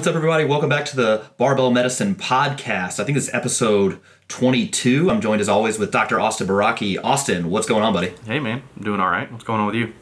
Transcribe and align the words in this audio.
what's 0.00 0.08
up, 0.08 0.16
everybody? 0.16 0.46
Welcome 0.46 0.70
back 0.70 0.86
to 0.86 0.96
the 0.96 1.26
Barbell 1.36 1.70
Medicine 1.70 2.14
Podcast. 2.14 2.98
I 2.98 3.04
think 3.04 3.16
this 3.16 3.28
is 3.28 3.34
episode 3.34 4.00
22. 4.28 5.10
I'm 5.10 5.20
joined 5.20 5.42
as 5.42 5.48
always 5.50 5.78
with 5.78 5.90
Dr. 5.92 6.18
Austin 6.18 6.46
Baraki. 6.46 6.96
Austin, 7.04 7.50
what's 7.50 7.66
going 7.66 7.82
on, 7.82 7.92
buddy? 7.92 8.14
Hey, 8.24 8.40
man. 8.40 8.62
I'm 8.78 8.82
doing 8.82 8.98
all 8.98 9.10
right. 9.10 9.30
What's 9.30 9.44
going 9.44 9.60
on 9.60 9.66
with 9.66 9.74
you? 9.74 9.92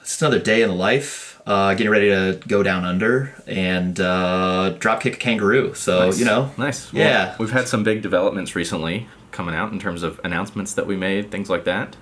It's 0.00 0.20
another 0.20 0.40
day 0.40 0.60
in 0.62 0.70
the 0.70 0.74
life, 0.74 1.40
uh, 1.46 1.74
getting 1.74 1.92
ready 1.92 2.08
to 2.08 2.40
go 2.48 2.64
down 2.64 2.84
under 2.84 3.32
and 3.46 4.00
uh, 4.00 4.70
drop 4.80 5.02
kick 5.02 5.14
a 5.14 5.18
kangaroo. 5.18 5.74
So, 5.74 6.06
Nice. 6.06 6.18
you 6.18 6.24
know, 6.24 6.50
Nice. 6.58 6.92
Well, 6.92 7.00
Yeah. 7.04 7.36
we've 7.38 7.52
had 7.52 7.68
some 7.68 7.84
big 7.84 8.02
developments 8.02 8.56
recently 8.56 9.06
coming 9.30 9.54
out 9.54 9.70
in 9.70 9.78
terms 9.78 10.02
of 10.02 10.20
announcements 10.24 10.74
that 10.74 10.88
we 10.88 10.96
made, 10.96 11.30
things 11.30 11.48
like 11.48 11.62
that. 11.66 11.94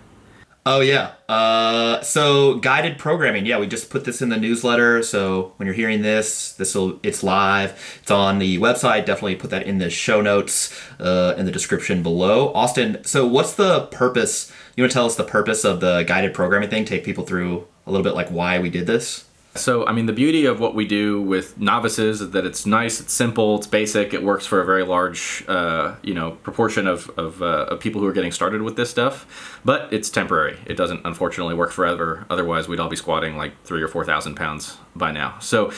Oh 0.65 0.79
yeah. 0.81 1.13
Uh, 1.29 2.01
so 2.03 2.55
guided 2.59 2.97
programming. 2.97 3.47
Yeah, 3.47 3.59
we 3.59 3.67
just 3.67 3.91
put 3.91 4.05
this 4.05 4.23
in 4.23 4.29
the 4.29 4.37
newsletter. 4.37 5.03
So 5.03 5.55
when 5.57 5.67
you're 5.67 5.75
hearing 5.75 6.03
this, 6.03 6.53
this 6.53 6.75
will 6.77 7.01
it's 7.03 7.25
live. 7.25 7.99
It's 8.01 8.13
on 8.13 8.39
the 8.39 8.59
website. 8.59 9.05
Definitely 9.05 9.37
put 9.37 9.51
that 9.51 9.67
in 9.67 9.79
the 9.79 9.91
show 9.91 10.21
notes 10.21 10.73
uh, 11.01 11.35
in 11.37 11.47
the 11.47 11.53
description 11.53 12.03
below. 12.05 12.53
Austin. 12.55 13.03
So 13.05 13.27
what's 13.27 13.55
the 13.55 13.87
purpose? 13.87 14.53
You 14.77 14.85
want 14.85 14.93
to 14.93 14.95
tell 14.95 15.07
us 15.07 15.17
the 15.17 15.25
purpose 15.25 15.65
of 15.65 15.81
the 15.81 16.05
guided 16.05 16.33
programming 16.33 16.71
thing? 16.71 16.85
Take 16.85 17.05
people 17.05 17.25
through 17.25 17.67
a 17.85 17.91
little 17.91 18.05
bit 18.05 18.15
like 18.15 18.29
why 18.29 18.61
we 18.61 18.71
did 18.71 18.87
this. 18.87 19.25
So, 19.55 19.87
I 19.87 19.93
mean, 19.93 20.07
the 20.07 20.15
beauty 20.15 20.47
of 20.47 20.61
what 20.61 20.75
we 20.75 20.87
do 20.87 21.21
with 21.21 21.59
novices 21.59 22.23
is 22.23 22.31
that 22.31 22.47
it's 22.47 22.65
nice, 22.65 23.01
it's 23.01 23.13
simple, 23.13 23.57
it's 23.57 23.67
basic, 23.67 24.15
it 24.15 24.23
works 24.23 24.47
for 24.47 24.63
a 24.63 24.65
very 24.65 24.83
large, 24.83 25.45
uh, 25.47 25.97
you 26.03 26.15
know, 26.15 26.31
proportion 26.31 26.87
of, 26.87 27.11
of, 27.19 27.43
uh, 27.43 27.67
of 27.69 27.79
people 27.79 28.01
who 28.01 28.07
are 28.07 28.15
getting 28.15 28.33
started 28.33 28.63
with 28.63 28.77
this 28.77 28.89
stuff. 28.89 29.61
But 29.63 29.93
it's 29.93 30.09
temporary. 30.09 30.59
It 30.65 30.79
doesn't, 30.79 31.03
unfortunately, 31.05 31.55
work 31.55 31.71
forever. 31.71 32.25
Otherwise, 32.31 32.67
we'd 32.67 32.81
all 32.81 32.89
be 32.89 32.97
squatting 32.97 33.37
like 33.37 33.53
three 33.65 33.83
or 33.83 33.89
four 33.89 34.07
thousand 34.07 34.37
pounds 34.37 34.79
by 34.97 35.13
now. 35.13 35.39
So, 35.41 35.71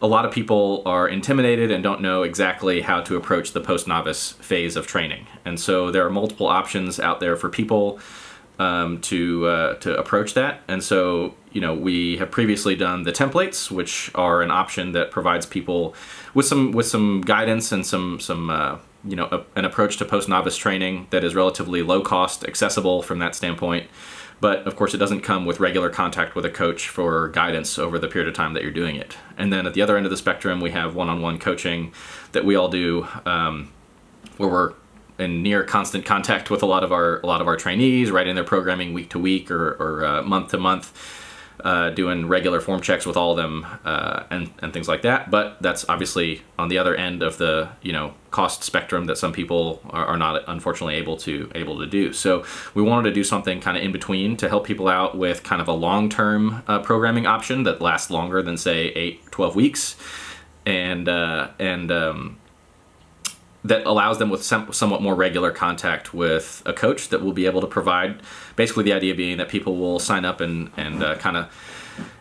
a 0.00 0.08
lot 0.08 0.24
of 0.24 0.32
people 0.32 0.82
are 0.84 1.06
intimidated 1.06 1.70
and 1.70 1.80
don't 1.80 2.00
know 2.00 2.24
exactly 2.24 2.80
how 2.80 3.00
to 3.02 3.14
approach 3.14 3.52
the 3.52 3.60
post 3.60 3.86
novice 3.86 4.32
phase 4.32 4.74
of 4.74 4.88
training. 4.88 5.28
And 5.44 5.60
so, 5.60 5.92
there 5.92 6.04
are 6.04 6.10
multiple 6.10 6.48
options 6.48 6.98
out 6.98 7.20
there 7.20 7.36
for 7.36 7.48
people 7.48 8.00
um, 8.58 9.00
to 9.02 9.46
uh, 9.46 9.74
to 9.76 9.96
approach 9.96 10.34
that. 10.34 10.62
And 10.66 10.82
so, 10.82 11.34
you 11.52 11.60
know, 11.60 11.74
we 11.74 12.16
have 12.16 12.30
previously 12.30 12.74
done 12.74 13.02
the 13.02 13.12
templates, 13.12 13.70
which 13.70 14.10
are 14.14 14.42
an 14.42 14.50
option 14.50 14.92
that 14.92 15.10
provides 15.10 15.46
people 15.46 15.94
with 16.34 16.46
some 16.46 16.72
with 16.72 16.86
some 16.86 17.20
guidance 17.20 17.72
and 17.72 17.86
some 17.86 18.20
some 18.20 18.50
uh, 18.50 18.78
you 19.04 19.16
know 19.16 19.28
a, 19.30 19.44
an 19.56 19.64
approach 19.64 19.96
to 19.98 20.04
post 20.04 20.28
novice 20.28 20.56
training 20.56 21.06
that 21.10 21.24
is 21.24 21.34
relatively 21.34 21.82
low 21.82 22.00
cost, 22.00 22.44
accessible 22.44 23.02
from 23.02 23.18
that 23.18 23.34
standpoint. 23.34 23.88
But 24.40 24.66
of 24.66 24.74
course, 24.74 24.92
it 24.92 24.98
doesn't 24.98 25.20
come 25.20 25.44
with 25.44 25.60
regular 25.60 25.88
contact 25.88 26.34
with 26.34 26.44
a 26.44 26.50
coach 26.50 26.88
for 26.88 27.28
guidance 27.28 27.78
over 27.78 27.96
the 27.96 28.08
period 28.08 28.28
of 28.28 28.34
time 28.34 28.54
that 28.54 28.64
you're 28.64 28.72
doing 28.72 28.96
it. 28.96 29.16
And 29.38 29.52
then 29.52 29.66
at 29.66 29.74
the 29.74 29.82
other 29.82 29.96
end 29.96 30.04
of 30.04 30.10
the 30.10 30.16
spectrum, 30.16 30.60
we 30.60 30.72
have 30.72 30.96
one-on-one 30.96 31.38
coaching 31.38 31.92
that 32.32 32.44
we 32.44 32.56
all 32.56 32.68
do, 32.68 33.06
um, 33.24 33.70
where 34.38 34.48
we're 34.48 34.72
in 35.18 35.44
near 35.44 35.62
constant 35.62 36.04
contact 36.04 36.50
with 36.50 36.62
a 36.62 36.66
lot 36.66 36.82
of 36.82 36.90
our 36.90 37.20
a 37.20 37.26
lot 37.26 37.40
of 37.40 37.46
our 37.46 37.56
trainees, 37.56 38.10
writing 38.10 38.34
their 38.34 38.42
programming 38.44 38.92
week 38.92 39.10
to 39.10 39.18
week 39.18 39.50
or, 39.50 39.74
or 39.74 40.04
uh, 40.04 40.22
month 40.22 40.50
to 40.50 40.58
month, 40.58 40.92
uh, 41.64 41.90
doing 41.90 42.28
regular 42.28 42.60
form 42.60 42.80
checks 42.80 43.06
with 43.06 43.16
all 43.16 43.32
of 43.32 43.36
them 43.36 43.66
uh, 43.84 44.24
and 44.30 44.52
and 44.60 44.72
things 44.72 44.88
like 44.88 45.02
that. 45.02 45.30
But 45.30 45.56
that's 45.60 45.88
obviously 45.88 46.42
on 46.58 46.68
the 46.68 46.78
other 46.78 46.94
end 46.94 47.22
of 47.22 47.38
the 47.38 47.70
you 47.82 47.92
know 47.92 48.14
cost 48.30 48.64
spectrum 48.64 49.04
that 49.06 49.18
some 49.18 49.32
people 49.32 49.80
are, 49.90 50.06
are 50.06 50.16
not 50.16 50.42
unfortunately 50.48 50.94
able 50.94 51.16
to 51.18 51.50
able 51.54 51.78
to 51.78 51.86
do. 51.86 52.12
So 52.12 52.44
we 52.74 52.82
wanted 52.82 53.10
to 53.10 53.14
do 53.14 53.24
something 53.24 53.60
kind 53.60 53.76
of 53.76 53.82
in 53.82 53.92
between 53.92 54.36
to 54.38 54.48
help 54.48 54.66
people 54.66 54.88
out 54.88 55.16
with 55.16 55.42
kind 55.42 55.62
of 55.62 55.68
a 55.68 55.72
long 55.72 56.08
term 56.08 56.62
uh, 56.66 56.80
programming 56.80 57.26
option 57.26 57.62
that 57.64 57.80
lasts 57.80 58.10
longer 58.10 58.42
than 58.42 58.56
say 58.56 58.88
8, 58.88 59.30
12 59.30 59.56
weeks, 59.56 59.96
and 60.66 61.08
uh, 61.08 61.50
and 61.58 61.92
um, 61.92 62.38
that 63.64 63.86
allows 63.86 64.18
them 64.18 64.30
with 64.30 64.42
some, 64.42 64.72
somewhat 64.72 65.02
more 65.02 65.14
regular 65.14 65.50
contact 65.50 66.12
with 66.12 66.62
a 66.66 66.72
coach 66.72 67.08
that 67.08 67.22
will 67.22 67.32
be 67.32 67.46
able 67.46 67.60
to 67.60 67.66
provide 67.66 68.20
basically 68.56 68.84
the 68.84 68.92
idea 68.92 69.14
being 69.14 69.38
that 69.38 69.48
people 69.48 69.76
will 69.76 69.98
sign 69.98 70.24
up 70.24 70.40
and, 70.40 70.70
and 70.76 71.02
uh, 71.02 71.14
kind 71.16 71.36
of 71.36 71.52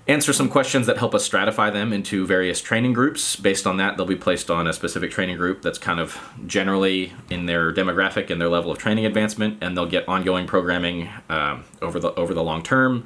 answer 0.07 0.34
some 0.34 0.50
questions 0.50 0.88
that 0.88 0.97
help 0.97 1.16
us 1.16 1.28
stratify 1.28 1.72
them 1.72 1.94
into 1.94 2.25
various 2.25 2.62
training 2.62 2.94
groups. 2.94 3.35
Based 3.35 3.66
on 3.66 3.78
that 3.78 3.97
they'll 3.97 4.06
be 4.06 4.16
placed 4.16 4.51
on 4.51 4.68
a 4.68 4.74
specific 4.74 5.12
training 5.12 5.38
group 5.38 5.62
that's 5.62 5.78
kind 5.78 6.00
of 6.00 6.19
generally 6.46 7.13
in 7.30 7.46
their 7.46 7.74
demographic 7.74 8.30
and 8.30 8.40
their 8.40 8.50
level 8.50 8.72
of 8.72 8.78
training 8.78 9.06
advancement 9.06 9.57
and 9.62 9.75
they'll 9.75 9.85
get 9.85 10.07
ongoing 10.07 10.46
programming 10.47 11.09
um, 11.30 11.63
over 11.81 12.00
the 12.00 12.13
over 12.16 12.34
the 12.34 12.44
long 12.44 12.62
term. 12.62 13.06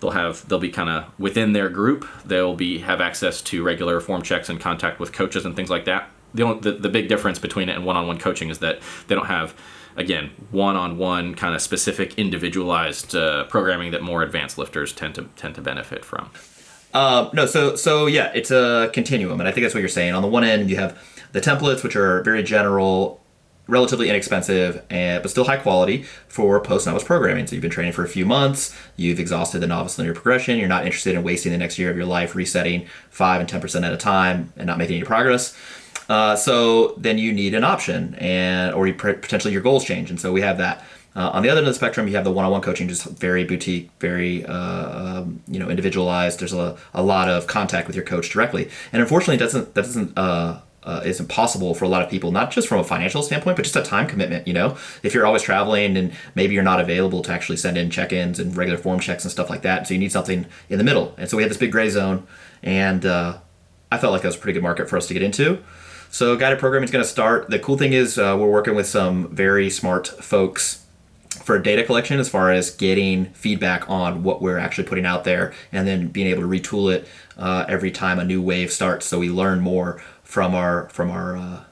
They'll 0.00 0.10
have 0.10 0.48
they'll 0.48 0.58
be 0.58 0.70
kind 0.70 0.90
of 0.90 1.18
within 1.18 1.52
their 1.52 1.68
group. 1.68 2.06
They'll 2.24 2.56
be 2.56 2.78
have 2.78 3.00
access 3.00 3.40
to 3.42 3.62
regular 3.62 4.00
form 4.00 4.22
checks 4.22 4.48
and 4.48 4.60
contact 4.60 4.98
with 4.98 5.12
coaches 5.12 5.44
and 5.44 5.54
things 5.54 5.70
like 5.70 5.84
that 5.84 6.10
the, 6.36 6.42
only, 6.44 6.60
the, 6.60 6.72
the 6.72 6.88
big 6.88 7.08
difference 7.08 7.38
between 7.38 7.68
it 7.68 7.76
and 7.76 7.84
one-on-one 7.84 8.18
coaching 8.18 8.48
is 8.50 8.58
that 8.58 8.80
they 9.06 9.14
don't 9.14 9.26
have 9.26 9.54
again 9.96 10.30
one-on-one 10.50 11.34
kind 11.34 11.54
of 11.54 11.60
specific 11.60 12.08
individualized 12.18 13.16
uh, 13.16 13.44
programming 13.44 13.92
that 13.92 14.02
more 14.02 14.22
advanced 14.22 14.56
lifters 14.58 14.92
tend 14.92 15.14
to 15.14 15.22
tend 15.36 15.54
to 15.54 15.62
benefit 15.62 16.04
from 16.04 16.30
Um, 16.94 17.30
no, 17.34 17.44
so 17.46 17.76
so 17.76 18.06
yeah, 18.06 18.32
it's 18.34 18.50
a 18.50 18.90
continuum, 18.92 19.40
and 19.40 19.48
I 19.48 19.52
think 19.52 19.64
that's 19.64 19.74
what 19.74 19.80
you're 19.80 19.98
saying. 20.00 20.14
On 20.14 20.22
the 20.22 20.32
one 20.38 20.44
end, 20.44 20.70
you 20.70 20.76
have 20.76 20.92
the 21.32 21.40
templates, 21.40 21.82
which 21.84 21.96
are 21.96 22.22
very 22.22 22.42
general, 22.42 23.20
relatively 23.68 24.08
inexpensive, 24.08 24.82
and 24.88 25.22
but 25.22 25.30
still 25.30 25.44
high 25.44 25.58
quality 25.58 26.04
for 26.28 26.58
post 26.60 26.86
novice 26.86 27.04
programming. 27.04 27.46
So 27.46 27.54
you've 27.54 27.66
been 27.68 27.76
training 27.78 27.92
for 27.92 28.04
a 28.04 28.08
few 28.08 28.24
months, 28.24 28.74
you've 28.96 29.20
exhausted 29.20 29.58
the 29.60 29.66
novice 29.66 29.98
linear 29.98 30.14
progression, 30.14 30.58
you're 30.58 30.74
not 30.76 30.86
interested 30.86 31.14
in 31.14 31.22
wasting 31.22 31.52
the 31.52 31.58
next 31.58 31.78
year 31.78 31.90
of 31.90 31.96
your 31.96 32.06
life 32.06 32.34
resetting 32.34 32.86
five 33.10 33.40
and 33.40 33.48
ten 33.48 33.60
percent 33.60 33.84
at 33.84 33.92
a 33.92 33.98
time 33.98 34.52
and 34.56 34.66
not 34.66 34.78
making 34.78 34.96
any 34.96 35.04
progress. 35.04 35.54
Uh, 36.08 36.36
so 36.36 36.94
then 36.96 37.18
you 37.18 37.32
need 37.32 37.54
an 37.54 37.64
option, 37.64 38.14
and 38.16 38.74
or 38.74 38.86
you 38.86 38.94
potentially 38.94 39.52
your 39.52 39.62
goals 39.62 39.84
change, 39.84 40.10
and 40.10 40.20
so 40.20 40.32
we 40.32 40.40
have 40.40 40.58
that. 40.58 40.84
Uh, 41.16 41.30
on 41.32 41.42
the 41.42 41.48
other 41.48 41.60
end 41.60 41.66
of 41.66 41.72
the 41.72 41.78
spectrum, 41.78 42.06
you 42.06 42.14
have 42.14 42.24
the 42.24 42.30
one-on-one 42.30 42.60
coaching, 42.60 42.86
just 42.88 43.04
very 43.04 43.42
boutique, 43.42 43.90
very 44.00 44.44
uh, 44.44 45.20
um, 45.20 45.42
you 45.48 45.58
know 45.58 45.68
individualized. 45.68 46.40
There's 46.40 46.52
a, 46.52 46.76
a 46.92 47.02
lot 47.02 47.28
of 47.28 47.46
contact 47.46 47.86
with 47.86 47.96
your 47.96 48.04
coach 48.04 48.28
directly, 48.28 48.68
and 48.92 49.02
unfortunately, 49.02 49.38
that 49.38 49.44
doesn't 49.44 49.74
that 49.74 49.82
doesn't 49.82 50.16
uh, 50.16 50.60
uh, 50.84 51.02
isn't 51.04 51.28
possible 51.28 51.74
for 51.74 51.86
a 51.86 51.88
lot 51.88 52.02
of 52.02 52.10
people. 52.10 52.30
Not 52.30 52.50
just 52.50 52.68
from 52.68 52.78
a 52.78 52.84
financial 52.84 53.22
standpoint, 53.22 53.56
but 53.56 53.64
just 53.64 53.76
a 53.76 53.82
time 53.82 54.06
commitment. 54.06 54.46
You 54.46 54.54
know, 54.54 54.76
if 55.02 55.14
you're 55.14 55.26
always 55.26 55.42
traveling 55.42 55.96
and 55.96 56.12
maybe 56.34 56.54
you're 56.54 56.62
not 56.62 56.80
available 56.80 57.22
to 57.22 57.32
actually 57.32 57.56
send 57.56 57.76
in 57.76 57.90
check-ins 57.90 58.38
and 58.38 58.56
regular 58.56 58.78
form 58.78 59.00
checks 59.00 59.24
and 59.24 59.32
stuff 59.32 59.50
like 59.50 59.62
that, 59.62 59.88
so 59.88 59.94
you 59.94 60.00
need 60.00 60.12
something 60.12 60.46
in 60.68 60.78
the 60.78 60.84
middle. 60.84 61.14
And 61.18 61.28
so 61.28 61.36
we 61.36 61.42
had 61.42 61.50
this 61.50 61.58
big 61.58 61.72
gray 61.72 61.88
zone, 61.88 62.26
and 62.62 63.04
uh, 63.04 63.38
I 63.90 63.98
felt 63.98 64.12
like 64.12 64.22
that 64.22 64.28
was 64.28 64.36
a 64.36 64.38
pretty 64.38 64.54
good 64.54 64.62
market 64.62 64.88
for 64.88 64.96
us 64.96 65.08
to 65.08 65.14
get 65.14 65.22
into. 65.22 65.64
So 66.16 66.34
guided 66.34 66.58
programming 66.58 66.86
is 66.86 66.90
going 66.90 67.04
to 67.04 67.10
start. 67.10 67.50
The 67.50 67.58
cool 67.58 67.76
thing 67.76 67.92
is 67.92 68.16
uh, 68.16 68.38
we're 68.40 68.50
working 68.50 68.74
with 68.74 68.86
some 68.86 69.28
very 69.28 69.68
smart 69.68 70.08
folks 70.08 70.86
for 71.44 71.58
data 71.58 71.84
collection 71.84 72.18
as 72.18 72.26
far 72.26 72.50
as 72.50 72.70
getting 72.70 73.26
feedback 73.34 73.90
on 73.90 74.22
what 74.22 74.40
we're 74.40 74.56
actually 74.56 74.84
putting 74.84 75.04
out 75.04 75.24
there 75.24 75.52
and 75.72 75.86
then 75.86 76.08
being 76.08 76.26
able 76.28 76.40
to 76.40 76.48
retool 76.48 76.90
it 76.90 77.06
uh, 77.36 77.66
every 77.68 77.90
time 77.90 78.18
a 78.18 78.24
new 78.24 78.40
wave 78.40 78.72
starts 78.72 79.04
so 79.04 79.18
we 79.18 79.28
learn 79.28 79.60
more 79.60 80.02
from 80.22 80.54
our 80.54 80.88
from 80.88 81.10
our 81.10 81.36
uh, 81.36 81.64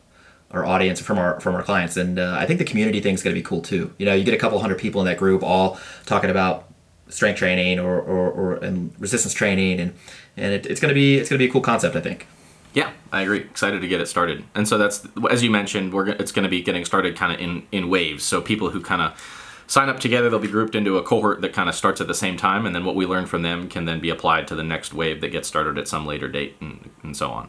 our 0.50 0.66
audience 0.66 1.00
from 1.00 1.18
our 1.18 1.40
from 1.40 1.54
our 1.54 1.62
clients. 1.62 1.96
And 1.96 2.18
uh, 2.18 2.36
i 2.38 2.44
think 2.44 2.58
the 2.58 2.66
community 2.66 3.00
thing 3.00 3.14
is 3.14 3.22
going 3.22 3.34
to 3.34 3.40
be 3.40 3.42
cool 3.42 3.62
too. 3.62 3.94
You 3.96 4.04
know 4.04 4.12
you 4.12 4.24
get 4.24 4.34
a 4.34 4.38
couple 4.38 4.58
hundred 4.58 4.78
people 4.78 5.00
in 5.00 5.06
that 5.06 5.16
group 5.16 5.42
all 5.42 5.80
talking 6.04 6.28
about 6.28 6.68
strength 7.08 7.38
training 7.38 7.80
or, 7.80 7.98
or, 7.98 8.30
or 8.30 8.54
and 8.56 8.92
resistance 8.98 9.32
training 9.32 9.80
and 9.80 9.94
and 10.36 10.52
it, 10.52 10.66
it's 10.66 10.80
going 10.80 10.90
to 10.90 10.94
be 10.94 11.16
it's 11.16 11.30
going 11.30 11.38
to 11.38 11.42
be 11.42 11.48
a 11.48 11.50
cool 11.50 11.62
concept 11.62 11.96
i 11.96 12.00
think 12.02 12.26
Yeah, 12.74 12.92
I 13.12 13.22
agree. 13.22 13.38
Excited 13.38 13.80
to 13.80 13.88
get 13.88 14.00
it 14.00 14.06
started. 14.06 14.44
And 14.54 14.66
so 14.68 14.76
that's 14.76 15.06
as 15.30 15.42
you 15.42 15.50
mentioned, 15.50 15.94
we're 15.94 16.08
it's 16.08 16.32
going 16.32 16.42
to 16.42 16.48
be 16.48 16.60
getting 16.60 16.84
started 16.84 17.16
kind 17.16 17.32
of 17.32 17.40
in 17.40 17.66
in 17.72 17.88
waves. 17.88 18.24
So 18.24 18.42
people 18.42 18.70
who 18.70 18.80
kind 18.80 19.00
of 19.00 19.18
sign 19.66 19.88
up 19.88 20.00
together, 20.00 20.28
they'll 20.28 20.40
be 20.40 20.48
grouped 20.48 20.74
into 20.74 20.98
a 20.98 21.02
cohort 21.02 21.40
that 21.40 21.52
kind 21.52 21.68
of 21.68 21.74
starts 21.74 22.00
at 22.00 22.08
the 22.08 22.14
same 22.14 22.36
time, 22.36 22.66
and 22.66 22.74
then 22.74 22.84
what 22.84 22.96
we 22.96 23.06
learn 23.06 23.26
from 23.26 23.42
them 23.42 23.68
can 23.68 23.84
then 23.84 24.00
be 24.00 24.10
applied 24.10 24.48
to 24.48 24.56
the 24.56 24.64
next 24.64 24.92
wave 24.92 25.20
that 25.20 25.28
gets 25.28 25.48
started 25.48 25.78
at 25.78 25.88
some 25.88 26.04
later 26.04 26.28
date, 26.28 26.56
and, 26.60 26.90
and 27.02 27.16
so 27.16 27.30
on. 27.30 27.48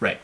Right. 0.00 0.18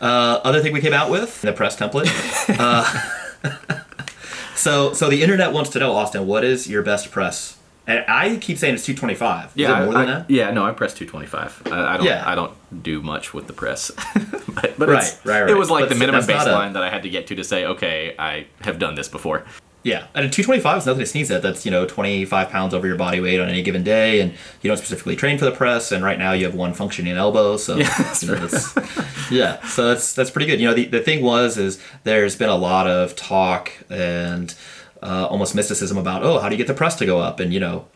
Uh, 0.00 0.40
other 0.44 0.60
thing 0.60 0.72
we 0.72 0.80
came 0.80 0.92
out 0.92 1.10
with 1.10 1.40
the 1.40 1.52
press 1.52 1.76
template. 1.76 2.10
uh, 2.58 3.84
so 4.54 4.92
so 4.92 5.08
the 5.08 5.22
internet 5.22 5.52
wants 5.52 5.70
to 5.70 5.78
know, 5.78 5.92
Austin, 5.92 6.26
what 6.26 6.44
is 6.44 6.68
your 6.68 6.82
best 6.82 7.10
press? 7.10 7.56
And 7.86 8.04
I 8.06 8.36
keep 8.36 8.58
saying 8.58 8.74
it's 8.74 8.84
225. 8.86 9.46
Is 9.46 9.52
Yeah, 9.56 9.82
it 9.82 9.84
more 9.86 9.94
than 9.94 10.02
I- 10.02 10.06
that? 10.20 10.30
yeah. 10.30 10.50
No, 10.52 10.64
I 10.64 10.70
press 10.72 10.94
225. 10.94 11.72
I, 11.72 11.94
I 11.94 11.96
don't. 11.96 12.06
Yeah. 12.06 12.22
I 12.24 12.34
don't 12.36 12.52
do 12.82 13.02
much 13.02 13.34
with 13.34 13.48
the 13.48 13.52
press. 13.52 13.90
but 14.48 14.78
but 14.78 14.88
Right, 14.88 15.18
right, 15.24 15.40
right. 15.42 15.50
It 15.50 15.56
was 15.56 15.68
like 15.70 15.84
But 15.84 15.88
the 15.88 15.94
minimum 15.96 16.24
not 16.26 16.46
a- 16.46 16.50
baseline 16.50 16.72
that 16.74 16.82
I 16.82 16.90
had 16.90 17.02
to 17.02 17.10
get 17.10 17.26
to 17.28 17.34
to 17.34 17.42
say, 17.44 17.64
okay, 17.66 18.14
I 18.18 18.46
have 18.60 18.78
done 18.78 18.94
this 18.94 19.08
before. 19.08 19.44
Yeah. 19.84 20.06
And 20.14 20.24
a 20.24 20.30
225 20.30 20.78
is 20.78 20.86
nothing 20.86 21.00
to 21.00 21.06
sneeze 21.06 21.28
at. 21.32 21.42
That's, 21.42 21.64
you 21.64 21.72
know, 21.72 21.84
25 21.84 22.50
pounds 22.50 22.72
over 22.72 22.86
your 22.86 22.94
body 22.94 23.18
weight 23.18 23.40
on 23.40 23.48
any 23.48 23.64
given 23.64 23.82
day. 23.82 24.20
And 24.20 24.30
you 24.60 24.68
don't 24.68 24.76
specifically 24.76 25.16
train 25.16 25.38
for 25.38 25.44
the 25.44 25.50
press. 25.50 25.90
And 25.90 26.04
right 26.04 26.20
now 26.20 26.30
you 26.34 26.44
have 26.44 26.54
one 26.54 26.72
functioning 26.72 27.16
elbow. 27.16 27.56
So, 27.56 27.76
Yeah, 27.78 27.88
that's 27.98 28.22
you 28.22 28.30
know, 28.30 28.46
that's, 28.46 29.30
yeah. 29.32 29.60
So 29.66 29.88
that's, 29.88 30.12
that's 30.12 30.30
pretty 30.30 30.46
good. 30.46 30.60
You 30.60 30.68
know, 30.68 30.74
the, 30.74 30.84
the 30.84 31.00
thing 31.00 31.20
was, 31.24 31.58
is 31.58 31.80
there's 32.04 32.36
been 32.36 32.48
a 32.48 32.54
lot 32.54 32.86
of 32.86 33.16
talk 33.16 33.72
and 33.90 34.54
uh, 35.02 35.26
almost 35.26 35.54
mysticism 35.54 35.98
about, 35.98 36.22
oh, 36.22 36.38
how 36.38 36.48
do 36.48 36.54
you 36.54 36.58
get 36.58 36.66
the 36.68 36.74
press 36.74 36.94
to 36.96 37.06
go 37.06 37.18
up? 37.20 37.40
And, 37.40 37.52
you 37.52 37.60
know, 37.60 37.86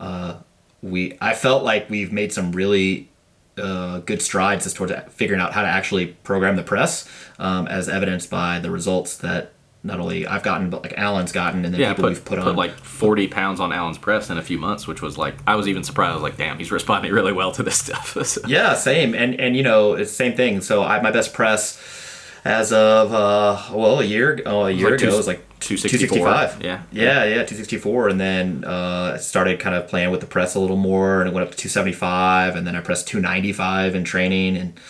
uh, 0.00 0.36
we, 0.82 1.16
I 1.20 1.34
felt 1.34 1.62
like 1.64 1.88
we've 1.90 2.12
made 2.12 2.32
some 2.32 2.52
really 2.52 3.08
uh, 3.58 3.98
good 4.00 4.20
strides 4.22 4.66
as 4.66 4.74
towards 4.74 4.92
figuring 5.10 5.40
out 5.40 5.52
how 5.52 5.62
to 5.62 5.68
actually 5.68 6.06
program 6.24 6.56
the 6.56 6.62
press, 6.62 7.08
um, 7.38 7.66
as 7.68 7.88
evidenced 7.88 8.30
by 8.30 8.58
the 8.58 8.70
results 8.70 9.16
that 9.18 9.52
not 9.82 10.00
only 10.00 10.26
I've 10.26 10.42
gotten, 10.42 10.68
but 10.68 10.82
like 10.82 10.94
Alan's 10.98 11.30
gotten, 11.32 11.64
and 11.64 11.72
then 11.72 11.80
Yeah, 11.80 11.90
people 11.90 12.04
put, 12.04 12.08
we've 12.08 12.24
put, 12.24 12.38
put 12.40 12.48
on. 12.48 12.56
like 12.56 12.76
40 12.78 13.28
pounds 13.28 13.60
on 13.60 13.72
Alan's 13.72 13.98
press 13.98 14.30
in 14.30 14.36
a 14.36 14.42
few 14.42 14.58
months, 14.58 14.86
which 14.88 15.00
was 15.00 15.16
like, 15.16 15.36
I 15.46 15.54
was 15.54 15.68
even 15.68 15.84
surprised. 15.84 16.10
I 16.10 16.14
was 16.14 16.22
like, 16.24 16.36
damn, 16.36 16.58
he's 16.58 16.72
responding 16.72 17.12
really 17.12 17.32
well 17.32 17.52
to 17.52 17.62
this 17.62 17.76
stuff. 17.78 18.16
So- 18.26 18.40
yeah, 18.48 18.74
same, 18.74 19.14
and 19.14 19.38
and 19.40 19.56
you 19.56 19.62
know 19.62 19.92
it's 19.94 20.10
the 20.10 20.16
same 20.16 20.34
thing. 20.36 20.60
So 20.60 20.82
I 20.82 21.00
my 21.00 21.10
best 21.12 21.32
press 21.32 21.80
as 22.46 22.72
of 22.72 23.12
uh 23.12 23.60
well 23.72 24.00
a 24.00 24.04
year 24.04 24.40
oh 24.46 24.66
a 24.66 24.70
year 24.70 24.90
like 24.90 25.00
ago 25.00 25.10
two- 25.10 25.16
was 25.16 25.26
like 25.26 25.42
264. 25.60 26.18
265 26.18 26.62
Yeah. 26.64 26.82
yeah 26.92 27.24
yeah 27.24 27.34
264 27.44 28.08
and 28.10 28.20
then 28.20 28.64
uh 28.66 29.12
I 29.14 29.16
started 29.18 29.58
kind 29.58 29.74
of 29.74 29.88
playing 29.88 30.10
with 30.10 30.20
the 30.20 30.26
press 30.26 30.54
a 30.54 30.60
little 30.60 30.76
more 30.76 31.20
and 31.20 31.28
it 31.28 31.34
went 31.34 31.46
up 31.46 31.50
to 31.52 31.58
275 31.58 32.54
and 32.56 32.66
then 32.66 32.76
I 32.76 32.80
pressed 32.80 33.08
295 33.08 33.94
in 33.94 34.04
training 34.04 34.56
and 34.56 34.80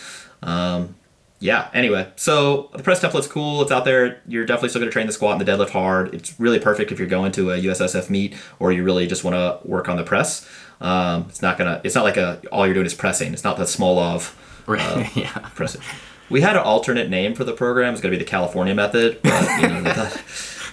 um 0.42 0.94
yeah 1.38 1.68
anyway 1.72 2.08
so 2.16 2.68
the 2.74 2.82
press 2.82 3.00
template's 3.00 3.26
cool 3.26 3.62
it's 3.62 3.70
out 3.70 3.84
there 3.84 4.20
you're 4.26 4.44
definitely 4.46 4.70
still 4.70 4.80
going 4.80 4.90
to 4.90 4.92
train 4.92 5.06
the 5.06 5.12
squat 5.12 5.38
and 5.38 5.46
the 5.46 5.50
deadlift 5.50 5.70
hard 5.70 6.12
it's 6.14 6.38
really 6.40 6.58
perfect 6.58 6.90
if 6.92 6.98
you're 6.98 7.06
going 7.08 7.30
to 7.30 7.50
a 7.52 7.58
ussf 7.62 8.08
meet 8.10 8.34
or 8.58 8.72
you 8.72 8.82
really 8.82 9.06
just 9.06 9.22
want 9.22 9.34
to 9.34 9.66
work 9.68 9.88
on 9.88 9.96
the 9.96 10.02
press 10.04 10.48
um, 10.80 11.26
it's 11.28 11.40
not 11.42 11.56
gonna 11.58 11.80
it's 11.84 11.94
not 11.94 12.04
like 12.04 12.16
a 12.18 12.40
all 12.52 12.66
you're 12.66 12.74
doing 12.74 12.86
is 12.86 12.92
pressing 12.94 13.32
it's 13.32 13.44
not 13.44 13.56
the 13.56 13.64
Smolov 13.64 14.34
Right. 14.66 15.14
yeah. 15.16 15.30
press 15.54 15.74
it. 15.76 15.80
We 16.28 16.40
had 16.40 16.56
an 16.56 16.62
alternate 16.62 17.08
name 17.08 17.34
for 17.34 17.44
the 17.44 17.52
program. 17.52 17.92
It's 17.92 18.02
going 18.02 18.12
to 18.12 18.18
be 18.18 18.24
the 18.24 18.28
California 18.28 18.74
method, 18.74 19.20
but 19.22 19.60
you 19.62 19.68
know, 19.68 19.82
they, 19.82 19.92
thought, 19.92 20.22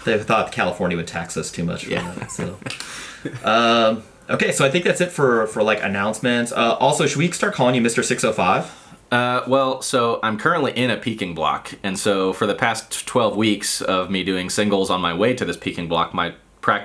they 0.05 0.17
thought 0.19 0.51
California 0.51 0.97
would 0.97 1.07
tax 1.07 1.37
us 1.37 1.51
too 1.51 1.63
much 1.63 1.85
for 1.85 1.91
Yeah. 1.91 2.11
that. 2.15 2.31
So, 2.31 2.57
um, 3.43 4.03
okay, 4.29 4.51
so 4.51 4.65
I 4.65 4.69
think 4.69 4.85
that's 4.85 5.01
it 5.01 5.11
for 5.11 5.47
for 5.47 5.63
like 5.63 5.81
announcements. 5.83 6.51
Uh, 6.51 6.73
also, 6.79 7.05
should 7.05 7.17
we 7.19 7.31
start 7.31 7.53
calling 7.53 7.75
you 7.75 7.81
Mister 7.81 8.03
Six 8.03 8.23
Hundred 8.23 8.33
Five? 8.35 8.79
Uh, 9.11 9.43
well, 9.47 9.81
so 9.83 10.19
I'm 10.23 10.39
currently 10.39 10.71
in 10.71 10.89
a 10.89 10.97
peaking 10.97 11.35
block, 11.35 11.73
and 11.83 11.99
so 11.99 12.33
for 12.33 12.47
the 12.47 12.55
past 12.55 13.05
12 13.05 13.37
weeks 13.37 13.79
of 13.79 14.09
me 14.09 14.23
doing 14.23 14.49
singles 14.49 14.89
on 14.89 15.01
my 15.01 15.13
way 15.13 15.35
to 15.35 15.45
this 15.45 15.55
peaking 15.57 15.87
block, 15.87 16.15
my 16.15 16.33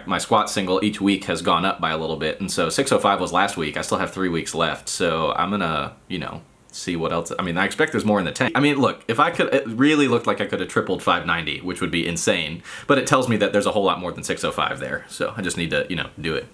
my 0.07 0.19
squat 0.19 0.51
single 0.51 0.85
each 0.85 1.01
week 1.01 1.25
has 1.25 1.41
gone 1.41 1.65
up 1.65 1.81
by 1.81 1.91
a 1.91 1.97
little 1.97 2.17
bit, 2.17 2.39
and 2.41 2.51
so 2.51 2.69
605 2.69 3.21
was 3.21 3.33
last 3.33 3.57
week. 3.57 3.77
I 3.79 3.83
still 3.83 3.97
have 3.99 4.11
three 4.13 4.29
weeks 4.29 4.55
left, 4.55 4.89
so 4.91 5.33
I'm 5.37 5.51
gonna, 5.51 5.95
you 6.09 6.19
know, 6.19 6.43
see 6.71 6.97
what 6.97 7.13
else. 7.13 7.33
I 7.39 7.43
mean, 7.43 7.57
I 7.59 7.65
expect 7.65 7.93
there's 7.93 8.05
more 8.05 8.19
in 8.19 8.25
the 8.25 8.33
tank. 8.33 8.53
I 8.57 8.61
mean, 8.61 8.77
look, 8.77 9.05
if 9.09 9.19
I 9.19 9.31
could, 9.31 9.53
it 9.55 9.67
really 9.67 10.07
looked 10.09 10.27
like 10.27 10.41
I 10.41 10.47
could 10.47 10.61
have 10.61 10.69
tripled 10.69 11.03
590, 11.03 11.61
which 11.63 11.81
would 11.81 11.91
be 11.91 12.07
insane. 12.07 12.63
But 12.87 12.99
it 12.99 13.07
tells 13.07 13.29
me 13.29 13.37
that 13.39 13.53
there's 13.53 13.67
a 13.67 13.73
whole 13.73 13.85
lot 13.85 14.01
more 14.01 14.13
than 14.13 14.23
605 14.25 14.79
there, 14.81 15.05
so 15.09 15.33
I 15.37 15.43
just 15.43 15.57
need 15.57 15.71
to, 15.71 15.87
you 15.89 15.97
know, 15.97 16.11
do 16.21 16.35
it. 16.35 16.47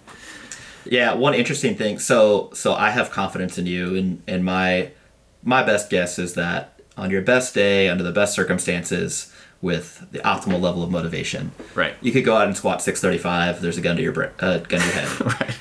Yeah, 0.86 1.14
one 1.14 1.34
interesting 1.34 1.76
thing. 1.76 1.98
So, 1.98 2.50
so 2.52 2.74
I 2.74 2.90
have 2.90 3.10
confidence 3.10 3.56
in 3.58 3.66
you, 3.66 3.96
and 3.96 4.22
and 4.26 4.44
my 4.44 4.90
my 5.42 5.62
best 5.62 5.90
guess 5.90 6.18
is 6.18 6.34
that 6.34 6.80
on 6.96 7.10
your 7.10 7.22
best 7.22 7.54
day, 7.54 7.88
under 7.88 8.04
the 8.04 8.12
best 8.12 8.34
circumstances, 8.34 9.32
with 9.62 10.06
the 10.12 10.18
optimal 10.20 10.60
level 10.60 10.82
of 10.82 10.90
motivation, 10.90 11.52
Right. 11.74 11.94
you 12.02 12.12
could 12.12 12.24
go 12.24 12.36
out 12.36 12.46
and 12.46 12.54
squat 12.56 12.82
635. 12.82 13.62
There's 13.62 13.78
a 13.78 13.80
gun 13.80 13.96
to 13.96 14.02
your 14.02 14.12
uh, 14.40 14.58
gun 14.58 14.68
to 14.68 14.76
your 14.76 14.94
head. 14.94 15.20
Right. 15.40 15.56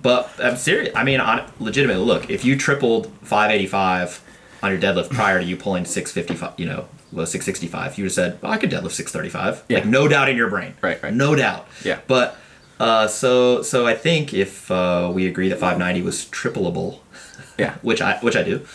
But 0.00 0.30
I'm 0.42 0.56
serious. 0.56 0.94
I 0.94 1.04
mean, 1.04 1.20
on 1.20 1.50
legitimately, 1.58 2.04
look, 2.04 2.30
if 2.30 2.44
you 2.44 2.56
tripled 2.56 3.06
585 3.22 4.22
on 4.62 4.70
your 4.70 4.80
deadlift 4.80 5.10
prior 5.10 5.40
to 5.40 5.44
you 5.44 5.56
pulling 5.56 5.84
655, 5.84 6.58
you 6.58 6.66
know, 6.66 6.86
well, 7.10 7.26
665, 7.26 7.96
you 7.98 8.04
would 8.04 8.08
have 8.08 8.12
said, 8.14 8.42
well, 8.42 8.52
I 8.52 8.58
could 8.58 8.70
deadlift 8.70 8.92
635. 8.92 9.64
Yeah. 9.68 9.78
Like, 9.78 9.86
no 9.86 10.08
doubt 10.08 10.28
in 10.28 10.36
your 10.36 10.50
brain. 10.50 10.74
Right, 10.82 11.02
right. 11.02 11.12
No 11.12 11.34
doubt. 11.34 11.66
Yeah. 11.84 12.00
But, 12.06 12.36
uh, 12.78 13.06
so, 13.08 13.62
so 13.62 13.86
I 13.86 13.94
think 13.94 14.34
if 14.34 14.70
uh, 14.70 15.10
we 15.12 15.26
agree 15.26 15.48
that 15.48 15.58
590 15.58 16.02
was 16.02 16.24
tripleable, 16.26 16.98
Yeah. 17.58 17.74
which 17.82 18.00
I, 18.02 18.18
which 18.18 18.36
I 18.36 18.42
do, 18.42 18.66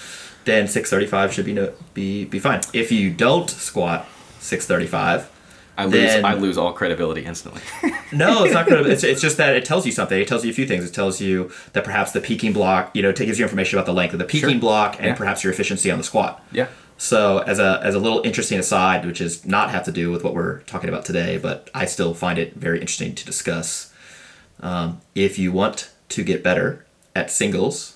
then 0.46 0.68
635 0.68 1.32
should 1.34 1.46
be 1.46 1.54
no, 1.54 1.72
be 1.94 2.26
be 2.26 2.38
fine. 2.40 2.60
If 2.74 2.92
you 2.92 3.10
don't 3.12 3.50
squat 3.50 4.06
635, 4.40 5.30
I 5.78 5.86
lose. 5.86 5.94
Then- 5.94 6.26
I 6.26 6.34
lose 6.36 6.58
all 6.58 6.72
credibility 6.74 7.26
instantly. 7.26 7.62
no, 8.12 8.44
it's 8.44 8.54
not 8.54 8.68
credibility. 8.68 8.94
It's, 8.94 9.04
it's 9.04 9.22
just 9.22 9.38
that 9.38 9.56
it 9.56 9.66
tells 9.66 9.86
you 9.86 9.92
something. 9.92 10.20
It 10.20 10.28
tells 10.28 10.46
you 10.46 10.52
a 10.52 10.54
few 10.54 10.68
things. 10.68 10.86
It 10.86 10.94
tells 10.94 11.20
you 11.20 11.52
that 11.74 11.84
perhaps 11.84 12.12
the 12.12 12.22
peaking 12.22 12.54
block, 12.54 12.92
you 12.96 13.02
know, 13.02 13.10
it 13.10 13.18
gives 13.18 13.40
you 13.40 13.46
information 13.46 13.78
about 13.80 13.86
the 13.88 13.94
length 13.94 14.14
of 14.14 14.20
the 14.20 14.26
peaking 14.26 14.52
Sure. 14.52 14.60
block 14.60 14.96
and 14.98 15.06
Yeah. 15.08 15.16
perhaps 15.16 15.44
your 15.44 15.52
efficiency 15.52 15.90
on 15.90 15.98
the 15.98 16.04
squat. 16.04 16.44
yeah. 16.52 16.68
So 16.96 17.40
as 17.40 17.58
a 17.60 17.82
as 17.84 17.96
a 17.96 18.00
little 18.00 18.22
interesting 18.24 18.60
aside, 18.60 19.06
which 19.06 19.20
is 19.20 19.46
not 19.46 19.72
have 19.72 19.84
to 19.86 19.92
do 19.92 20.12
with 20.12 20.24
what 20.24 20.34
we're 20.36 20.60
talking 20.62 20.88
about 20.90 21.04
today, 21.06 21.38
but 21.38 21.70
I 21.74 21.86
still 21.86 22.14
find 22.14 22.38
it 22.38 22.54
very 22.56 22.80
interesting 22.80 23.16
to 23.16 23.26
discuss. 23.26 23.92
Um, 24.62 25.02
if 25.16 25.38
you 25.40 25.52
want 25.52 25.90
to 26.10 26.24
get 26.24 26.44
better 26.44 26.86
at 27.16 27.30
singles, 27.32 27.93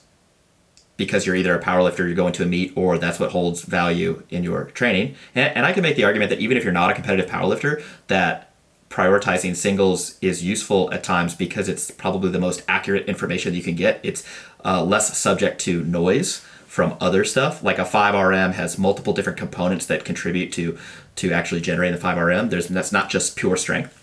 because 0.97 1.25
you're 1.25 1.35
either 1.35 1.55
a 1.55 1.63
powerlifter, 1.63 1.99
you're 1.99 2.15
going 2.15 2.33
to 2.33 2.43
a 2.43 2.45
meet, 2.45 2.73
or 2.75 2.97
that's 2.97 3.19
what 3.19 3.31
holds 3.31 3.61
value 3.61 4.23
in 4.29 4.43
your 4.43 4.65
training. 4.65 5.15
And, 5.35 5.55
and 5.55 5.65
I 5.65 5.71
can 5.71 5.83
make 5.83 5.95
the 5.95 6.03
argument 6.03 6.31
that 6.31 6.39
even 6.39 6.57
if 6.57 6.63
you're 6.63 6.73
not 6.73 6.89
a 6.89 6.93
competitive 6.93 7.29
powerlifter, 7.29 7.83
that 8.07 8.51
prioritizing 8.89 9.55
singles 9.55 10.17
is 10.21 10.43
useful 10.43 10.91
at 10.91 11.03
times 11.03 11.35
because 11.35 11.69
it's 11.69 11.91
probably 11.91 12.31
the 12.31 12.39
most 12.39 12.63
accurate 12.67 13.05
information 13.05 13.51
that 13.51 13.57
you 13.57 13.63
can 13.63 13.75
get. 13.75 13.99
It's 14.01 14.27
uh, 14.65 14.83
less 14.83 15.15
subject 15.17 15.61
to 15.61 15.83
noise 15.83 16.39
from 16.65 16.97
other 16.99 17.23
stuff. 17.23 17.63
Like 17.63 17.77
a 17.77 17.85
5RM 17.85 18.53
has 18.53 18.77
multiple 18.77 19.13
different 19.13 19.37
components 19.37 19.85
that 19.85 20.03
contribute 20.03 20.51
to 20.53 20.77
to 21.17 21.31
actually 21.31 21.61
generating 21.61 21.99
the 21.99 22.03
5RM. 22.03 22.49
There's 22.49 22.67
that's 22.67 22.91
not 22.91 23.09
just 23.09 23.35
pure 23.35 23.57
strength, 23.57 23.93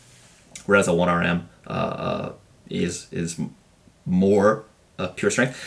whereas 0.67 0.88
a 0.88 0.93
1RM 0.93 1.44
uh, 1.67 1.70
uh, 1.70 2.32
is 2.69 3.06
is 3.11 3.41
more 4.05 4.64
uh, 4.99 5.08
pure 5.08 5.31
strength 5.31 5.58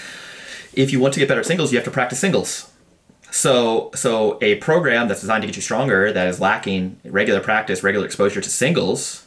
if 0.78 0.92
you 0.92 1.00
want 1.00 1.14
to 1.16 1.20
get 1.20 1.28
better 1.28 1.44
singles, 1.44 1.72
you 1.72 1.78
have 1.78 1.86
to 1.86 1.92
practice 1.92 2.20
singles. 2.20 2.72
So, 3.32 3.92
so 3.94 4.38
a 4.42 4.56
program 4.56 5.08
that's 5.08 5.22
designed 5.22 5.42
to 5.42 5.48
get 5.48 5.56
you 5.56 5.62
stronger 5.62 6.14
that 6.14 6.28
is 6.28 6.40
lacking 6.40 7.00
regular 7.04 7.42
practice, 7.42 7.84
regular 7.84 8.06
exposure 8.06 8.40
to 8.40 8.50
singles, 8.50 9.26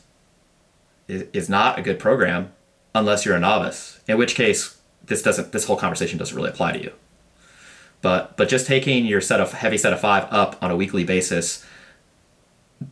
is, 1.08 1.24
is 1.32 1.48
not 1.48 1.78
a 1.78 1.82
good 1.82 1.98
program 1.98 2.52
unless 2.94 3.26
you're 3.26 3.36
a 3.36 3.40
novice. 3.40 4.00
In 4.06 4.16
which 4.16 4.34
case, 4.34 4.78
this 5.04 5.22
doesn't. 5.22 5.52
This 5.52 5.66
whole 5.66 5.76
conversation 5.76 6.18
doesn't 6.18 6.36
really 6.36 6.50
apply 6.50 6.72
to 6.72 6.82
you. 6.82 6.92
But 8.00 8.36
but 8.36 8.48
just 8.48 8.66
taking 8.66 9.04
your 9.04 9.20
set 9.20 9.40
of 9.40 9.52
heavy 9.52 9.76
set 9.76 9.92
of 9.92 10.00
five 10.00 10.26
up 10.30 10.56
on 10.62 10.70
a 10.70 10.76
weekly 10.76 11.04
basis 11.04 11.66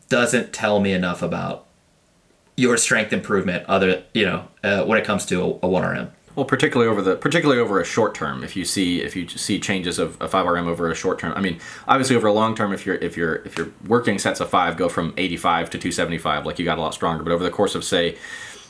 doesn't 0.09 0.53
tell 0.53 0.81
me 0.81 0.93
enough 0.93 1.23
about 1.23 1.65
your 2.57 2.77
strength 2.77 3.13
improvement. 3.13 3.65
Other 3.67 4.03
you 4.13 4.27
know 4.27 4.49
uh, 4.65 4.85
when 4.85 4.99
it 4.99 5.05
comes 5.05 5.25
to 5.27 5.41
a, 5.41 5.67
a 5.67 5.69
one 5.69 5.85
RM. 5.85 6.13
Well, 6.39 6.45
particularly 6.45 6.89
over 6.89 7.03
the 7.03 7.17
particularly 7.17 7.61
over 7.61 7.81
a 7.81 7.85
short 7.85 8.15
term, 8.15 8.45
if 8.45 8.55
you 8.55 8.65
see 8.65 9.03
if 9.03 9.17
you 9.17 9.27
see 9.27 9.59
changes 9.59 9.99
of 9.99 10.17
a 10.21 10.29
five 10.29 10.47
RM 10.47 10.69
over 10.69 10.89
a 10.89 10.95
short 10.95 11.19
term, 11.19 11.33
I 11.35 11.41
mean, 11.41 11.59
obviously 11.89 12.15
over 12.15 12.29
a 12.29 12.33
long 12.33 12.55
term, 12.55 12.73
if 12.73 12.87
you're 12.87 12.95
if 12.95 13.17
you're 13.17 13.43
if 13.45 13.59
you're 13.59 13.73
working 13.89 14.21
sets 14.21 14.39
of 14.39 14.49
five 14.49 14.77
go 14.77 14.89
from 14.89 15.13
85 15.17 15.71
to 15.71 15.79
275, 15.79 16.47
like 16.47 16.61
you 16.61 16.65
got 16.65 16.79
a 16.79 16.81
lot 16.81 16.95
stronger. 16.95 17.25
But 17.25 17.33
over 17.33 17.43
the 17.43 17.51
course 17.51 17.75
of 17.75 17.83
say 17.83 18.19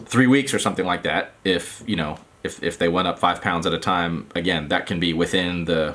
three 0.07 0.27
weeks 0.27 0.55
or 0.55 0.59
something 0.59 0.87
like 0.87 1.03
that, 1.03 1.33
if 1.45 1.85
you 1.87 1.95
know 1.95 2.19
if 2.43 2.63
if 2.63 2.79
they 2.79 2.89
went 2.89 3.07
up 3.07 3.19
five 3.19 3.43
pounds 3.43 3.67
at 3.67 3.75
a 3.75 3.79
time, 3.79 4.29
again, 4.35 4.69
that 4.69 4.87
can 4.87 4.99
be 4.99 5.13
within 5.13 5.67
the 5.67 5.95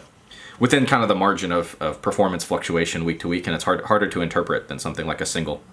within 0.60 0.86
kind 0.86 1.01
of 1.01 1.10
the 1.10 1.15
margin 1.15 1.51
of, 1.51 1.75
of 1.80 2.03
performance 2.03 2.44
fluctuation 2.44 3.03
week 3.03 3.20
to 3.22 3.27
week, 3.27 3.48
and 3.48 3.56
it's 3.56 3.63
hard 3.63 3.84
harder 3.86 4.08
to 4.10 4.22
interpret 4.22 4.68
than 4.68 4.77
something 4.77 5.08
like 5.08 5.22
a 5.22 5.25
single. 5.25 5.63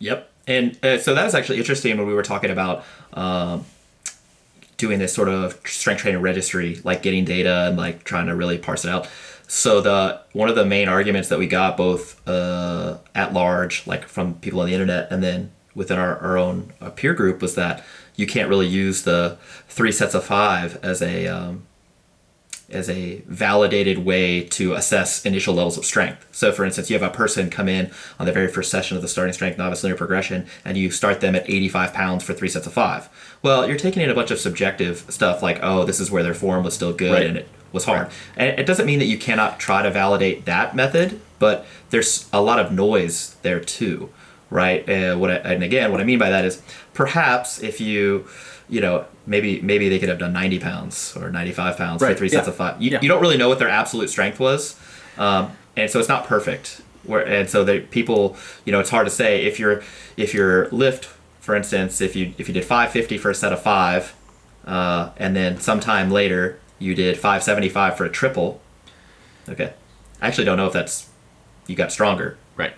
Yep. 0.00 0.32
And 0.48 0.84
uh, 0.84 0.98
so 0.98 1.14
that 1.14 1.24
was 1.24 1.36
actually 1.36 1.58
interesting 1.58 1.96
when 1.98 2.08
we 2.08 2.14
were 2.14 2.24
talking 2.24 2.50
about 2.50 2.84
um, 3.14 3.64
doing 4.76 4.98
this 4.98 5.14
sort 5.14 5.28
of 5.28 5.60
strength 5.66 6.00
training 6.02 6.20
registry, 6.20 6.80
like 6.84 7.02
getting 7.02 7.24
data 7.24 7.66
and 7.68 7.76
like 7.76 8.04
trying 8.04 8.26
to 8.26 8.34
really 8.34 8.58
parse 8.58 8.84
it 8.84 8.90
out. 8.90 9.08
So 9.46 9.80
the 9.80 10.20
one 10.32 10.48
of 10.48 10.56
the 10.56 10.64
main 10.64 10.88
arguments 10.88 11.28
that 11.28 11.38
we 11.38 11.46
got 11.46 11.76
both 11.76 12.26
uh, 12.26 12.98
at 13.14 13.32
large, 13.32 13.86
like 13.86 14.06
from 14.08 14.34
people 14.34 14.60
on 14.60 14.66
the 14.66 14.72
internet, 14.72 15.10
and 15.10 15.22
then 15.22 15.52
within 15.74 15.98
our, 15.98 16.18
our 16.18 16.38
own 16.38 16.72
uh, 16.80 16.90
peer 16.90 17.14
group, 17.14 17.42
was 17.42 17.54
that 17.54 17.84
you 18.16 18.26
can't 18.26 18.48
really 18.48 18.66
use 18.66 19.02
the 19.02 19.36
three 19.68 19.92
sets 19.92 20.14
of 20.14 20.24
five 20.24 20.82
as 20.82 21.02
a 21.02 21.26
um, 21.26 21.66
as 22.70 22.88
a 22.88 23.22
validated 23.26 23.98
way 23.98 24.42
to 24.42 24.74
assess 24.74 25.24
initial 25.24 25.54
levels 25.54 25.76
of 25.76 25.84
strength. 25.84 26.26
So, 26.32 26.50
for 26.50 26.64
instance, 26.64 26.90
you 26.90 26.98
have 26.98 27.08
a 27.08 27.14
person 27.14 27.50
come 27.50 27.68
in 27.68 27.90
on 28.18 28.26
the 28.26 28.32
very 28.32 28.48
first 28.48 28.70
session 28.70 28.96
of 28.96 29.02
the 29.02 29.08
starting 29.08 29.34
strength 29.34 29.58
novice 29.58 29.82
linear 29.82 29.96
progression, 29.96 30.46
and 30.64 30.76
you 30.76 30.90
start 30.90 31.20
them 31.20 31.34
at 31.34 31.48
85 31.48 31.92
pounds 31.92 32.24
for 32.24 32.32
three 32.32 32.48
sets 32.48 32.66
of 32.66 32.72
five. 32.72 33.08
Well, 33.44 33.68
you're 33.68 33.76
taking 33.76 34.02
in 34.02 34.08
a 34.10 34.14
bunch 34.14 34.30
of 34.30 34.38
subjective 34.40 35.04
stuff 35.10 35.42
like, 35.42 35.60
oh, 35.62 35.84
this 35.84 36.00
is 36.00 36.10
where 36.10 36.22
their 36.22 36.32
form 36.34 36.64
was 36.64 36.72
still 36.74 36.94
good 36.94 37.12
Right. 37.12 37.26
and 37.26 37.36
it 37.36 37.48
was 37.72 37.84
hard. 37.84 38.08
And 38.36 38.58
it 38.58 38.64
doesn't 38.64 38.86
mean 38.86 38.98
that 39.00 39.04
you 39.04 39.18
cannot 39.18 39.60
try 39.60 39.82
to 39.82 39.90
validate 39.90 40.46
that 40.46 40.74
method, 40.74 41.20
but 41.38 41.66
there's 41.90 42.26
a 42.32 42.40
lot 42.40 42.58
of 42.58 42.72
noise 42.72 43.36
there 43.42 43.60
too, 43.60 44.08
right? 44.48 44.88
Uh, 44.88 45.16
what 45.18 45.30
I, 45.30 45.34
and 45.34 45.62
again, 45.62 45.92
what 45.92 46.00
I 46.00 46.04
mean 46.04 46.18
by 46.18 46.30
that 46.30 46.46
is 46.46 46.62
perhaps 46.94 47.62
if 47.62 47.82
you, 47.82 48.26
you 48.70 48.80
know, 48.80 49.04
maybe 49.26 49.60
maybe 49.60 49.90
they 49.90 49.98
could 49.98 50.08
have 50.08 50.18
done 50.18 50.32
90 50.32 50.58
pounds 50.60 51.14
or 51.14 51.30
95 51.30 51.76
pounds 51.76 52.00
for 52.00 52.08
Right, 52.08 52.16
three 52.16 52.30
sets 52.30 52.46
yeah. 52.46 52.50
of 52.50 52.56
five. 52.56 52.80
You, 52.80 52.92
Yeah. 52.92 53.00
you 53.02 53.08
don't 53.08 53.20
really 53.20 53.36
know 53.36 53.50
what 53.50 53.58
their 53.58 53.68
absolute 53.68 54.08
strength 54.08 54.40
was, 54.40 54.74
um, 55.18 55.52
and 55.76 55.90
so 55.90 55.98
it's 56.00 56.08
not 56.08 56.24
perfect. 56.26 56.80
Where 57.02 57.20
and 57.26 57.50
so 57.50 57.62
they 57.64 57.80
people, 57.80 58.36
you 58.64 58.72
know, 58.72 58.80
it's 58.80 58.88
hard 58.88 59.06
to 59.06 59.10
say 59.10 59.44
if 59.44 59.58
your 59.60 59.82
if 60.16 60.32
your 60.32 60.70
lift, 60.70 61.08
for 61.44 61.54
instance, 61.54 62.00
if 62.00 62.16
you 62.16 62.32
if 62.38 62.48
you 62.48 62.54
did 62.54 62.64
550 62.64 63.18
for 63.18 63.30
a 63.30 63.34
set 63.34 63.52
of 63.52 63.60
five, 63.62 64.14
uh, 64.66 65.10
and 65.18 65.36
then 65.36 65.60
sometime 65.60 66.10
later 66.10 66.58
you 66.78 66.94
did 66.94 67.16
575 67.16 67.98
for 67.98 68.04
a 68.06 68.08
triple. 68.08 68.62
Okay. 69.46 69.74
I 70.22 70.28
actually 70.28 70.46
don't 70.46 70.56
know 70.56 70.66
if 70.66 70.72
that's 70.72 71.10
you 71.66 71.76
got 71.76 71.92
stronger 71.92 72.38
Right. 72.56 72.72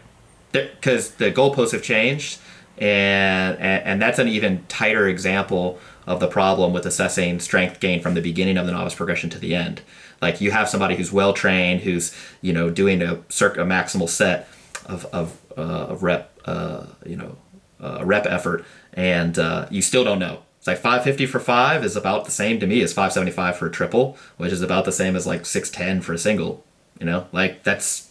because 0.51 1.13
the 1.13 1.31
goalposts 1.31 1.71
have 1.73 1.83
changed, 1.83 2.41
and, 2.77 3.57
and 3.59 3.85
and 3.85 4.03
that's 4.03 4.19
an 4.19 4.27
even 4.27 4.65
tighter 4.67 5.07
example 5.07 5.79
of 6.05 6.19
the 6.19 6.27
problem 6.27 6.73
with 6.73 6.87
assessing 6.87 7.39
strength 7.39 7.79
gain 7.79 8.01
from 8.03 8.15
the 8.15 8.21
beginning 8.21 8.57
of 8.57 8.67
the 8.67 8.73
novice 8.73 8.95
progression 8.97 9.31
to 9.31 9.39
the 9.39 9.55
end. 9.55 9.81
Like 10.21 10.41
you 10.41 10.51
have 10.51 10.69
somebody 10.69 10.97
who's 10.97 11.13
well 11.13 11.33
trained, 11.33 11.83
who's 11.83 12.13
you 12.43 12.53
know 12.53 12.69
doing 12.69 13.01
a 13.01 13.23
circ 13.29 13.57
a 13.59 13.61
maximal 13.61 14.09
set 14.09 14.49
of 14.87 15.05
of, 15.13 15.41
uh, 15.57 15.61
of 15.93 16.03
rep, 16.03 16.37
uh, 16.47 16.87
you 17.05 17.17
know, 17.17 17.37
uh, 17.81 18.05
rep 18.05 18.27
effort, 18.27 18.65
and 18.93 19.39
uh, 19.39 19.67
you 19.71 19.83
still 19.83 20.05
don't 20.05 20.19
know. 20.19 20.43
It's 20.59 20.67
like 20.67 20.79
550 20.79 21.27
for 21.27 21.39
five 21.39 21.85
is 21.85 21.95
about 21.95 22.25
the 22.25 22.31
same 22.31 22.59
to 22.61 22.67
me 22.67 22.83
as 22.83 22.93
575 22.93 23.57
for 23.57 23.67
a 23.67 23.71
triple, 23.71 24.19
which 24.37 24.53
is 24.53 24.63
about 24.63 24.85
the 24.85 24.93
same 24.93 25.15
as 25.15 25.27
like 25.27 25.47
610 25.47 26.03
for 26.03 26.13
a 26.13 26.19
single. 26.19 26.65
You 26.99 27.07
know, 27.07 27.29
like 27.31 27.63
that's 27.63 28.11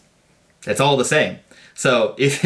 it's 0.66 0.80
all 0.80 0.96
the 0.96 1.06
same. 1.06 1.40
So 1.74 2.16
if 2.18 2.44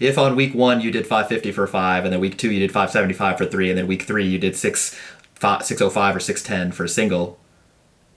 if 0.00 0.18
on 0.18 0.36
week 0.36 0.54
one 0.54 0.80
you 0.80 0.90
did 0.90 1.06
550 1.06 1.52
for 1.52 1.66
five, 1.66 2.04
and 2.04 2.12
then 2.12 2.20
week 2.20 2.36
two 2.36 2.52
you 2.52 2.60
did 2.60 2.72
575 2.72 3.38
for 3.38 3.46
three, 3.46 3.70
and 3.70 3.78
then 3.78 3.86
week 3.86 4.02
three 4.02 4.26
you 4.26 4.38
did 4.38 4.56
six, 4.56 4.94
five, 5.34 5.64
605 5.64 6.16
or 6.16 6.20
610 6.20 6.72
for 6.72 6.84
a 6.84 6.88
single, 6.88 7.38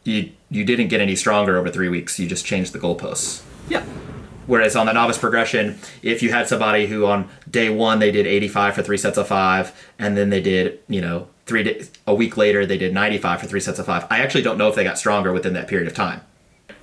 you 0.03 0.31
you 0.50 0.65
didn't 0.65 0.89
get 0.89 1.00
any 1.00 1.15
stronger 1.15 1.57
over 1.57 1.69
three 1.69 1.89
weeks. 1.89 2.19
You 2.19 2.27
just 2.27 2.45
changed 2.45 2.74
the 2.74 2.79
goalposts. 2.79 3.43
Yeah. 3.69 3.86
Whereas 4.51 4.75
on 4.75 4.86
the 4.86 4.91
novice 4.91 5.17
progression, 5.17 5.79
if 6.03 6.22
you 6.22 6.29
had 6.29 6.46
somebody 6.46 6.86
who 6.86 7.05
on 7.05 7.29
day 7.50 7.70
one 7.70 8.00
they 8.00 8.12
did 8.12 8.27
85 8.27 8.75
for 8.75 8.84
three 8.84 8.98
sets 8.98 9.17
of 9.17 9.25
five, 9.25 9.72
and 9.98 10.17
then 10.17 10.29
they 10.29 10.41
did 10.41 10.79
you 10.89 11.00
know 11.00 11.29
three 11.46 11.63
days, 11.63 11.89
a 12.05 12.13
week 12.13 12.36
later 12.36 12.65
they 12.65 12.77
did 12.77 12.93
95 12.93 13.39
for 13.39 13.48
three 13.48 13.62
sets 13.62 13.79
of 13.79 13.86
five. 13.86 14.05
I 14.10 14.20
actually 14.20 14.41
don't 14.41 14.58
know 14.58 14.67
if 14.67 14.75
they 14.75 14.84
got 14.84 14.98
stronger 14.98 15.31
within 15.31 15.53
that 15.53 15.70
period 15.70 15.88
of 15.88 15.93
time. 15.93 16.20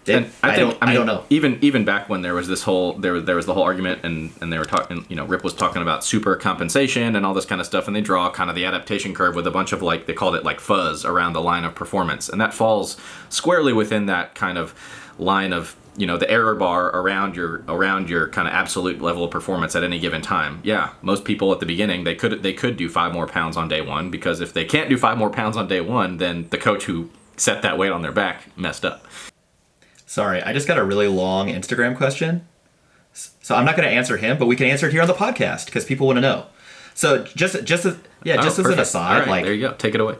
They- 0.06 0.16
I, 0.16 0.20
think, 0.20 0.32
don't. 0.42 0.78
I, 0.80 0.86
mean, 0.86 0.94
don't 0.94 1.04
know. 1.04 1.24
Even 1.28 1.58
even 1.60 1.84
back 1.84 2.08
when 2.08 2.22
there 2.22 2.32
was 2.32 2.48
this 2.48 2.62
whole 2.62 2.94
there 2.94 3.12
was 3.12 3.24
there 3.24 3.36
was 3.36 3.44
the 3.44 3.52
whole 3.52 3.64
argument 3.64 4.02
and 4.02 4.32
and 4.40 4.50
they 4.50 4.56
were 4.56 4.64
talking 4.64 5.04
you 5.10 5.16
know 5.16 5.26
Rip 5.26 5.44
was 5.44 5.52
talking 5.52 5.82
about 5.82 6.02
super 6.02 6.36
compensation 6.36 7.16
and 7.16 7.26
all 7.26 7.34
this 7.34 7.44
kind 7.44 7.60
of 7.60 7.66
stuff 7.66 7.86
and 7.86 7.94
they 7.94 8.00
draw 8.00 8.30
kind 8.30 8.48
of 8.48 8.56
the 8.56 8.64
adaptation 8.64 9.12
curve 9.12 9.34
with 9.34 9.46
a 9.46 9.50
bunch 9.50 9.72
of 9.72 9.82
like 9.82 10.06
they 10.06 10.14
called 10.14 10.36
it 10.36 10.42
like 10.42 10.58
fuzz 10.58 11.04
around 11.04 11.34
the 11.34 11.42
line 11.42 11.64
of 11.64 11.74
performance 11.74 12.30
and 12.30 12.40
that 12.40 12.54
falls 12.54 12.96
squarely 13.28 13.74
within 13.74 14.06
that 14.06 14.34
kind 14.34 14.56
of 14.56 14.74
line 15.18 15.52
of 15.52 15.76
you 15.98 16.06
know 16.06 16.16
the 16.16 16.30
error 16.30 16.54
bar 16.54 16.86
around 16.88 17.36
your 17.36 17.62
around 17.68 18.08
your 18.08 18.28
kind 18.28 18.48
of 18.48 18.54
absolute 18.54 19.02
level 19.02 19.24
of 19.24 19.30
performance 19.30 19.76
at 19.76 19.82
any 19.84 19.98
given 19.98 20.22
time. 20.22 20.60
Yeah, 20.64 20.92
most 21.02 21.24
people 21.24 21.52
at 21.52 21.60
the 21.60 21.66
beginning 21.66 22.04
they 22.04 22.14
could 22.14 22.42
they 22.42 22.54
could 22.54 22.76
do 22.78 22.88
five 22.88 23.12
more 23.12 23.26
pounds 23.26 23.56
on 23.56 23.68
day 23.68 23.80
one 23.82 24.10
because 24.10 24.40
if 24.40 24.52
they 24.54 24.64
can't 24.64 24.88
do 24.88 24.96
five 24.96 25.18
more 25.18 25.28
pounds 25.30 25.56
on 25.56 25.68
day 25.68 25.80
one, 25.82 26.16
then 26.16 26.48
the 26.50 26.58
coach 26.58 26.84
who 26.84 27.10
set 27.36 27.62
that 27.62 27.76
weight 27.76 27.92
on 27.92 28.02
their 28.02 28.12
back 28.12 28.56
messed 28.56 28.84
up. 28.84 29.06
Sorry, 30.06 30.42
I 30.42 30.52
just 30.54 30.66
got 30.66 30.78
a 30.78 30.84
really 30.84 31.08
long 31.08 31.48
Instagram 31.48 31.96
question. 31.96 32.46
So 33.12 33.54
I'm 33.54 33.64
not 33.64 33.76
going 33.76 33.88
to 33.88 33.94
answer 33.94 34.16
him, 34.16 34.38
but 34.38 34.46
we 34.46 34.56
can 34.56 34.66
answer 34.66 34.86
it 34.86 34.92
here 34.92 35.02
on 35.02 35.08
the 35.08 35.14
podcast 35.14 35.66
because 35.66 35.84
people 35.84 36.06
want 36.06 36.16
to 36.18 36.20
know. 36.20 36.46
So 36.94 37.24
just 37.24 37.62
just 37.64 37.84
as 37.84 37.96
yeah, 38.24 38.36
Oh, 38.38 38.42
just 38.42 38.58
as 38.58 38.66
an 38.66 38.78
aside, 38.78 39.20
right, 39.20 39.28
like 39.28 39.44
there 39.44 39.52
you 39.52 39.60
go. 39.68 39.74
Take 39.74 39.94
it 39.94 40.00
away. 40.00 40.16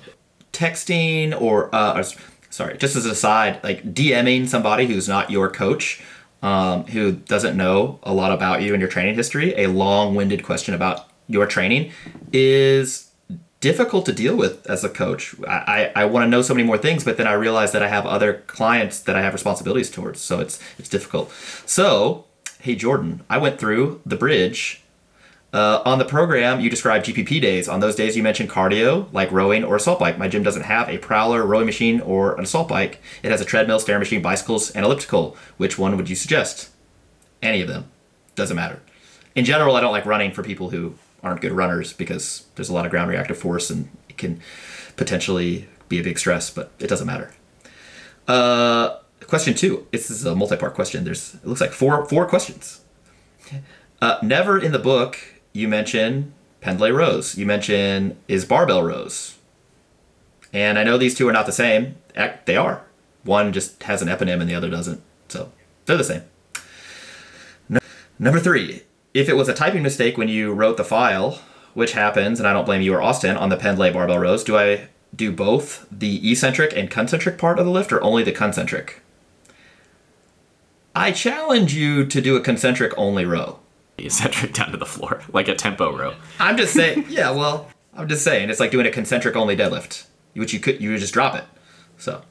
texting 0.53 1.39
or, 1.41 1.73
uh, 1.75 2.03
sorry, 2.51 2.77
just 2.79 2.97
as 2.97 3.05
an 3.05 3.13
aside, 3.13 3.63
like 3.63 3.95
DMing 3.95 4.49
somebody 4.49 4.87
who's 4.87 5.09
not 5.09 5.31
your 5.31 5.51
coach, 5.51 6.03
um, 6.43 6.85
who 6.87 7.13
doesn't 7.13 7.57
know 7.57 7.99
a 8.03 8.13
lot 8.13 8.33
about 8.33 8.63
you 8.63 8.73
and 8.73 8.81
your 8.81 8.91
training 8.91 9.15
history, 9.15 9.55
a 9.57 9.67
long-winded 9.67 10.43
question 10.45 10.75
about 10.75 11.09
your 11.27 11.47
training 11.47 11.93
is 12.33 13.11
difficult 13.61 14.07
to 14.07 14.13
deal 14.13 14.37
with 14.37 14.69
as 14.69 14.85
a 14.85 14.89
coach. 14.89 15.35
I, 15.47 15.91
I, 15.97 16.03
I 16.03 16.05
want 16.05 16.25
to 16.25 16.29
know 16.29 16.43
so 16.43 16.55
many 16.55 16.67
more 16.67 16.79
things, 16.79 17.05
but 17.05 17.17
then 17.17 17.27
I 17.27 17.33
realize 17.33 17.73
that 17.73 17.83
I 17.83 17.89
have 17.89 18.07
other 18.07 18.45
clients 18.47 19.01
that 19.01 19.17
I 19.17 19.23
have 19.23 19.33
responsibilities 19.33 19.91
towards, 19.91 20.21
so 20.21 20.41
it's 20.41 20.61
it's 20.79 20.89
difficult. 20.89 21.33
So, 21.67 22.27
hey 22.61 22.77
Jordan, 22.77 23.25
I 23.29 23.39
went 23.39 23.59
through 23.59 24.01
the 24.07 24.17
bridge 24.17 24.85
uh, 25.53 25.83
on 25.85 25.99
the 25.99 26.05
program, 26.05 26.61
you 26.61 26.69
described 26.69 27.07
GPP 27.07 27.41
days. 27.41 27.69
On 27.69 27.81
those 27.81 27.95
days, 27.95 28.17
you 28.17 28.23
mentioned 28.23 28.51
cardio, 28.51 29.11
like 29.13 29.33
rowing 29.33 29.65
or 29.65 29.77
assault 29.77 29.99
bike. 29.99 30.19
My 30.19 30.29
gym 30.29 30.43
doesn't 30.43 30.63
have 30.63 30.89
a 30.89 30.99
prowler, 30.99 31.45
rowing 31.47 31.65
machine, 31.65 32.01
or 32.03 32.35
an 32.37 32.45
assault 32.45 32.69
bike. 32.69 33.01
It 33.23 33.31
has 33.31 33.41
a 33.41 33.47
treadmill, 33.47 33.81
stair 33.81 33.99
machine, 33.99 34.21
bicycles, 34.21 34.71
and 34.71 34.85
elliptical. 34.85 35.37
Which 35.57 35.79
one 35.79 35.97
would 35.97 36.11
you 36.11 36.17
suggest? 36.17 36.71
Any 37.43 37.63
of 37.63 37.69
them. 37.69 37.91
Doesn't 38.35 38.57
matter. 38.57 38.83
In 39.35 39.45
general, 39.45 39.75
I 39.75 39.81
don't 39.81 39.93
like 39.93 40.05
running 40.05 40.33
for 40.33 40.43
people 40.43 40.71
who 40.71 40.95
aren't 41.23 41.41
good 41.41 41.53
runners 41.53 41.93
because 41.93 42.47
there's 42.55 42.69
a 42.69 42.75
lot 42.75 42.85
of 42.85 42.91
ground 42.91 43.11
reactive 43.11 43.39
force 43.39 43.71
and 43.71 43.89
it 44.09 44.19
can 44.19 44.41
potentially 44.97 45.67
be 45.89 45.99
a 45.99 46.03
big 46.03 46.19
stress, 46.19 46.51
but 46.51 46.73
it 46.79 46.89
doesn't 46.89 47.07
matter. 47.07 47.33
Uh, 48.27 48.99
question 49.27 49.55
two. 49.55 49.87
This 49.93 50.11
is 50.11 50.27
a 50.27 50.35
multi-part 50.35 50.75
question. 50.75 51.05
There's 51.05 51.35
it 51.37 51.47
looks 51.47 51.61
like 51.61 51.73
four 51.73 52.05
four 52.07 52.27
questions. 52.27 52.81
Uh, 54.01 54.17
never 54.23 54.57
in 54.57 54.71
the 54.71 54.79
book 54.79 55.19
you 55.53 55.69
mention 55.69 56.33
pendlay 56.61 56.91
rows. 56.91 57.37
You 57.37 57.47
mention 57.47 58.17
is 58.29 58.45
barbell 58.45 58.83
rows. 58.83 59.39
And 60.53 60.79
I 60.79 60.85
know 60.85 60.97
these 60.97 61.15
two 61.15 61.29
are 61.29 61.33
not 61.33 61.47
the 61.47 61.53
same. 61.53 61.97
They 62.45 62.57
are. 62.57 62.85
One 63.25 63.53
just 63.53 63.83
has 63.85 64.03
an 64.03 64.09
eponym 64.09 64.41
and 64.41 64.49
the 64.49 64.55
other 64.55 64.71
doesn't. 64.71 65.03
So 65.29 65.53
they're 65.87 65.97
the 65.97 66.05
same. 66.05 66.23
No- 67.69 67.81
number 68.19 68.41
three. 68.41 68.83
If 69.15 69.29
it 69.29 69.37
was 69.37 69.49
a 69.49 69.55
typing 69.55 69.83
mistake 69.83 70.17
when 70.17 70.29
you 70.29 70.53
wrote 70.53 70.77
the 70.77 70.85
file, 70.85 71.41
which 71.75 71.93
happens, 71.93 72.39
and 72.39 72.49
I 72.49 72.53
don't 72.53 72.65
blame 72.65 72.83
you 72.83 72.95
or 72.95 73.03
Austin, 73.03 73.37
on 73.37 73.49
the 73.49 73.57
pendlay 73.57 73.93
barbell 73.93 74.19
rows, 74.19 74.45
do 74.45 74.57
I 74.57 74.89
do 75.15 75.33
both 75.33 75.87
the 75.91 76.31
eccentric 76.31 76.77
and 76.77 76.91
concentric 76.91 77.39
part 77.39 77.59
of 77.59 77.65
the 77.65 77.71
lift 77.71 77.93
or 77.93 78.03
only 78.03 78.23
the 78.23 78.33
concentric? 78.33 79.01
I 80.95 81.13
challenge 81.13 81.75
you 81.75 82.05
to 82.07 82.21
do 82.21 82.37
a 82.37 82.41
concentric 82.41 82.93
only 82.97 83.25
row. 83.25 83.61
Eccentric 84.05 84.53
down 84.55 84.71
to 84.71 84.77
the 84.77 84.87
floor, 84.87 85.23
like 85.33 85.49
a 85.49 85.55
tempo 85.55 85.97
row. 85.97 86.15
I'm 86.39 86.57
just 86.57 86.73
saying. 86.73 87.07
yeah, 87.09 87.31
well, 87.31 87.69
I'm 87.95 88.09
just 88.09 88.23
saying 88.25 88.51
it's 88.51 88.61
like 88.61 88.71
doing 88.71 88.87
a 88.87 88.91
concentric 88.91 89.37
only 89.37 89.57
deadlift, 89.57 90.07
which 90.35 90.53
you 90.53 90.61
could 90.61 90.81
you 90.81 90.91
would 90.91 91.01
just 91.01 91.15
drop 91.15 91.35
it. 91.35 91.45
So, 91.97 92.23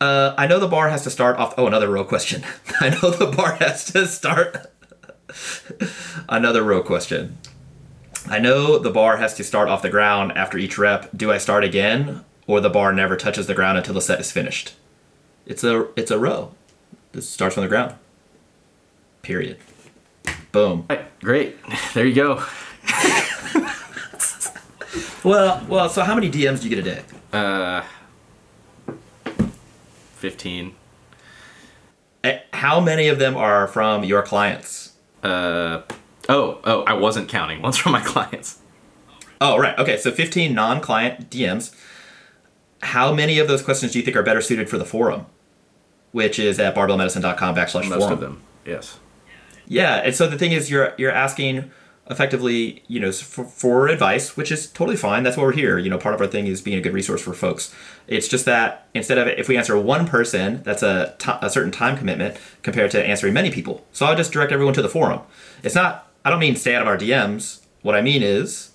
uh, 0.00 0.34
I 0.38 0.46
know 0.46 0.60
the 0.60 0.68
bar 0.68 0.88
has 0.88 1.02
to 1.02 1.10
start 1.10 1.36
off. 1.36 1.54
Oh, 1.58 1.66
another 1.66 1.88
row 1.88 2.04
question. 2.04 2.44
I 2.80 2.90
know 2.90 3.10
the 3.10 3.26
bar 3.26 3.54
has 3.56 3.84
to 3.86 4.06
start. 4.06 4.72
another 6.28 6.62
row 6.62 6.82
question. 6.82 7.38
I 8.28 8.38
know 8.38 8.78
the 8.78 8.90
bar 8.90 9.16
has 9.18 9.34
to 9.34 9.44
start 9.44 9.68
off 9.68 9.82
the 9.82 9.90
ground 9.90 10.32
after 10.32 10.58
each 10.58 10.78
rep. 10.78 11.10
Do 11.16 11.30
I 11.30 11.38
start 11.38 11.64
again, 11.64 12.24
or 12.46 12.60
the 12.60 12.70
bar 12.70 12.92
never 12.92 13.16
touches 13.16 13.46
the 13.46 13.54
ground 13.54 13.78
until 13.78 13.94
the 13.94 14.00
set 14.00 14.20
is 14.20 14.32
finished? 14.32 14.74
It's 15.46 15.64
a 15.64 15.88
it's 15.96 16.10
a 16.10 16.18
row. 16.18 16.52
This 17.12 17.28
starts 17.28 17.54
from 17.54 17.62
the 17.62 17.68
ground. 17.68 17.94
Period. 19.22 19.58
Boom. 20.56 20.86
Right, 20.88 21.20
great. 21.20 21.56
There 21.92 22.06
you 22.06 22.14
go. 22.14 22.42
Well, 25.22 25.62
well. 25.68 25.90
So 25.90 26.02
how 26.02 26.14
many 26.14 26.30
DMs 26.30 26.62
do 26.62 26.68
you 26.68 26.76
get 26.76 26.86
a 26.86 26.94
day? 26.94 27.02
Uh, 27.30 27.82
fifteen. 30.14 30.74
How 32.54 32.80
many 32.80 33.08
of 33.08 33.18
them 33.18 33.36
are 33.36 33.66
from 33.66 34.02
your 34.04 34.22
clients? 34.22 34.94
Uh, 35.22 35.82
oh, 36.28 36.60
oh, 36.64 36.82
I 36.84 36.94
wasn't 36.94 37.28
counting. 37.28 37.60
One's 37.66 37.76
from 37.76 37.92
my 37.92 38.00
clients. 38.00 38.58
Oh, 39.40 39.58
right. 39.58 39.78
Okay, 39.78 39.98
so 39.98 40.10
15 40.10 40.54
non 40.54 40.80
client 40.80 41.28
DMs. 41.28 41.74
How 42.82 43.12
many 43.12 43.38
of 43.38 43.46
those 43.46 43.62
questions 43.62 43.92
do 43.92 43.98
you 43.98 44.04
think 44.04 44.16
are 44.16 44.22
better 44.22 44.40
suited 44.40 44.70
for 44.70 44.78
the 44.78 44.86
forum? 44.86 45.26
Which 46.12 46.38
is 46.38 46.58
at 46.58 46.74
barbellmedicine.com 46.74 47.54
backslash 47.54 47.84
forum? 47.84 47.88
Most 47.90 48.10
of 48.10 48.20
them, 48.20 48.42
yes. 48.64 48.98
Yeah, 49.66 49.96
and 49.96 50.14
so 50.14 50.26
the 50.28 50.38
thing 50.38 50.52
is, 50.52 50.70
you're 50.70 50.92
you're 50.96 51.10
asking 51.12 51.70
effectively, 52.08 52.84
you 52.86 53.00
know, 53.00 53.10
for, 53.10 53.44
for 53.44 53.88
advice, 53.88 54.36
which 54.36 54.52
is 54.52 54.68
totally 54.70 54.96
fine. 54.96 55.24
That's 55.24 55.36
why 55.36 55.42
we're 55.42 55.52
here. 55.52 55.76
You 55.76 55.90
know, 55.90 55.98
part 55.98 56.14
of 56.14 56.20
our 56.20 56.26
thing 56.28 56.46
is 56.46 56.60
being 56.62 56.78
a 56.78 56.80
good 56.80 56.92
resource 56.92 57.20
for 57.20 57.32
folks. 57.34 57.74
It's 58.06 58.28
just 58.28 58.44
that 58.44 58.86
instead 58.94 59.18
of 59.18 59.26
if 59.26 59.48
we 59.48 59.56
answer 59.56 59.78
one 59.78 60.06
person, 60.06 60.62
that's 60.62 60.82
a 60.82 61.16
a 61.42 61.50
certain 61.50 61.72
time 61.72 61.96
commitment 61.96 62.36
compared 62.62 62.90
to 62.92 63.04
answering 63.04 63.34
many 63.34 63.50
people. 63.50 63.84
So 63.92 64.06
I'll 64.06 64.16
just 64.16 64.32
direct 64.32 64.52
everyone 64.52 64.74
to 64.74 64.82
the 64.82 64.88
forum. 64.88 65.20
It's 65.62 65.74
not. 65.74 66.08
I 66.24 66.30
don't 66.30 66.40
mean 66.40 66.56
stay 66.56 66.74
out 66.74 66.82
of 66.82 66.88
our 66.88 66.96
DMs. 66.98 67.64
What 67.82 67.94
I 67.94 68.02
mean 68.02 68.22
is 68.22 68.72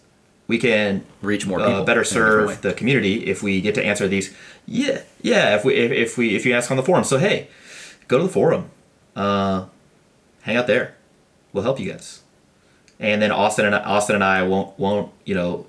we 0.48 0.58
can 0.58 1.06
Reach 1.22 1.46
more 1.48 1.60
people 1.60 1.74
uh, 1.76 1.86
better 1.86 2.02
in 2.02 2.08
a 2.08 2.10
different 2.10 2.48
way. 2.48 2.54
serve 2.54 2.62
the 2.62 2.74
community 2.74 3.26
if 3.28 3.42
we 3.42 3.62
get 3.62 3.76
to 3.76 3.86
answer 3.86 4.08
these. 4.08 4.36
Yeah, 4.66 5.02
yeah. 5.22 5.56
If 5.56 5.64
we 5.64 5.76
if, 5.76 5.92
if 5.92 6.18
we 6.18 6.36
if 6.36 6.46
you 6.46 6.54
ask 6.54 6.70
on 6.72 6.78
the 6.78 6.84
forum, 6.84 7.06
so 7.06 7.18
hey, 7.18 7.48
go 8.10 8.18
to 8.18 8.24
the 8.26 8.30
forum, 8.30 8.70
uh, 9.16 9.66
hang 10.42 10.56
out 10.58 10.68
there. 10.68 10.96
We'll 11.54 11.64
help 11.64 11.80
you 11.80 11.92
guys. 11.92 12.22
And 13.00 13.22
then 13.22 13.32
Austin 13.32 13.66
and 13.66 13.76
Austin 13.76 14.16
and 14.16 14.24
I 14.24 14.44
won't 14.44 14.78
won't 14.80 15.12
you 15.26 15.34
know, 15.36 15.66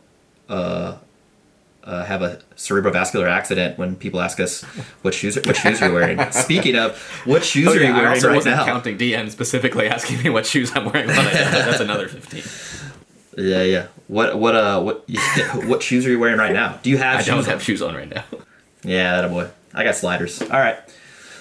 uh, 0.49 0.97
uh, 1.83 2.05
have 2.05 2.23
a 2.23 2.37
cerebrovascular 2.57 3.29
accident 3.29 3.79
when 3.79 3.97
people 3.97 4.21
ask 4.21 4.38
us 4.38 4.62
what 5.02 5.14
shoes 5.14 5.37
what 5.37 5.57
shoes 5.57 5.81
are 5.83 5.88
you 5.88 5.95
wearing. 5.95 6.31
Speaking 6.33 6.76
of, 6.76 6.99
what 7.25 7.43
shoes 7.45 7.69
are 7.69 7.75
you 7.75 7.93
wearing 7.93 8.07
I 8.07 8.11
also 8.11 8.29
right 8.29 8.37
wasn't 8.37 8.57
now? 8.57 8.64
counting 8.64 8.99
DM 8.99 9.31
specifically 9.31 9.88
asking 9.88 10.23
me 10.23 10.31
what 10.31 10.47
shoes 10.47 10.71
I'm 10.75 10.85
wearing. 10.85 11.09
But 11.09 11.33
that's 11.33 11.81
another 11.81 12.07
fifteen. 12.09 12.45
Yeah, 13.37 13.62
yeah. 13.62 13.87
What 14.09 14.38
what 14.38 14.55
uh 14.55 14.83
what 14.83 15.05
what 15.67 15.83
shoes 15.83 16.07
are 16.07 16.11
you 16.11 16.19
wearing 16.21 16.38
right 16.38 16.52
now? 16.52 16.79
Do 16.83 16.91
you 16.91 16.99
have 16.99 17.17
I 17.17 17.19
shoes? 17.23 17.26
don't 17.29 17.38
on? 17.38 17.45
have 17.47 17.62
shoes 17.62 17.81
on 17.83 17.95
right 17.95 18.09
now. 18.09 18.25
Yeah, 18.85 19.23
that 19.23 19.31
boy. 19.31 19.49
I 19.75 19.85
got 19.85 19.97
sliders. 19.97 20.43
All 20.43 20.49
right. 20.61 20.76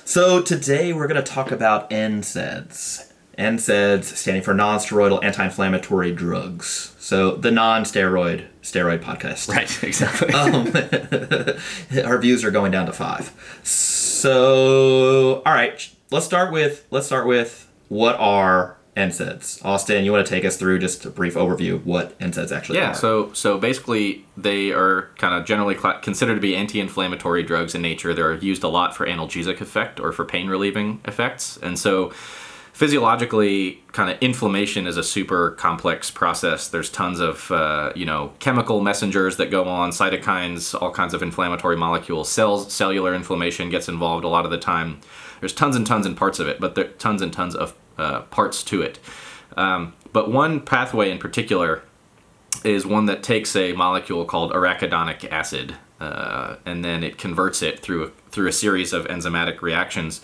So 0.05 0.41
today 0.41 0.93
we're 0.93 1.07
going 1.07 1.21
to 1.23 1.31
talk 1.31 1.51
about 1.51 1.89
NSAIDs. 1.89 3.10
NSAIDs 3.37 4.03
standing 4.03 4.43
for 4.43 4.53
non-steroidal 4.53 5.23
anti-inflammatory 5.23 6.11
drugs. 6.11 6.95
So 6.99 7.35
the 7.35 7.51
non-steroid 7.51 8.47
steroid 8.61 9.01
podcast. 9.01 9.49
Right, 9.49 9.83
exactly. 9.83 10.33
Um, 10.33 12.05
our 12.05 12.17
views 12.17 12.43
are 12.43 12.51
going 12.51 12.71
down 12.71 12.85
to 12.85 12.93
five. 12.93 13.31
So 13.63 15.41
all 15.45 15.53
right, 15.53 15.89
let's 16.11 16.25
start 16.25 16.51
with 16.51 16.85
let's 16.91 17.07
start 17.07 17.27
with 17.27 17.69
what 17.89 18.15
are 18.19 18.77
NSAIDs. 18.95 19.63
Austin, 19.63 20.03
you 20.03 20.11
want 20.11 20.25
to 20.25 20.29
take 20.29 20.43
us 20.43 20.57
through 20.57 20.79
just 20.79 21.05
a 21.05 21.09
brief 21.09 21.35
overview 21.35 21.75
of 21.75 21.85
what 21.85 22.17
NSAIDs 22.19 22.51
actually 22.51 22.79
yeah, 22.79 22.91
are? 22.91 22.95
so 22.95 23.31
so 23.33 23.57
basically 23.57 24.25
they 24.35 24.71
are 24.71 25.09
kind 25.17 25.33
of 25.33 25.45
generally 25.45 25.75
cla 25.75 25.99
considered 26.01 26.35
to 26.35 26.41
be 26.41 26.55
anti-inflammatory 26.55 27.43
drugs 27.43 27.73
in 27.73 27.81
nature. 27.81 28.13
They're 28.13 28.35
used 28.35 28.63
a 28.63 28.67
lot 28.67 28.95
for 28.95 29.07
analgesic 29.07 29.61
effect 29.61 29.99
or 29.99 30.11
for 30.11 30.25
pain 30.25 30.47
relieving 30.47 31.01
effects, 31.05 31.57
and 31.61 31.79
so 31.79 32.11
physiologically 32.81 33.79
kind 33.91 34.09
of 34.09 34.17
inflammation 34.21 34.87
is 34.87 34.97
a 34.97 35.03
super 35.03 35.51
complex 35.51 36.09
process. 36.09 36.67
There's 36.67 36.89
tons 36.89 37.19
of 37.19 37.51
uh, 37.51 37.93
you 37.95 38.07
know 38.07 38.33
chemical 38.39 38.81
messengers 38.81 39.37
that 39.37 39.51
go 39.51 39.65
on 39.65 39.91
cytokines 39.91 40.73
all 40.81 40.89
kinds 40.89 41.13
of 41.13 41.21
inflammatory 41.21 41.77
molecules. 41.77 42.27
Cells 42.27 42.73
cellular 42.73 43.13
inflammation 43.13 43.69
gets 43.69 43.87
involved 43.87 44.25
a 44.25 44.27
lot 44.27 44.45
of 44.45 44.51
the 44.51 44.57
time. 44.57 44.99
There's 45.41 45.53
tons 45.53 45.75
and 45.75 45.85
tons 45.85 46.07
and 46.07 46.17
parts 46.17 46.39
of 46.39 46.47
it 46.47 46.59
but 46.59 46.73
there 46.73 46.87
tons 47.05 47.21
and 47.21 47.31
tons 47.31 47.53
of 47.53 47.75
uh, 47.99 48.21
parts 48.21 48.63
to 48.63 48.81
it. 48.81 48.97
Um, 49.55 49.93
but 50.11 50.31
one 50.31 50.59
pathway 50.59 51.11
in 51.11 51.19
particular 51.19 51.83
is 52.63 52.83
one 52.83 53.05
that 53.05 53.21
takes 53.21 53.55
a 53.55 53.73
molecule 53.73 54.25
called 54.25 54.53
arachidonic 54.53 55.31
acid 55.31 55.75
uh, 55.99 56.55
and 56.65 56.83
then 56.83 57.03
it 57.03 57.19
converts 57.19 57.61
it 57.61 57.79
through 57.79 58.05
a, 58.05 58.09
through 58.31 58.47
a 58.47 58.51
series 58.51 58.91
of 58.91 59.05
enzymatic 59.05 59.61
reactions 59.61 60.19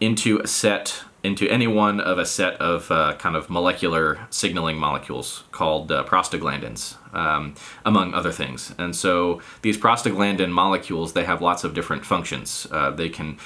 into 0.00 0.40
a 0.40 0.48
set 0.48 1.04
into 1.24 1.48
any 1.48 1.66
one 1.66 2.00
of 2.00 2.18
a 2.18 2.26
set 2.26 2.54
of 2.60 2.90
uh, 2.90 3.14
kind 3.18 3.34
of 3.34 3.48
molecular 3.48 4.18
signaling 4.28 4.76
molecules 4.76 5.44
called 5.50 5.90
uh, 5.90 6.04
prostaglandins 6.04 6.96
um, 7.14 7.54
among 7.84 8.12
other 8.12 8.30
things. 8.30 8.74
And 8.78 8.94
so 8.94 9.40
these 9.62 9.78
prostaglandin 9.78 10.50
molecules 10.50 11.14
they 11.14 11.24
have 11.24 11.40
lots 11.40 11.64
of 11.64 11.74
different 11.74 12.04
functions. 12.04 12.66
Uh, 12.70 12.90
they 12.90 13.08
can 13.08 13.38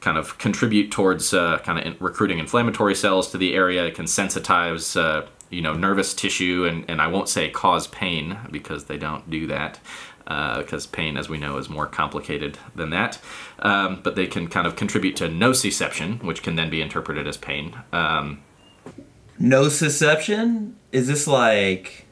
kind 0.00 0.16
of 0.16 0.38
contribute 0.38 0.90
towards 0.90 1.34
uh, 1.34 1.58
kind 1.58 1.78
of 1.78 1.84
in 1.84 1.96
recruiting 2.00 2.38
inflammatory 2.38 2.94
cells 2.94 3.30
to 3.30 3.38
the 3.38 3.54
area. 3.54 3.84
It 3.84 3.94
can 3.94 4.06
sensitize 4.06 4.98
uh, 4.98 5.26
you 5.50 5.60
know 5.60 5.74
nervous 5.74 6.12
tissue 6.12 6.66
and, 6.68 6.84
and 6.90 7.00
i 7.00 7.06
won't 7.06 7.28
say 7.28 7.48
cause 7.48 7.86
pain 7.86 8.36
because 8.50 8.86
they 8.86 8.98
don't 8.98 9.30
do 9.30 9.46
that 9.46 9.78
because 10.26 10.86
uh, 10.86 10.90
pain, 10.90 11.16
as 11.16 11.28
we 11.28 11.38
know, 11.38 11.56
is 11.56 11.68
more 11.68 11.86
complicated 11.86 12.58
than 12.74 12.90
that. 12.90 13.20
Um, 13.60 14.00
but 14.02 14.16
they 14.16 14.26
can 14.26 14.48
kind 14.48 14.66
of 14.66 14.76
contribute 14.76 15.16
to 15.16 15.28
nociception, 15.28 16.22
which 16.22 16.42
can 16.42 16.56
then 16.56 16.68
be 16.68 16.82
interpreted 16.82 17.26
as 17.26 17.38
pain. 17.38 17.74
Um, 17.92 18.42
Nociception? 19.40 20.72
Is 20.92 21.06
this 21.06 21.26
like 21.26 22.06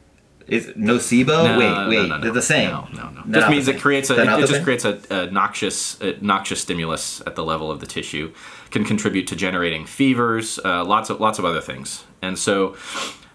is 0.47 0.67
nocebo? 0.69 1.27
no, 1.27 1.59
wait, 1.59 1.89
wait, 1.89 2.09
no, 2.09 2.17
no, 2.17 2.23
they're 2.23 2.33
the 2.33 2.43
same. 2.43 2.71
No, 2.71 2.87
no, 2.95 3.11
no. 3.11 3.23
Just 3.33 3.49
means 3.49 3.67
it 3.67 3.81
creates 3.81 4.11
a 4.11 4.21
it, 4.21 4.41
it 4.41 4.47
just 4.47 4.63
creates 4.63 4.85
a, 4.85 5.01
a 5.11 5.31
noxious 5.31 6.01
a 6.03 6.19
noxious 6.21 6.61
stimulus 6.61 7.23
at 7.27 7.35
the 7.35 7.45
level 7.45 7.71
of 7.71 7.81
the 7.81 7.87
tissue. 7.87 8.33
Can 8.71 8.85
contribute 8.85 9.27
to 9.29 9.37
generating 9.37 9.87
fevers, 9.87 10.59
uh, 10.65 10.85
lots 10.85 11.09
of 11.09 11.21
lots 11.21 11.39
of 11.39 11.45
other 11.45 11.61
things. 11.61 12.05
And 12.21 12.39
so, 12.39 12.77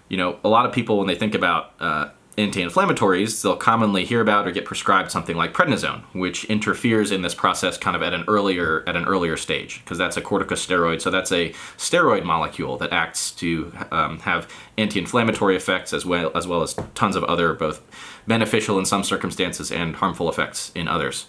you 0.08 0.18
know, 0.18 0.38
a 0.44 0.50
lot 0.50 0.66
of 0.66 0.72
people 0.72 0.98
when 1.00 1.08
they 1.08 1.16
think 1.16 1.34
about 1.34 1.74
uh, 1.80 2.10
anti-inflammatories, 2.40 3.42
they'll 3.42 3.58
commonly 3.58 4.06
hear 4.06 4.22
about 4.22 4.48
or 4.48 4.52
get 4.52 4.66
prescribed 4.66 5.12
something 5.12 5.36
like 5.36 5.54
prednisone, 5.54 6.02
which 6.14 6.46
interferes 6.46 7.12
in 7.12 7.22
this 7.22 7.36
process 7.36 7.78
kind 7.78 7.96
of 7.96 8.02
at 8.02 8.14
an 8.14 8.24
earlier 8.28 8.84
at 8.88 8.96
an 8.96 9.06
earlier 9.06 9.38
stage 9.38 9.82
because 9.84 9.98
that's 9.98 10.18
a 10.18 10.22
corticosteroid. 10.22 11.02
So 11.02 11.12
that's 11.12 11.32
a 11.32 11.50
steroid 11.78 12.24
molecule 12.24 12.78
that 12.78 12.94
acts 12.94 13.32
to 13.32 13.74
um, 13.92 14.20
have 14.20 14.52
anti-inflammatory 14.78 15.56
effects 15.56 15.94
as 15.94 16.06
well 16.06 16.32
as 16.36 16.48
well 16.48 16.62
as 16.62 16.76
tons 16.96 17.16
of 17.16 17.24
other 17.26 17.54
both 17.54 17.82
beneficial 18.28 18.80
in 18.80 18.86
some 18.86 19.04
circumstances 19.04 19.72
and 19.72 19.98
harmful 19.98 20.30
effects 20.30 20.72
in 20.74 20.88
others. 20.88 21.28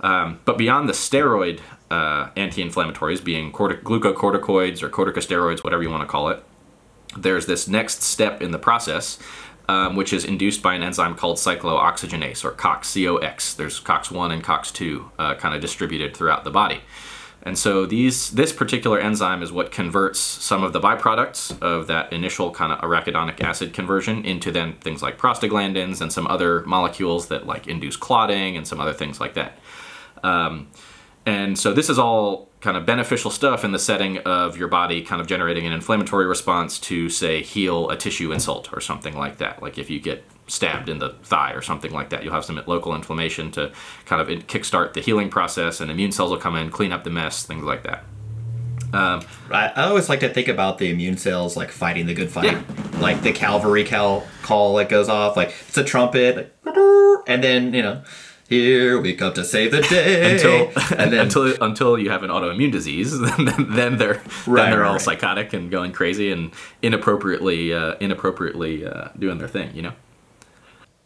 Um, 0.00 0.40
but 0.44 0.58
beyond 0.58 0.88
the 0.88 0.92
steroid 0.92 1.60
uh, 1.90 2.30
anti-inflammatories, 2.36 3.22
being 3.22 3.52
cortic- 3.52 3.82
glucocorticoids 3.82 4.82
or 4.82 4.90
corticosteroids, 4.90 5.62
whatever 5.62 5.82
you 5.82 5.90
want 5.90 6.02
to 6.02 6.08
call 6.08 6.28
it, 6.28 6.42
there's 7.16 7.46
this 7.46 7.68
next 7.68 8.02
step 8.02 8.40
in 8.40 8.50
the 8.50 8.58
process, 8.58 9.18
um, 9.68 9.96
which 9.96 10.12
is 10.12 10.24
induced 10.24 10.62
by 10.62 10.74
an 10.74 10.82
enzyme 10.82 11.14
called 11.14 11.36
cyclooxygenase 11.36 12.44
or 12.44 12.52
COX, 12.52 12.94
COX. 12.94 13.54
There's 13.54 13.80
COX1 13.80 14.32
and 14.32 14.44
COX2 14.44 15.10
uh, 15.18 15.34
kind 15.36 15.54
of 15.54 15.60
distributed 15.60 16.16
throughout 16.16 16.44
the 16.44 16.50
body. 16.50 16.80
And 17.44 17.58
so 17.58 17.86
these 17.86 18.30
this 18.30 18.52
particular 18.52 19.00
enzyme 19.00 19.42
is 19.42 19.50
what 19.50 19.72
converts 19.72 20.20
some 20.20 20.62
of 20.62 20.72
the 20.72 20.80
byproducts 20.80 21.60
of 21.60 21.88
that 21.88 22.12
initial 22.12 22.52
kind 22.52 22.72
of 22.72 22.78
arachidonic 22.80 23.40
acid 23.40 23.72
conversion 23.72 24.24
into 24.24 24.52
then 24.52 24.74
things 24.74 25.02
like 25.02 25.18
prostaglandins 25.18 26.00
and 26.00 26.12
some 26.12 26.28
other 26.28 26.62
molecules 26.66 27.26
that 27.28 27.46
like 27.46 27.66
induce 27.66 27.96
clotting 27.96 28.56
and 28.56 28.66
some 28.66 28.80
other 28.80 28.92
things 28.92 29.20
like 29.20 29.34
that. 29.34 29.58
Um, 30.22 30.68
and 31.26 31.58
so 31.58 31.72
this 31.72 31.90
is 31.90 31.98
all 31.98 32.48
kind 32.62 32.76
of 32.76 32.86
beneficial 32.86 33.30
stuff 33.30 33.64
in 33.64 33.72
the 33.72 33.78
setting 33.78 34.18
of 34.18 34.56
your 34.56 34.68
body 34.68 35.02
kind 35.02 35.20
of 35.20 35.26
generating 35.26 35.66
an 35.66 35.72
inflammatory 35.72 36.26
response 36.26 36.78
to 36.78 37.08
say 37.10 37.42
heal 37.42 37.90
a 37.90 37.96
tissue 37.96 38.32
insult 38.32 38.72
or 38.72 38.80
something 38.80 39.14
like 39.16 39.38
that. 39.38 39.60
Like 39.60 39.76
if 39.78 39.90
you 39.90 39.98
get 40.00 40.24
stabbed 40.46 40.88
in 40.88 40.98
the 40.98 41.10
thigh 41.24 41.52
or 41.52 41.60
something 41.60 41.92
like 41.92 42.10
that, 42.10 42.22
you'll 42.22 42.32
have 42.32 42.44
some 42.44 42.62
local 42.66 42.94
inflammation 42.94 43.50
to 43.52 43.72
kind 44.06 44.22
of 44.22 44.28
kickstart 44.46 44.92
the 44.92 45.00
healing 45.00 45.28
process 45.28 45.80
and 45.80 45.90
immune 45.90 46.12
cells 46.12 46.30
will 46.30 46.38
come 46.38 46.54
in, 46.56 46.70
clean 46.70 46.92
up 46.92 47.02
the 47.04 47.10
mess, 47.10 47.44
things 47.44 47.64
like 47.64 47.82
that. 47.82 48.04
Um, 48.92 49.22
I, 49.50 49.68
I 49.74 49.82
always 49.88 50.08
like 50.08 50.20
to 50.20 50.28
think 50.28 50.48
about 50.48 50.78
the 50.78 50.90
immune 50.90 51.16
cells 51.16 51.56
like 51.56 51.70
fighting 51.70 52.06
the 52.06 52.14
good 52.14 52.30
fight, 52.30 52.44
Yeah. 52.44 52.62
like 53.00 53.22
the 53.22 53.32
cavalry 53.32 53.84
cal- 53.84 54.24
call 54.42 54.74
that 54.76 54.88
goes 54.88 55.08
off, 55.08 55.36
like 55.36 55.52
it's 55.66 55.78
a 55.78 55.84
trumpet, 55.84 56.36
like, 56.64 56.76
and 57.26 57.42
then 57.42 57.72
you 57.74 57.82
know, 57.82 58.02
here 58.52 59.00
we 59.00 59.14
come 59.14 59.32
to 59.34 59.44
save 59.44 59.72
the 59.72 59.80
day, 59.82 60.32
until 60.32 60.70
and 60.98 61.12
then 61.12 61.20
until 61.26 61.54
until 61.62 61.98
you 61.98 62.10
have 62.10 62.22
an 62.22 62.30
autoimmune 62.30 62.70
disease, 62.70 63.18
then, 63.46 63.66
then 63.70 63.96
they're 63.96 64.22
Right, 64.46 64.62
then 64.62 64.70
they're 64.72 64.84
all 64.84 64.92
right. 64.92 65.00
psychotic 65.00 65.52
and 65.52 65.70
going 65.70 65.92
crazy 65.92 66.30
and 66.30 66.52
inappropriately 66.82 67.72
uh, 67.72 67.94
inappropriately 68.00 68.86
uh, 68.86 69.08
doing 69.18 69.38
their 69.38 69.48
thing. 69.48 69.74
You 69.74 69.82
know. 69.82 69.92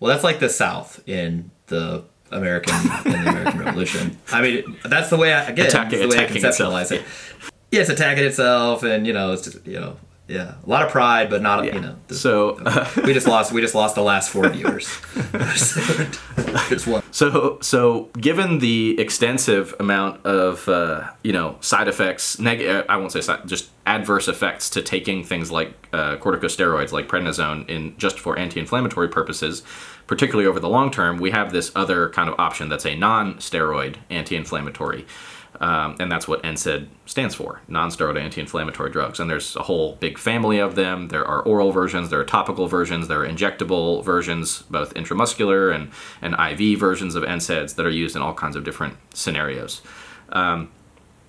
well, 0.00 0.10
that's 0.12 0.24
like 0.24 0.40
the 0.40 0.48
South 0.48 1.00
in 1.06 1.50
the 1.68 2.04
American 2.30 2.74
in 3.04 3.12
the 3.12 3.28
American 3.30 3.58
Revolution. 3.64 4.18
I 4.32 4.42
mean, 4.42 4.76
that's 4.84 5.10
the 5.10 5.16
way 5.16 5.32
I 5.32 5.44
again, 5.44 5.68
that's 5.70 5.90
the 5.90 6.08
way 6.08 6.18
I 6.18 6.22
attacking 6.22 6.44
itself. 6.44 6.72
conceptualize 6.72 6.92
it. 6.92 7.02
Yeah, 7.70 7.80
it's 7.82 7.90
attacking 7.90 8.24
itself, 8.24 8.82
and 8.82 9.06
you 9.06 9.12
know, 9.12 9.32
it's 9.32 9.42
just 9.42 9.66
you 9.66 9.78
know, 9.80 9.96
yeah, 10.28 10.54
a 10.64 10.68
lot 10.68 10.82
of 10.84 10.90
pride, 10.90 11.30
but 11.30 11.40
not 11.42 11.64
you 11.64 11.80
know. 11.80 11.96
So 12.10 12.58
uh, 12.64 12.88
we 13.04 13.12
just 13.14 13.26
lost. 13.28 13.52
We 13.52 13.60
just 13.60 13.74
lost 13.74 13.94
the 13.94 14.02
last 14.02 14.30
four 14.30 14.48
viewers. 14.48 14.88
Just 16.68 16.86
one. 16.86 17.02
So, 17.10 17.58
so 17.60 18.08
given 18.20 18.58
the 18.58 18.98
extensive 19.00 19.74
amount 19.80 20.24
of 20.26 20.68
uh, 20.68 21.10
you 21.22 21.32
know 21.32 21.56
side 21.60 21.88
effects, 21.88 22.38
neg- 22.38 22.66
uh, 22.66 22.84
I 22.88 22.96
won't 22.96 23.12
say 23.12 23.20
side, 23.20 23.46
just 23.46 23.70
adverse 23.86 24.28
effects 24.28 24.70
to 24.70 24.82
taking 24.82 25.24
things 25.24 25.50
like 25.50 25.72
uh, 25.92 26.16
corticosteroids, 26.16 26.92
like 26.92 27.08
prednisone, 27.08 27.68
in 27.68 27.96
just 27.98 28.18
for 28.18 28.38
anti-inflammatory 28.38 29.08
purposes, 29.08 29.62
particularly 30.06 30.46
over 30.46 30.60
the 30.60 30.68
long 30.68 30.90
term, 30.90 31.18
we 31.18 31.30
have 31.30 31.52
this 31.52 31.72
other 31.74 32.08
kind 32.10 32.28
of 32.28 32.38
option 32.38 32.68
that's 32.68 32.86
a 32.86 32.94
non-steroid 32.94 33.96
anti-inflammatory. 34.10 35.06
Um, 35.60 35.96
and 35.98 36.12
that's 36.12 36.28
what 36.28 36.42
NSAID 36.42 36.88
stands 37.06 37.34
for, 37.34 37.62
non-steroidal 37.68 38.20
anti-inflammatory 38.20 38.90
drugs. 38.90 39.18
And 39.18 39.30
there's 39.30 39.56
a 39.56 39.62
whole 39.62 39.96
big 39.96 40.18
family 40.18 40.58
of 40.58 40.74
them. 40.74 41.08
There 41.08 41.26
are 41.26 41.42
oral 41.42 41.72
versions, 41.72 42.10
there 42.10 42.20
are 42.20 42.24
topical 42.24 42.66
versions, 42.66 43.08
there 43.08 43.22
are 43.22 43.26
injectable 43.26 44.04
versions, 44.04 44.62
both 44.62 44.92
intramuscular 44.94 45.74
and, 45.74 45.90
and 46.20 46.34
IV 46.34 46.78
versions 46.78 47.14
of 47.14 47.24
NSAIDs 47.24 47.76
that 47.76 47.86
are 47.86 47.90
used 47.90 48.16
in 48.16 48.22
all 48.22 48.34
kinds 48.34 48.56
of 48.56 48.64
different 48.64 48.96
scenarios. 49.14 49.80
Um, 50.30 50.70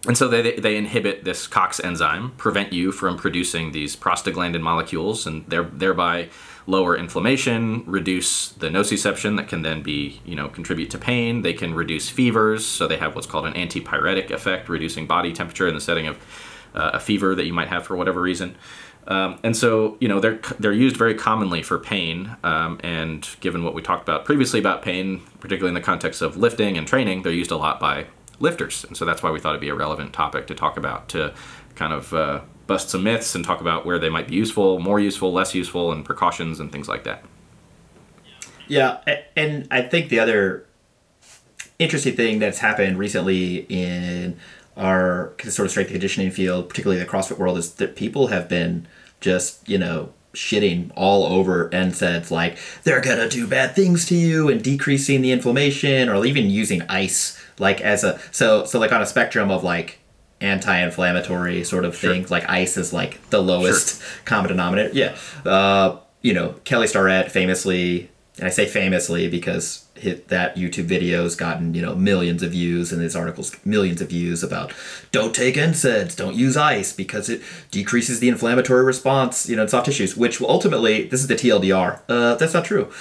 and 0.05 0.17
so 0.17 0.27
they, 0.27 0.55
they 0.57 0.77
inhibit 0.77 1.23
this 1.23 1.47
COX 1.47 1.79
enzyme, 1.79 2.31
prevent 2.37 2.71
you 2.71 2.91
from 2.91 3.17
producing 3.17 3.71
these 3.71 3.95
prostaglandin 3.95 4.61
molecules, 4.61 5.25
and 5.25 5.45
there, 5.47 5.63
thereby 5.63 6.29
lower 6.67 6.95
inflammation, 6.95 7.83
reduce 7.85 8.49
the 8.49 8.67
nociception 8.67 9.37
that 9.37 9.47
can 9.47 9.61
then 9.61 9.81
be, 9.81 10.21
you 10.25 10.35
know, 10.35 10.49
contribute 10.49 10.91
to 10.91 10.97
pain. 10.97 11.41
They 11.41 11.53
can 11.53 11.73
reduce 11.73 12.09
fevers, 12.09 12.65
so 12.65 12.87
they 12.87 12.97
have 12.97 13.15
what's 13.15 13.25
called 13.25 13.45
an 13.45 13.53
antipyretic 13.53 14.29
effect, 14.31 14.69
reducing 14.69 15.07
body 15.07 15.31
temperature 15.33 15.67
in 15.67 15.73
the 15.73 15.81
setting 15.81 16.07
of 16.07 16.17
uh, 16.75 16.91
a 16.93 16.99
fever 16.99 17.33
that 17.35 17.45
you 17.45 17.53
might 17.53 17.69
have 17.69 17.85
for 17.85 17.95
whatever 17.95 18.21
reason. 18.21 18.55
Um, 19.07 19.39
and 19.41 19.55
so, 19.55 19.95
you 20.01 20.09
know, 20.09 20.19
they're 20.19 20.39
they're 20.59 20.73
used 20.73 20.97
very 20.97 21.15
commonly 21.15 21.63
for 21.63 21.79
pain. 21.79 22.35
Um, 22.43 22.79
and 22.83 23.27
given 23.39 23.63
what 23.63 23.73
we 23.73 23.81
talked 23.81 24.03
about 24.03 24.25
previously 24.25 24.59
about 24.59 24.81
pain, 24.81 25.21
particularly 25.39 25.69
in 25.69 25.75
the 25.75 25.85
context 25.85 26.21
of 26.21 26.35
lifting 26.35 26.77
and 26.77 26.85
training, 26.85 27.23
they're 27.23 27.31
used 27.31 27.51
a 27.51 27.57
lot 27.57 27.79
by 27.79 28.07
lifters. 28.39 28.83
And 28.83 28.97
so 28.97 29.05
that's 29.05 29.23
why 29.23 29.31
we 29.31 29.39
thought 29.39 29.51
it'd 29.51 29.61
be 29.61 29.69
a 29.69 29.75
relevant 29.75 30.11
topic 30.11 30.47
to 30.47 30.55
talk 30.55 30.75
about 30.77 31.07
to 31.09 31.33
kind 31.75 31.93
of 31.93 32.13
uh, 32.13 32.41
bust 32.67 32.89
some 32.89 33.03
myths 33.03 33.33
and 33.33 33.43
talk 33.43 33.61
about 33.61 33.85
where 33.85 33.97
they 33.97 34.09
might 34.09 34.27
be 34.27 34.35
useful, 34.35 34.79
more 34.79 34.99
useful, 34.99 35.31
less 35.31 35.55
useful, 35.55 35.91
and 35.91 36.05
precautions 36.05 36.59
and 36.59 36.71
things 36.71 36.87
like 36.87 37.03
that. 37.05 37.23
Yeah, 38.67 38.99
and 39.35 39.67
I 39.71 39.81
think 39.81 40.09
the 40.09 40.19
other 40.19 40.65
interesting 41.79 42.15
thing 42.15 42.39
that's 42.39 42.59
happened 42.59 42.97
recently 42.99 43.65
in 43.69 44.37
our 44.75 45.33
sort 45.43 45.65
of 45.65 45.71
strength 45.71 45.91
conditioning 45.91 46.31
field, 46.31 46.69
particularly 46.69 47.01
the 47.01 47.09
CrossFit 47.09 47.37
world, 47.37 47.57
is 47.57 47.73
that 47.75 47.95
people 47.95 48.27
have 48.27 48.49
been 48.49 48.87
just 49.19 49.67
you 49.67 49.77
know 49.77 50.13
shitting 50.33 50.91
all 50.95 51.25
over 51.25 51.67
and 51.69 51.93
NSAIDs 51.93 52.29
like 52.29 52.57
they're 52.83 53.01
gonna 53.01 53.27
do 53.27 53.47
bad 53.47 53.75
things 53.75 54.05
to 54.05 54.15
you 54.15 54.49
and 54.49 54.63
decreasing 54.63 55.21
the 55.21 55.31
inflammation 55.31 56.09
or 56.09 56.23
even 56.25 56.47
using 56.47 56.83
ice 56.83 57.43
like 57.57 57.81
as 57.81 58.03
a 58.03 58.19
so 58.31 58.63
so 58.63 58.77
like 58.77 58.91
on 58.91 59.01
a 59.01 59.05
spectrum 59.05 59.49
of 59.49 59.63
like 59.63 59.99
anti-inflammatory 60.41 61.63
sort 61.63 61.85
of 61.85 61.95
Sure. 61.95 62.13
things 62.13 62.29
like 62.31 62.47
ice 62.49 62.77
is 62.77 62.93
like 62.93 63.19
the 63.29 63.41
lowest 63.41 64.01
common 64.25 64.49
denominator. 64.49 64.91
Yeah. 64.93 65.15
Uh, 65.45 65.97
you 66.23 66.33
know 66.33 66.55
kelly 66.65 66.87
starrett 66.87 67.31
famously 67.31 68.09
and 68.37 68.47
i 68.47 68.49
say 68.49 68.65
famously 68.65 69.29
because 69.29 69.85
hit 69.93 70.27
that 70.29 70.55
youtube 70.55 70.85
video's 70.85 71.35
gotten 71.35 71.75
you 71.75 71.81
know 71.81 71.93
millions 71.95 72.41
of 72.41 72.51
views 72.51 72.91
and 72.91 73.01
his 73.03 73.15
articles 73.15 73.55
millions 73.63 74.01
of 74.01 74.09
views 74.09 74.43
about 74.43 74.73
don't 75.11 75.33
take 75.35 75.55
NSAIDs, 75.55 76.15
don't 76.15 76.35
use 76.35 76.57
ice 76.57 76.91
because 76.91 77.29
it 77.29 77.41
decreases 77.69 78.19
the 78.19 78.27
inflammatory 78.29 78.83
response 78.83 79.47
you 79.47 79.55
know 79.55 79.61
in 79.61 79.67
soft 79.67 79.85
tissues 79.85 80.17
which 80.17 80.41
will 80.41 80.49
ultimately 80.49 81.03
this 81.05 81.21
is 81.21 81.27
the 81.27 81.35
tldr 81.35 81.99
uh, 82.09 82.33
that's 82.35 82.53
not 82.55 82.65
true. 82.65 82.91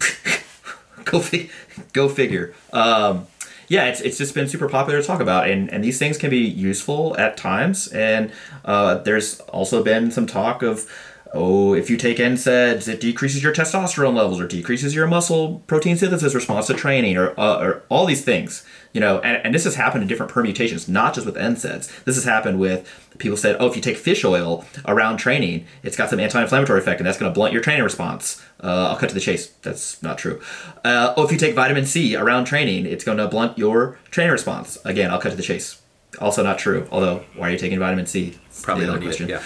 Go 1.04 1.20
fi- 1.20 1.48
go 1.94 2.08
figure. 2.08 2.54
Um, 2.72 3.26
yeah, 3.68 3.84
it's, 3.86 4.00
it's 4.00 4.18
just 4.18 4.34
been 4.34 4.48
super 4.48 4.68
popular 4.68 5.00
to 5.00 5.06
talk 5.06 5.20
about, 5.20 5.48
and, 5.48 5.70
and 5.72 5.84
these 5.84 5.98
things 5.98 6.18
can 6.18 6.30
be 6.30 6.38
useful 6.38 7.16
at 7.18 7.36
times. 7.36 7.88
And 7.88 8.32
uh, 8.64 8.96
there's 8.96 9.40
also 9.40 9.82
been 9.82 10.10
some 10.10 10.26
talk 10.26 10.62
of, 10.62 10.90
oh, 11.34 11.74
if 11.74 11.90
you 11.90 11.98
take 11.98 12.16
NSAIDs, 12.16 12.88
it 12.88 13.00
decreases 13.00 13.42
your 13.42 13.52
testosterone 13.52 14.14
levels 14.14 14.40
or 14.40 14.46
decreases 14.46 14.94
your 14.94 15.06
muscle 15.06 15.62
protein 15.66 15.96
synthesis 15.96 16.34
response 16.34 16.66
to 16.68 16.74
training, 16.74 17.18
or, 17.18 17.38
uh, 17.38 17.60
or 17.60 17.82
all 17.90 18.06
these 18.06 18.24
things. 18.24 18.64
You 18.94 19.02
know, 19.02 19.20
and, 19.20 19.44
and 19.44 19.54
this 19.54 19.64
has 19.64 19.74
happened 19.74 20.02
in 20.02 20.08
different 20.08 20.32
permutations, 20.32 20.88
not 20.88 21.14
just 21.14 21.26
with 21.26 21.36
NSAIDs. 21.36 22.04
This 22.04 22.16
has 22.16 22.24
happened 22.24 22.58
with 22.58 22.88
people 23.18 23.36
said, 23.36 23.56
oh, 23.60 23.66
if 23.66 23.76
you 23.76 23.82
take 23.82 23.96
fish 23.96 24.24
oil 24.24 24.64
around 24.86 25.18
training, 25.18 25.66
it's 25.82 25.96
got 25.96 26.10
some 26.10 26.20
anti-inflammatory 26.20 26.80
effect, 26.80 27.00
and 27.00 27.06
that's 27.06 27.18
going 27.18 27.30
to 27.30 27.34
blunt 27.34 27.52
your 27.52 27.62
training 27.62 27.82
response. 27.82 28.42
Uh, 28.62 28.88
I'll 28.90 28.96
cut 28.96 29.08
to 29.08 29.14
the 29.14 29.20
chase. 29.20 29.48
That's 29.62 30.02
not 30.02 30.18
true. 30.18 30.40
Uh, 30.84 31.14
oh, 31.16 31.24
if 31.24 31.32
you 31.32 31.38
take 31.38 31.54
vitamin 31.54 31.84
C 31.86 32.16
around 32.16 32.44
training, 32.44 32.86
it's 32.86 33.04
going 33.04 33.18
to 33.18 33.28
blunt 33.28 33.58
your 33.58 33.98
training 34.10 34.32
response. 34.32 34.78
Again, 34.84 35.10
I'll 35.10 35.20
cut 35.20 35.30
to 35.30 35.36
the 35.36 35.42
chase. 35.42 35.80
Also 36.20 36.42
not 36.42 36.58
true. 36.58 36.88
Although, 36.90 37.24
why 37.36 37.48
are 37.48 37.52
you 37.52 37.58
taking 37.58 37.78
vitamin 37.78 38.06
C? 38.06 38.38
It's 38.46 38.62
Probably 38.62 38.86
the 38.86 38.92
other 38.92 39.00
need 39.00 39.04
it. 39.06 39.08
question. 39.08 39.28
Yeah. 39.28 39.42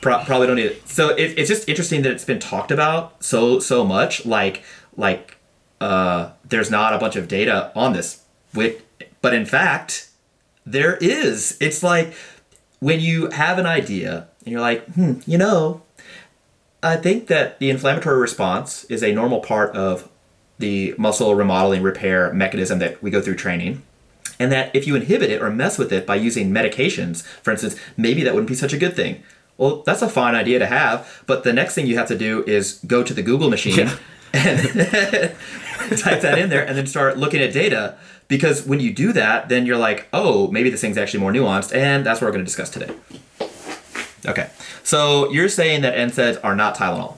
Pro- 0.00 0.24
probably 0.24 0.46
don't 0.46 0.56
need 0.56 0.66
it. 0.66 0.88
So 0.88 1.10
it, 1.10 1.38
it's 1.38 1.48
just 1.48 1.68
interesting 1.68 2.02
that 2.02 2.12
it's 2.12 2.24
been 2.24 2.38
talked 2.40 2.70
about 2.70 3.22
so 3.22 3.58
so 3.58 3.84
much. 3.84 4.26
Like 4.26 4.62
like 4.96 5.36
uh, 5.80 6.30
there's 6.44 6.70
not 6.70 6.94
a 6.94 6.98
bunch 6.98 7.16
of 7.16 7.28
data 7.28 7.72
on 7.74 7.92
this. 7.92 8.22
With 8.52 8.82
but 9.22 9.34
in 9.34 9.46
fact, 9.46 10.08
there 10.66 10.96
is. 10.96 11.56
It's 11.60 11.82
like 11.82 12.14
when 12.84 13.00
you 13.00 13.30
have 13.30 13.58
an 13.58 13.64
idea 13.64 14.28
and 14.44 14.52
you're 14.52 14.60
like, 14.60 14.84
hmm, 14.92 15.14
you 15.24 15.38
know, 15.38 15.80
I 16.82 16.96
think 16.96 17.28
that 17.28 17.58
the 17.58 17.70
inflammatory 17.70 18.20
response 18.20 18.84
is 18.90 19.02
a 19.02 19.10
normal 19.10 19.40
part 19.40 19.74
of 19.74 20.10
the 20.58 20.94
muscle 20.98 21.34
remodeling 21.34 21.82
repair 21.82 22.30
mechanism 22.34 22.80
that 22.80 23.02
we 23.02 23.10
go 23.10 23.22
through 23.22 23.36
training. 23.36 23.82
And 24.38 24.52
that 24.52 24.70
if 24.76 24.86
you 24.86 24.96
inhibit 24.96 25.30
it 25.30 25.40
or 25.40 25.48
mess 25.48 25.78
with 25.78 25.94
it 25.94 26.04
by 26.04 26.16
using 26.16 26.50
medications, 26.50 27.22
for 27.22 27.52
instance, 27.52 27.74
maybe 27.96 28.22
that 28.22 28.34
wouldn't 28.34 28.50
be 28.50 28.54
such 28.54 28.74
a 28.74 28.78
good 28.78 28.94
thing. 28.94 29.22
Well, 29.56 29.82
that's 29.86 30.02
a 30.02 30.08
fine 30.10 30.34
idea 30.34 30.58
to 30.58 30.66
have, 30.66 31.22
but 31.26 31.42
the 31.42 31.54
next 31.54 31.74
thing 31.74 31.86
you 31.86 31.96
have 31.96 32.08
to 32.08 32.18
do 32.18 32.44
is 32.46 32.80
go 32.86 33.02
to 33.02 33.14
the 33.14 33.22
Google 33.22 33.48
machine 33.48 33.78
Yeah. 33.78 33.96
and 34.34 34.58
type 35.96 36.20
that 36.20 36.38
in 36.38 36.50
there 36.50 36.66
and 36.66 36.76
then 36.76 36.86
start 36.86 37.16
looking 37.16 37.40
at 37.40 37.54
data. 37.54 37.96
Because 38.28 38.66
when 38.66 38.80
you 38.80 38.92
do 38.92 39.12
that, 39.12 39.48
then 39.48 39.66
you're 39.66 39.76
like, 39.76 40.08
oh, 40.12 40.50
maybe 40.50 40.70
this 40.70 40.80
thing's 40.80 40.96
actually 40.96 41.20
more 41.20 41.32
nuanced, 41.32 41.74
and 41.74 42.04
that's 42.04 42.20
what 42.20 42.28
we're 42.28 42.32
going 42.32 42.44
to 42.44 42.48
discuss 42.48 42.70
today. 42.70 42.90
Okay, 44.26 44.48
so 44.82 45.30
you're 45.30 45.50
saying 45.50 45.82
that 45.82 45.94
NSAIDs 45.94 46.40
are 46.42 46.56
not 46.56 46.74
Tylenol. 46.74 47.16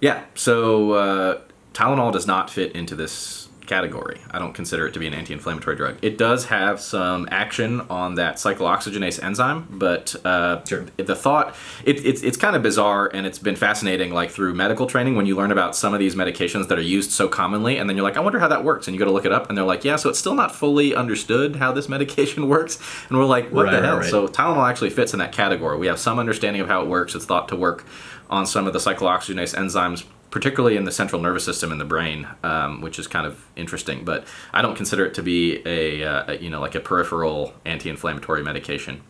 Yeah. 0.00 0.22
So 0.34 0.92
uh, 0.92 1.40
Tylenol 1.72 2.12
does 2.12 2.26
not 2.26 2.50
fit 2.50 2.72
into 2.72 2.94
this 2.94 3.47
category. 3.68 4.20
I 4.32 4.38
don't 4.40 4.52
consider 4.52 4.86
it 4.88 4.92
to 4.94 4.98
be 4.98 5.06
an 5.06 5.14
anti-inflammatory 5.14 5.76
drug. 5.76 5.98
It 6.02 6.18
does 6.18 6.46
have 6.46 6.80
some 6.80 7.28
action 7.30 7.82
on 7.82 8.16
that 8.16 8.36
cyclooxygenase 8.36 9.22
enzyme, 9.22 9.68
but 9.70 10.16
uh, 10.24 10.64
Sure. 10.64 10.86
the 10.96 11.14
thought 11.14 11.54
it, 11.84 12.04
it's 12.04 12.22
it's 12.22 12.36
kind 12.36 12.56
of 12.56 12.62
bizarre, 12.62 13.08
and 13.14 13.26
it's 13.26 13.38
been 13.38 13.54
fascinating. 13.56 14.12
Like 14.12 14.30
through 14.30 14.54
medical 14.54 14.86
training, 14.86 15.14
when 15.14 15.26
you 15.26 15.36
learn 15.36 15.52
about 15.52 15.76
some 15.76 15.94
of 15.94 16.00
these 16.00 16.16
medications 16.16 16.66
that 16.68 16.78
are 16.78 16.82
used 16.82 17.12
so 17.12 17.28
commonly, 17.28 17.76
and 17.78 17.88
then 17.88 17.96
you're 17.96 18.04
like, 18.04 18.16
I 18.16 18.20
wonder 18.20 18.38
how 18.40 18.48
that 18.48 18.64
works, 18.64 18.88
and 18.88 18.94
you 18.94 18.98
go 18.98 19.04
to 19.04 19.12
look 19.12 19.24
it 19.26 19.32
up, 19.32 19.48
and 19.48 19.56
they're 19.56 19.64
like, 19.64 19.84
Yeah, 19.84 19.96
so 19.96 20.08
it's 20.10 20.18
still 20.18 20.34
not 20.34 20.52
fully 20.54 20.94
understood 20.94 21.56
how 21.56 21.70
this 21.70 21.88
medication 21.88 22.48
works, 22.54 22.80
and 23.08 23.18
we're 23.18 23.24
like, 23.26 23.50
What 23.52 23.66
Right, 23.66 23.70
the 23.72 23.76
right, 23.78 23.84
hell? 23.86 23.98
right. 23.98 24.10
So 24.10 24.26
Tylenol 24.26 24.68
actually 24.68 24.90
fits 24.90 25.12
in 25.12 25.18
that 25.20 25.32
category. 25.32 25.76
We 25.78 25.86
have 25.86 25.98
some 26.00 26.18
understanding 26.18 26.62
of 26.62 26.68
how 26.68 26.82
it 26.82 26.88
works. 26.88 27.14
It's 27.14 27.24
thought 27.26 27.48
to 27.48 27.56
work 27.56 27.84
on 28.30 28.46
some 28.46 28.66
of 28.66 28.72
the 28.72 28.78
cyclooxygenase 28.78 29.54
enzymes, 29.54 30.04
particularly 30.30 30.76
in 30.76 30.84
the 30.84 30.92
central 30.92 31.20
nervous 31.20 31.44
system 31.44 31.72
in 31.72 31.78
the 31.78 31.84
brain, 31.84 32.26
um, 32.42 32.80
which 32.80 32.98
is 32.98 33.06
kind 33.06 33.26
of 33.26 33.46
interesting. 33.56 34.04
But 34.04 34.26
I 34.52 34.62
don't 34.62 34.76
consider 34.76 35.04
it 35.04 35.14
to 35.14 35.22
be 35.22 35.62
a, 35.66 36.04
uh, 36.04 36.32
you 36.32 36.50
know 36.50 36.60
like 36.60 36.74
a 36.74 36.80
peripheral 36.80 37.54
anti-inflammatory 37.64 38.42
medication. 38.42 39.02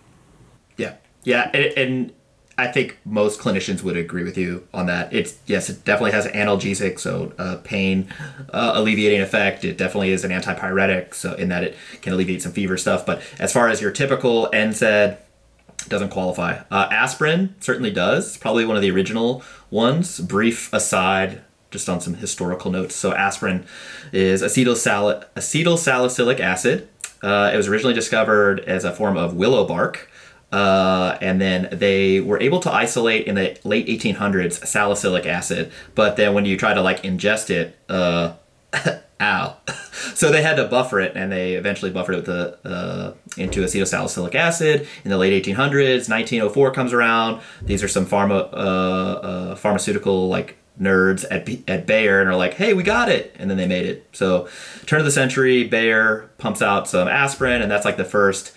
Yeah, 0.77 0.95
yeah, 1.25 1.51
and, 1.53 1.65
and 1.77 2.13
I 2.59 2.67
think 2.67 2.99
most 3.05 3.41
clinicians 3.41 3.85
would 3.85 3.97
agree 3.97 4.25
with 4.25 4.37
you 4.37 4.67
on 4.75 4.87
that. 4.87 5.13
It's 5.13 5.39
yes, 5.47 5.71
it 5.71 5.85
definitely 5.85 6.11
has 6.11 6.27
an 6.27 6.33
analgesic, 6.33 6.99
so 6.99 7.33
uh, 7.39 7.59
pain 7.63 8.13
uh, 8.53 8.73
alleviating 8.75 9.21
effect. 9.21 9.65
It 9.65 9.79
definitely 9.79 10.11
is 10.11 10.25
an 10.25 10.33
antipyretic, 10.33 11.15
so 11.15 11.35
in 11.35 11.49
that 11.51 11.63
it 11.63 11.77
can 12.03 12.13
alleviate 12.13 12.43
some 12.43 12.51
fever 12.51 12.77
stuff. 12.77 13.07
But 13.07 13.23
as 13.39 13.53
far 13.53 13.69
as 13.69 13.81
your 13.81 13.93
typical 13.93 14.49
NSAID, 14.53 15.19
doesn't 15.89 16.11
qualify. 16.11 16.61
Uh, 16.71 16.89
aspirin 16.91 17.55
certainly 17.61 17.91
does. 17.91 18.29
It's 18.29 18.37
probably 18.37 18.65
one 18.65 18.77
of 18.77 18.83
the 18.83 18.91
original 18.91 19.43
ones. 19.71 20.21
Brief 20.21 20.73
aside, 20.73 21.43
just 21.71 21.89
on 21.89 22.01
some 22.01 22.15
historical 22.15 22.71
notes. 22.71 22.95
So 22.95 23.13
aspirin 23.13 23.67
is 24.13 24.43
acetyl 24.43 25.25
acetylsalicylic 25.37 26.41
acid. 26.41 26.89
Uh, 27.23 27.51
it 27.53 27.57
was 27.57 27.69
originally 27.69 27.95
discovered 27.95 28.61
as 28.61 28.85
a 28.85 28.93
form 28.93 29.17
of 29.17 29.35
willow 29.35 29.67
bark. 29.67 30.09
Uh, 30.51 31.19
and 31.21 31.41
then 31.41 31.69
they 31.73 32.21
were 32.21 32.41
able 32.41 32.59
to 32.61 32.73
isolate 32.73 33.27
in 33.27 33.35
the 33.35 33.59
late 33.65 33.87
1800s 33.87 34.67
salicylic 34.67 35.27
acid, 35.27 35.71
but 35.95 36.17
then 36.17 36.33
when 36.33 36.47
you 36.47 36.57
try 36.57 36.73
to 36.73 36.81
like 36.81 37.03
ingest 37.03 37.51
it, 37.51 37.77
uh, 37.91 38.33
ow. 39.21 39.57
so 40.15 40.31
they 40.31 40.43
had 40.43 40.57
to 40.57 40.65
buffer 40.65 41.01
it, 41.01 41.13
and 41.17 41.31
they 41.31 41.55
eventually 41.55 41.91
buffered 41.91 42.15
it 42.15 42.19
with 42.19 42.27
the, 42.27 42.69
uh, 42.69 43.15
into 43.37 43.63
acetylsalicylic 43.63 44.35
acid 44.35 44.87
in 45.05 45.11
the 45.11 45.19
late 45.19 45.45
1800s. 45.45 46.09
1904 46.09 46.73
comes 46.73 46.93
around. 46.93 47.41
These 47.63 47.83
are 47.83 47.89
some 47.89 48.07
pharma, 48.07 48.53
uh, 48.53 48.57
uh, 48.57 49.55
pharmaceutical 49.57 50.29
like 50.29 50.57
nerds 50.81 51.25
at, 51.31 51.49
at 51.69 51.87
Bayer 51.87 52.21
and 52.21 52.29
are 52.29 52.37
like, 52.37 52.55
hey, 52.55 52.73
we 52.73 52.83
got 52.83 53.09
it. 53.09 53.35
And 53.39 53.51
then 53.51 53.57
they 53.57 53.67
made 53.67 53.87
it. 53.87 54.07
So, 54.13 54.49
turn 54.87 55.01
of 55.01 55.05
the 55.05 55.13
century, 55.13 55.65
Bayer 55.65 56.31
pumps 56.39 56.63
out 56.63 56.89
some 56.89 57.09
aspirin, 57.09 57.63
and 57.63 57.71
that's 57.71 57.85
like 57.85 57.97
the 57.97 58.05
first 58.05 58.53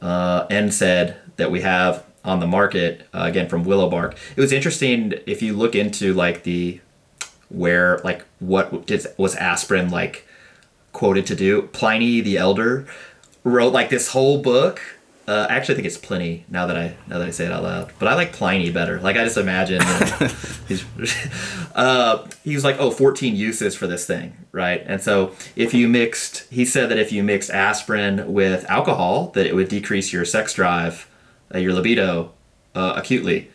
uh, 0.00 0.46
NSAID 0.46 1.16
that 1.36 1.50
we 1.50 1.60
have 1.60 2.04
on 2.24 2.40
the 2.40 2.46
market, 2.46 3.06
uh, 3.14 3.22
again 3.22 3.48
from 3.48 3.64
willow 3.64 3.88
bark. 3.88 4.16
It 4.36 4.40
was 4.40 4.52
interesting 4.52 5.14
if 5.26 5.40
you 5.40 5.54
look 5.54 5.74
into 5.74 6.12
like 6.14 6.42
the 6.42 6.80
where 7.48 7.98
like 8.04 8.24
what 8.38 8.86
did, 8.86 9.06
was 9.16 9.34
aspirin 9.36 9.90
like 9.90 10.26
quoted 10.92 11.26
to 11.26 11.36
do. 11.36 11.62
Pliny 11.62 12.20
the 12.20 12.36
Elder 12.36 12.86
wrote 13.44 13.72
like 13.72 13.90
this 13.90 14.08
whole 14.08 14.42
book. 14.42 14.80
Uh, 15.26 15.46
I 15.50 15.56
actually 15.56 15.74
think 15.74 15.86
it's 15.86 15.98
Pliny 15.98 16.46
now 16.48 16.66
that 16.66 16.76
I 16.76 16.96
now 17.06 17.18
that 17.18 17.28
I 17.28 17.30
say 17.30 17.44
it 17.44 17.52
out 17.52 17.62
loud, 17.62 17.92
but 17.98 18.08
I 18.08 18.14
like 18.14 18.32
Pliny 18.32 18.70
better. 18.70 18.98
Like 18.98 19.16
I 19.16 19.24
just 19.24 19.36
imagine 19.36 19.80
know, 19.80 20.28
he's 20.68 20.84
uh, 21.74 22.26
he 22.44 22.54
was 22.54 22.64
like, 22.64 22.76
oh, 22.78 22.90
14 22.90 23.36
uses 23.36 23.74
for 23.74 23.86
this 23.86 24.06
thing, 24.06 24.36
right? 24.52 24.82
And 24.86 25.02
so 25.02 25.34
if 25.54 25.74
you 25.74 25.86
mixed, 25.86 26.50
he 26.50 26.64
said 26.64 26.88
that 26.88 26.98
if 26.98 27.12
you 27.12 27.22
mixed 27.22 27.50
aspirin 27.50 28.32
with 28.32 28.64
alcohol, 28.70 29.28
that 29.34 29.46
it 29.46 29.54
would 29.54 29.68
decrease 29.68 30.14
your 30.14 30.24
sex 30.24 30.54
drive, 30.54 31.10
uh, 31.54 31.58
your 31.58 31.74
libido, 31.74 32.32
uh, 32.74 32.94
acutely. 32.96 33.50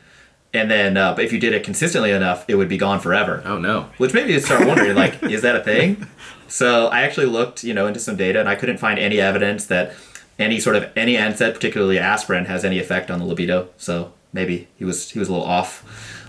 And 0.56 0.70
then, 0.70 0.98
uh, 0.98 1.16
but 1.16 1.26
if 1.26 1.34
you 1.34 1.39
did 1.39 1.54
it 1.54 1.63
consistently 1.63 2.12
enough, 2.12 2.46
it 2.48 2.56
would 2.56 2.70
be 2.70 2.78
gone 2.78 3.00
forever. 3.00 3.42
Oh 3.46 3.58
no. 3.58 3.89
Which 3.98 4.13
made 4.13 4.28
me 4.28 4.39
start 4.39 4.68
wondering, 4.68 4.96
like, 4.96 5.22
is 5.24 5.42
that 5.42 5.56
a 5.56 5.63
thing? 5.63 6.06
So 6.48 6.88
I 6.88 7.02
actually 7.02 7.26
looked, 7.26 7.63
you 7.63 7.74
know, 7.74 7.88
into 7.88 8.00
some 8.00 8.16
data, 8.16 8.39
and 8.39 8.48
I 8.48 8.54
couldn't 8.56 8.78
find 8.78 9.00
any 9.00 9.20
evidence 9.20 9.66
that 9.68 9.94
any 10.38 10.60
sort 10.60 10.76
of 10.76 10.89
any 10.96 11.16
NSAID, 11.16 11.54
particularly 11.56 11.98
aspirin, 11.98 12.46
has 12.46 12.63
any 12.63 12.78
effect 12.80 13.10
on 13.10 13.18
the 13.20 13.26
libido. 13.26 13.70
So 13.78 14.13
maybe 14.32 14.68
he 14.78 14.86
was 14.86 15.10
he 15.10 15.18
was 15.20 15.28
a 15.28 15.32
little 15.32 15.48
off 15.48 15.84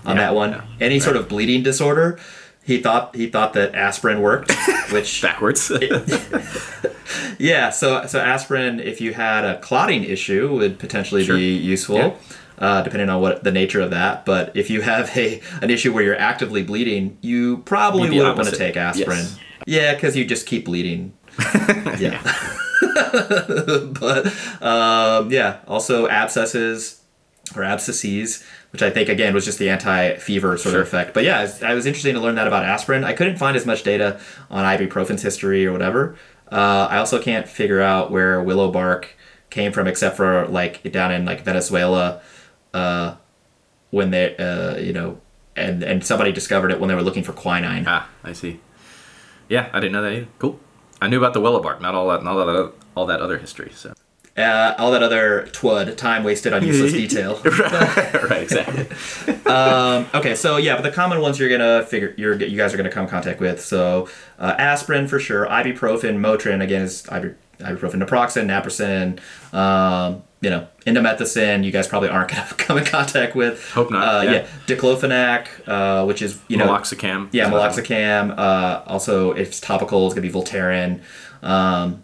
on 0.05 0.15
Yeah, 0.15 0.23
that 0.23 0.35
one. 0.35 0.51
yeah, 0.51 0.63
any 0.81 0.99
sort 0.99 1.15
of 1.17 1.27
bleeding 1.29 1.61
disorder, 1.61 2.19
he 2.63 2.79
thought 2.79 3.15
he 3.15 3.27
thought 3.27 3.53
that 3.53 3.75
aspirin 3.75 4.21
worked, 4.21 4.51
which 4.91 5.21
Backwards. 5.21 5.71
yeah. 7.39 7.69
So 7.69 8.05
so 8.07 8.19
aspirin, 8.19 8.79
if 8.79 9.01
you 9.01 9.13
had 9.13 9.45
a 9.45 9.59
clotting 9.59 10.03
issue, 10.03 10.51
would 10.55 10.79
potentially 10.79 11.23
Sure. 11.25 11.35
be 11.37 11.55
useful. 11.55 11.97
Yeah. 11.97 12.13
Uh, 12.57 12.81
depending 12.81 13.09
on 13.09 13.21
what 13.21 13.43
the 13.43 13.51
nature 13.51 13.81
of 13.81 13.89
that, 13.89 14.25
but 14.25 14.55
if 14.55 14.69
you 14.69 14.79
have 14.81 15.09
a 15.17 15.41
an 15.61 15.69
issue 15.69 15.91
where 15.93 16.03
you're 16.03 16.17
actively 16.17 16.63
bleeding, 16.63 17.17
you 17.21 17.57
probably 17.65 18.09
wouldn't 18.09 18.37
want 18.37 18.47
to 18.49 18.55
take 18.55 18.77
aspirin. 18.77 19.17
Yes. 19.17 19.39
Yeah, 19.67 19.93
because 19.93 20.15
you 20.15 20.23
just 20.23 20.45
keep 20.45 20.63
bleeding. 20.65 21.11
yeah. 21.99 22.21
but 23.99 24.27
um, 24.61 25.31
yeah, 25.31 25.57
also 25.67 26.07
abscesses 26.07 27.01
or 27.55 27.63
abscesses, 27.63 28.43
which 28.71 28.81
I 28.81 28.89
think 28.89 29.09
again 29.09 29.33
was 29.33 29.45
just 29.45 29.59
the 29.59 29.69
anti-fever 29.69 30.57
sort 30.57 30.71
Sure. 30.73 30.81
of 30.81 30.87
effect. 30.87 31.13
But 31.13 31.23
yeah, 31.23 31.43
it's- 31.43 31.61
I 31.63 31.73
was 31.73 31.85
interested 31.85 32.13
to 32.13 32.19
learn 32.19 32.35
that 32.35 32.47
about 32.47 32.63
aspirin. 32.65 33.03
I 33.03 33.13
couldn't 33.13 33.37
find 33.37 33.55
as 33.55 33.65
much 33.65 33.83
data 33.83 34.19
on 34.49 34.65
ibuprofen's 34.65 35.21
history 35.21 35.65
or 35.65 35.71
whatever. 35.71 36.15
Uh, 36.51 36.87
I 36.89 36.97
also 36.97 37.21
can't 37.21 37.47
figure 37.47 37.81
out 37.81 38.11
where 38.11 38.41
willow 38.41 38.71
bark 38.71 39.09
came 39.49 39.71
from, 39.71 39.87
except 39.87 40.15
for 40.17 40.47
like 40.47 40.89
down 40.91 41.11
in 41.11 41.25
like 41.25 41.41
Venezuela, 41.41 42.21
uh, 42.75 43.15
when 43.91 44.11
they, 44.11 44.35
uh, 44.37 44.77
you 44.77 44.93
know, 44.93 45.19
and 45.55 45.81
and 45.83 46.05
somebody 46.05 46.31
discovered 46.31 46.71
it 46.71 46.79
when 46.79 46.89
they 46.89 46.95
were 46.95 47.01
looking 47.01 47.23
for 47.23 47.33
quinine. 47.33 47.85
Ah, 47.87 48.09
I 48.23 48.33
see. 48.33 48.59
Yeah, 49.47 49.69
I 49.73 49.79
didn't 49.79 49.93
know 49.93 50.01
that 50.01 50.11
either. 50.11 50.27
Cool. 50.39 50.59
I 51.01 51.07
knew 51.07 51.17
about 51.17 51.33
the 51.33 51.41
willow 51.41 51.61
bark, 51.61 51.81
not 51.81 51.95
all 51.95 52.09
that, 52.09 52.23
not 52.23 52.37
all 52.37 52.45
that, 52.45 52.73
all 52.95 53.05
that 53.05 53.21
other 53.21 53.37
history. 53.37 53.71
So. 53.73 53.93
Uh, 54.37 54.75
all 54.77 54.91
that 54.91 55.01
other 55.01 55.47
twud 55.53 55.97
time 55.97 56.25
wasted 56.25 56.51
on 56.51 56.61
useless 56.65 56.91
detail. 57.03 57.39
right, 57.45 58.41
exactly. 58.41 58.85
um, 59.45 60.07
okay, 60.13 60.35
so 60.35 60.57
yeah, 60.57 60.75
but 60.75 60.81
the 60.81 60.91
common 60.91 61.21
ones 61.21 61.39
you're 61.39 61.49
gonna 61.49 61.85
figure 61.85 62.13
you're 62.17 62.35
you 62.41 62.57
guys 62.57 62.73
are 62.73 62.77
gonna 62.77 62.91
come 62.91 63.03
in 63.05 63.09
contact 63.09 63.39
with. 63.39 63.63
So 63.63 64.09
uh, 64.37 64.55
aspirin 64.57 65.07
for 65.07 65.19
sure, 65.19 65.45
ibuprofen, 65.47 66.17
Motrin 66.17 66.61
again 66.61 66.81
is 66.81 67.03
ibu- 67.03 67.35
ibuprofen, 67.59 68.03
naproxen, 68.03 68.45
naproxen, 68.47 69.19
um, 69.57 70.23
you 70.45 70.51
know, 70.51 70.67
indomethacin. 70.85 71.63
You 71.65 71.71
guys 71.71 71.87
probably 71.87 72.09
aren't 72.09 72.29
gonna 72.29 72.45
come 72.65 72.77
in 72.77 72.85
contact 72.85 73.35
with. 73.35 73.55
Hope 73.71 73.89
not, 73.91 74.01
Uh, 74.07 74.21
yeah. 74.21 74.31
yeah. 74.31 74.47
diclofenac, 74.67 75.47
uh, 75.67 76.05
which 76.05 76.21
is 76.21 76.39
you 76.47 76.57
know 76.57 76.67
Meloxicam. 76.67 77.29
yeah, 77.31 77.49
meloxicam. 77.49 78.37
Uh, 78.37 78.83
also, 78.85 79.31
if 79.31 79.47
it's 79.49 79.59
topical, 79.59 80.05
it's 80.05 80.13
gonna 80.15 80.27
be 80.27 80.33
Voltaren. 80.33 81.01
Um, 81.41 82.03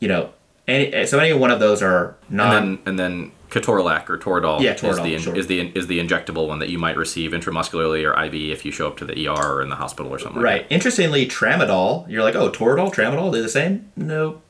you 0.00 0.08
know, 0.08 0.30
any 0.66 1.06
so 1.06 1.18
any 1.18 1.32
one 1.34 1.50
of 1.50 1.60
those 1.60 1.82
are 1.82 2.16
non. 2.30 2.46
And 2.56 2.56
then 2.56 2.78
and 2.86 2.98
then 2.98 3.32
Ketorolac 3.50 4.08
or 4.10 4.18
Toradol 4.18 4.60
Yeah, 4.60 4.74
Toradol 4.74 4.88
is 4.92 4.98
the 5.02 5.18
sure. 5.18 5.36
is 5.36 5.46
the 5.46 5.60
is 5.78 5.86
the 5.86 5.98
injectable 6.04 6.48
one 6.48 6.58
that 6.60 6.70
you 6.70 6.78
might 6.78 6.96
receive 6.96 7.30
intramuscularly 7.32 8.02
or 8.08 8.12
IV 8.24 8.34
if 8.34 8.64
you 8.64 8.72
show 8.72 8.86
up 8.88 8.96
to 8.96 9.04
the 9.04 9.14
ER 9.28 9.32
or 9.56 9.62
in 9.62 9.68
the 9.68 9.76
hospital 9.76 10.10
or 10.12 10.18
something. 10.18 10.42
Right. 10.42 10.62
Like 10.62 10.72
Interestingly, 10.72 11.26
tramadol. 11.26 12.08
You're 12.10 12.22
like, 12.24 12.34
oh, 12.34 12.50
Toradol, 12.50 12.92
tramadol, 12.92 13.30
they're 13.32 13.42
the 13.42 13.48
same. 13.48 13.92
No. 13.96 14.40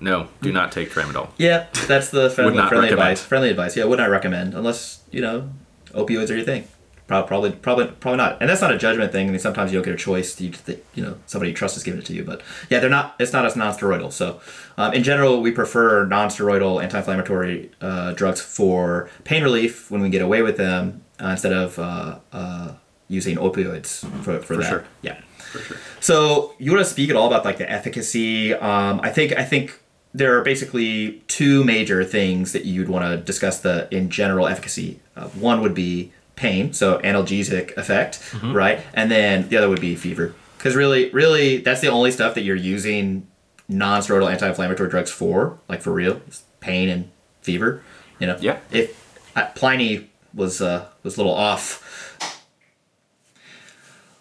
No, 0.00 0.28
do 0.42 0.52
not 0.52 0.72
take 0.72 0.90
tramadol. 0.90 1.30
Yeah, 1.38 1.66
that's 1.86 2.10
the 2.10 2.30
friendly, 2.30 2.54
friendly 2.54 2.76
recommend. 2.76 2.92
advice. 2.92 3.22
Friendly 3.22 3.50
advice. 3.50 3.76
Yeah, 3.76 3.84
would 3.84 3.98
not 3.98 4.10
recommend 4.10 4.54
unless 4.54 5.02
you 5.10 5.20
know 5.20 5.50
opioids 5.92 6.30
are 6.30 6.36
your 6.36 6.44
thing. 6.44 6.68
Probably, 7.08 7.52
probably, 7.52 7.86
probably 7.86 8.18
not. 8.18 8.36
And 8.38 8.50
that's 8.50 8.60
not 8.60 8.70
a 8.70 8.76
judgment 8.76 9.12
thing. 9.12 9.28
I 9.28 9.30
mean, 9.30 9.40
sometimes 9.40 9.72
you 9.72 9.78
don't 9.78 9.84
get 9.84 9.94
a 9.94 9.96
choice. 9.96 10.38
You, 10.38 10.52
you 10.94 11.02
know, 11.02 11.16
somebody 11.24 11.50
you 11.50 11.56
trust 11.56 11.74
is 11.78 11.82
giving 11.82 11.98
it 11.98 12.04
to 12.06 12.12
you. 12.12 12.22
But 12.22 12.42
yeah, 12.68 12.80
they're 12.80 12.90
not. 12.90 13.16
It's 13.18 13.32
not 13.32 13.46
as 13.46 13.56
non-steroidal. 13.56 14.12
So, 14.12 14.42
um, 14.76 14.92
in 14.92 15.02
general, 15.02 15.40
we 15.40 15.50
prefer 15.50 16.04
non-steroidal 16.04 16.82
anti-inflammatory 16.82 17.70
uh, 17.80 18.12
drugs 18.12 18.42
for 18.42 19.08
pain 19.24 19.42
relief 19.42 19.90
when 19.90 20.02
we 20.02 20.10
get 20.10 20.20
away 20.20 20.42
with 20.42 20.58
them 20.58 21.02
uh, 21.18 21.28
instead 21.28 21.54
of 21.54 21.78
uh, 21.78 22.18
uh, 22.30 22.72
using 23.08 23.38
opioids 23.38 24.06
for, 24.22 24.40
for, 24.40 24.58
that. 24.58 24.68
sure. 24.68 24.84
Yeah. 25.00 25.18
For 25.38 25.60
sure. 25.60 25.76
So 26.00 26.54
you 26.58 26.72
want 26.72 26.84
to 26.84 26.90
speak 26.90 27.08
at 27.08 27.16
all 27.16 27.26
about 27.26 27.42
like 27.42 27.56
the 27.56 27.70
efficacy? 27.70 28.52
Um, 28.52 29.00
I 29.02 29.08
think 29.08 29.32
I 29.32 29.44
think 29.44 29.80
there 30.14 30.38
are 30.38 30.42
basically 30.42 31.22
two 31.28 31.64
major 31.64 32.02
things 32.04 32.52
that 32.52 32.64
you'd 32.64 32.88
want 32.88 33.04
to 33.04 33.16
discuss 33.16 33.60
the 33.60 33.88
in 33.94 34.10
general 34.10 34.46
efficacy. 34.46 35.00
Uh, 35.16 35.28
one 35.28 35.60
would 35.60 35.74
be 35.74 36.12
pain, 36.36 36.72
so 36.72 36.98
analgesic 37.00 37.76
effect, 37.76 38.22
right? 38.42 38.80
And 38.94 39.10
then 39.10 39.48
the 39.48 39.56
other 39.56 39.68
would 39.68 39.80
be 39.80 39.96
fever, 39.96 40.34
because 40.56 40.74
really, 40.76 41.10
really, 41.10 41.58
that's 41.58 41.80
the 41.80 41.88
only 41.88 42.10
stuff 42.10 42.34
that 42.34 42.42
you're 42.42 42.56
using 42.56 43.26
non-steroidal 43.68 44.30
anti-inflammatory 44.30 44.88
drugs 44.88 45.10
for, 45.10 45.58
like 45.68 45.82
for 45.82 45.92
real, 45.92 46.20
pain 46.60 46.88
and 46.88 47.10
fever. 47.42 47.82
You 48.18 48.28
know, 48.28 48.36
Yeah. 48.40 48.58
If 48.70 48.96
uh, 49.36 49.46
Pliny 49.54 50.08
was 50.34 50.60
uh, 50.60 50.86
was 51.02 51.16
a 51.16 51.20
little 51.20 51.34
off 51.34 51.84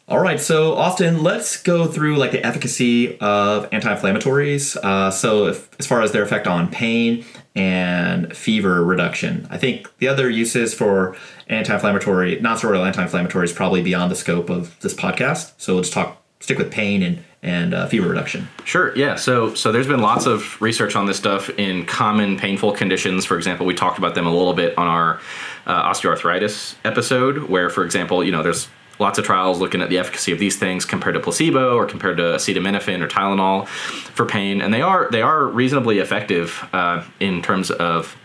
all 0.09 0.19
right, 0.19 0.39
so 0.39 0.75
Austin, 0.75 1.21
let's 1.21 1.61
go 1.61 1.85
through 1.85 2.15
like 2.15 2.31
the 2.31 2.45
efficacy 2.45 3.19
of 3.19 3.67
anti-inflammatories. 3.73 4.77
Uh, 4.77 5.11
so, 5.11 5.47
if, 5.47 5.69
as 5.79 5.85
far 5.85 6.01
as 6.01 6.13
their 6.13 6.23
effect 6.23 6.47
on 6.47 6.69
pain 6.69 7.25
and 7.55 8.35
fever 8.35 8.83
reduction, 8.85 9.47
I 9.49 9.57
think 9.57 9.89
the 9.97 10.07
other 10.07 10.29
uses 10.29 10.73
for 10.73 11.17
anti-inflammatory, 11.47 12.39
non-steroidal 12.39 12.87
anti-inflammatories, 12.87 13.53
probably 13.53 13.81
beyond 13.81 14.09
the 14.09 14.15
scope 14.15 14.49
of 14.49 14.79
this 14.79 14.93
podcast. 14.93 15.51
So, 15.57 15.77
just 15.81 15.91
talk, 15.91 16.23
stick 16.39 16.57
with 16.57 16.71
pain 16.71 17.03
and 17.03 17.23
and 17.43 17.73
uh, 17.73 17.87
fever 17.87 18.09
reduction. 18.09 18.47
Sure. 18.63 18.95
Yeah. 18.97 19.15
So 19.15 19.53
so 19.53 19.71
there's 19.71 19.87
been 19.87 20.01
lots 20.01 20.25
of 20.25 20.59
research 20.61 20.95
on 20.95 21.05
this 21.05 21.17
stuff 21.17 21.49
in 21.51 21.85
common 21.85 22.37
painful 22.37 22.71
conditions. 22.71 23.25
For 23.25 23.37
example, 23.37 23.65
we 23.65 23.73
talked 23.73 23.97
about 23.97 24.15
them 24.15 24.25
a 24.25 24.31
little 24.31 24.53
bit 24.53 24.77
on 24.77 24.87
our 24.87 25.19
uh, 25.65 25.91
osteoarthritis 25.91 26.75
episode, 26.83 27.43
where, 27.43 27.69
for 27.69 27.85
example, 27.85 28.23
you 28.23 28.31
know, 28.31 28.41
there's 28.41 28.67
lots 28.99 29.19
of 29.19 29.25
trials 29.25 29.59
looking 29.59 29.81
at 29.81 29.89
the 29.89 29.97
efficacy 29.97 30.31
of 30.31 30.39
these 30.39 30.57
things 30.57 30.85
compared 30.85 31.15
to 31.15 31.19
placebo 31.19 31.75
or 31.75 31.85
compared 31.85 32.17
to 32.17 32.23
acetaminophen 32.23 33.01
or 33.01 33.07
Tylenol 33.07 33.67
for 33.67 34.25
pain, 34.25 34.61
and 34.61 34.73
they 34.73 34.81
are 34.81 35.09
they 35.11 35.21
are 35.21 35.45
reasonably 35.45 35.99
effective 35.99 36.67
uh, 36.73 37.03
in 37.19 37.41
terms 37.41 37.71
of 37.71 38.15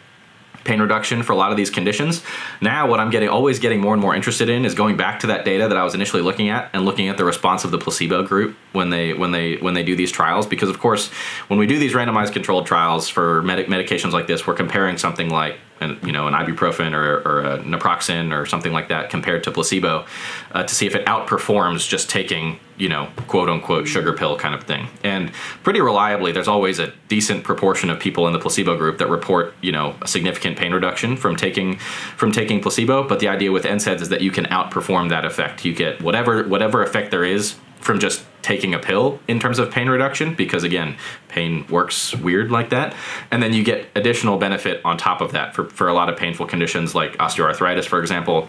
pain 0.64 0.80
reduction 0.80 1.22
for 1.22 1.32
a 1.32 1.36
lot 1.36 1.50
of 1.50 1.56
these 1.56 1.70
conditions. 1.70 2.22
Now, 2.60 2.88
what 2.88 3.00
I'm 3.00 3.10
getting 3.10 3.28
always 3.28 3.58
getting 3.58 3.80
more 3.80 3.94
and 3.94 4.02
more 4.02 4.14
interested 4.14 4.48
in 4.48 4.64
is 4.64 4.74
going 4.74 4.96
back 4.96 5.20
to 5.20 5.26
that 5.28 5.44
data 5.44 5.68
that 5.68 5.76
I 5.76 5.84
was 5.84 5.94
initially 5.94 6.22
looking 6.22 6.48
at 6.50 6.70
and 6.72 6.84
looking 6.84 7.08
at 7.08 7.16
the 7.16 7.24
response 7.24 7.64
of 7.64 7.70
the 7.70 7.78
placebo 7.78 8.22
group 8.22 8.56
when 8.72 8.90
they 8.90 9.12
when 9.12 9.32
they 9.32 9.56
when 9.56 9.74
they 9.74 9.82
do 9.82 9.96
these 9.96 10.12
trials. 10.12 10.46
Because 10.46 10.68
of 10.68 10.78
course, 10.78 11.08
when 11.48 11.58
we 11.58 11.66
do 11.66 11.78
these 11.78 11.94
randomized 11.94 12.32
controlled 12.32 12.66
trials 12.66 13.08
for 13.08 13.42
medic 13.42 13.66
medications 13.66 14.12
like 14.12 14.26
this, 14.26 14.46
we're 14.46 14.54
comparing 14.54 14.98
something 14.98 15.30
like 15.30 15.58
an, 15.82 15.98
you 16.02 16.12
know 16.12 16.26
an 16.26 16.34
ibuprofen 16.34 16.92
or, 16.94 17.18
or 17.28 17.40
a 17.40 17.58
naproxen 17.58 18.32
or 18.36 18.46
something 18.46 18.72
like 18.72 18.88
that 18.88 19.10
compared 19.10 19.44
to 19.44 19.50
placebo 19.50 20.06
uh, 20.52 20.62
to 20.62 20.74
see 20.74 20.86
if 20.86 20.94
it 20.94 21.04
outperforms 21.06 21.88
just 21.88 22.08
taking 22.08 22.58
you 22.76 22.88
know 22.88 23.08
quote 23.26 23.48
unquote 23.48 23.86
sugar 23.86 24.12
pill 24.12 24.36
kind 24.36 24.54
of 24.54 24.64
thing. 24.64 24.88
And 25.04 25.32
pretty 25.62 25.80
reliably, 25.80 26.32
there's 26.32 26.48
always 26.48 26.78
a 26.78 26.92
decent 27.08 27.44
proportion 27.44 27.90
of 27.90 28.00
people 28.00 28.26
in 28.26 28.32
the 28.32 28.38
placebo 28.38 28.76
group 28.76 28.98
that 28.98 29.08
report 29.08 29.54
you 29.60 29.72
know 29.72 29.94
a 30.00 30.08
significant 30.08 30.56
pain 30.56 30.72
reduction 30.72 31.16
from 31.16 31.36
taking 31.36 31.78
from 32.16 32.32
taking 32.32 32.60
placebo. 32.60 33.06
But 33.06 33.20
the 33.20 33.28
idea 33.28 33.52
with 33.52 33.64
NSAIDs 33.64 34.00
is 34.00 34.08
that 34.08 34.22
you 34.22 34.30
can 34.30 34.46
outperform 34.46 35.10
that 35.10 35.24
effect. 35.24 35.64
You 35.64 35.74
get 35.74 36.00
whatever 36.00 36.44
whatever 36.44 36.82
effect 36.82 37.10
there 37.10 37.24
is 37.24 37.56
from 37.80 37.98
just 37.98 38.24
taking 38.42 38.74
a 38.74 38.78
pill 38.78 39.20
in 39.28 39.38
terms 39.38 39.58
of 39.58 39.70
pain 39.70 39.88
reduction 39.88 40.34
because 40.34 40.64
again 40.64 40.96
pain 41.28 41.66
works 41.68 42.14
weird 42.16 42.50
like 42.50 42.70
that. 42.70 42.94
And 43.30 43.42
then 43.42 43.52
you 43.52 43.64
get 43.64 43.86
additional 43.94 44.36
benefit 44.36 44.80
on 44.84 44.98
top 44.98 45.20
of 45.20 45.32
that 45.32 45.54
for, 45.54 45.70
for 45.70 45.88
a 45.88 45.94
lot 45.94 46.08
of 46.08 46.16
painful 46.16 46.46
conditions 46.46 46.94
like 46.94 47.16
osteoarthritis 47.18 47.86
for 47.86 48.00
example. 48.00 48.48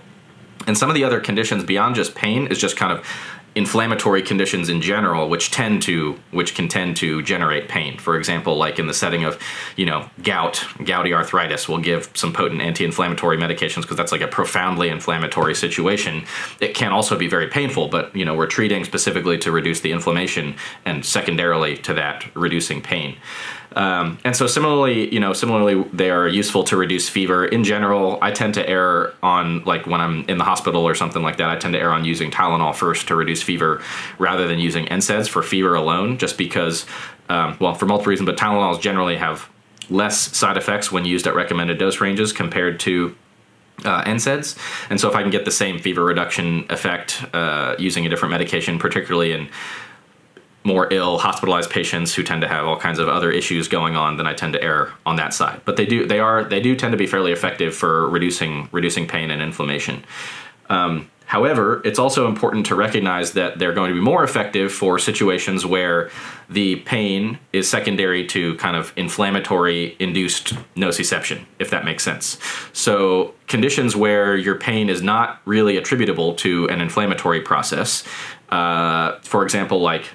And 0.65 0.77
some 0.77 0.89
of 0.89 0.95
the 0.95 1.03
other 1.03 1.19
conditions 1.19 1.63
beyond 1.63 1.95
just 1.95 2.15
pain 2.15 2.47
is 2.47 2.58
just 2.58 2.77
kind 2.77 2.91
of 2.91 3.06
inflammatory 3.56 4.22
conditions 4.22 4.70
in 4.70 4.82
general 4.82 5.30
which 5.30 5.52
tend 5.52 5.82
to 5.84 6.20
which 6.32 6.56
can 6.56 6.68
tend 6.68 6.98
to 6.98 7.22
generate 7.22 7.70
pain. 7.70 7.98
For 7.98 8.18
example 8.18 8.56
like 8.58 8.80
in 8.80 8.88
the 8.88 8.94
setting 8.94 9.24
of 9.24 9.39
you 9.76 9.86
know 9.86 10.10
gout 10.24 10.56
gouty 10.80 11.13
arthritis 11.13 11.70
will 11.70 11.80
give 11.80 12.10
some 12.13 12.34
potent 12.34 12.62
anti-inflammatory 12.62 13.38
medications 13.38 13.82
because 13.82 13.98
that's 13.98 14.12
like 14.12 14.22
a 14.22 14.28
profoundly 14.28 14.89
inflammatory 14.89 15.56
situation. 15.56 16.26
It 16.60 16.74
can 16.74 16.92
also 16.92 17.18
be 17.18 17.28
very 17.28 17.48
painful 17.48 17.89
but 17.89 18.16
you 18.16 18.26
know 18.26 18.36
we're 18.36 18.48
treating 18.48 18.86
specifically 18.86 19.38
to 19.39 19.52
reduce 19.52 19.82
the 19.82 19.92
inflammation 19.92 20.56
and 20.86 21.06
secondarily 21.06 21.78
to 21.78 21.94
that 21.94 22.26
reducing 22.36 22.82
pain 22.82 23.18
um, 23.76 24.20
and 24.24 24.36
so 24.36 24.48
similarly, 24.48 25.14
you 25.14 25.20
know, 25.20 25.34
similarly, 25.34 25.84
they 25.94 26.10
are 26.10 26.28
useful 26.28 26.64
to 26.66 26.78
reduce 26.78 27.10
fever. 27.10 27.46
In 27.46 27.64
general, 27.64 28.20
I 28.22 28.32
tend 28.32 28.54
to 28.56 28.68
err 28.68 29.14
on 29.22 29.64
like 29.64 29.88
when 29.88 30.02
I'm 30.02 30.24
in 30.26 30.38
the 30.38 30.44
hospital 30.44 30.88
or 30.88 30.96
something 30.96 31.24
like 31.24 31.38
that. 31.38 31.50
I 31.50 31.58
tend 31.58 31.74
to 31.74 31.80
err 31.80 31.92
on 31.92 32.06
using 32.06 32.32
Tylenol 32.32 32.76
first 32.76 33.08
to 33.08 33.16
reduce 33.16 33.42
fever, 33.42 33.82
rather 34.20 34.48
than 34.48 34.60
using 34.60 34.86
NSAIDs 34.86 35.28
for 35.28 35.42
fever 35.42 35.76
alone, 35.76 36.18
just 36.18 36.38
because, 36.38 36.86
um, 37.30 37.58
well, 37.60 37.74
for 37.74 37.86
multiple 37.86 38.10
reasons. 38.10 38.28
But 38.28 38.38
Tylenols 38.38 38.80
generally 38.82 39.18
have 39.18 39.50
less 39.90 40.36
side 40.36 40.58
effects 40.58 40.92
when 40.92 41.06
used 41.06 41.28
at 41.28 41.36
recommended 41.36 41.78
dose 41.78 42.00
ranges 42.00 42.32
compared 42.32 42.80
to 42.82 43.16
uh, 43.86 44.04
NSAIDs. 44.04 44.58
And 44.90 45.00
so 45.00 45.10
if 45.10 45.16
I 45.16 45.22
can 45.22 45.32
get 45.32 45.46
the 45.46 45.52
same 45.52 45.80
fever 45.80 46.04
reduction 46.04 46.66
effect 46.70 47.24
uh, 47.34 47.76
using 47.80 48.06
a 48.06 48.10
different 48.10 48.32
medication, 48.32 48.80
particularly 48.80 49.32
in 49.32 49.50
more 50.63 50.91
ill 50.91 51.17
hospitalized 51.17 51.69
patients 51.69 52.13
who 52.13 52.23
tend 52.23 52.41
to 52.41 52.47
have 52.47 52.65
all 52.65 52.78
kinds 52.78 52.99
of 52.99 53.08
other 53.08 53.32
issues 53.32 53.67
going 53.67 53.95
on 53.95 54.17
then 54.17 54.28
I 54.28 54.34
tend 54.34 54.54
to 54.54 54.63
err 54.63 54.93
on 55.06 55.17
that 55.17 55.34
side. 55.34 55.62
But 55.65 55.78
they 55.78 55.86
do 55.86 56.06
they 56.06 56.19
are 56.19 56.43
they 56.43 56.62
do 56.62 56.76
tend 56.76 56.91
to 56.91 56.97
be 56.97 57.08
fairly 57.08 57.32
effective 57.32 57.76
for 57.76 58.08
reducing 58.10 58.69
reducing 58.71 59.08
pain 59.08 59.32
and 59.32 59.41
inflammation. 59.41 60.06
Um, 60.69 61.10
however 61.26 61.82
it's 61.84 61.99
also 61.99 62.28
important 62.28 62.65
to 62.67 62.76
recognize 62.76 63.34
that 63.34 63.60
they're 63.60 63.73
going 63.73 63.89
to 63.89 63.95
be 63.95 64.02
more 64.02 64.23
effective 64.23 64.71
for 64.71 64.99
situations 64.99 65.65
where 65.65 66.10
the 66.49 66.78
pain 66.78 67.39
is 67.52 67.69
secondary 67.69 68.26
to 68.28 68.56
kind 68.58 68.76
of 68.76 68.93
inflammatory 68.95 69.95
induced 69.99 70.54
nociception 70.76 71.45
if 71.60 71.69
that 71.69 71.84
makes 71.84 72.04
sense. 72.04 72.38
So 72.71 73.34
conditions 73.47 73.95
where 73.95 74.38
your 74.38 74.56
pain 74.56 74.89
is 74.89 75.02
not 75.02 75.41
really 75.45 75.76
attributable 75.76 76.36
to 76.36 76.69
an 76.69 76.80
inflammatory 76.80 77.41
process 77.41 78.06
uh, 78.49 79.19
for 79.21 79.43
example 79.43 79.82
like 79.82 80.06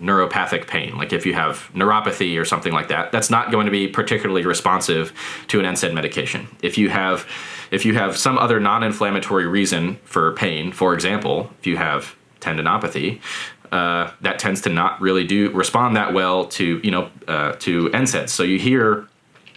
neuropathic 0.00 0.66
pain, 0.66 0.96
like 0.96 1.12
if 1.12 1.24
you 1.24 1.34
have 1.34 1.70
neuropathy 1.74 2.40
or 2.40 2.44
something 2.44 2.72
like 2.72 2.88
that, 2.88 3.12
that's 3.12 3.30
not 3.30 3.50
going 3.50 3.66
to 3.66 3.72
be 3.72 3.86
particularly 3.88 4.44
responsive 4.44 5.12
to 5.48 5.60
an 5.60 5.66
NSAID 5.66 5.94
medication. 5.94 6.48
If 6.62 6.78
you 6.78 6.88
have 6.90 7.26
if 7.70 7.86
you 7.86 7.94
have 7.94 8.16
some 8.16 8.36
other 8.36 8.60
non-inflammatory 8.60 9.46
reason 9.46 9.96
for 10.04 10.32
pain, 10.32 10.72
for 10.72 10.92
example, 10.92 11.50
if 11.58 11.66
you 11.66 11.76
have 11.78 12.14
tendinopathy, 12.40 13.20
uh, 13.70 14.10
that 14.20 14.38
tends 14.38 14.60
to 14.62 14.68
not 14.68 15.00
really 15.00 15.26
do 15.26 15.50
respond 15.52 15.96
that 15.96 16.12
well 16.12 16.44
to 16.46 16.80
you 16.82 16.90
know 16.90 17.10
uh, 17.28 17.52
to 17.60 17.88
NSAIDs. 17.90 18.28
So 18.28 18.42
you 18.42 18.58
hear 18.58 19.08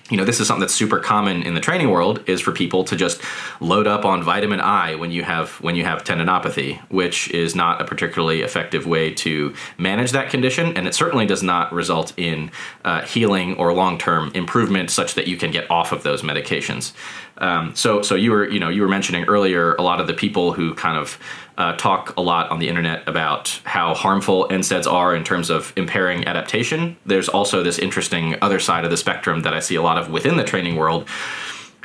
you 0.10 0.18
know 0.18 0.26
this 0.26 0.39
is 0.39 0.48
something 0.48 0.62
that's 0.62 0.74
super 0.74 1.00
common 1.00 1.41
in 1.41 1.56
the 1.56 1.60
training 1.60 1.89
world 1.89 2.24
is 2.28 2.39
for 2.39 2.52
people 2.52 2.84
to 2.84 2.96
just 2.96 3.20
load 3.60 3.88
up 3.88 4.06
on 4.06 4.22
vitamin 4.22 4.62
I 4.62 4.96
when 4.96 5.10
you 5.10 5.24
have 5.24 5.54
when 5.62 5.76
you 5.76 5.84
have 5.84 6.04
tendinopathy, 6.04 6.80
which 6.91 7.32
is 7.32 7.56
not 7.56 7.82
a 7.82 7.86
particularly 7.86 8.41
effective 8.41 8.86
way 8.86 9.13
to 9.15 9.56
manage 9.80 10.12
that 10.12 10.30
condition, 10.30 10.78
and 10.78 10.88
it 10.88 10.94
certainly 10.94 11.26
does 11.26 11.41
not 11.41 11.74
result 11.74 12.13
in 12.18 12.52
uh, 12.84 13.02
healing 13.02 13.56
or 13.56 13.74
long 13.74 13.98
term 13.98 14.32
improvement 14.36 14.91
such 14.91 15.15
that 15.15 15.28
you 15.28 15.38
can 15.38 15.50
get 15.50 15.70
off 15.72 15.91
of 15.91 16.04
those 16.04 16.22
medications. 16.22 16.94
Um, 17.38 17.76
so 17.76 18.02
so 18.02 18.15
you 18.15 18.32
were 18.32 18.50
you 18.50 18.60
know 18.60 18.69
you 18.69 18.82
were 18.82 18.88
mentioning 18.88 19.26
earlier 19.26 19.76
a 19.76 19.82
lot 19.82 20.00
of 20.00 20.08
the 20.08 20.13
people 20.13 20.54
who 20.54 20.74
kind 20.74 20.98
of 20.98 21.19
uh, 21.58 21.76
talk 21.76 22.15
a 22.17 22.21
lot 22.21 22.50
on 22.50 22.60
the 22.60 22.69
internet 22.69 23.08
about 23.08 23.60
how 23.63 23.93
harmful 23.93 24.48
NSAIDs 24.50 24.91
are 24.91 25.15
in 25.15 25.24
terms 25.24 25.50
of 25.50 25.74
impairing 25.76 26.28
adaptation. 26.28 26.98
There's 27.06 27.30
also 27.30 27.63
this 27.63 27.80
interesting 27.80 28.36
other 28.41 28.60
side 28.60 28.86
of 28.86 28.91
the 28.91 28.98
spectrum 28.98 29.41
that 29.41 29.54
I 29.54 29.60
see 29.60 29.76
a 29.76 29.82
lot 29.82 29.98
of 29.98 30.10
within 30.10 30.38
the 30.38 30.43
training 30.43 30.76
world 30.76 31.08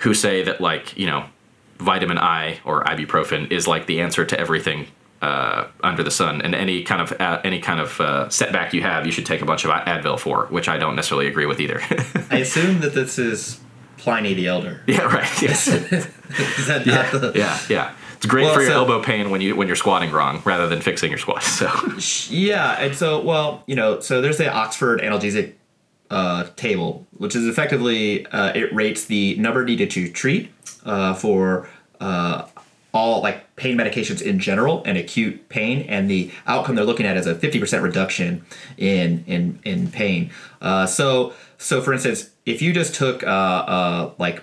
who 0.00 0.14
say 0.14 0.42
that, 0.44 0.60
like, 0.60 0.96
you 0.96 1.06
know, 1.06 1.26
vitamin 1.78 2.18
I 2.18 2.60
or 2.64 2.84
ibuprofen 2.84 3.50
is 3.50 3.66
like 3.66 3.86
the 3.86 4.00
answer 4.00 4.24
to 4.24 4.38
everything 4.38 4.86
uh, 5.22 5.66
under 5.82 6.02
the 6.02 6.10
sun, 6.10 6.40
and 6.40 6.54
any 6.54 6.82
kind 6.82 7.02
of 7.02 7.20
uh, 7.20 7.40
any 7.44 7.60
kind 7.60 7.78
of 7.78 8.00
uh, 8.00 8.28
setback 8.30 8.72
you 8.72 8.80
have, 8.80 9.04
you 9.04 9.12
should 9.12 9.26
take 9.26 9.42
a 9.42 9.44
bunch 9.44 9.66
of 9.66 9.70
Advil 9.70 10.18
for, 10.18 10.46
which 10.46 10.66
I 10.66 10.78
don't 10.78 10.96
necessarily 10.96 11.26
agree 11.26 11.44
with 11.44 11.60
either. 11.60 11.80
I 12.30 12.38
assume 12.38 12.80
that 12.80 12.94
this 12.94 13.18
is 13.18 13.60
Pliny 14.00 14.34
the 14.34 14.46
Elder. 14.46 14.80
Yeah, 14.86 15.02
right. 15.02 15.28
Yes. 15.42 15.68
Is 15.68 16.66
that 16.66 16.86
yeah, 16.86 16.94
not 17.12 17.12
the? 17.12 17.32
yeah, 17.34 17.58
yeah. 17.68 17.94
It's 18.16 18.26
great 18.26 18.44
Well, 18.44 18.54
for 18.54 18.60
your 18.60 18.70
so- 18.70 18.76
elbow 18.76 19.02
pain 19.02 19.30
when 19.30 19.40
you 19.40 19.56
when 19.56 19.66
you're 19.66 19.76
squatting 19.76 20.10
wrong, 20.10 20.42
rather 20.44 20.66
than 20.68 20.80
fixing 20.80 21.10
your 21.10 21.18
squat. 21.18 21.42
So 21.60 21.70
Yeah, 22.34 22.72
and 22.78 22.94
so 22.94 23.20
well, 23.20 23.62
you 23.66 23.76
know, 23.76 24.00
so 24.00 24.20
there's 24.20 24.38
the 24.38 24.50
Oxford 24.52 25.00
analgesic 25.00 25.54
uh, 26.10 26.44
table, 26.56 27.06
which 27.18 27.34
is 27.36 27.46
effectively 27.46 28.26
uh, 28.26 28.52
it 28.54 28.72
rates 28.74 29.04
the 29.06 29.36
number 29.36 29.64
needed 29.64 29.90
to 29.92 30.10
treat 30.10 30.50
uh, 30.84 31.14
for 31.14 31.68
uh, 32.00 32.46
all 32.92 33.22
like 33.22 33.55
pain 33.57 33.76
medications 33.76 34.20
in 34.20 34.38
general 34.38 34.83
and 34.85 34.98
acute 34.98 35.48
pain, 35.48 35.83
and 35.83 36.11
the 36.11 36.31
outcome 36.46 36.74
they're 36.74 36.85
looking 36.85 37.07
at 37.07 37.16
is 37.16 37.26
a 37.26 37.35
50% 37.35 37.83
reduction 37.83 38.44
in 38.76 39.24
in 39.26 39.59
in 39.64 39.90
pain. 39.90 40.31
Uh, 40.61 40.87
so 40.87 41.33
so 41.59 41.81
for 41.81 41.92
instance, 41.92 42.31
if 42.46 42.62
you 42.62 42.72
just 42.72 42.94
took 42.94 43.22
uh, 43.22 43.26
uh, 43.26 44.12
like 44.18 44.42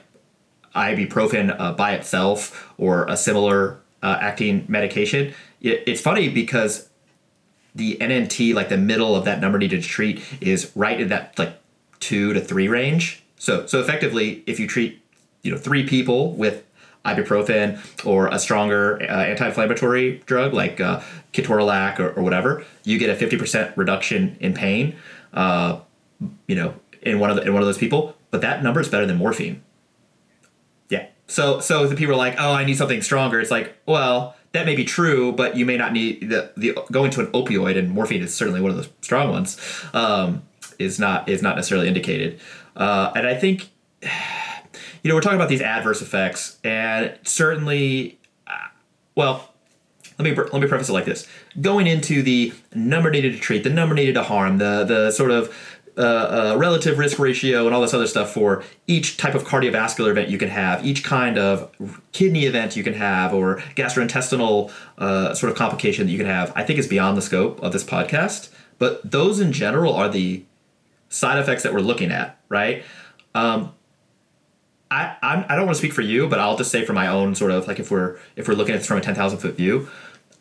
ibuprofen 0.75 1.55
uh, 1.59 1.73
by 1.73 1.93
itself 1.93 2.71
or 2.77 3.05
a 3.07 3.17
similar 3.17 3.79
uh, 4.03 4.17
acting 4.21 4.65
medication, 4.67 5.33
it, 5.61 5.83
it's 5.87 6.01
funny 6.01 6.29
because 6.29 6.89
the 7.75 7.97
NNT, 7.99 8.53
like 8.53 8.69
the 8.69 8.77
middle 8.77 9.15
of 9.15 9.25
that 9.25 9.39
number 9.39 9.57
needed 9.57 9.83
to 9.83 9.87
treat, 9.87 10.21
is 10.41 10.71
right 10.75 10.99
in 10.99 11.09
that 11.09 11.37
like 11.37 11.59
two 11.99 12.33
to 12.33 12.41
three 12.41 12.67
range. 12.67 13.23
So 13.37 13.65
so 13.65 13.79
effectively, 13.79 14.43
if 14.45 14.59
you 14.59 14.67
treat 14.67 15.01
you 15.43 15.51
know 15.51 15.57
three 15.57 15.85
people 15.87 16.33
with 16.33 16.63
ibuprofen 17.07 17.79
or 18.05 18.27
a 18.27 18.37
stronger 18.37 19.01
uh, 19.01 19.23
anti-inflammatory 19.31 20.21
drug 20.25 20.53
like 20.53 20.79
uh, 20.79 21.01
ketorolac 21.33 21.99
or, 21.99 22.09
or 22.11 22.23
whatever, 22.23 22.65
you 22.83 22.99
get 22.99 23.09
a 23.09 23.15
fifty 23.15 23.37
percent 23.37 23.75
reduction 23.77 24.37
in 24.39 24.53
pain. 24.53 24.95
Uh, 25.33 25.79
you 26.47 26.55
know, 26.55 26.73
in 27.01 27.19
one 27.19 27.29
of 27.29 27.35
the, 27.35 27.43
in 27.43 27.53
one 27.53 27.61
of 27.61 27.67
those 27.67 27.77
people, 27.77 28.15
but 28.31 28.41
that 28.41 28.63
number 28.63 28.81
is 28.81 28.89
better 28.89 29.05
than 29.05 29.17
morphine. 29.17 29.61
Yeah. 30.89 31.05
So 31.27 31.59
so 31.59 31.83
if 31.83 31.89
the 31.89 31.95
people 31.95 32.15
are 32.15 32.17
like, 32.17 32.35
oh, 32.39 32.53
I 32.53 32.65
need 32.65 32.77
something 32.77 33.01
stronger, 33.01 33.39
it's 33.39 33.51
like, 33.51 33.75
well, 33.85 34.35
that 34.53 34.65
may 34.65 34.75
be 34.75 34.83
true, 34.83 35.31
but 35.31 35.55
you 35.55 35.65
may 35.65 35.77
not 35.77 35.91
need 35.93 36.29
the 36.29 36.51
the 36.57 36.75
going 36.91 37.11
to 37.11 37.19
an 37.19 37.27
opioid, 37.33 37.77
and 37.77 37.91
morphine 37.91 38.21
is 38.23 38.33
certainly 38.33 38.61
one 38.61 38.71
of 38.71 38.77
the 38.77 38.89
strong 39.01 39.29
ones. 39.29 39.57
Um, 39.93 40.41
is 40.79 40.97
not 40.99 41.27
is 41.29 41.41
not 41.41 41.55
necessarily 41.55 41.87
indicated, 41.87 42.39
uh, 42.75 43.11
and 43.15 43.27
I 43.27 43.35
think 43.35 43.69
you 45.03 45.09
know 45.09 45.15
we're 45.15 45.21
talking 45.21 45.37
about 45.37 45.49
these 45.49 45.61
adverse 45.61 46.01
effects, 46.01 46.57
and 46.63 47.17
certainly, 47.23 48.19
uh, 48.47 48.67
well. 49.15 49.53
Let 50.19 50.23
me 50.23 50.43
let 50.51 50.61
me 50.63 50.67
preface 50.67 50.89
it 50.89 50.93
like 50.93 51.05
this: 51.05 51.27
going 51.61 51.85
into 51.85 52.23
the 52.23 52.51
number 52.73 53.11
needed 53.11 53.33
to 53.33 53.39
treat, 53.39 53.63
the 53.63 53.69
number 53.69 53.93
needed 53.93 54.15
to 54.15 54.23
harm, 54.23 54.57
the 54.57 54.83
the 54.83 55.11
sort 55.11 55.29
of 55.29 55.55
uh, 55.97 56.53
uh, 56.53 56.57
relative 56.57 56.99
risk 56.99 57.17
ratio 57.17 57.65
and 57.65 57.73
all 57.73 57.81
this 57.81 57.93
other 57.93 58.05
stuff 58.05 58.31
for 58.31 58.63
each 58.85 59.17
type 59.17 59.33
of 59.33 59.43
cardiovascular 59.45 60.11
event 60.11 60.29
you 60.29 60.37
can 60.37 60.49
have, 60.49 60.85
each 60.85 61.03
kind 61.03 61.39
of 61.39 61.71
kidney 62.11 62.45
event 62.45 62.75
you 62.75 62.83
can 62.83 62.93
have, 62.93 63.33
or 63.33 63.57
gastrointestinal 63.75 64.71
uh, 64.99 65.33
sort 65.33 65.51
of 65.51 65.57
complication 65.57 66.05
that 66.05 66.11
you 66.11 66.19
can 66.19 66.27
have, 66.27 66.53
I 66.55 66.63
think 66.63 66.77
is 66.77 66.87
beyond 66.87 67.17
the 67.17 67.21
scope 67.23 67.59
of 67.63 67.73
this 67.73 67.83
podcast. 67.83 68.49
But 68.77 69.09
those 69.09 69.39
in 69.39 69.51
general 69.51 69.91
are 69.93 70.07
the 70.07 70.43
side 71.09 71.39
effects 71.39 71.63
that 71.63 71.73
we're 71.73 71.79
looking 71.79 72.11
at, 72.11 72.39
right? 72.47 72.83
Um, 73.33 73.73
I 74.89 75.15
I'm, 75.21 75.45
I 75.49 75.55
don't 75.55 75.65
want 75.65 75.75
to 75.75 75.79
speak 75.79 75.93
for 75.93 76.01
you, 76.01 76.27
but 76.27 76.39
I'll 76.39 76.57
just 76.57 76.71
say 76.71 76.85
for 76.85 76.93
my 76.93 77.07
own 77.07 77.35
sort 77.35 77.51
of 77.51 77.67
like 77.67 77.79
if 77.79 77.91
we're 77.91 78.17
if 78.35 78.47
we're 78.47 78.55
looking 78.55 78.75
at 78.75 78.79
this 78.79 78.87
from 78.87 78.97
a 78.97 79.01
ten 79.01 79.15
thousand 79.15 79.39
foot 79.39 79.55
view, 79.55 79.89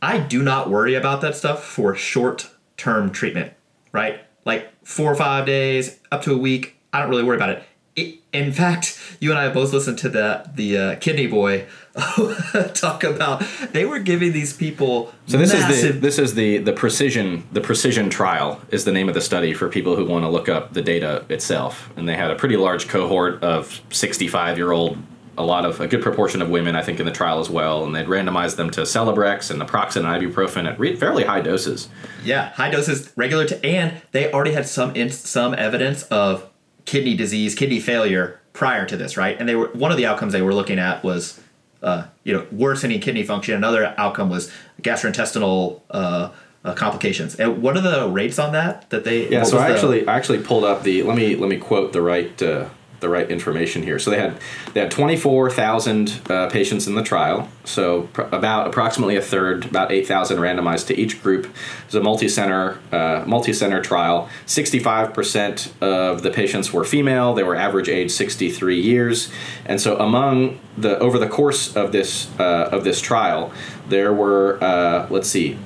I 0.01 0.19
do 0.19 0.43
not 0.43 0.71
worry 0.71 0.95
about 0.95 1.21
that 1.23 1.37
stuff 1.37 1.65
for 1.65 1.95
short 1.95 2.51
term 2.77 3.11
treatment, 3.11 3.53
right? 3.93 4.21
Like 4.45 4.71
four 4.85 5.11
or 5.11 5.17
five 5.17 5.47
days, 5.47 5.99
up 6.13 6.23
to 6.23 6.33
a 6.33 6.39
week. 6.39 6.77
I 6.93 7.01
don't 7.01 7.11
really 7.11 7.25
worry 7.25 7.37
about 7.37 7.51
it. 7.51 7.63
It 7.97 8.21
in 8.37 8.53
fact, 8.53 8.99
you 9.19 9.31
and 9.31 9.39
I 9.39 9.49
both 9.49 9.73
listened 9.73 9.99
to 9.99 10.09
the 10.09 10.49
the 10.55 10.79
uh, 10.79 10.97
kidney 10.97 11.27
boy 11.27 11.67
talk 12.75 13.03
about 13.03 13.43
they 13.73 13.87
were 13.87 13.99
giving 13.99 14.33
these 14.33 14.53
people 14.53 15.13
So 15.27 15.39
this 15.39 15.55
is 15.55 15.67
the 15.67 15.93
this 15.93 16.19
is 16.19 16.35
the 16.35 16.59
the 16.59 16.73
precision 16.73 17.47
the 17.53 17.61
precision 17.61 18.11
trial 18.11 18.61
is 18.71 18.85
the 18.85 18.93
name 18.93 19.09
of 19.09 19.15
the 19.15 19.21
study 19.21 19.55
for 19.55 19.69
people 19.69 19.97
who 19.97 20.05
want 20.05 20.25
to 20.25 20.29
look 20.29 20.49
up 20.49 20.75
the 20.75 20.83
data 20.83 21.25
itself. 21.29 21.91
And 21.97 22.09
they 22.09 22.15
had 22.15 22.31
a 22.31 22.37
pretty 22.37 22.57
large 22.57 22.89
cohort 22.89 23.43
of 23.43 23.81
65 23.91 24.59
year 24.59 24.73
old, 24.73 24.99
a 25.39 25.45
lot 25.45 25.65
of 25.65 25.81
a 25.81 25.89
good 25.89 26.03
proportion 26.03 26.43
of 26.43 26.51
women 26.51 26.77
I 26.77 26.83
think 26.83 27.01
in 27.01 27.07
the 27.07 27.13
trial 27.13 27.41
as 27.41 27.49
well. 27.49 27.85
And 27.85 27.95
they'd 27.95 28.07
randomized 28.07 28.57
them 28.57 28.71
to 28.73 28.83
Celebrex 28.83 29.51
and 29.51 29.61
naproxen 29.63 30.05
and 30.05 30.35
ibuprofen 30.35 30.71
at 30.71 30.79
re- 30.79 30.97
fairly 30.97 31.25
high 31.25 31.41
doses. 31.41 31.89
Yeah, 32.23 32.51
high 32.51 32.71
doses, 32.71 33.13
regular, 33.17 33.47
to, 33.47 33.65
and 33.65 34.03
they 34.13 34.31
already 34.31 34.53
had 34.53 34.67
some 34.67 34.95
in, 34.95 35.11
some 35.11 35.55
evidence 35.55 36.03
of 36.05 36.51
kidney 36.87 37.15
disease, 37.15 37.55
kidney 37.55 37.81
failure 37.81 38.41
prior 38.53 38.87
to 38.87 38.97
this, 38.97 39.17
right? 39.17 39.37
And 39.39 39.49
they 39.49 39.55
were 39.55 39.69
one 39.69 39.91
of 39.91 39.99
the 39.99 40.07
outcomes 40.07 40.33
they 40.33 40.41
were 40.43 40.55
looking 40.55 40.79
at 40.79 41.05
was, 41.05 41.39
uh, 41.83 42.05
you 42.25 42.33
know, 42.33 42.47
worsening 42.51 43.01
kidney 43.01 43.23
function. 43.23 43.55
Another 43.55 43.95
outcome 43.99 44.31
was 44.31 44.51
gastrointestinal 44.83 45.83
uh, 45.91 46.31
uh, 46.65 46.75
complications. 46.75 47.35
And 47.37 47.63
what 47.63 47.77
are 47.77 47.81
the 47.83 48.09
rates 48.09 48.39
on 48.39 48.53
that? 48.53 48.89
That 48.91 49.05
they 49.05 49.29
Yeah, 49.29 49.43
so 49.43 49.59
I 49.59 49.69
the- 49.69 49.75
actually 49.75 50.09
I 50.09 50.17
actually 50.17 50.39
pulled 50.39 50.65
up 50.65 50.83
the 50.83 51.03
let 51.03 51.17
me 51.17 51.37
let 51.37 51.51
me 51.51 51.59
quote 51.59 51.93
the 51.93 52.03
right 52.03 52.41
uh, 52.43 52.69
the 53.01 53.09
right 53.09 53.31
information 53.31 53.83
here. 53.83 53.99
So 53.99 54.11
they 54.11 54.19
had 54.19 54.39
they 54.73 54.81
had 54.81 54.91
twenty 54.91 55.17
four 55.17 55.51
thousand 55.51 56.21
uh, 56.31 56.49
patients 56.49 56.87
in 56.87 56.95
the 56.95 57.03
trial. 57.03 57.49
So 57.65 58.03
pr- 58.13 58.23
about 58.23 58.67
approximately 58.69 59.17
a 59.17 59.23
third, 59.23 59.65
about 59.65 59.93
eight 59.93 60.07
thousand 60.07 60.39
randomized 60.39 60.87
to 60.89 60.99
each 60.99 61.23
group. 61.23 61.47
It 61.47 61.87
was 61.87 61.95
a 61.95 62.03
multi 62.03 62.29
center 62.29 62.79
uh, 62.93 63.25
multi 63.27 63.53
center 63.53 63.83
trial. 63.83 64.29
Sixty 64.47 64.79
five 64.79 65.15
percent 65.15 65.73
of 65.81 66.23
the 66.23 66.31
patients 66.31 66.73
were 66.73 66.85
female. 66.85 67.35
They 67.35 67.43
were 67.43 67.57
average 67.57 67.89
age 67.89 68.11
sixty 68.11 68.51
three 68.51 68.81
years, 68.81 69.31
and 69.65 69.81
so 69.81 69.99
among 69.99 70.61
the 70.77 70.99
over 70.99 71.19
the 71.19 71.29
course 71.29 71.77
of 71.77 71.93
this 71.93 72.29
uh, 72.39 72.71
of 72.73 72.85
this 72.85 73.01
trial, 73.01 73.53
there 73.89 74.13
were 74.13 74.59
uh, 74.63 75.07
let's 75.11 75.29
see 75.29 75.59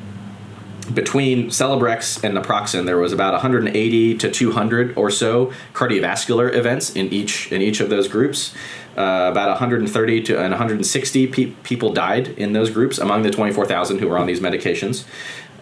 between 0.94 1.48
Celebrex 1.48 2.22
and 2.24 2.36
naproxen, 2.36 2.86
there 2.86 2.98
was 2.98 3.12
about 3.12 3.32
180 3.32 4.16
to 4.18 4.30
200 4.30 4.96
or 4.96 5.10
so 5.10 5.52
cardiovascular 5.72 6.54
events 6.54 6.94
in 6.94 7.12
each 7.12 7.50
in 7.52 7.62
each 7.62 7.80
of 7.80 7.90
those 7.90 8.08
groups. 8.08 8.54
Uh, 8.96 9.28
about 9.30 9.48
130 9.48 10.22
to 10.22 10.36
160 10.36 11.26
pe- 11.28 11.46
people 11.62 11.92
died 11.92 12.28
in 12.28 12.52
those 12.52 12.70
groups 12.70 12.98
among 12.98 13.22
the 13.22 13.30
24,000 13.30 13.98
who 13.98 14.08
were 14.08 14.18
on 14.18 14.26
these 14.26 14.40
medications. 14.40 15.04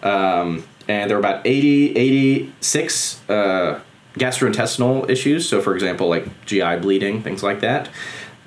Um, 0.03 0.63
and 0.87 1.09
there 1.09 1.15
were 1.15 1.21
about 1.21 1.45
80, 1.45 1.95
86 1.95 3.29
uh, 3.29 3.79
gastrointestinal 4.15 5.07
issues. 5.09 5.47
So, 5.47 5.61
for 5.61 5.75
example, 5.75 6.09
like 6.09 6.45
GI 6.45 6.77
bleeding, 6.77 7.21
things 7.21 7.43
like 7.43 7.59
that. 7.61 7.89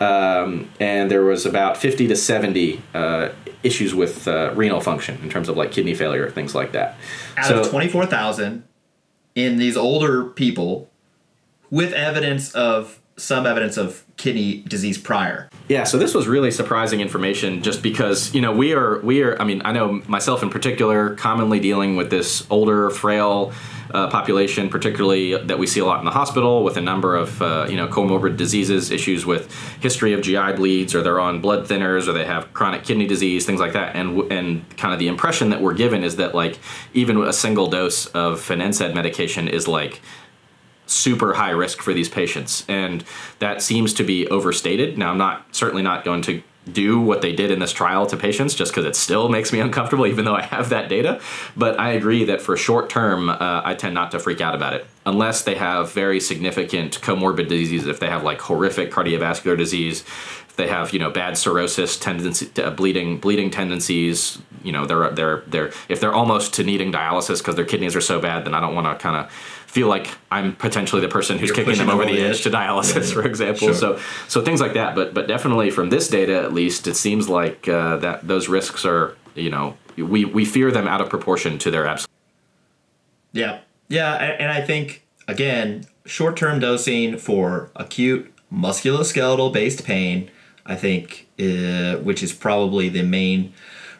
Um, 0.00 0.68
and 0.80 1.08
there 1.10 1.22
was 1.22 1.46
about 1.46 1.76
50 1.76 2.08
to 2.08 2.16
70 2.16 2.82
uh, 2.92 3.28
issues 3.62 3.94
with 3.94 4.26
uh, 4.28 4.52
renal 4.54 4.80
function 4.80 5.18
in 5.22 5.30
terms 5.30 5.48
of 5.48 5.56
like 5.56 5.72
kidney 5.72 5.94
failure, 5.94 6.30
things 6.30 6.54
like 6.54 6.72
that. 6.72 6.96
out 7.36 7.46
so, 7.46 7.60
of 7.60 7.70
twenty 7.70 7.88
four 7.88 8.06
thousand 8.06 8.64
in 9.34 9.56
these 9.56 9.76
older 9.76 10.24
people 10.24 10.90
with 11.70 11.92
evidence 11.92 12.52
of 12.52 13.00
some 13.16 13.46
evidence 13.46 13.76
of 13.76 14.04
kidney 14.16 14.62
disease 14.66 14.98
prior. 14.98 15.48
Yeah, 15.68 15.84
so 15.84 15.98
this 15.98 16.14
was 16.14 16.26
really 16.26 16.50
surprising 16.50 17.00
information 17.00 17.62
just 17.62 17.82
because, 17.82 18.34
you 18.34 18.40
know, 18.40 18.52
we 18.52 18.72
are 18.72 19.00
we 19.00 19.22
are 19.22 19.40
I 19.40 19.44
mean, 19.44 19.62
I 19.64 19.72
know 19.72 20.02
myself 20.08 20.42
in 20.42 20.50
particular 20.50 21.14
commonly 21.16 21.60
dealing 21.60 21.96
with 21.96 22.10
this 22.10 22.46
older, 22.50 22.90
frail 22.90 23.52
uh, 23.94 24.08
population, 24.08 24.68
particularly 24.68 25.36
that 25.36 25.58
we 25.58 25.66
see 25.66 25.80
a 25.80 25.84
lot 25.84 25.98
in 25.98 26.04
the 26.04 26.10
hospital 26.10 26.64
with 26.64 26.76
a 26.76 26.80
number 26.80 27.14
of 27.16 27.40
uh, 27.42 27.66
you 27.68 27.76
know 27.76 27.88
comorbid 27.88 28.36
diseases, 28.36 28.90
issues 28.90 29.26
with 29.26 29.52
history 29.80 30.12
of 30.12 30.22
GI 30.22 30.52
bleeds, 30.54 30.94
or 30.94 31.02
they're 31.02 31.20
on 31.20 31.40
blood 31.40 31.66
thinners, 31.66 32.08
or 32.08 32.12
they 32.12 32.24
have 32.24 32.52
chronic 32.52 32.84
kidney 32.84 33.06
disease, 33.06 33.46
things 33.46 33.60
like 33.60 33.72
that. 33.72 33.94
And 33.96 34.32
and 34.32 34.76
kind 34.76 34.92
of 34.92 34.98
the 34.98 35.08
impression 35.08 35.50
that 35.50 35.60
we're 35.60 35.74
given 35.74 36.04
is 36.04 36.16
that 36.16 36.34
like 36.34 36.58
even 36.94 37.20
a 37.22 37.32
single 37.32 37.68
dose 37.68 38.06
of 38.06 38.50
an 38.50 38.60
NSAID 38.60 38.94
medication 38.94 39.48
is 39.48 39.68
like 39.68 40.00
super 40.86 41.34
high 41.34 41.50
risk 41.50 41.80
for 41.80 41.94
these 41.94 42.08
patients 42.08 42.64
and 42.68 43.04
that 43.38 43.62
seems 43.62 43.94
to 43.94 44.02
be 44.02 44.26
overstated 44.28 44.98
now 44.98 45.10
i'm 45.10 45.16
not 45.16 45.46
certainly 45.52 45.80
not 45.80 46.04
going 46.04 46.20
to 46.20 46.42
do 46.70 47.00
what 47.00 47.22
they 47.22 47.32
did 47.32 47.50
in 47.50 47.58
this 47.58 47.72
trial 47.72 48.06
to 48.06 48.16
patients 48.16 48.54
just 48.54 48.72
because 48.72 48.84
it 48.84 48.94
still 48.94 49.28
makes 49.28 49.52
me 49.52 49.60
uncomfortable 49.66 50.06
even 50.06 50.24
though 50.24 50.34
i 50.34 50.42
have 50.42 50.68
that 50.68 50.88
data. 50.88 51.20
But 51.56 51.78
i 51.78 51.90
agree 51.90 52.24
that 52.24 52.40
for 52.40 52.56
short 52.56 52.90
term 52.90 53.28
uh, 53.28 53.62
i 53.64 53.74
tend 53.74 53.94
not 53.94 54.10
to 54.12 54.18
freak 54.18 54.40
out 54.40 54.54
about 54.54 54.74
it. 54.74 54.86
Unless 55.04 55.42
they 55.42 55.56
have 55.56 55.92
very 55.92 56.20
significant 56.20 57.00
comorbid 57.00 57.48
diseases 57.48 57.88
if 57.88 57.98
they 57.98 58.08
have 58.08 58.22
like 58.22 58.40
horrific 58.40 58.90
cardiovascular 58.92 59.56
disease 59.56 60.02
if 60.52 60.56
they 60.56 60.68
have 60.68 60.92
you 60.92 60.98
know 60.98 61.10
bad 61.10 61.38
cirrhosis 61.38 61.98
tendency 61.98 62.50
uh, 62.62 62.70
bleeding 62.70 63.18
bleeding 63.18 63.50
tendencies 63.50 64.38
you 64.62 64.70
know 64.70 64.84
they're 64.84 65.10
they're 65.10 65.42
they're 65.46 65.72
if 65.88 65.98
they're 65.98 66.12
almost 66.12 66.54
to 66.54 66.62
needing 66.62 66.92
dialysis 66.92 67.38
because 67.38 67.56
their 67.56 67.64
kidneys 67.64 67.96
are 67.96 68.02
so 68.02 68.20
bad 68.20 68.44
then 68.44 68.54
i 68.54 68.60
don't 68.60 68.74
want 68.74 68.86
to 68.86 69.02
kind 69.02 69.16
of 69.16 69.32
feel 69.72 69.88
like 69.88 70.06
I'm 70.30 70.54
potentially 70.54 71.00
the 71.00 71.08
person 71.08 71.38
who's 71.38 71.48
You're 71.48 71.56
kicking 71.56 71.78
them 71.78 71.88
over 71.88 72.04
the 72.04 72.20
edge, 72.20 72.36
edge 72.36 72.42
to 72.42 72.50
dialysis, 72.50 73.08
Yeah, 73.08 73.14
for 73.14 73.26
example. 73.26 73.68
Sure. 73.68 73.74
So, 73.74 73.98
so 74.28 74.42
things 74.42 74.60
like 74.60 74.74
that. 74.74 74.94
But, 74.94 75.14
but 75.14 75.26
definitely 75.26 75.70
from 75.70 75.88
this 75.88 76.08
data, 76.08 76.42
at 76.42 76.52
least, 76.52 76.86
it 76.86 76.94
seems 76.94 77.26
like 77.26 77.66
uh, 77.66 77.96
that 77.96 78.28
those 78.28 78.48
risks 78.48 78.84
are, 78.84 79.16
you 79.34 79.48
know, 79.48 79.78
we 79.96 80.26
we 80.26 80.44
fear 80.44 80.70
them 80.70 80.86
out 80.86 81.00
of 81.00 81.08
proportion 81.08 81.56
to 81.58 81.70
their 81.70 81.86
absolute. 81.86 82.10
Yeah. 83.32 83.60
Yeah. 83.88 84.12
And 84.14 84.52
I 84.52 84.60
think, 84.60 85.06
again, 85.26 85.86
short 86.04 86.36
term 86.36 86.60
dosing 86.60 87.16
for 87.16 87.70
acute 87.74 88.30
musculoskeletal 88.52 89.54
based 89.54 89.84
pain, 89.84 90.30
I 90.66 90.76
think, 90.76 91.28
uh, 91.40 91.96
which 92.04 92.22
is 92.22 92.34
probably 92.34 92.90
the 92.90 93.04
main 93.04 93.54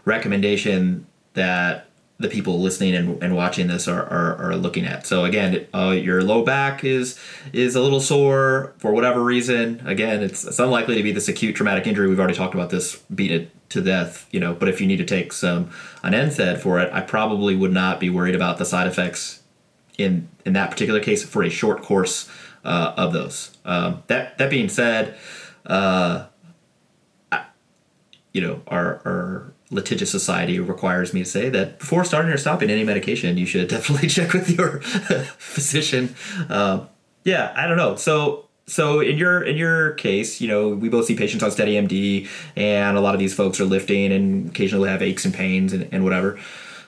recommendation 0.05 1.07
that 1.33 1.87
the 2.23 2.29
people 2.29 2.61
listening 2.61 2.95
and, 2.95 3.23
and 3.23 3.37
watching 3.37 3.67
this 3.67 3.87
are, 3.89 4.05
are, 4.05 4.37
are 4.37 4.57
looking 4.57 4.87
at. 4.87 5.07
So 5.07 5.25
again, 5.25 5.67
uh, 5.75 5.91
your 5.91 6.23
low 6.23 6.45
back 6.45 6.85
is 6.85 7.19
is 7.53 7.77
a 7.77 7.83
little 7.83 8.01
sore 8.01 8.73
for 8.79 8.93
whatever 8.93 9.23
reason. 9.23 9.83
Again, 9.87 10.23
it's, 10.23 10.45
it's 10.45 10.59
unlikely 10.59 10.97
to 10.97 11.03
be 11.03 11.13
this 11.13 11.29
acute 11.29 11.57
traumatic 11.57 11.87
injury. 11.87 12.09
We've 12.09 12.19
already 12.19 12.35
talked 12.35 12.55
about 12.55 12.71
this, 12.71 12.97
beat 13.15 13.31
it 13.31 13.51
to 13.71 13.83
death, 13.83 14.27
you 14.31 14.41
know. 14.41 14.55
But 14.55 14.69
if 14.69 14.81
you 14.81 14.87
need 14.87 14.99
to 14.99 15.05
take 15.05 15.33
some 15.33 15.71
an 16.03 16.13
NSAID 16.13 16.61
for 16.61 16.79
it, 16.81 16.93
I 16.93 17.01
probably 17.01 17.55
would 17.57 17.73
not 17.73 18.01
be 18.01 18.09
worried 18.09 18.35
about 18.35 18.59
the 18.59 18.65
side 18.65 18.87
effects 18.87 19.43
in 19.99 20.29
in 20.45 20.53
that 20.55 20.71
particular 20.71 21.01
case 21.01 21.25
for 21.25 21.43
a 21.43 21.51
short 21.51 21.83
course 21.83 22.31
uh, 22.65 22.95
of 22.97 23.13
those. 23.13 23.57
Um, 23.65 24.03
that 24.07 24.39
that 24.39 24.51
being 24.51 24.69
said, 24.69 25.17
uh, 25.67 26.27
I, 27.31 27.45
you 28.33 28.41
know, 28.41 28.63
our 28.69 29.01
our 29.05 29.53
litigious 29.73 30.11
society 30.11 30.61
requires 30.61 31.13
me 31.13 31.25
to 31.25 31.29
say 31.29 31.49
that 31.49 31.79
before 31.79 32.05
starting 32.05 32.31
or 32.31 32.37
stopping 32.37 32.71
any 32.71 32.85
medication, 32.85 33.37
you 33.37 33.47
should 33.47 33.69
definitely 33.77 34.09
check 34.09 34.33
with 34.33 34.51
your 34.51 34.81
physician. 35.39 36.15
Um, 36.49 36.89
yeah, 37.25 37.53
I 37.57 37.67
don't 37.67 37.77
know. 37.77 37.97
So 37.97 38.49
so 38.67 39.01
in 39.01 39.19
your 39.19 39.43
in 39.43 39.57
your 39.57 39.93
case, 39.95 40.41
you 40.41 40.49
know, 40.49 40.69
we 40.69 40.89
both 40.89 41.07
see 41.07 41.17
patients 41.17 41.43
on 41.43 41.51
steady 41.51 41.75
MD, 41.75 42.29
and 42.57 42.97
a 42.97 43.01
lot 43.01 43.15
of 43.15 43.21
these 43.21 43.35
folks 43.35 43.61
are 43.61 43.65
lifting 43.65 44.13
and 44.13 44.51
occasionally 44.51 44.89
have 44.89 45.03
aches 45.03 45.25
and 45.25 45.35
pains 45.35 45.73
and, 45.73 45.89
and 45.93 46.05
whatever. 46.05 46.39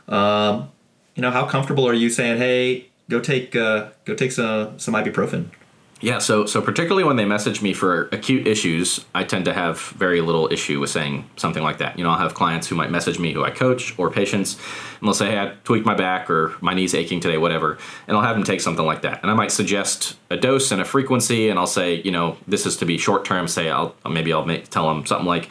Um, 0.09 0.71
you 1.15 1.23
know, 1.23 1.31
how 1.31 1.47
comfortable 1.47 1.87
are 1.89 1.95
you 1.95 2.11
saying, 2.11 2.39
"Hey, 2.39 2.87
go 3.09 3.21
take 3.21 3.57
uh, 3.57 3.91
go 4.05 4.15
take 4.15 4.33
some 4.33 4.79
some 4.79 4.95
ibuprofen"? 4.95 5.51
Yeah, 6.05 6.19
so 6.19 6.45
so 6.45 6.61
particularly 6.61 7.03
when 7.03 7.17
they 7.17 7.25
message 7.25 7.63
me 7.63 7.73
for 7.73 8.11
acute 8.13 8.47
issues, 8.47 9.07
I 9.15 9.25
tend 9.25 9.47
to 9.47 9.55
have 9.55 9.81
very 9.81 10.21
little 10.21 10.53
issue 10.53 10.79
with 10.79 10.91
saying 10.91 11.25
something 11.37 11.63
like 11.63 11.79
that. 11.79 11.97
You 11.97 12.05
know, 12.05 12.11
I'll 12.11 12.19
have 12.19 12.35
clients 12.35 12.67
who 12.67 12.75
might 12.75 12.91
message 12.91 13.19
me 13.19 13.33
who 13.33 13.43
I 13.43 13.49
coach 13.49 13.99
or 13.99 14.11
patients, 14.11 14.57
and 15.01 15.09
they'll 15.09 15.15
say, 15.15 15.31
"Hey, 15.31 15.39
I 15.39 15.55
tweaked 15.65 15.87
my 15.87 15.95
back 15.95 16.29
or 16.29 16.53
my 16.61 16.75
knee's 16.75 16.95
aching 16.95 17.21
today, 17.21 17.39
whatever," 17.39 17.79
and 18.07 18.15
I'll 18.15 18.23
have 18.23 18.37
them 18.37 18.45
take 18.45 18.61
something 18.61 18.85
like 18.85 19.01
that. 19.01 19.23
And 19.23 19.31
I 19.31 19.35
might 19.35 19.51
suggest 19.51 20.19
a 20.29 20.37
dose 20.37 20.71
and 20.73 20.83
a 20.83 20.85
frequency, 20.85 21.49
and 21.49 21.59
I'll 21.59 21.67
say, 21.67 22.03
you 22.03 22.11
know, 22.11 22.37
this 22.47 22.67
is 22.67 22.77
to 22.77 22.85
be 22.85 22.99
short 22.99 23.25
term. 23.25 23.49
Say, 23.49 23.71
I'll 23.71 23.95
maybe 24.07 24.31
I'll 24.31 24.45
make, 24.45 24.69
tell 24.69 24.87
them 24.89 25.07
something 25.07 25.27
like. 25.27 25.49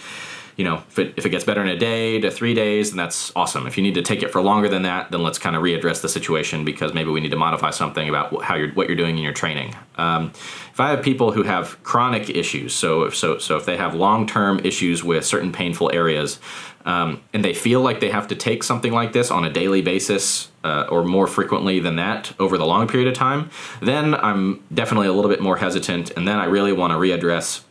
You 0.55 0.65
know, 0.65 0.83
if 0.87 0.99
it, 0.99 1.13
if 1.17 1.25
it 1.25 1.29
gets 1.29 1.43
better 1.43 1.61
in 1.61 1.67
a 1.67 1.77
day 1.77 2.19
to 2.19 2.29
three 2.29 2.53
days, 2.53 2.91
then 2.91 2.97
that's 2.97 3.31
awesome. 3.35 3.65
If 3.65 3.77
you 3.77 3.83
need 3.83 3.95
to 3.95 4.01
take 4.01 4.23
it 4.23 4.31
for 4.31 4.41
longer 4.41 4.69
than 4.69 4.83
that, 4.83 5.11
then 5.11 5.23
let's 5.23 5.39
kind 5.39 5.55
of 5.55 5.63
readdress 5.63 6.01
the 6.01 6.09
situation 6.09 6.63
because 6.63 6.93
maybe 6.93 7.09
we 7.09 7.21
need 7.21 7.31
to 7.31 7.37
modify 7.37 7.71
something 7.71 8.07
about 8.07 8.43
how 8.43 8.55
you're 8.55 8.71
what 8.73 8.87
you're 8.87 8.97
doing 8.97 9.17
in 9.17 9.23
your 9.23 9.33
training. 9.33 9.75
Um, 9.95 10.31
if 10.71 10.79
I 10.79 10.89
have 10.89 11.03
people 11.03 11.31
who 11.31 11.43
have 11.43 11.81
chronic 11.83 12.29
issues, 12.29 12.73
so 12.73 13.03
if 13.03 13.15
so 13.15 13.37
so 13.37 13.57
if 13.57 13.65
they 13.65 13.77
have 13.77 13.95
long 13.95 14.27
term 14.27 14.59
issues 14.63 15.03
with 15.03 15.25
certain 15.25 15.51
painful 15.51 15.91
areas, 15.93 16.39
um, 16.85 17.21
and 17.33 17.43
they 17.43 17.53
feel 17.53 17.81
like 17.81 17.99
they 17.99 18.09
have 18.09 18.27
to 18.27 18.35
take 18.35 18.63
something 18.63 18.91
like 18.91 19.13
this 19.13 19.31
on 19.31 19.45
a 19.45 19.51
daily 19.51 19.81
basis 19.81 20.51
uh, 20.63 20.87
or 20.89 21.03
more 21.03 21.27
frequently 21.27 21.79
than 21.79 21.95
that 21.95 22.33
over 22.39 22.57
the 22.57 22.65
long 22.65 22.87
period 22.87 23.07
of 23.07 23.13
time, 23.13 23.49
then 23.81 24.15
I'm 24.15 24.63
definitely 24.73 25.07
a 25.07 25.13
little 25.13 25.31
bit 25.31 25.41
more 25.41 25.57
hesitant, 25.57 26.11
and 26.11 26.27
then 26.27 26.39
I 26.39 26.45
really 26.45 26.73
want 26.73 26.91
to 26.91 26.97
readdress 26.97 27.61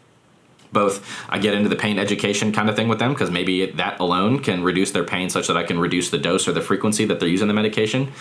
both 0.73 1.07
I 1.29 1.39
get 1.39 1.55
into 1.55 1.69
the 1.69 1.77
pain 1.77 1.99
education 1.99 2.53
kind 2.53 2.69
of 2.69 2.77
thing 2.77 2.89
with 2.89 2.99
them 2.99 3.13
because 3.13 3.31
maybe 3.31 3.67
that 3.73 4.01
alone 4.01 4.41
can 4.41 4.63
reduce 4.63 4.91
their 4.91 5.05
pain 5.05 5.31
such 5.31 5.47
that 5.49 5.57
I 5.57 5.65
can 5.65 5.79
reduce 5.79 6.11
the 6.11 6.19
dose 6.19 6.49
or 6.49 6.53
the 6.53 6.61
frequency 6.61 7.05
that 7.07 7.21
they're 7.21 7.29
using 7.29 7.49
the 7.49 7.55
medication. 7.55 8.13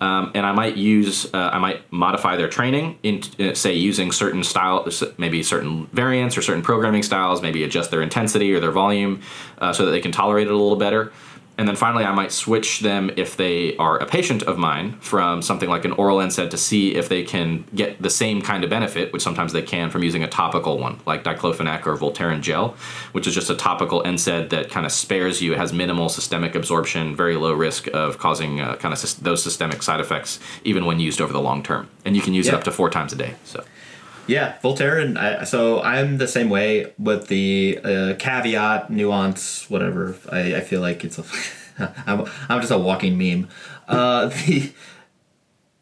Um, 0.00 0.30
and 0.34 0.44
I 0.44 0.52
might 0.52 0.76
use, 0.76 1.32
uh, 1.34 1.50
I 1.52 1.58
might 1.58 1.90
modify 1.92 2.36
their 2.36 2.48
training 2.48 2.98
in, 3.02 3.22
uh, 3.40 3.54
say, 3.54 3.74
using 3.74 4.12
certain 4.12 4.44
style, 4.44 4.86
maybe 5.18 5.42
certain 5.42 5.86
variants 5.92 6.36
or 6.36 6.42
certain 6.42 6.62
programming 6.62 7.02
styles, 7.02 7.42
maybe 7.42 7.64
adjust 7.64 7.90
their 7.90 8.02
intensity 8.02 8.52
or 8.52 8.60
their 8.60 8.72
volume 8.72 9.22
uh, 9.58 9.72
so 9.72 9.86
that 9.86 9.92
they 9.92 10.00
can 10.00 10.12
tolerate 10.12 10.46
it 10.46 10.50
a 10.50 10.56
little 10.56 10.76
better. 10.76 11.12
And 11.58 11.66
then 11.66 11.76
finally, 11.76 12.04
I 12.04 12.12
might 12.12 12.32
switch 12.32 12.80
them 12.80 13.10
if 13.16 13.36
they 13.36 13.76
are 13.78 13.96
a 13.96 14.06
patient 14.06 14.42
of 14.42 14.58
mine 14.58 14.98
from 15.00 15.40
something 15.40 15.68
like 15.68 15.86
an 15.86 15.92
oral 15.92 16.18
NSAID 16.18 16.50
to 16.50 16.58
see 16.58 16.94
if 16.94 17.08
they 17.08 17.22
can 17.22 17.64
get 17.74 18.00
the 18.02 18.10
same 18.10 18.42
kind 18.42 18.62
of 18.62 18.68
benefit, 18.68 19.12
which 19.12 19.22
sometimes 19.22 19.52
they 19.52 19.62
can 19.62 19.90
from 19.90 20.02
using 20.02 20.22
a 20.22 20.28
topical 20.28 20.78
one 20.78 21.00
like 21.06 21.24
diclofenac 21.24 21.86
or 21.86 21.96
Voltaren 21.96 22.42
gel, 22.42 22.76
which 23.12 23.26
is 23.26 23.34
just 23.34 23.48
a 23.48 23.54
topical 23.54 24.02
NSAID 24.02 24.50
that 24.50 24.70
kind 24.70 24.84
of 24.84 24.92
spares 24.92 25.40
you. 25.40 25.52
It 25.54 25.58
has 25.58 25.72
minimal 25.72 26.10
systemic 26.10 26.54
absorption, 26.54 27.16
very 27.16 27.36
low 27.36 27.54
risk 27.54 27.88
of 27.94 28.18
causing 28.18 28.60
uh, 28.60 28.76
kind 28.76 28.92
of 28.92 28.98
sys- 28.98 29.18
those 29.20 29.42
systemic 29.42 29.82
side 29.82 30.00
effects, 30.00 30.38
even 30.64 30.84
when 30.84 31.00
used 31.00 31.20
over 31.22 31.32
the 31.32 31.40
long 31.40 31.62
term. 31.62 31.88
And 32.04 32.14
you 32.14 32.22
can 32.22 32.34
use 32.34 32.48
it 32.48 32.54
up 32.54 32.64
to 32.64 32.70
four 32.70 32.90
times 32.90 33.12
a 33.12 33.16
day. 33.16 33.34
So. 33.44 33.64
Yeah, 34.26 34.58
Voltaren, 34.62 35.02
and 35.02 35.18
I, 35.18 35.44
so 35.44 35.80
I'm 35.82 36.18
the 36.18 36.26
same 36.26 36.48
way 36.48 36.92
with 36.98 37.28
the 37.28 37.78
uh, 37.84 38.14
caveat, 38.18 38.90
nuance, 38.90 39.70
whatever. 39.70 40.16
I, 40.30 40.56
I 40.56 40.60
feel 40.60 40.80
like 40.80 41.04
it's 41.04 41.18
a, 41.18 41.24
I'm, 42.06 42.26
I'm 42.48 42.60
just 42.60 42.72
a 42.72 42.78
walking 42.78 43.16
meme. 43.16 43.48
Uh, 43.86 44.26
the 44.46 44.72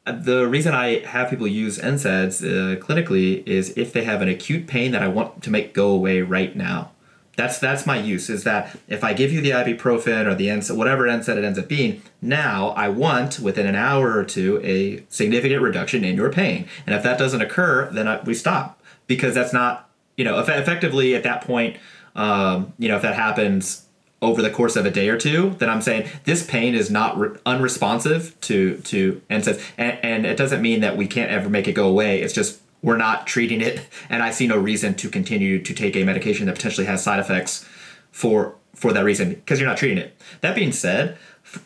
the 0.06 0.46
reason 0.46 0.74
I 0.74 0.98
have 1.06 1.30
people 1.30 1.46
use 1.46 1.78
NSAIDs 1.78 2.42
uh, 2.42 2.78
clinically 2.84 3.46
is 3.46 3.70
if 3.78 3.92
they 3.94 4.04
have 4.04 4.20
an 4.20 4.28
acute 4.28 4.66
pain 4.66 4.92
that 4.92 5.02
I 5.02 5.08
want 5.08 5.42
to 5.44 5.50
make 5.50 5.72
go 5.72 5.90
away 5.90 6.20
right 6.20 6.54
now. 6.54 6.90
That's 7.36 7.58
that's 7.58 7.86
my 7.86 7.98
use. 7.98 8.30
Is 8.30 8.44
that 8.44 8.76
if 8.88 9.02
I 9.02 9.12
give 9.12 9.32
you 9.32 9.40
the 9.40 9.50
ibuprofen 9.50 10.26
or 10.26 10.34
the 10.34 10.48
NSAID, 10.48 10.76
whatever 10.76 11.04
NSAID 11.04 11.38
it 11.38 11.44
ends 11.44 11.58
up 11.58 11.68
being, 11.68 12.02
now 12.22 12.68
I 12.70 12.88
want 12.88 13.40
within 13.40 13.66
an 13.66 13.74
hour 13.74 14.16
or 14.16 14.24
two 14.24 14.60
a 14.62 15.04
significant 15.08 15.62
reduction 15.62 16.04
in 16.04 16.16
your 16.16 16.32
pain. 16.32 16.66
And 16.86 16.94
if 16.94 17.02
that 17.02 17.18
doesn't 17.18 17.40
occur, 17.40 17.90
then 17.90 18.06
I, 18.08 18.20
we 18.22 18.34
stop 18.34 18.80
because 19.06 19.34
that's 19.34 19.52
not 19.52 19.88
you 20.16 20.24
know 20.24 20.38
eff- 20.38 20.48
effectively 20.48 21.14
at 21.14 21.22
that 21.24 21.42
point. 21.42 21.76
Um, 22.16 22.72
you 22.78 22.88
know 22.88 22.96
if 22.96 23.02
that 23.02 23.16
happens 23.16 23.84
over 24.22 24.40
the 24.40 24.50
course 24.50 24.74
of 24.74 24.86
a 24.86 24.90
day 24.90 25.08
or 25.08 25.18
two, 25.18 25.50
then 25.58 25.68
I'm 25.68 25.82
saying 25.82 26.08
this 26.24 26.46
pain 26.46 26.74
is 26.74 26.90
not 26.90 27.18
re- 27.18 27.36
unresponsive 27.44 28.40
to 28.42 28.78
to 28.78 29.20
NSAIDs, 29.30 29.62
and, 29.76 29.98
and 30.02 30.26
it 30.26 30.36
doesn't 30.36 30.62
mean 30.62 30.80
that 30.80 30.96
we 30.96 31.06
can't 31.06 31.30
ever 31.30 31.48
make 31.48 31.68
it 31.68 31.72
go 31.72 31.88
away. 31.88 32.22
It's 32.22 32.32
just 32.32 32.60
we're 32.84 32.98
not 32.98 33.26
treating 33.26 33.62
it, 33.62 33.80
and 34.10 34.22
I 34.22 34.30
see 34.30 34.46
no 34.46 34.58
reason 34.58 34.94
to 34.96 35.08
continue 35.08 35.60
to 35.62 35.72
take 35.72 35.96
a 35.96 36.04
medication 36.04 36.44
that 36.46 36.54
potentially 36.54 36.86
has 36.86 37.02
side 37.02 37.18
effects 37.18 37.66
for 38.12 38.56
for 38.74 38.92
that 38.92 39.04
reason 39.04 39.30
because 39.30 39.58
you're 39.58 39.68
not 39.68 39.78
treating 39.78 39.96
it. 39.96 40.14
That 40.42 40.54
being 40.54 40.70
said, 40.70 41.16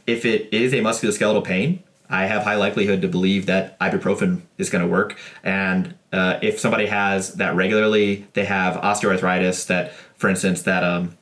if 0.06 0.24
it 0.24 0.48
is 0.54 0.72
a 0.72 0.76
musculoskeletal 0.76 1.42
pain, 1.42 1.82
I 2.08 2.26
have 2.26 2.44
high 2.44 2.54
likelihood 2.54 3.02
to 3.02 3.08
believe 3.08 3.46
that 3.46 3.78
ibuprofen 3.80 4.42
is 4.58 4.70
going 4.70 4.82
to 4.82 4.88
work. 4.88 5.18
And 5.42 5.96
uh, 6.12 6.38
if 6.40 6.60
somebody 6.60 6.86
has 6.86 7.34
that 7.34 7.56
regularly, 7.56 8.28
they 8.34 8.44
have 8.44 8.76
osteoarthritis 8.80 9.66
that, 9.66 9.92
for 10.16 10.30
instance, 10.30 10.62
that 10.62 10.84
um, 10.84 11.18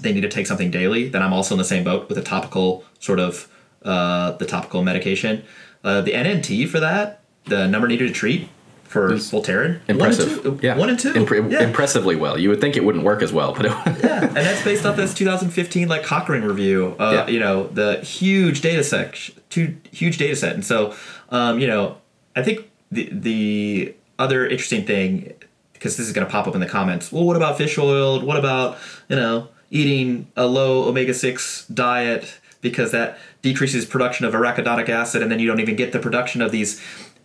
they 0.00 0.12
need 0.12 0.22
to 0.22 0.28
take 0.28 0.46
something 0.46 0.70
daily, 0.70 1.08
then 1.08 1.22
I'm 1.22 1.32
also 1.32 1.54
in 1.54 1.58
the 1.58 1.64
same 1.64 1.84
boat 1.84 2.08
with 2.08 2.18
a 2.18 2.22
topical 2.22 2.84
sort 2.98 3.20
of 3.20 3.48
uh, 3.82 4.32
the 4.32 4.46
topical 4.46 4.82
medication. 4.82 5.44
Uh, 5.84 6.00
the 6.00 6.12
NNT 6.12 6.68
for 6.68 6.80
that, 6.80 7.22
the 7.44 7.68
number 7.68 7.86
needed 7.88 8.08
to 8.08 8.14
treat, 8.14 8.48
for 8.90 9.10
Voltaren. 9.12 9.78
Impressive. 9.86 10.38
One 10.38 10.46
and 10.46 10.60
two. 10.60 10.66
Yeah. 10.66 10.76
One 10.76 10.90
and 10.90 10.98
two. 10.98 11.12
Impre- 11.12 11.48
yeah. 11.52 11.62
Impressively 11.62 12.16
well. 12.16 12.36
You 12.36 12.48
would 12.48 12.60
think 12.60 12.76
it 12.76 12.84
wouldn't 12.84 13.04
work 13.04 13.22
as 13.22 13.32
well, 13.32 13.54
but 13.54 13.66
it 13.66 13.70
yeah, 14.02 14.24
and 14.24 14.36
that's 14.36 14.64
based 14.64 14.84
off 14.84 14.96
this 14.96 15.14
2015 15.14 15.86
like 15.88 16.02
Cochrane 16.02 16.42
review. 16.42 16.96
Uh, 16.98 17.12
Yeah. 17.14 17.32
You 17.32 17.38
know 17.38 17.68
the 17.68 18.00
huge 18.00 18.60
data 18.62 18.82
set, 18.82 19.14
two 19.48 19.76
huge 19.92 20.18
data 20.18 20.34
set, 20.34 20.54
and 20.54 20.64
so 20.64 20.92
um, 21.30 21.60
you 21.60 21.68
know 21.68 21.98
I 22.34 22.42
think 22.42 22.68
the 22.90 23.08
the 23.12 23.94
other 24.18 24.44
interesting 24.44 24.84
thing 24.84 25.34
because 25.72 25.96
this 25.96 26.06
is 26.08 26.12
going 26.12 26.26
to 26.26 26.30
pop 26.30 26.48
up 26.48 26.54
in 26.56 26.60
the 26.60 26.66
comments. 26.68 27.12
Well, 27.12 27.24
what 27.24 27.36
about 27.36 27.56
fish 27.56 27.78
oil? 27.78 28.20
What 28.20 28.36
about 28.36 28.76
you 29.08 29.14
know 29.14 29.48
eating 29.70 30.26
a 30.36 30.46
low 30.46 30.88
omega 30.88 31.14
six 31.14 31.64
diet 31.68 32.40
because 32.60 32.90
that 32.90 33.18
decreases 33.40 33.86
production 33.86 34.26
of 34.26 34.34
arachidonic 34.34 34.88
acid, 34.88 35.22
and 35.22 35.30
then 35.30 35.38
you 35.38 35.46
don't 35.46 35.60
even 35.60 35.76
get 35.76 35.92
the 35.92 35.98
production 36.00 36.42
of 36.42 36.50
these 36.50 36.82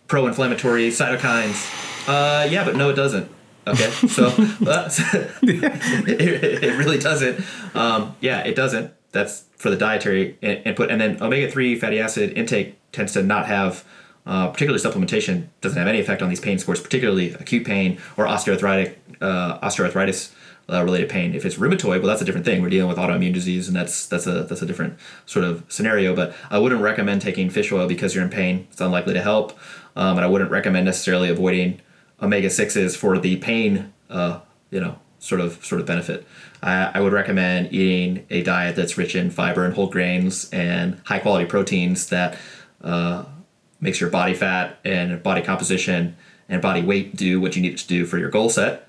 pro-inflammatory 0.08 0.88
cytokines. 0.88 2.08
Uh, 2.08 2.46
yeah, 2.48 2.64
but 2.64 2.76
no, 2.76 2.90
it 2.90 2.94
doesn't. 2.94 3.30
Okay, 3.66 3.90
so 3.90 4.26
uh, 4.66 4.88
it, 5.42 6.64
it 6.64 6.78
really 6.78 6.98
doesn't. 6.98 7.44
Um, 7.74 8.14
yeah, 8.20 8.40
it 8.40 8.54
doesn't. 8.54 8.92
That's 9.12 9.44
for 9.56 9.70
the 9.70 9.76
dietary 9.76 10.38
input, 10.42 10.90
and 10.90 11.00
then 11.00 11.20
omega 11.22 11.50
three 11.50 11.78
fatty 11.78 11.98
acid 11.98 12.36
intake 12.36 12.78
tends 12.92 13.12
to 13.14 13.22
not 13.22 13.46
have, 13.46 13.84
uh, 14.26 14.48
particularly 14.48 14.82
supplementation 14.82 15.48
doesn't 15.60 15.78
have 15.78 15.88
any 15.88 16.00
effect 16.00 16.22
on 16.22 16.28
these 16.28 16.40
pain 16.40 16.58
scores, 16.58 16.80
particularly 16.80 17.32
acute 17.32 17.66
pain 17.66 17.98
or 18.16 18.26
osteoarthritic 18.26 18.94
uh, 19.20 19.58
osteoarthritis 19.60 20.32
uh, 20.70 20.84
related 20.84 21.08
pain. 21.08 21.34
If 21.34 21.44
it's 21.44 21.56
rheumatoid, 21.56 22.00
well, 22.00 22.08
that's 22.08 22.22
a 22.22 22.24
different 22.24 22.44
thing. 22.44 22.62
We're 22.62 22.70
dealing 22.70 22.88
with 22.88 22.98
autoimmune 22.98 23.32
disease, 23.32 23.68
and 23.68 23.76
that's 23.76 24.06
that's 24.06 24.26
a 24.26 24.44
that's 24.44 24.62
a 24.62 24.66
different 24.66 24.98
sort 25.24 25.44
of 25.44 25.64
scenario. 25.68 26.14
But 26.14 26.34
I 26.50 26.58
wouldn't 26.58 26.82
recommend 26.82 27.22
taking 27.22 27.50
fish 27.50 27.72
oil 27.72 27.86
because 27.88 28.14
you're 28.14 28.24
in 28.24 28.30
pain. 28.30 28.66
It's 28.70 28.80
unlikely 28.80 29.14
to 29.14 29.22
help, 29.22 29.58
um, 29.96 30.16
and 30.18 30.24
I 30.24 30.28
wouldn't 30.28 30.50
recommend 30.50 30.86
necessarily 30.86 31.28
avoiding 31.28 31.80
omega 32.22 32.50
sixes 32.50 32.94
for 32.94 33.18
the 33.18 33.36
pain. 33.36 33.92
Uh, 34.08 34.40
you 34.70 34.80
know, 34.80 34.98
sort 35.18 35.40
of 35.40 35.64
sort 35.64 35.80
of 35.80 35.86
benefit. 35.86 36.26
I, 36.62 36.90
I 36.94 37.00
would 37.00 37.12
recommend 37.12 37.72
eating 37.72 38.26
a 38.30 38.42
diet 38.42 38.76
that's 38.76 38.96
rich 38.96 39.14
in 39.14 39.30
fiber 39.30 39.64
and 39.64 39.74
whole 39.74 39.88
grains 39.88 40.50
and 40.50 41.00
high 41.04 41.18
quality 41.18 41.46
proteins 41.46 42.08
that 42.08 42.38
uh, 42.82 43.24
makes 43.80 44.00
your 44.00 44.10
body 44.10 44.34
fat 44.34 44.78
and 44.84 45.22
body 45.22 45.42
composition 45.42 46.16
and 46.48 46.62
body 46.62 46.82
weight 46.82 47.16
do 47.16 47.40
what 47.40 47.56
you 47.56 47.62
need 47.62 47.72
it 47.72 47.78
to 47.78 47.88
do 47.88 48.06
for 48.06 48.18
your 48.18 48.30
goal 48.30 48.48
set. 48.48 48.88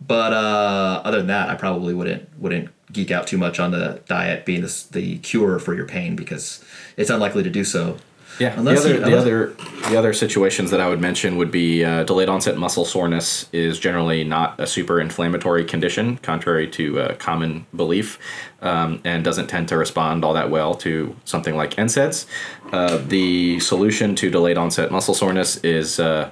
But 0.00 0.32
uh, 0.32 1.02
other 1.04 1.18
than 1.18 1.26
that, 1.26 1.48
I 1.48 1.54
probably 1.54 1.94
wouldn't 1.94 2.28
wouldn't 2.38 2.70
geek 2.92 3.10
out 3.10 3.26
too 3.26 3.36
much 3.36 3.60
on 3.60 3.70
the 3.70 4.00
diet 4.06 4.46
being 4.46 4.62
the, 4.62 4.84
the 4.92 5.18
cure 5.18 5.58
for 5.58 5.74
your 5.74 5.86
pain 5.86 6.16
because 6.16 6.64
it's 6.96 7.10
unlikely 7.10 7.42
to 7.42 7.50
do 7.50 7.64
so. 7.64 7.98
Yeah, 8.38 8.54
Unless 8.56 8.84
the 8.84 8.90
other 8.90 8.94
you- 8.98 9.04
the 9.04 9.18
other 9.18 9.56
the 9.90 9.96
other 9.96 10.12
situations 10.12 10.70
that 10.70 10.80
I 10.80 10.88
would 10.88 11.00
mention 11.00 11.36
would 11.38 11.50
be 11.50 11.84
uh, 11.84 12.04
delayed 12.04 12.28
onset 12.28 12.56
muscle 12.56 12.84
soreness 12.84 13.48
is 13.52 13.78
generally 13.78 14.22
not 14.22 14.58
a 14.60 14.66
super 14.66 15.00
inflammatory 15.00 15.64
condition, 15.64 16.18
contrary 16.18 16.68
to 16.68 17.00
uh, 17.00 17.14
common 17.16 17.66
belief, 17.74 18.18
um, 18.62 19.00
and 19.04 19.24
doesn't 19.24 19.46
tend 19.48 19.68
to 19.68 19.76
respond 19.76 20.24
all 20.24 20.34
that 20.34 20.50
well 20.50 20.74
to 20.76 21.16
something 21.24 21.56
like 21.56 21.74
NSAIDs. 21.76 22.26
Uh, 22.72 22.98
the 23.08 23.58
solution 23.60 24.14
to 24.16 24.30
delayed 24.30 24.58
onset 24.58 24.90
muscle 24.90 25.14
soreness 25.14 25.56
is 25.64 25.98
uh, 25.98 26.28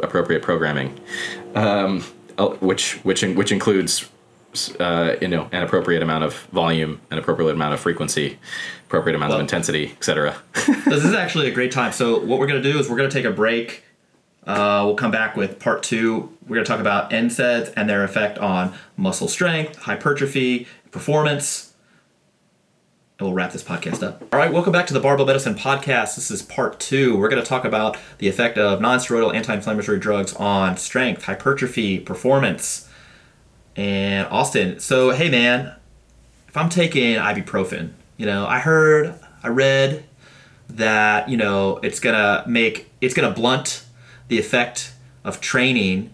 appropriate 0.00 0.42
programming, 0.42 0.98
um, 1.54 2.04
uh, 2.38 2.48
which 2.60 2.96
which 3.04 3.22
which 3.22 3.50
includes 3.52 4.08
uh, 4.80 5.16
you 5.20 5.28
know 5.28 5.48
an 5.52 5.62
appropriate 5.62 6.02
amount 6.02 6.24
of 6.24 6.34
volume, 6.52 7.00
an 7.10 7.18
appropriate 7.18 7.50
amount 7.52 7.74
of 7.74 7.80
frequency, 7.80 8.38
appropriate 8.86 9.14
amount 9.16 9.30
Well- 9.30 9.38
of 9.38 9.42
intensity, 9.42 9.92
etc. 9.92 10.36
this 10.86 11.04
is 11.04 11.14
actually 11.14 11.48
a 11.48 11.52
great 11.52 11.72
time. 11.72 11.92
So 11.92 12.18
what 12.18 12.38
we're 12.38 12.46
gonna 12.46 12.62
do 12.62 12.78
is 12.78 12.88
we're 12.88 12.96
gonna 12.96 13.10
take 13.10 13.24
a 13.24 13.30
break. 13.30 13.84
Uh, 14.46 14.82
we'll 14.86 14.94
come 14.94 15.10
back 15.10 15.36
with 15.36 15.58
part 15.58 15.82
two. 15.82 16.32
We're 16.46 16.56
gonna 16.56 16.66
talk 16.66 16.80
about 16.80 17.10
NSAIDs 17.10 17.72
and 17.76 17.88
their 17.88 18.04
effect 18.04 18.38
on 18.38 18.74
muscle 18.96 19.28
strength, 19.28 19.76
hypertrophy, 19.76 20.66
performance. 20.90 21.72
And 23.18 23.26
we'll 23.26 23.34
wrap 23.34 23.50
this 23.52 23.62
podcast 23.64 24.02
up. 24.02 24.22
All 24.30 24.38
right, 24.38 24.52
welcome 24.52 24.72
back 24.74 24.86
to 24.88 24.92
the 24.94 25.00
Barbell 25.00 25.24
Medicine 25.24 25.54
Podcast. 25.54 26.16
This 26.16 26.30
is 26.30 26.42
part 26.42 26.78
two. 26.78 27.16
We're 27.16 27.30
going 27.30 27.42
to 27.42 27.48
talk 27.48 27.64
about 27.64 27.96
the 28.18 28.28
effect 28.28 28.58
of 28.58 28.78
non-steroidal 28.82 29.34
anti-inflammatory 29.34 29.98
drugs 29.98 30.34
on 30.34 30.76
strength, 30.76 31.24
hypertrophy, 31.24 31.98
performance. 31.98 32.85
And 33.76 34.26
Austin, 34.28 34.80
so 34.80 35.10
hey 35.10 35.28
man, 35.30 35.74
if 36.48 36.56
I'm 36.56 36.68
taking 36.68 37.16
ibuprofen, 37.16 37.90
you 38.16 38.26
know, 38.26 38.46
I 38.46 38.58
heard, 38.58 39.14
I 39.42 39.48
read 39.48 40.04
that 40.68 41.28
you 41.28 41.36
know 41.36 41.78
it's 41.82 42.00
gonna 42.00 42.44
make 42.46 42.90
it's 43.00 43.14
gonna 43.14 43.30
blunt 43.30 43.84
the 44.28 44.38
effect 44.38 44.92
of 45.24 45.40
training. 45.40 46.12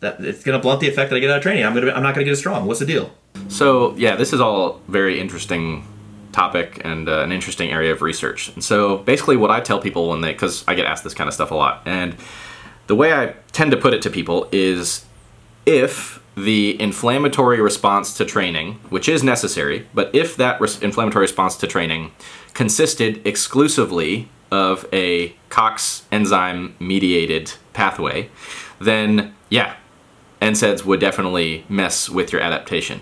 That 0.00 0.20
it's 0.20 0.44
gonna 0.44 0.58
blunt 0.58 0.80
the 0.80 0.88
effect 0.88 1.10
that 1.10 1.16
I 1.16 1.20
get 1.20 1.30
out 1.30 1.38
of 1.38 1.42
training. 1.42 1.64
I'm 1.64 1.74
gonna 1.74 1.92
I'm 1.92 2.02
not 2.02 2.14
gonna 2.14 2.24
get 2.24 2.32
as 2.32 2.38
strong. 2.38 2.66
What's 2.66 2.80
the 2.80 2.86
deal? 2.86 3.10
So 3.48 3.94
yeah, 3.96 4.16
this 4.16 4.32
is 4.32 4.40
all 4.40 4.80
very 4.88 5.18
interesting 5.18 5.86
topic 6.36 6.82
and 6.84 7.08
uh, 7.08 7.22
an 7.22 7.32
interesting 7.32 7.70
area 7.70 7.92
of 7.92 8.02
research. 8.02 8.52
And 8.54 8.62
so 8.62 8.98
basically, 8.98 9.36
what 9.36 9.50
I 9.50 9.60
tell 9.60 9.80
people 9.80 10.10
when 10.10 10.20
they, 10.20 10.32
because 10.32 10.64
I 10.68 10.74
get 10.74 10.84
asked 10.84 11.02
this 11.02 11.14
kind 11.14 11.28
of 11.28 11.34
stuff 11.34 11.50
a 11.50 11.54
lot, 11.54 11.82
and 11.86 12.14
the 12.86 12.94
way 12.94 13.12
I 13.12 13.34
tend 13.52 13.70
to 13.70 13.76
put 13.76 13.94
it 13.94 14.02
to 14.02 14.10
people 14.10 14.46
is, 14.52 15.04
if 15.66 16.22
the 16.36 16.80
inflammatory 16.80 17.60
response 17.60 18.14
to 18.14 18.24
training, 18.24 18.74
which 18.88 19.08
is 19.08 19.22
necessary, 19.22 19.86
but 19.92 20.14
if 20.14 20.36
that 20.36 20.60
res- 20.60 20.80
inflammatory 20.80 21.22
response 21.22 21.56
to 21.56 21.66
training 21.66 22.12
consisted 22.54 23.26
exclusively 23.26 24.28
of 24.50 24.86
a 24.92 25.34
COX 25.48 26.04
enzyme 26.12 26.76
mediated 26.78 27.52
pathway, 27.72 28.30
then 28.78 29.34
yeah, 29.50 29.74
NSAIDs 30.40 30.84
would 30.84 31.00
definitely 31.00 31.64
mess 31.68 32.08
with 32.08 32.32
your 32.32 32.40
adaptation. 32.42 33.00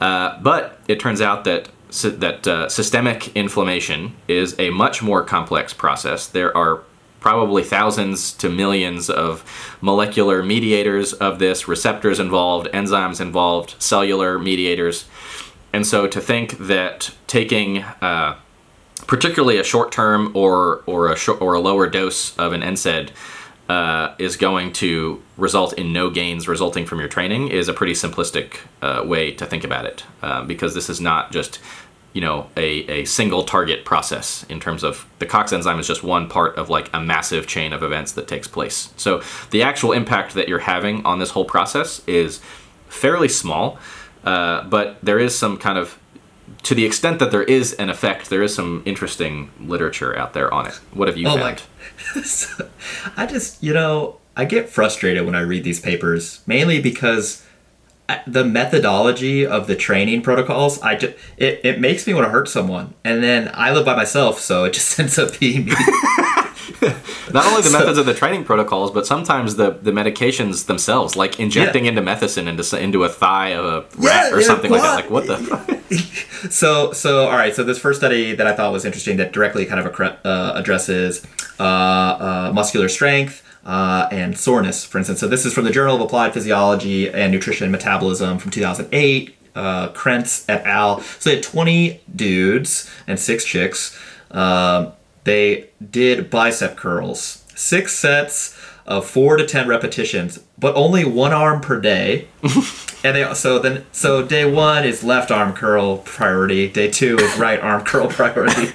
Uh, 0.00 0.38
but 0.40 0.78
it 0.86 1.00
turns 1.00 1.20
out 1.20 1.44
that 1.44 1.70
that 2.02 2.46
uh, 2.46 2.68
systemic 2.68 3.34
inflammation 3.34 4.14
is 4.28 4.54
a 4.58 4.68
much 4.68 5.02
more 5.02 5.24
complex 5.24 5.72
process. 5.72 6.26
There 6.26 6.54
are 6.54 6.82
probably 7.20 7.64
thousands 7.64 8.32
to 8.34 8.48
millions 8.48 9.10
of 9.10 9.44
molecular 9.80 10.42
mediators 10.42 11.12
of 11.12 11.38
this, 11.38 11.68
receptors 11.68 12.20
involved, 12.20 12.68
enzymes 12.72 13.20
involved, 13.20 13.74
cellular 13.78 14.38
mediators. 14.38 15.06
And 15.72 15.86
so 15.86 16.06
to 16.06 16.20
think 16.20 16.58
that 16.58 17.14
taking 17.26 17.82
uh, 17.82 18.36
particularly 19.06 19.58
a 19.58 19.64
short 19.64 19.92
term 19.92 20.30
or 20.34 20.82
or 20.86 21.12
a 21.12 21.16
or 21.40 21.54
a 21.54 21.60
lower 21.60 21.88
dose 21.88 22.36
of 22.38 22.52
an 22.52 22.62
NSAID 22.62 23.10
uh, 23.68 24.14
is 24.18 24.36
going 24.36 24.72
to 24.72 25.22
result 25.36 25.74
in 25.74 25.92
no 25.92 26.08
gains 26.08 26.48
resulting 26.48 26.86
from 26.86 27.00
your 27.00 27.08
training 27.08 27.48
is 27.48 27.68
a 27.68 27.74
pretty 27.74 27.92
simplistic 27.92 28.58
uh, 28.80 29.02
way 29.04 29.30
to 29.30 29.44
think 29.44 29.62
about 29.62 29.84
it 29.84 30.04
uh, 30.22 30.42
because 30.44 30.74
this 30.74 30.88
is 30.88 31.00
not 31.00 31.30
just 31.30 31.60
you 32.18 32.24
know 32.26 32.48
a, 32.56 33.00
a 33.00 33.04
single 33.04 33.44
target 33.44 33.84
process 33.84 34.44
in 34.48 34.58
terms 34.58 34.82
of 34.82 35.06
the 35.20 35.26
cox 35.26 35.52
enzyme 35.52 35.78
is 35.78 35.86
just 35.86 36.02
one 36.02 36.28
part 36.28 36.56
of 36.56 36.68
like 36.68 36.90
a 36.92 37.00
massive 37.00 37.46
chain 37.46 37.72
of 37.72 37.84
events 37.84 38.10
that 38.10 38.26
takes 38.26 38.48
place 38.48 38.92
so 38.96 39.22
the 39.52 39.62
actual 39.62 39.92
impact 39.92 40.34
that 40.34 40.48
you're 40.48 40.66
having 40.74 41.06
on 41.06 41.20
this 41.20 41.30
whole 41.30 41.44
process 41.44 42.02
is 42.08 42.40
fairly 42.88 43.28
small 43.28 43.78
uh, 44.24 44.64
but 44.64 44.98
there 45.00 45.20
is 45.20 45.38
some 45.38 45.56
kind 45.56 45.78
of 45.78 45.96
to 46.64 46.74
the 46.74 46.84
extent 46.84 47.20
that 47.20 47.30
there 47.30 47.44
is 47.44 47.74
an 47.74 47.88
effect, 47.88 48.30
there 48.30 48.42
is 48.42 48.52
some 48.52 48.82
interesting 48.84 49.50
literature 49.60 50.18
out 50.18 50.32
there 50.32 50.52
on 50.52 50.66
it. 50.66 50.74
What 50.92 51.06
have 51.06 51.16
you 51.16 51.28
Oh 51.28 51.36
found? 51.36 51.62
my! 52.16 52.70
I 53.16 53.26
just 53.26 53.62
you 53.62 53.72
know 53.72 54.18
I 54.36 54.44
get 54.44 54.68
frustrated 54.68 55.24
when 55.24 55.36
I 55.36 55.42
read 55.42 55.62
these 55.62 55.78
papers, 55.78 56.40
mainly 56.48 56.80
because 56.80 57.46
the 58.26 58.44
methodology 58.44 59.46
of 59.46 59.66
the 59.66 59.76
training 59.76 60.22
protocols. 60.22 60.80
I 60.80 60.94
just 60.96 61.14
it, 61.36 61.60
it 61.64 61.80
makes 61.80 62.06
me 62.06 62.14
want 62.14 62.26
to 62.26 62.30
hurt 62.30 62.48
someone, 62.48 62.94
and 63.04 63.22
then 63.22 63.50
I 63.54 63.72
live 63.72 63.84
by 63.84 63.94
myself, 63.96 64.38
so 64.40 64.64
it 64.64 64.72
just 64.72 64.98
ends 65.00 65.18
up 65.18 65.38
being 65.38 65.66
me. 65.66 65.72
Not 67.32 67.44
only 67.46 67.62
the 67.62 67.70
methods 67.78 67.98
of 67.98 68.06
the 68.06 68.14
training 68.14 68.44
protocols, 68.44 68.90
but 68.90 69.06
sometimes 69.06 69.56
the, 69.56 69.70
the 69.72 69.90
medications 69.90 70.66
themselves, 70.66 71.16
like 71.16 71.40
injecting 71.40 71.84
Yeah. 71.84 71.92
indomethacin 71.92 72.46
into 72.46 72.78
into 72.80 73.04
a 73.04 73.08
thigh 73.08 73.48
of 73.50 73.64
a 73.64 73.84
rat 73.98 74.32
or 74.32 74.40
yeah, 74.40 74.46
something 74.46 74.70
like 74.70 74.82
that. 74.82 74.94
Like 74.94 75.10
what 75.10 75.26
the? 75.26 75.78
So, 76.50 76.92
so 76.92 77.26
all 77.26 77.36
right. 77.36 77.54
So 77.54 77.64
this 77.64 77.78
first 77.78 77.98
study 77.98 78.34
that 78.34 78.46
I 78.46 78.54
thought 78.54 78.72
was 78.72 78.84
interesting 78.84 79.16
that 79.16 79.32
directly 79.32 79.66
kind 79.66 79.84
of 79.84 80.00
uh, 80.24 80.52
addresses 80.54 81.26
uh, 81.58 81.62
uh, 81.62 82.52
muscular 82.54 82.88
strength 82.88 83.42
uh, 83.64 84.08
and 84.10 84.38
soreness, 84.38 84.84
for 84.84 84.98
instance. 84.98 85.20
So 85.20 85.28
this 85.28 85.44
is 85.44 85.52
from 85.52 85.64
the 85.64 85.70
Journal 85.70 85.96
of 85.96 86.00
Applied 86.02 86.34
Physiology 86.34 87.10
and 87.10 87.32
Nutrition 87.32 87.64
and 87.64 87.72
Metabolism 87.72 88.38
from 88.38 88.50
2008. 88.50 89.34
Uh, 89.54 89.88
Krentz 89.88 90.44
et 90.48 90.64
al. 90.64 91.00
So 91.00 91.30
they 91.30 91.36
had 91.36 91.44
20 91.44 92.00
dudes 92.14 92.88
and 93.08 93.18
six 93.18 93.44
chicks. 93.44 93.98
Um, 94.30 94.92
they 95.24 95.70
did 95.90 96.30
bicep 96.30 96.76
curls, 96.76 97.44
six 97.54 97.92
sets 97.92 98.57
of 98.88 99.06
four 99.08 99.36
to 99.36 99.46
ten 99.46 99.68
repetitions, 99.68 100.40
but 100.58 100.74
only 100.74 101.04
one 101.04 101.32
arm 101.32 101.60
per 101.60 101.80
day. 101.80 102.26
And 103.04 103.14
they 103.14 103.32
so 103.34 103.60
then 103.60 103.86
so 103.92 104.26
day 104.26 104.44
one 104.44 104.82
is 104.84 105.04
left 105.04 105.30
arm 105.30 105.52
curl 105.52 105.98
priority. 105.98 106.66
Day 106.68 106.90
two 106.90 107.16
is 107.16 107.38
right 107.38 107.60
arm 107.60 107.84
curl 107.84 108.08
priority. 108.08 108.72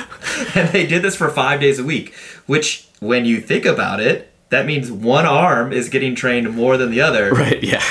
and 0.54 0.70
they 0.70 0.86
did 0.86 1.02
this 1.02 1.14
for 1.14 1.28
five 1.28 1.60
days 1.60 1.78
a 1.78 1.84
week, 1.84 2.14
which, 2.46 2.88
when 3.00 3.26
you 3.26 3.38
think 3.38 3.66
about 3.66 4.00
it, 4.00 4.32
that 4.48 4.64
means 4.64 4.90
one 4.90 5.26
arm 5.26 5.74
is 5.74 5.90
getting 5.90 6.14
trained 6.14 6.54
more 6.56 6.78
than 6.78 6.90
the 6.90 7.02
other. 7.02 7.30
Right. 7.32 7.62
Yeah. 7.62 7.82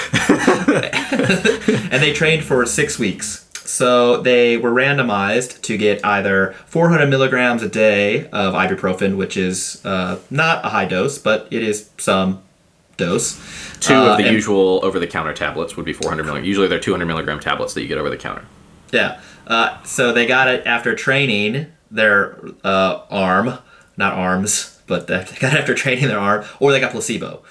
and 1.91 2.01
they 2.01 2.13
trained 2.13 2.43
for 2.43 2.65
six 2.65 2.97
weeks. 2.97 3.44
So 3.68 4.22
they 4.22 4.57
were 4.57 4.72
randomized 4.72 5.61
to 5.63 5.78
get 5.78 6.03
either 6.05 6.53
400 6.68 7.07
milligrams 7.07 7.63
a 7.63 7.70
day 7.70 8.28
of 8.30 8.53
ibuprofen, 8.53 9.18
which 9.18 9.38
is 9.38 9.82
uh, 9.86 10.20
not 10.30 10.63
a 10.66 10.70
high 10.70 10.86
dose, 10.86 11.18
but 11.18 11.47
it 11.51 11.63
is 11.63 11.89
some 11.97 12.41
dose. 12.97 13.36
Two 13.80 13.93
Uh, 13.93 14.11
of 14.11 14.18
the 14.18 14.32
usual 14.32 14.80
over-the-counter 14.84 15.34
tablets 15.34 15.76
would 15.76 15.86
be 15.86 15.93
400 15.93 16.24
milligrams. 16.24 16.47
Usually 16.47 16.68
they're 16.68 16.80
200 16.80 17.05
milligram 17.05 17.39
tablets 17.39 17.74
that 17.74 17.82
you 17.82 17.88
get 17.88 17.97
over 17.97 18.09
the 18.09 18.18
counter. 18.18 18.45
Yeah. 18.91 19.20
Uh, 19.47 19.82
so 19.84 20.11
they 20.13 20.26
got 20.26 20.47
it 20.47 20.66
after 20.66 20.95
training 20.95 21.68
their 21.91 22.38
uh, 22.63 23.01
arm, 23.09 23.57
not 23.97 24.13
arms, 24.13 24.80
but 24.88 25.07
they 25.07 25.18
got 25.39 25.53
it 25.53 25.59
after 25.59 25.74
training 25.74 26.07
their 26.07 26.20
arm, 26.20 26.45
or 26.59 26.72
they 26.72 26.80
got 26.80 26.91
placebo. 26.91 27.41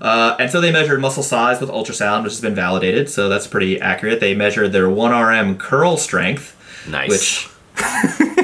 Uh, 0.00 0.36
and 0.38 0.50
so 0.50 0.60
they 0.60 0.70
measured 0.72 1.00
muscle 1.00 1.22
size 1.22 1.60
with 1.60 1.70
ultrasound, 1.70 2.22
which 2.24 2.32
has 2.32 2.40
been 2.40 2.54
validated, 2.54 3.08
so 3.10 3.28
that's 3.28 3.46
pretty 3.46 3.80
accurate. 3.80 4.20
They 4.20 4.34
measured 4.34 4.72
their 4.72 4.86
1RM 4.88 5.58
curl 5.58 5.96
strength, 5.96 6.56
Nice. 6.88 7.10
which 7.10 7.48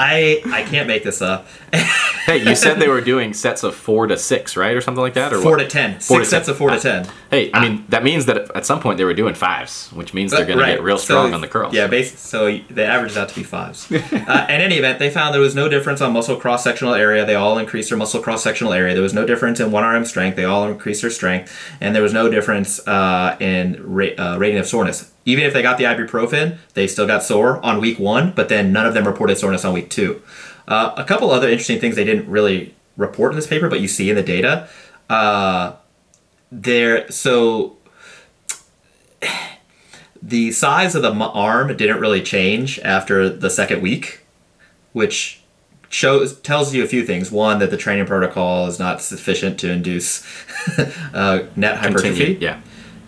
I 0.00 0.40
I 0.46 0.62
can't 0.62 0.88
make 0.88 1.04
this 1.04 1.20
up. 1.20 1.46
hey, 1.72 2.38
you 2.48 2.56
said 2.56 2.80
they 2.80 2.88
were 2.88 3.00
doing 3.02 3.34
sets 3.34 3.62
of 3.62 3.74
four 3.74 4.06
to 4.06 4.16
six, 4.16 4.56
right, 4.56 4.74
or 4.74 4.80
something 4.80 5.02
like 5.02 5.14
that, 5.14 5.32
or 5.32 5.40
Four 5.40 5.52
what? 5.52 5.58
to 5.58 5.68
ten. 5.68 6.00
Four 6.00 6.18
to 6.20 6.24
Six 6.24 6.30
sets 6.30 6.46
10. 6.46 6.52
of 6.52 6.58
four 6.58 6.70
to 6.70 6.80
ten. 6.80 7.06
Hey, 7.30 7.50
I 7.52 7.60
mean 7.68 7.84
that 7.90 8.02
means 8.02 8.26
that 8.26 8.50
at 8.56 8.64
some 8.64 8.80
point 8.80 8.96
they 8.98 9.04
were 9.04 9.14
doing 9.14 9.34
fives, 9.34 9.88
which 9.92 10.14
means 10.14 10.32
they're 10.32 10.46
going 10.46 10.58
to 10.58 10.64
get 10.66 10.82
real 10.82 10.96
So, 10.98 11.04
strong 11.04 11.34
on 11.34 11.40
the 11.42 11.48
curls. 11.48 11.74
Yeah, 11.74 11.86
bas 11.86 12.18
so 12.18 12.58
the 12.70 12.84
average 12.86 13.12
is 13.12 13.18
out 13.18 13.28
to 13.28 13.34
be 13.34 13.42
fives. 13.42 13.90
uh, 13.92 14.46
in 14.48 14.60
any 14.60 14.76
event, 14.76 14.98
they 14.98 15.10
found 15.10 15.34
there 15.34 15.40
was 15.40 15.54
no 15.54 15.68
difference 15.68 16.00
on 16.00 16.12
muscle 16.12 16.36
cross 16.36 16.64
sectional 16.64 16.94
area. 16.94 17.26
They 17.26 17.34
all 17.34 17.58
increased 17.58 17.90
their 17.90 17.98
muscle 17.98 18.22
cross 18.22 18.42
sectional 18.42 18.72
area. 18.72 18.94
There 18.94 19.02
was 19.02 19.14
no 19.14 19.26
difference 19.26 19.60
in 19.60 19.70
one 19.70 19.84
RM 19.84 20.06
strength. 20.06 20.36
They 20.36 20.44
all 20.44 20.66
increased 20.66 21.02
their 21.02 21.10
strength, 21.10 21.54
and 21.80 21.94
there 21.94 22.02
was 22.02 22.14
no 22.14 22.28
difference 22.30 22.80
uh, 22.88 23.36
in 23.38 23.76
ra- 23.84 24.16
uh, 24.18 24.36
rating 24.38 24.58
of 24.58 24.66
soreness. 24.66 25.12
Even 25.30 25.44
if 25.44 25.52
they 25.52 25.62
got 25.62 25.78
the 25.78 25.84
ibuprofen, 25.84 26.58
they 26.74 26.88
still 26.88 27.06
got 27.06 27.22
sore 27.22 27.64
on 27.64 27.80
week 27.80 28.00
one, 28.00 28.32
but 28.32 28.48
then 28.48 28.72
none 28.72 28.84
of 28.84 28.94
them 28.94 29.06
reported 29.06 29.38
soreness 29.38 29.64
on 29.64 29.72
week 29.72 29.88
two. 29.88 30.20
Uh, 30.66 30.92
a 30.96 31.04
couple 31.04 31.30
other 31.30 31.48
interesting 31.48 31.80
things 31.80 31.94
they 31.94 32.04
didn't 32.04 32.28
really 32.28 32.74
report 32.96 33.32
in 33.32 33.36
this 33.36 33.46
paper, 33.46 33.68
but 33.68 33.80
you 33.80 33.86
see 33.86 34.10
in 34.10 34.16
the 34.16 34.22
data. 34.22 34.68
Uh, 35.08 35.74
there, 36.50 37.08
so 37.10 37.76
the 40.22 40.50
size 40.50 40.96
of 40.96 41.02
the 41.02 41.12
arm 41.12 41.76
didn't 41.76 42.00
really 42.00 42.22
change 42.22 42.80
after 42.80 43.28
the 43.28 43.50
second 43.50 43.82
week, 43.82 44.24
which 44.92 45.42
shows 45.88 46.38
tells 46.40 46.74
you 46.74 46.82
a 46.82 46.86
few 46.86 47.04
things. 47.04 47.30
One, 47.30 47.58
that 47.58 47.70
the 47.70 47.76
training 47.76 48.06
protocol 48.06 48.66
is 48.66 48.78
not 48.78 49.00
sufficient 49.00 49.60
to 49.60 49.70
induce 49.70 50.24
uh, 51.14 51.46
net 51.56 51.78
hypertrophy 51.78 52.34
Continue. 52.34 52.38
Yeah. 52.40 52.60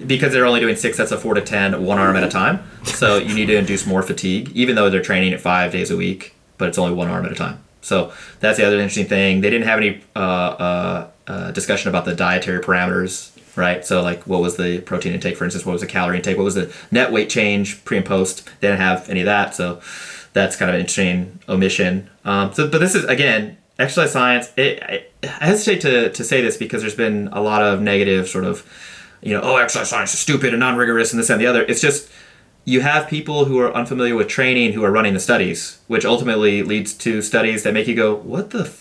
Because 0.07 0.33
they're 0.33 0.47
only 0.47 0.61
doing 0.61 0.77
six 0.77 0.97
sets 0.97 1.13
of 1.13 1.23
four 1.23 1.35
to 1.35 1.41
ten, 1.41 1.85
one 1.85 1.99
arm 1.99 2.17
at 2.17 2.25
a 2.25 2.29
time. 2.29 2.63
So 2.85 3.17
you 3.19 3.35
need 3.35 3.47
to 3.47 3.57
induce 3.57 3.87
more 3.87 4.03
fatigue, 4.03 4.51
even 4.55 4.77
though 4.77 4.91
they're 4.91 5.03
training 5.03 5.33
it 5.33 5.41
five 5.41 5.73
days 5.73 5.91
a 5.91 5.97
week, 5.97 6.35
but 6.59 6.69
it's 6.69 6.79
only 6.79 6.95
one 6.95 7.09
arm 7.09 7.25
at 7.25 7.33
a 7.33 7.35
time. 7.35 7.63
So 7.81 8.13
that's 8.41 8.59
the 8.59 8.67
other 8.67 8.77
interesting 8.77 9.07
thing. 9.07 9.41
They 9.41 9.51
didn't 9.51 9.67
have 9.67 9.79
any 9.79 10.03
uh, 10.15 10.19
uh, 10.19 11.11
uh, 11.27 11.51
discussion 11.51 11.89
about 11.89 12.05
the 12.05 12.15
dietary 12.15 12.61
parameters, 12.61 13.37
right? 13.57 13.85
So 13.85 14.03
like, 14.03 14.27
what 14.27 14.41
was 14.41 14.57
the 14.57 14.81
protein 14.81 15.13
intake, 15.13 15.37
for 15.37 15.45
instance? 15.45 15.67
What 15.67 15.73
was 15.73 15.81
the 15.81 15.89
calorie 15.89 16.17
intake? 16.17 16.37
What 16.37 16.45
was 16.45 16.55
the 16.55 16.73
net 16.91 17.13
weight 17.13 17.29
change 17.29 17.85
pre 17.85 17.97
and 17.97 18.07
post? 18.07 18.47
They 18.61 18.69
didn't 18.69 18.81
have 18.81 19.09
any 19.09 19.21
of 19.21 19.27
that. 19.27 19.55
So 19.55 19.81
that's 20.33 20.57
kind 20.57 20.71
of 20.71 20.77
an 20.77 20.81
interesting 20.81 21.41
omission. 21.49 22.09
Um, 22.25 22.53
so, 22.53 22.69
but 22.69 22.79
this 22.79 22.95
is 22.95 23.05
again 23.05 23.59
exercise 23.79 24.13
science. 24.13 24.53
It, 24.57 24.83
I, 24.83 25.05
I 25.23 25.47
hesitate 25.47 25.81
to, 25.83 26.11
to 26.11 26.25
say 26.25 26.41
this 26.41 26.57
because 26.57 26.83
there's 26.83 26.95
been 26.95 27.29
a 27.33 27.41
lot 27.41 27.63
of 27.63 27.81
negative 27.81 28.29
sort 28.29 28.45
of, 28.45 28.67
you 29.23 29.33
know, 29.35 29.41
oh, 29.43 29.57
exercise 29.57 29.89
science 29.91 30.13
is 30.15 30.21
stupid 30.21 30.51
and 30.53 30.61
non-rigorous 30.61 31.13
and 31.13 31.21
this 31.21 31.31
and 31.31 31.41
the 31.41 31.47
other. 31.47 31.63
It's 31.63 31.81
just 31.81 32.11
you 32.65 32.81
have 32.81 33.09
people 33.09 33.47
who 33.47 33.59
are 33.61 33.73
unfamiliar 33.75 34.15
with 34.15 34.29
training 34.29 34.73
who 34.73 34.85
are 34.85 34.91
running 34.93 35.15
the 35.15 35.21
studies, 35.21 35.79
which 35.89 36.05
ultimately 36.05 36.63
leads 36.63 36.93
to 36.95 37.21
studies 37.23 37.63
that 37.65 37.73
make 37.75 37.87
you 37.89 37.95
go, 37.97 38.15
what 38.15 38.51
the. 38.51 38.61
F-? 38.63 38.79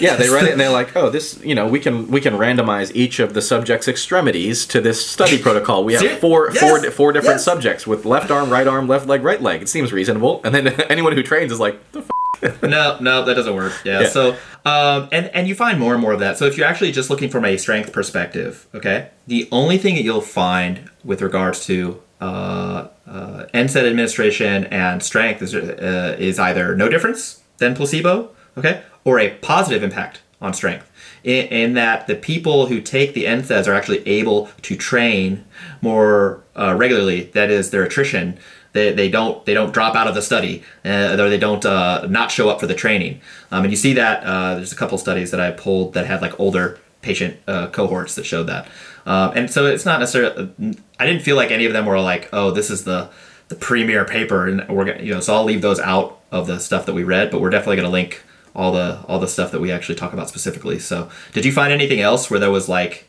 Yeah, 0.00 0.14
they 0.16 0.28
read 0.28 0.44
it 0.44 0.52
and 0.52 0.60
they're 0.60 0.70
like, 0.80 0.94
"Oh, 0.96 1.10
this, 1.10 1.42
you 1.44 1.54
know, 1.54 1.66
we 1.66 1.80
can 1.80 2.08
we 2.08 2.20
can 2.20 2.34
randomize 2.34 2.92
each 2.94 3.18
of 3.18 3.34
the 3.34 3.42
subject's 3.42 3.88
extremities 3.88 4.64
to 4.66 4.80
this 4.80 5.04
study 5.04 5.38
protocol. 5.42 5.84
We 5.84 5.94
have 5.94 6.20
four 6.20 6.50
Yes! 6.52 6.60
four 6.60 6.90
four 6.92 7.12
different 7.12 7.36
Yes! 7.38 7.44
subjects 7.44 7.84
with 7.86 8.04
left 8.04 8.30
arm, 8.30 8.48
right 8.48 8.66
arm, 8.68 8.86
left 8.86 9.08
leg, 9.08 9.24
right 9.24 9.42
leg. 9.42 9.62
It 9.62 9.68
seems 9.68 9.92
reasonable." 9.92 10.40
And 10.44 10.54
then 10.54 10.68
anyone 10.90 11.14
who 11.14 11.22
trains 11.24 11.50
is 11.50 11.58
like, 11.58 11.80
"The 11.90 11.98
f-? 12.00 12.10
no, 12.62 12.98
no, 13.00 13.24
that 13.24 13.34
doesn't 13.34 13.54
work. 13.54 13.72
Yeah. 13.84 14.02
Yeah. 14.02 14.08
So, 14.08 14.36
um, 14.64 15.08
and 15.12 15.26
and 15.34 15.48
you 15.48 15.54
find 15.54 15.78
more 15.78 15.92
and 15.92 16.02
more 16.02 16.12
of 16.12 16.20
that. 16.20 16.38
So 16.38 16.44
if 16.44 16.56
you're 16.56 16.66
actually 16.66 16.92
just 16.92 17.10
looking 17.10 17.30
from 17.30 17.44
a 17.44 17.56
strength 17.56 17.92
perspective, 17.92 18.66
okay, 18.74 19.10
the 19.26 19.48
only 19.52 19.78
thing 19.78 19.94
that 19.94 20.02
you'll 20.02 20.20
find 20.20 20.90
with 21.04 21.22
regards 21.22 21.64
to 21.66 22.02
uh, 22.20 22.88
uh, 23.06 23.46
NSAID 23.54 23.88
administration 23.88 24.64
and 24.66 25.02
strength 25.02 25.42
is 25.42 25.54
uh, 25.54 26.16
is 26.18 26.38
either 26.38 26.74
no 26.74 26.88
difference 26.88 27.42
than 27.58 27.74
placebo, 27.74 28.30
okay, 28.56 28.82
or 29.04 29.18
a 29.18 29.30
positive 29.36 29.82
impact 29.82 30.20
on 30.40 30.52
strength. 30.52 30.90
In, 31.24 31.46
in 31.46 31.74
that 31.74 32.06
the 32.06 32.14
people 32.14 32.66
who 32.66 32.80
take 32.80 33.14
the 33.14 33.24
NSAIDs 33.24 33.66
are 33.66 33.74
actually 33.74 34.06
able 34.06 34.50
to 34.62 34.76
train 34.76 35.44
more 35.80 36.44
uh, 36.54 36.74
regularly. 36.76 37.24
That 37.34 37.50
is, 37.50 37.70
their 37.70 37.82
attrition 37.82 38.38
they, 38.76 38.92
they 38.92 39.08
don't 39.08 39.44
they 39.46 39.54
don't 39.54 39.72
drop 39.72 39.94
out 39.94 40.06
of 40.06 40.14
the 40.14 40.22
study 40.22 40.62
uh, 40.84 41.16
or 41.18 41.28
they 41.28 41.38
don't 41.38 41.64
uh, 41.64 42.06
not 42.08 42.30
show 42.30 42.48
up 42.48 42.60
for 42.60 42.66
the 42.66 42.74
training. 42.74 43.20
Um, 43.50 43.64
and 43.64 43.72
you 43.72 43.76
see 43.76 43.94
that 43.94 44.22
uh, 44.24 44.56
there's 44.56 44.72
a 44.72 44.76
couple 44.76 44.98
studies 44.98 45.30
that 45.30 45.40
I 45.40 45.50
pulled 45.50 45.94
that 45.94 46.06
had 46.06 46.20
like 46.22 46.38
older 46.38 46.78
patient 47.02 47.38
uh, 47.46 47.68
cohorts 47.68 48.14
that 48.16 48.26
showed 48.26 48.44
that. 48.44 48.68
Um, 49.06 49.32
and 49.36 49.50
so 49.50 49.66
it's 49.66 49.84
not 49.84 50.00
necessarily 50.00 50.50
I 50.98 51.06
didn't 51.06 51.22
feel 51.22 51.36
like 51.36 51.50
any 51.50 51.64
of 51.64 51.72
them 51.72 51.86
were 51.86 52.00
like 52.00 52.28
oh 52.32 52.50
this 52.50 52.70
is 52.70 52.84
the 52.84 53.10
the 53.48 53.54
premier 53.54 54.04
paper 54.04 54.48
and 54.48 54.68
we're 54.68 54.84
gonna 54.84 55.02
you 55.02 55.14
know 55.14 55.20
so 55.20 55.34
I'll 55.34 55.44
leave 55.44 55.62
those 55.62 55.78
out 55.78 56.20
of 56.32 56.48
the 56.48 56.58
stuff 56.58 56.86
that 56.86 56.94
we 56.94 57.04
read 57.04 57.30
but 57.30 57.40
we're 57.40 57.50
definitely 57.50 57.76
going 57.76 57.86
to 57.86 57.92
link 57.92 58.24
all 58.56 58.72
the 58.72 59.00
all 59.06 59.20
the 59.20 59.28
stuff 59.28 59.52
that 59.52 59.60
we 59.60 59.70
actually 59.70 59.94
talk 59.94 60.12
about 60.12 60.28
specifically. 60.28 60.78
So 60.78 61.08
did 61.32 61.44
you 61.44 61.52
find 61.52 61.72
anything 61.72 62.00
else 62.00 62.30
where 62.30 62.40
there 62.40 62.50
was 62.50 62.68
like 62.68 63.08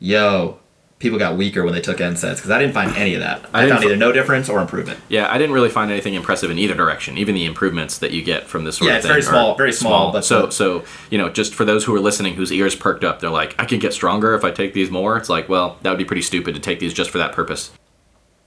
yo 0.00 0.58
people 0.98 1.18
got 1.18 1.36
weaker 1.36 1.64
when 1.64 1.72
they 1.74 1.80
took 1.80 1.98
NSAIDs 1.98 2.36
because 2.36 2.50
I 2.50 2.58
didn't 2.58 2.74
find 2.74 2.94
any 2.96 3.14
of 3.14 3.20
that 3.20 3.44
I 3.52 3.64
I, 3.64 3.68
found 3.68 3.84
either 3.84 3.96
no 3.96 4.10
difference 4.12 4.48
or 4.48 4.60
improvement 4.60 4.98
Yeah, 5.08 5.32
I 5.32 5.38
didn't 5.38 5.52
really 5.54 5.68
find 5.70 5.90
anything 5.90 6.14
impressive 6.14 6.50
in 6.50 6.58
either 6.58 6.74
direction. 6.74 7.16
Even 7.18 7.34
the 7.34 7.44
improvements 7.44 7.98
that 7.98 8.10
you 8.10 8.22
get 8.22 8.46
from 8.48 8.64
this 8.64 8.78
sort 8.78 8.88
Yeah, 8.88 8.94
of 8.94 8.98
it's 8.98 9.06
thing 9.06 9.12
very 9.12 9.22
small- 9.22 9.54
very 9.56 9.72
small, 9.72 10.12
but 10.12 10.24
so 10.24 10.46
the- 10.46 10.52
so 10.52 10.84
you 11.10 11.18
know, 11.18 11.28
just 11.28 11.54
for 11.54 11.64
those 11.64 11.84
who 11.84 11.94
are 11.94 12.00
listening, 12.00 12.34
whose 12.34 12.52
ears 12.52 12.74
perked 12.74 13.04
up, 13.04 13.20
they're 13.20 13.30
like, 13.30 13.54
"I 13.58 13.64
can 13.64 13.78
get 13.78 13.92
stronger 13.92 14.34
if 14.34 14.44
I 14.44 14.50
take 14.50 14.74
these 14.74 14.90
more." 14.90 15.16
It's 15.16 15.28
like, 15.28 15.48
well, 15.48 15.76
that 15.82 15.90
would 15.90 15.98
be 15.98 16.04
pretty 16.04 16.22
stupid 16.22 16.54
to 16.54 16.60
take 16.60 16.80
these 16.80 16.92
just 16.92 17.10
for 17.10 17.18
that 17.18 17.32
purpose. 17.32 17.70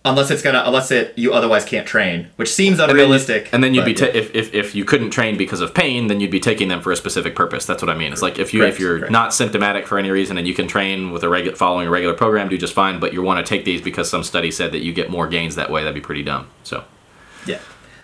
Unless 0.03 0.31
it's 0.31 0.41
gonna 0.41 0.63
unless 0.65 0.91
it 0.91 1.17
you 1.17 1.33
otherwise 1.33 1.65
can't 1.65 1.87
train, 1.87 2.27
which 2.35 2.51
seems 2.53 2.79
unrealistic. 2.79 3.49
and 3.51 3.63
then 3.63 3.73
you'd 3.73 3.85
be 3.85 3.93
ta- 3.93 4.05
if, 4.05 4.33
if 4.33 4.53
if 4.53 4.75
you 4.75 4.83
couldn't 4.83 5.11
train 5.11 5.37
because 5.37 5.61
of 5.61 5.73
pain, 5.73 6.07
then 6.07 6.19
you'd 6.19 6.31
be 6.31 6.39
taking 6.39 6.67
them 6.67 6.81
for 6.81 6.91
a 6.91 6.95
specific 6.95 7.35
purpose. 7.35 7.65
That's 7.65 7.81
what 7.81 7.89
I 7.89 7.95
mean. 7.95 8.11
It's 8.11 8.21
like 8.21 8.39
if 8.39 8.53
you 8.53 8.61
Correct, 8.61 8.75
if 8.75 8.79
you're 8.79 8.99
correct. 8.99 9.11
not 9.11 9.33
symptomatic 9.33 9.87
for 9.87 9.97
any 9.97 10.09
reason 10.09 10.37
and 10.37 10.47
you 10.47 10.53
can 10.53 10.67
train 10.67 11.11
with 11.11 11.23
a 11.23 11.29
regular 11.29 11.55
following 11.55 11.87
a 11.87 11.91
regular 11.91 12.15
program, 12.15 12.49
do 12.49 12.57
just 12.57 12.73
fine. 12.73 12.99
But 12.99 13.13
you 13.13 13.21
want 13.21 13.45
to 13.45 13.49
take 13.49 13.65
these 13.65 13.81
because 13.81 14.09
some 14.09 14.23
study 14.23 14.51
said 14.51 14.71
that 14.71 14.83
you 14.83 14.93
get 14.93 15.09
more 15.09 15.27
gains 15.27 15.55
that 15.55 15.69
way. 15.69 15.81
That'd 15.81 15.95
be 15.95 16.01
pretty 16.01 16.23
dumb. 16.23 16.47
So 16.63 16.83
yeah. 17.45 17.59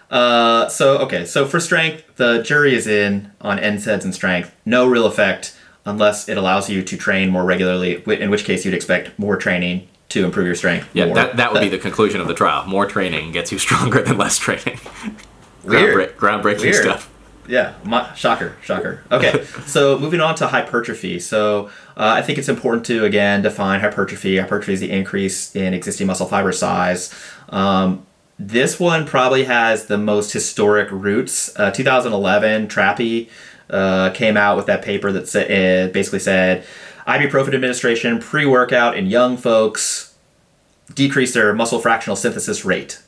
Uh, 0.10 0.70
so 0.70 1.00
okay, 1.00 1.26
so 1.26 1.46
for 1.46 1.60
strength, 1.60 2.04
the 2.16 2.42
jury 2.42 2.76
is 2.76 2.88
in 2.88 3.32
on 3.42 3.58
NSAIDs 3.58 4.04
and 4.04 4.14
strength. 4.14 4.56
No 4.66 4.88
real 4.88 5.06
effect 5.06 5.58
unless 5.86 6.28
it 6.28 6.38
allows 6.38 6.70
you 6.70 6.84
to 6.84 6.98
train 6.98 7.30
more 7.30 7.46
regularly. 7.46 8.04
In 8.08 8.30
which 8.30 8.44
case, 8.44 8.66
you'd 8.66 8.74
expect 8.74 9.18
more 9.18 9.38
training 9.38 9.88
to 10.10 10.24
improve 10.24 10.46
your 10.46 10.56
strength. 10.56 10.88
yeah, 10.94 11.06
more. 11.06 11.16
that 11.16 11.38
that 11.38 11.52
would 11.54 11.62
be 11.62 11.70
the 11.70 11.78
conclusion 11.78 12.22
of 12.22 12.28
the 12.28 12.34
trial. 12.34 12.66
More 12.66 12.86
training 12.86 13.32
gets 13.32 13.52
you 13.52 13.60
stronger 13.68 14.02
than 14.02 14.18
less 14.18 14.38
training. 14.38 14.80
Weird. 15.64 16.16
Groundbreak- 16.16 16.16
groundbreaking 16.16 16.62
Weird. 16.62 16.76
stuff. 16.76 17.14
Yeah, 17.50 17.76
my, 17.86 18.14
shocker, 18.14 18.58
shocker. 18.62 19.04
Okay, 19.10 19.46
so 19.66 19.98
moving 19.98 20.20
on 20.20 20.36
to 20.36 20.48
hypertrophy. 20.48 21.18
So 21.20 21.68
uh, 21.96 22.14
I 22.18 22.22
think 22.22 22.38
it's 22.38 22.50
important 22.50 22.86
to 22.88 23.06
again 23.06 23.42
define 23.42 23.80
hypertrophy. 23.80 24.38
Hypertrophy 24.38 24.74
is 24.74 24.80
the 24.82 24.92
increase 24.92 25.56
in 25.56 25.74
existing 25.74 26.08
muscle 26.08 26.28
fiber 26.28 26.52
size. 26.52 27.14
Um, 27.50 28.06
this 28.40 28.80
one 28.80 29.06
probably 29.06 29.46
has 29.46 29.86
the 29.88 29.98
most 29.98 30.32
historic 30.34 30.92
roots. 30.92 31.58
Uh, 31.58 31.72
2011, 31.72 32.68
Trappe 32.68 33.30
uh, 33.70 34.10
came 34.12 34.38
out 34.38 34.58
with 34.58 34.66
that 34.68 34.82
paper 34.84 35.12
that 35.14 35.28
sa- 35.28 35.40
basically 35.92 36.20
said 36.20 36.66
ibuprofen 37.08 37.54
administration 37.54 38.20
pre-workout 38.20 38.98
in 38.98 39.08
young 39.08 39.38
folks 39.38 40.16
decrease 40.94 41.34
their 41.34 41.54
muscle 41.54 41.80
fractional 41.80 42.16
synthesis 42.16 42.66
rate. 42.66 43.02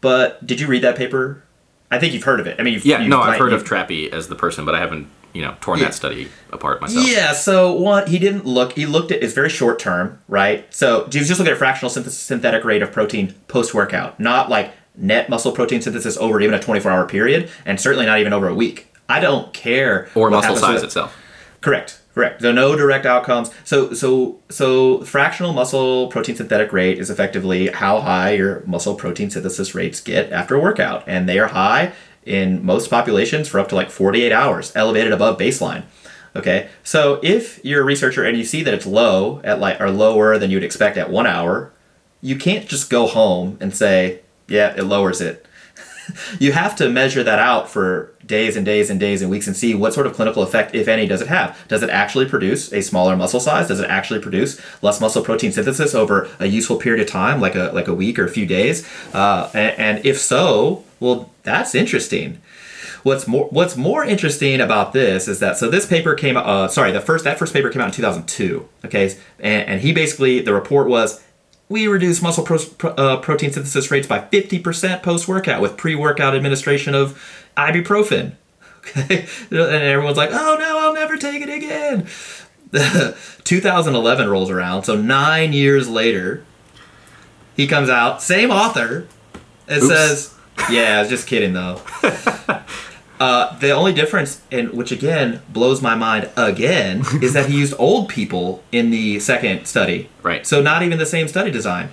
But 0.00 0.44
did 0.46 0.60
you 0.60 0.66
read 0.66 0.82
that 0.82 0.96
paper? 0.96 1.42
I 1.90 1.98
think 1.98 2.12
you've 2.12 2.24
heard 2.24 2.40
of 2.40 2.46
it. 2.46 2.56
I 2.58 2.62
mean, 2.62 2.74
you've, 2.74 2.84
Yeah, 2.84 3.06
no, 3.06 3.20
I've 3.20 3.38
heard 3.38 3.52
of 3.52 3.64
Trappe 3.64 4.12
as 4.12 4.28
the 4.28 4.34
person, 4.34 4.64
but 4.64 4.74
I 4.74 4.80
haven't, 4.80 5.08
you 5.32 5.42
know, 5.42 5.54
torn 5.60 5.78
Yeah. 5.78 5.86
that 5.86 5.94
study 5.94 6.28
apart 6.52 6.80
myself. 6.80 7.06
Yeah, 7.08 7.32
so 7.32 7.72
what 7.72 8.08
he 8.08 8.18
didn't 8.18 8.44
look. 8.44 8.72
He 8.72 8.86
looked 8.86 9.12
at 9.12 9.22
it's 9.22 9.34
very 9.34 9.48
short 9.50 9.78
term, 9.78 10.18
right? 10.28 10.66
So 10.74 11.08
he 11.10 11.18
was 11.18 11.28
just 11.28 11.38
looking 11.38 11.52
at 11.52 11.58
fractional 11.58 11.90
synthesis, 11.90 12.18
synthetic 12.20 12.64
rate 12.64 12.82
of 12.82 12.90
protein 12.92 13.34
post 13.46 13.72
workout, 13.72 14.18
not 14.18 14.50
like 14.50 14.72
net 14.96 15.28
muscle 15.28 15.52
protein 15.52 15.80
synthesis 15.80 16.16
over 16.16 16.40
even 16.40 16.54
a 16.54 16.60
24 16.60 16.90
hour 16.90 17.06
period, 17.06 17.50
and 17.64 17.80
certainly 17.80 18.06
not 18.06 18.18
even 18.18 18.32
over 18.32 18.48
a 18.48 18.54
week. 18.54 18.92
I 19.08 19.20
don't 19.20 19.52
care. 19.52 20.08
Or 20.16 20.30
muscle 20.30 20.56
size 20.56 20.82
itself. 20.82 21.16
Correct. 21.60 22.00
Correct. 22.16 22.40
So 22.40 22.50
no 22.50 22.74
direct 22.74 23.04
outcomes. 23.04 23.50
So 23.64 23.92
so 23.92 24.40
so 24.48 25.04
fractional 25.04 25.52
muscle 25.52 26.08
protein 26.08 26.34
synthetic 26.34 26.72
rate 26.72 26.98
is 26.98 27.10
effectively 27.10 27.66
how 27.66 28.00
high 28.00 28.30
your 28.30 28.62
muscle 28.64 28.94
protein 28.94 29.28
synthesis 29.28 29.74
rates 29.74 30.00
get 30.00 30.32
after 30.32 30.54
a 30.54 30.58
workout, 30.58 31.04
and 31.06 31.28
they 31.28 31.38
are 31.38 31.48
high 31.48 31.92
in 32.24 32.64
most 32.64 32.88
populations 32.88 33.48
for 33.48 33.60
up 33.60 33.68
to 33.68 33.74
like 33.74 33.90
48 33.90 34.32
hours, 34.32 34.72
elevated 34.74 35.12
above 35.12 35.38
baseline. 35.38 35.82
Okay. 36.34 36.70
So 36.82 37.20
if 37.22 37.62
you're 37.62 37.82
a 37.82 37.84
researcher 37.84 38.24
and 38.24 38.38
you 38.38 38.44
see 38.44 38.62
that 38.62 38.72
it's 38.72 38.86
low 38.86 39.42
at 39.44 39.60
like 39.60 39.78
or 39.78 39.90
lower 39.90 40.38
than 40.38 40.50
you'd 40.50 40.64
expect 40.64 40.96
at 40.96 41.10
one 41.10 41.26
hour, 41.26 41.70
you 42.22 42.36
can't 42.36 42.66
just 42.66 42.88
go 42.88 43.06
home 43.06 43.58
and 43.60 43.76
say, 43.76 44.20
yeah, 44.48 44.74
it 44.74 44.84
lowers 44.84 45.20
it 45.20 45.46
you 46.38 46.52
have 46.52 46.76
to 46.76 46.88
measure 46.88 47.22
that 47.22 47.38
out 47.38 47.68
for 47.70 48.12
days 48.24 48.56
and 48.56 48.66
days 48.66 48.90
and 48.90 48.98
days 48.98 49.22
and 49.22 49.30
weeks 49.30 49.46
and 49.46 49.56
see 49.56 49.74
what 49.74 49.94
sort 49.94 50.06
of 50.06 50.14
clinical 50.14 50.42
effect, 50.42 50.74
if 50.74 50.88
any, 50.88 51.06
does 51.06 51.20
it 51.20 51.28
have. 51.28 51.56
Does 51.68 51.82
it 51.82 51.90
actually 51.90 52.26
produce 52.26 52.72
a 52.72 52.82
smaller 52.82 53.16
muscle 53.16 53.40
size? 53.40 53.68
Does 53.68 53.80
it 53.80 53.88
actually 53.88 54.20
produce 54.20 54.60
less 54.82 55.00
muscle 55.00 55.22
protein 55.22 55.52
synthesis 55.52 55.94
over 55.94 56.28
a 56.38 56.46
useful 56.46 56.76
period 56.76 57.02
of 57.02 57.10
time, 57.10 57.40
like 57.40 57.54
a 57.54 57.70
like 57.72 57.88
a 57.88 57.94
week 57.94 58.18
or 58.18 58.24
a 58.24 58.30
few 58.30 58.46
days? 58.46 58.88
Uh, 59.14 59.50
and, 59.54 59.78
and 59.78 60.06
if 60.06 60.20
so, 60.20 60.84
well, 61.00 61.32
that's 61.42 61.74
interesting. 61.74 62.40
What's 63.02 63.28
more 63.28 63.46
What's 63.50 63.76
more 63.76 64.04
interesting 64.04 64.60
about 64.60 64.92
this 64.92 65.28
is 65.28 65.38
that 65.38 65.56
so 65.56 65.70
this 65.70 65.86
paper 65.86 66.14
came. 66.14 66.36
Uh, 66.36 66.66
sorry, 66.68 66.90
the 66.90 67.00
first 67.00 67.24
that 67.24 67.38
first 67.38 67.52
paper 67.52 67.70
came 67.70 67.80
out 67.80 67.88
in 67.88 67.94
2002. 67.94 68.68
Okay, 68.84 69.14
and, 69.38 69.68
and 69.68 69.80
he 69.80 69.92
basically 69.92 70.40
the 70.40 70.52
report 70.52 70.88
was 70.88 71.22
we 71.68 71.86
reduce 71.88 72.22
muscle 72.22 72.44
pro- 72.44 72.58
pro- 72.78 72.90
uh, 72.92 73.16
protein 73.18 73.52
synthesis 73.52 73.90
rates 73.90 74.06
by 74.06 74.20
50% 74.20 75.02
post 75.02 75.26
workout 75.26 75.60
with 75.60 75.76
pre 75.76 75.94
workout 75.94 76.34
administration 76.34 76.94
of 76.94 77.20
ibuprofen. 77.56 78.32
Okay, 78.88 79.26
and 79.50 79.58
everyone's 79.58 80.16
like, 80.16 80.30
"Oh 80.32 80.56
no, 80.60 80.78
I'll 80.78 80.94
never 80.94 81.16
take 81.16 81.42
it 81.42 81.48
again." 81.48 82.06
2011 83.42 84.28
rolls 84.28 84.48
around, 84.48 84.84
so 84.84 84.94
nine 84.94 85.52
years 85.52 85.88
later, 85.88 86.44
he 87.56 87.66
comes 87.66 87.88
out, 87.88 88.22
same 88.22 88.52
author, 88.52 89.08
and 89.66 89.82
Oops. 89.82 89.88
says, 89.92 90.34
"Yeah, 90.70 90.98
I 90.98 91.00
was 91.00 91.08
just 91.08 91.26
kidding 91.26 91.52
though." 91.52 91.80
Uh, 93.18 93.58
the 93.58 93.70
only 93.70 93.92
difference, 93.92 94.42
and 94.52 94.70
which 94.72 94.92
again 94.92 95.40
blows 95.48 95.80
my 95.80 95.94
mind 95.94 96.30
again, 96.36 97.02
is 97.22 97.32
that 97.32 97.48
he 97.48 97.58
used 97.58 97.74
old 97.78 98.08
people 98.08 98.62
in 98.72 98.90
the 98.90 99.18
second 99.20 99.66
study. 99.66 100.08
Right. 100.22 100.46
So 100.46 100.60
not 100.60 100.82
even 100.82 100.98
the 100.98 101.06
same 101.06 101.28
study 101.28 101.50
design. 101.50 101.88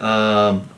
Um, 0.00 0.68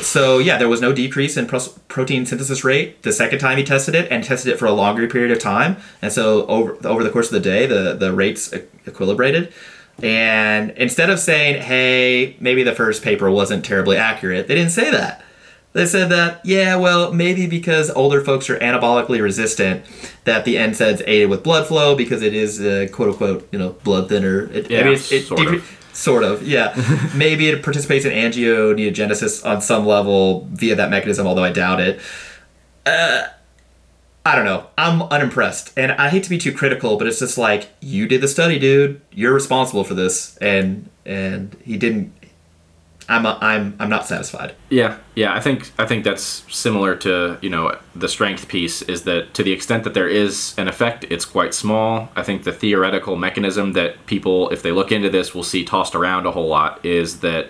so 0.00 0.38
yeah, 0.38 0.56
there 0.56 0.68
was 0.68 0.80
no 0.80 0.92
decrease 0.92 1.36
in 1.36 1.46
pros- 1.46 1.76
protein 1.88 2.24
synthesis 2.26 2.62
rate 2.62 3.02
the 3.02 3.12
second 3.12 3.40
time 3.40 3.58
he 3.58 3.64
tested 3.64 3.94
it, 3.94 4.10
and 4.10 4.22
tested 4.22 4.52
it 4.52 4.58
for 4.58 4.66
a 4.66 4.72
longer 4.72 5.06
period 5.08 5.32
of 5.32 5.38
time. 5.40 5.76
And 6.00 6.12
so 6.12 6.46
over 6.46 6.76
over 6.86 7.02
the 7.02 7.10
course 7.10 7.26
of 7.26 7.32
the 7.32 7.40
day, 7.40 7.66
the 7.66 7.94
the 7.94 8.12
rates 8.12 8.50
equilibrated. 8.86 9.52
And 10.02 10.70
instead 10.72 11.10
of 11.10 11.18
saying, 11.18 11.62
"Hey, 11.62 12.36
maybe 12.40 12.62
the 12.62 12.74
first 12.74 13.02
paper 13.02 13.30
wasn't 13.30 13.64
terribly 13.64 13.96
accurate," 13.96 14.46
they 14.48 14.54
didn't 14.54 14.70
say 14.70 14.90
that. 14.90 15.24
They 15.72 15.86
said 15.86 16.10
that, 16.10 16.44
yeah, 16.44 16.76
well, 16.76 17.12
maybe 17.12 17.46
because 17.46 17.90
older 17.90 18.22
folks 18.22 18.50
are 18.50 18.58
anabolically 18.58 19.22
resistant, 19.22 19.84
that 20.24 20.44
the 20.44 20.56
NSAIDs 20.56 21.02
aided 21.06 21.30
with 21.30 21.42
blood 21.42 21.66
flow 21.66 21.96
because 21.96 22.22
it 22.22 22.34
is 22.34 22.60
a 22.60 22.88
quote 22.88 23.10
unquote, 23.10 23.48
you 23.52 23.58
know, 23.58 23.70
blood 23.84 24.08
thinner. 24.08 24.50
It, 24.52 24.70
Yeah, 24.70 24.88
it, 24.88 25.12
it 25.12 25.26
sort 25.26 25.54
of. 25.54 25.78
Sort 25.94 26.24
of, 26.24 26.46
yeah. 26.48 26.74
maybe 27.14 27.48
it 27.48 27.62
participates 27.62 28.06
in 28.06 28.12
angioneogenesis 28.12 29.44
on 29.44 29.60
some 29.60 29.86
level 29.86 30.48
via 30.50 30.74
that 30.74 30.88
mechanism, 30.88 31.26
although 31.26 31.44
I 31.44 31.52
doubt 31.52 31.80
it. 31.80 32.00
Uh, 32.86 33.26
I 34.24 34.36
don't 34.36 34.44
know. 34.44 34.68
I'm 34.78 35.02
unimpressed, 35.02 35.72
and 35.76 35.92
I 35.92 36.08
hate 36.08 36.22
to 36.24 36.30
be 36.30 36.38
too 36.38 36.52
critical, 36.52 36.96
but 36.96 37.06
it's 37.06 37.18
just 37.18 37.36
like 37.36 37.68
you 37.80 38.06
did 38.06 38.20
the 38.20 38.28
study, 38.28 38.58
dude. 38.58 39.00
You're 39.10 39.34
responsible 39.34 39.82
for 39.82 39.94
this, 39.94 40.36
and 40.36 40.88
and 41.04 41.56
he 41.64 41.76
didn't. 41.76 42.12
I'm 43.08 43.26
a, 43.26 43.38
I'm 43.40 43.76
I'm 43.78 43.88
not 43.88 44.06
satisfied. 44.06 44.54
Yeah, 44.70 44.98
yeah, 45.14 45.34
I 45.34 45.40
think 45.40 45.70
I 45.78 45.86
think 45.86 46.04
that's 46.04 46.44
similar 46.54 46.96
to 46.96 47.38
you 47.42 47.50
know 47.50 47.78
the 47.94 48.08
strength 48.08 48.48
piece 48.48 48.82
is 48.82 49.02
that 49.04 49.34
to 49.34 49.42
the 49.42 49.52
extent 49.52 49.84
that 49.84 49.94
there 49.94 50.08
is 50.08 50.54
an 50.58 50.68
effect, 50.68 51.04
it's 51.10 51.24
quite 51.24 51.54
small. 51.54 52.08
I 52.16 52.22
think 52.22 52.44
the 52.44 52.52
theoretical 52.52 53.16
mechanism 53.16 53.72
that 53.72 54.06
people, 54.06 54.50
if 54.50 54.62
they 54.62 54.72
look 54.72 54.92
into 54.92 55.10
this, 55.10 55.34
will 55.34 55.42
see 55.42 55.64
tossed 55.64 55.94
around 55.94 56.26
a 56.26 56.30
whole 56.30 56.48
lot 56.48 56.84
is 56.84 57.20
that 57.20 57.48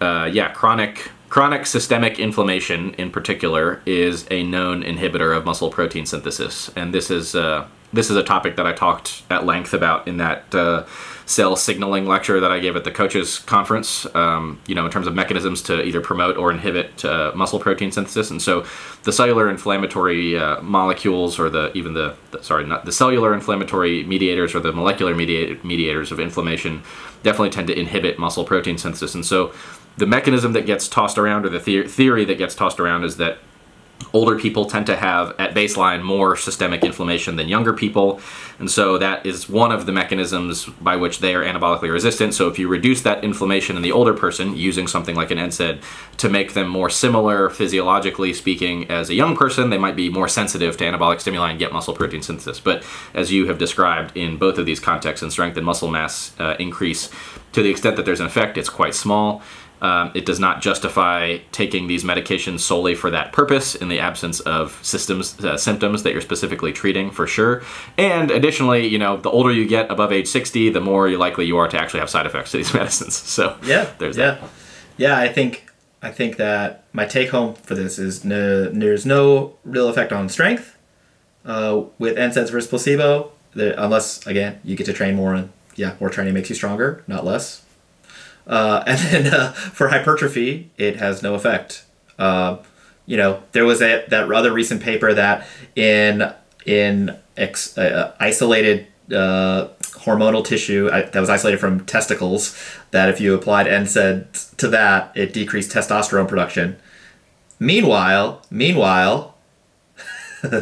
uh, 0.00 0.28
yeah, 0.32 0.50
chronic 0.52 1.10
chronic 1.28 1.66
systemic 1.66 2.18
inflammation 2.18 2.94
in 2.94 3.10
particular 3.10 3.82
is 3.84 4.26
a 4.30 4.42
known 4.42 4.82
inhibitor 4.82 5.36
of 5.36 5.44
muscle 5.44 5.70
protein 5.70 6.06
synthesis, 6.06 6.70
and 6.76 6.94
this 6.94 7.10
is 7.10 7.34
uh, 7.34 7.66
this 7.92 8.10
is 8.10 8.16
a 8.16 8.22
topic 8.22 8.56
that 8.56 8.66
I 8.66 8.72
talked 8.72 9.22
at 9.30 9.46
length 9.46 9.72
about 9.72 10.06
in 10.06 10.18
that 10.18 10.54
uh, 10.54 10.84
cell 11.24 11.56
signaling 11.56 12.06
lecture 12.06 12.40
that 12.40 12.50
I 12.50 12.58
gave 12.58 12.76
at 12.76 12.84
the 12.84 12.90
coaches 12.90 13.38
conference. 13.38 14.06
Um, 14.14 14.60
you 14.66 14.74
know, 14.74 14.84
in 14.84 14.90
terms 14.90 15.06
of 15.06 15.14
mechanisms 15.14 15.62
to 15.62 15.82
either 15.82 16.00
promote 16.00 16.36
or 16.36 16.50
inhibit 16.50 17.04
uh, 17.04 17.32
muscle 17.34 17.58
protein 17.58 17.90
synthesis, 17.90 18.30
and 18.30 18.42
so 18.42 18.66
the 19.04 19.12
cellular 19.12 19.48
inflammatory 19.48 20.38
uh, 20.38 20.60
molecules, 20.60 21.38
or 21.38 21.48
the 21.48 21.72
even 21.76 21.94
the, 21.94 22.14
the 22.30 22.42
sorry, 22.42 22.64
not 22.64 22.84
the 22.84 22.92
cellular 22.92 23.32
inflammatory 23.32 24.04
mediators 24.04 24.54
or 24.54 24.60
the 24.60 24.72
molecular 24.72 25.14
mediators 25.14 26.12
of 26.12 26.20
inflammation, 26.20 26.82
definitely 27.22 27.50
tend 27.50 27.68
to 27.68 27.78
inhibit 27.78 28.18
muscle 28.18 28.44
protein 28.44 28.76
synthesis, 28.76 29.14
and 29.14 29.24
so 29.24 29.52
the 29.96 30.06
mechanism 30.06 30.52
that 30.52 30.64
gets 30.64 30.88
tossed 30.88 31.18
around, 31.18 31.44
or 31.44 31.48
the- 31.48 31.88
theory 31.88 32.24
that 32.24 32.38
gets 32.38 32.54
tossed 32.54 32.78
around, 32.78 33.04
is 33.04 33.16
that 33.16 33.38
older 34.12 34.38
people 34.38 34.64
tend 34.64 34.86
to 34.86 34.96
have 34.96 35.34
at 35.38 35.54
baseline 35.54 36.02
more 36.02 36.36
systemic 36.36 36.82
inflammation 36.82 37.36
than 37.36 37.48
younger 37.48 37.72
people. 37.72 38.20
And 38.58 38.70
so 38.70 38.98
that 38.98 39.24
is 39.26 39.48
one 39.48 39.70
of 39.70 39.86
the 39.86 39.92
mechanisms 39.92 40.66
by 40.66 40.96
which 40.96 41.20
they 41.20 41.34
are 41.34 41.44
anabolically 41.44 41.92
resistant. 41.92 42.34
So 42.34 42.48
if 42.48 42.58
you 42.58 42.68
reduce 42.68 43.02
that 43.02 43.22
inflammation 43.22 43.76
in 43.76 43.82
the 43.82 43.92
older 43.92 44.14
person 44.14 44.56
using 44.56 44.86
something 44.86 45.14
like 45.14 45.30
an 45.30 45.38
NSAID 45.38 45.82
to 46.18 46.28
make 46.28 46.54
them 46.54 46.68
more 46.68 46.90
similar 46.90 47.50
physiologically 47.50 48.32
speaking 48.32 48.90
as 48.90 49.10
a 49.10 49.14
young 49.14 49.36
person 49.36 49.70
they 49.70 49.78
might 49.78 49.96
be 49.96 50.08
more 50.08 50.28
sensitive 50.28 50.76
to 50.78 50.84
anabolic 50.84 51.20
stimuli 51.20 51.50
and 51.50 51.58
get 51.58 51.72
muscle 51.72 51.94
protein 51.94 52.22
synthesis. 52.22 52.60
But 52.60 52.84
as 53.14 53.30
you 53.30 53.46
have 53.46 53.58
described 53.58 54.16
in 54.16 54.38
both 54.38 54.58
of 54.58 54.66
these 54.66 54.80
contexts 54.80 55.22
and 55.22 55.30
strength 55.30 55.56
and 55.56 55.66
muscle 55.66 55.90
mass 55.90 56.34
uh, 56.38 56.56
increase 56.58 57.10
to 57.52 57.62
the 57.62 57.70
extent 57.70 57.96
that 57.96 58.04
there's 58.04 58.20
an 58.20 58.26
effect 58.26 58.58
it's 58.58 58.68
quite 58.68 58.94
small 58.94 59.42
um, 59.80 60.10
it 60.14 60.26
does 60.26 60.40
not 60.40 60.60
justify 60.60 61.38
taking 61.52 61.86
these 61.86 62.04
medications 62.04 62.60
solely 62.60 62.94
for 62.94 63.10
that 63.10 63.32
purpose 63.32 63.74
in 63.74 63.88
the 63.88 64.00
absence 64.00 64.40
of 64.40 64.78
systems 64.82 65.38
uh, 65.44 65.56
symptoms 65.56 66.02
that 66.02 66.12
you're 66.12 66.20
specifically 66.20 66.72
treating 66.72 67.10
for 67.10 67.26
sure. 67.26 67.62
And 67.96 68.30
additionally, 68.30 68.86
you 68.86 68.98
know, 68.98 69.16
the 69.16 69.30
older 69.30 69.52
you 69.52 69.66
get 69.66 69.90
above 69.90 70.12
age 70.12 70.26
60, 70.26 70.70
the 70.70 70.80
more 70.80 71.08
likely 71.10 71.46
you 71.46 71.56
are 71.58 71.68
to 71.68 71.78
actually 71.78 72.00
have 72.00 72.10
side 72.10 72.26
effects 72.26 72.50
to 72.52 72.56
these 72.58 72.72
medicines. 72.80 73.14
So 73.14 73.56
Yeah, 73.64 73.88
there's 73.98 74.16
yeah, 74.16 74.32
that. 74.32 74.50
yeah. 74.96 75.18
I 75.18 75.28
think 75.28 75.64
I 76.02 76.10
think 76.10 76.36
that 76.36 76.84
my 76.92 77.04
take 77.04 77.30
home 77.30 77.54
for 77.54 77.74
this 77.74 77.98
is 77.98 78.24
no, 78.24 78.64
there's 78.70 79.04
no 79.06 79.54
real 79.64 79.88
effect 79.88 80.12
on 80.12 80.28
strength 80.28 80.76
uh, 81.44 81.82
with 81.98 82.16
NSAIDs 82.16 82.50
versus 82.50 82.66
placebo, 82.68 83.32
there, 83.54 83.74
unless 83.78 84.26
again 84.26 84.60
you 84.64 84.76
get 84.76 84.84
to 84.86 84.92
train 84.92 85.14
more 85.14 85.34
and 85.34 85.50
yeah, 85.76 85.94
more 86.00 86.10
training 86.10 86.34
makes 86.34 86.48
you 86.50 86.54
stronger, 86.56 87.04
not 87.06 87.24
less. 87.24 87.62
Uh, 88.48 88.82
and 88.86 88.98
then 88.98 89.34
uh, 89.34 89.52
for 89.52 89.88
hypertrophy, 89.88 90.70
it 90.76 90.96
has 90.96 91.22
no 91.22 91.34
effect. 91.34 91.84
Uh, 92.18 92.58
you 93.06 93.16
know, 93.16 93.42
there 93.52 93.64
was 93.64 93.80
a, 93.80 94.04
that 94.08 94.28
rather 94.28 94.52
recent 94.52 94.82
paper 94.82 95.14
that 95.14 95.46
in 95.76 96.32
in 96.66 97.16
ex, 97.36 97.76
uh, 97.78 98.14
isolated 98.20 98.86
uh, 99.10 99.68
hormonal 99.92 100.44
tissue 100.44 100.88
uh, 100.88 101.08
that 101.10 101.20
was 101.20 101.30
isolated 101.30 101.58
from 101.58 101.84
testicles, 101.86 102.58
that 102.90 103.08
if 103.08 103.20
you 103.20 103.34
applied 103.34 103.66
NSAID 103.66 104.56
to 104.56 104.68
that, 104.68 105.12
it 105.16 105.32
decreased 105.32 105.70
testosterone 105.72 106.28
production. 106.28 106.76
Meanwhile, 107.58 108.42
meanwhile, 108.50 109.36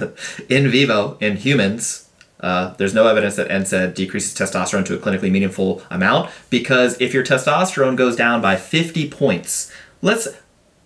in 0.48 0.70
vivo 0.70 1.18
in 1.20 1.36
humans, 1.36 2.05
uh, 2.46 2.74
there's 2.78 2.94
no 2.94 3.08
evidence 3.08 3.34
that 3.34 3.48
NSAID 3.48 3.94
decreases 3.94 4.32
testosterone 4.38 4.84
to 4.86 4.94
a 4.94 4.98
clinically 4.98 5.32
meaningful 5.32 5.82
amount 5.90 6.30
because 6.48 6.96
if 7.00 7.12
your 7.12 7.24
testosterone 7.24 7.96
goes 7.96 8.14
down 8.14 8.40
by 8.40 8.54
50 8.54 9.10
points, 9.10 9.72
let's 10.00 10.28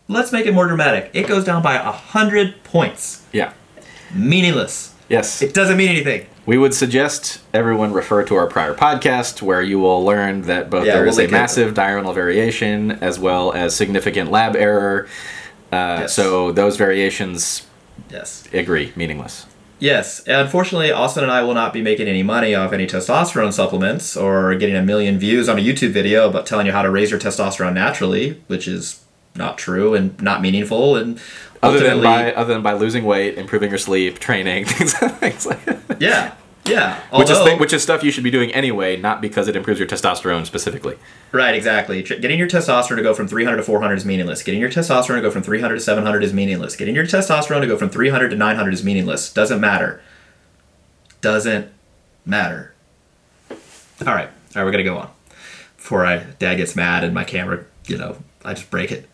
let's 0.08 0.32
make 0.32 0.46
it 0.46 0.54
more 0.54 0.66
dramatic. 0.66 1.10
It 1.12 1.26
goes 1.28 1.44
down 1.44 1.62
by 1.62 1.74
100 1.84 2.64
points. 2.64 3.26
Yeah. 3.32 3.52
Meaningless. 4.14 4.94
Yes. 5.10 5.42
It 5.42 5.52
doesn't 5.52 5.76
mean 5.76 5.90
anything. 5.90 6.26
We 6.46 6.56
would 6.56 6.72
suggest 6.72 7.40
everyone 7.52 7.92
refer 7.92 8.24
to 8.24 8.34
our 8.36 8.46
prior 8.46 8.74
podcast 8.74 9.42
where 9.42 9.60
you 9.60 9.78
will 9.78 10.02
learn 10.02 10.42
that 10.42 10.70
both 10.70 10.86
Yeah, 10.86 10.94
there 10.94 11.02
we'll 11.02 11.10
is 11.12 11.18
a 11.18 11.28
massive 11.28 11.74
diurnal 11.74 12.14
variation 12.14 12.92
as 13.02 13.18
well 13.18 13.52
as 13.52 13.76
significant 13.76 14.30
lab 14.30 14.56
error. 14.56 15.08
Uh, 15.70 15.98
Yes. 16.00 16.14
So 16.14 16.52
those 16.52 16.76
variations 16.78 17.66
Yes. 18.10 18.44
agree, 18.52 18.92
meaningless. 18.96 19.44
Yes. 19.80 20.26
Unfortunately, 20.26 20.92
Austin 20.92 21.24
and 21.24 21.32
I 21.32 21.42
will 21.42 21.54
not 21.54 21.72
be 21.72 21.82
making 21.82 22.06
any 22.06 22.22
money 22.22 22.54
off 22.54 22.72
any 22.72 22.86
testosterone 22.86 23.52
supplements 23.52 24.16
or 24.16 24.54
getting 24.54 24.76
a 24.76 24.82
million 24.82 25.18
views 25.18 25.48
on 25.48 25.58
a 25.58 25.62
YouTube 25.62 25.90
video 25.90 26.28
about 26.28 26.46
telling 26.46 26.66
you 26.66 26.72
how 26.72 26.82
to 26.82 26.90
raise 26.90 27.10
your 27.10 27.18
testosterone 27.18 27.74
naturally, 27.74 28.40
which 28.46 28.68
is 28.68 29.02
not 29.34 29.58
true 29.58 29.94
and 29.94 30.20
not 30.20 30.42
meaningful 30.42 30.96
and 30.96 31.20
other 31.62 31.80
than 31.80 32.02
by 32.02 32.32
other 32.32 32.52
than 32.52 32.62
by 32.62 32.72
losing 32.72 33.04
weight, 33.04 33.36
improving 33.38 33.70
your 33.70 33.78
sleep, 33.78 34.18
training, 34.18 34.64
things, 34.64 34.92
things 35.18 35.46
like 35.46 35.64
that. 35.64 36.00
Yeah. 36.00 36.34
Yeah, 36.66 37.00
which 37.16 37.30
is 37.30 37.38
th- 37.38 37.58
which 37.58 37.72
is 37.72 37.82
stuff 37.82 38.04
you 38.04 38.10
should 38.10 38.22
be 38.22 38.30
doing 38.30 38.52
anyway, 38.52 38.96
not 38.96 39.20
because 39.20 39.48
it 39.48 39.56
improves 39.56 39.80
your 39.80 39.88
testosterone 39.88 40.44
specifically. 40.46 40.96
Right, 41.32 41.54
exactly. 41.54 42.02
Getting 42.02 42.38
your 42.38 42.48
testosterone 42.48 42.96
to 42.96 43.02
go 43.02 43.14
from 43.14 43.26
300 43.26 43.56
to 43.56 43.62
400 43.62 43.94
is 43.94 44.04
meaningless. 44.04 44.42
Getting 44.42 44.60
your 44.60 44.70
testosterone 44.70 45.16
to 45.16 45.20
go 45.22 45.30
from 45.30 45.42
300 45.42 45.74
to 45.76 45.80
700 45.80 46.22
is 46.22 46.34
meaningless. 46.34 46.76
Getting 46.76 46.94
your 46.94 47.06
testosterone 47.06 47.62
to 47.62 47.66
go 47.66 47.76
from 47.76 47.88
300 47.88 48.28
to 48.28 48.36
900 48.36 48.74
is 48.74 48.84
meaningless. 48.84 49.32
Doesn't 49.32 49.60
matter. 49.60 50.02
Doesn't 51.22 51.70
matter. 52.24 52.74
All 53.50 54.14
right, 54.14 54.28
all 54.28 54.56
right, 54.56 54.64
we're 54.64 54.70
gonna 54.70 54.84
go 54.84 54.98
on. 54.98 55.10
Before 55.76 56.04
I 56.04 56.18
dad 56.38 56.56
gets 56.56 56.76
mad 56.76 57.04
and 57.04 57.14
my 57.14 57.24
camera, 57.24 57.64
you 57.86 57.96
know, 57.96 58.16
I 58.44 58.54
just 58.54 58.70
break 58.70 58.92
it. 58.92 59.08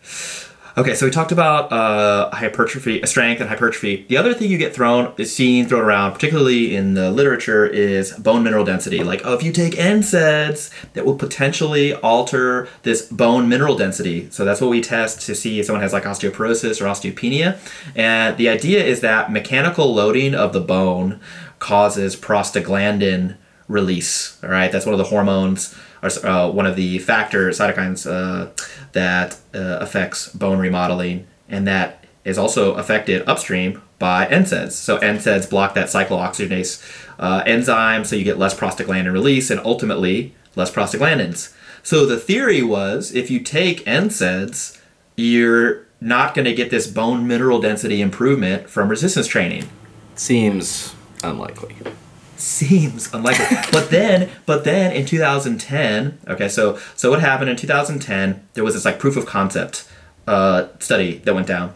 Okay, 0.77 0.93
so 0.93 1.07
we 1.07 1.11
talked 1.11 1.31
about 1.31 1.71
uh, 1.71 2.29
hypertrophy, 2.29 3.03
strength, 3.07 3.39
and 3.39 3.49
hypertrophy. 3.49 4.05
The 4.09 4.17
other 4.17 4.35
thing 4.35 4.51
you 4.51 4.59
get 4.59 4.75
thrown 4.75 5.11
is 5.17 5.35
seen 5.35 5.65
thrown 5.65 5.83
around, 5.83 6.13
particularly 6.13 6.75
in 6.75 6.93
the 6.93 7.09
literature, 7.09 7.65
is 7.65 8.11
bone 8.11 8.43
mineral 8.43 8.63
density. 8.63 9.03
Like, 9.03 9.21
oh, 9.25 9.33
if 9.33 9.41
you 9.41 9.51
take 9.51 9.73
NSAIDs, 9.73 10.69
that 10.93 11.03
will 11.03 11.15
potentially 11.15 11.95
alter 11.95 12.67
this 12.83 13.01
bone 13.07 13.49
mineral 13.49 13.75
density. 13.75 14.29
So 14.29 14.45
that's 14.45 14.61
what 14.61 14.69
we 14.69 14.79
test 14.79 15.21
to 15.21 15.33
see 15.33 15.59
if 15.59 15.65
someone 15.65 15.81
has 15.81 15.93
like 15.93 16.03
osteoporosis 16.03 16.79
or 16.79 16.85
osteopenia. 16.85 17.57
And 17.95 18.37
the 18.37 18.47
idea 18.47 18.83
is 18.83 19.01
that 19.01 19.31
mechanical 19.31 19.91
loading 19.91 20.35
of 20.35 20.53
the 20.53 20.61
bone 20.61 21.19
causes 21.57 22.15
prostaglandin 22.15 23.35
release. 23.67 24.37
All 24.43 24.51
right, 24.51 24.71
that's 24.71 24.85
one 24.85 24.93
of 24.93 24.99
the 24.99 25.05
hormones 25.05 25.75
uh, 26.09 26.49
one 26.49 26.65
of 26.65 26.75
the 26.75 26.99
factor 26.99 27.49
cytokines 27.49 28.09
uh, 28.09 28.51
that 28.93 29.37
uh, 29.53 29.79
affects 29.81 30.29
bone 30.29 30.59
remodeling, 30.59 31.27
and 31.49 31.67
that 31.67 32.05
is 32.23 32.37
also 32.37 32.73
affected 32.75 33.27
upstream 33.27 33.81
by 33.99 34.25
NSAIDs. 34.27 34.73
So 34.73 34.97
NSAIDs 34.99 35.49
block 35.49 35.73
that 35.73 35.87
cyclooxygenase 35.87 36.81
uh, 37.19 37.43
enzyme, 37.45 38.05
so 38.05 38.15
you 38.15 38.23
get 38.23 38.37
less 38.37 38.57
prostaglandin 38.57 39.11
release, 39.11 39.49
and 39.49 39.59
ultimately 39.61 40.35
less 40.55 40.71
prostaglandins. 40.71 41.53
So 41.83 42.05
the 42.05 42.17
theory 42.19 42.61
was 42.61 43.13
if 43.15 43.31
you 43.31 43.39
take 43.39 43.85
NSAIDs, 43.85 44.79
you're 45.15 45.87
not 45.99 46.35
going 46.35 46.45
to 46.45 46.53
get 46.53 46.69
this 46.69 46.87
bone 46.87 47.27
mineral 47.27 47.59
density 47.59 48.01
improvement 48.01 48.69
from 48.69 48.89
resistance 48.89 49.27
training. 49.27 49.69
Seems 50.15 50.93
unlikely 51.23 51.75
seems 52.39 53.13
unlikely. 53.13 53.57
but 53.71 53.89
then, 53.89 54.29
but 54.45 54.63
then 54.63 54.91
in 54.91 55.05
2010, 55.05 56.19
okay, 56.27 56.49
so 56.49 56.79
so 56.95 57.09
what 57.09 57.19
happened 57.19 57.49
in 57.49 57.55
2010? 57.55 58.47
There 58.53 58.63
was 58.63 58.73
this 58.73 58.85
like 58.85 58.99
proof 58.99 59.17
of 59.17 59.25
concept 59.25 59.87
uh, 60.27 60.67
study 60.79 61.19
that 61.19 61.33
went 61.33 61.47
down, 61.47 61.75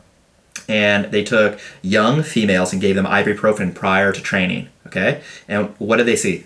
and 0.67 1.05
they 1.11 1.23
took 1.23 1.59
young 1.81 2.23
females 2.23 2.73
and 2.73 2.81
gave 2.81 2.95
them 2.95 3.05
ibuprofen 3.05 3.73
prior 3.73 4.11
to 4.11 4.21
training. 4.21 4.69
Okay, 4.87 5.21
and 5.47 5.69
what 5.77 5.97
did 5.97 6.05
they 6.05 6.15
see? 6.15 6.45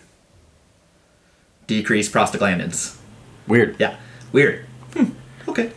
Decreased 1.68 2.14
prostaglandins. 2.14 2.98
Weird. 3.48 3.76
Yeah, 3.80 3.98
weird. 4.32 4.66
Hmm. 4.94 5.12
Okay. 5.48 5.72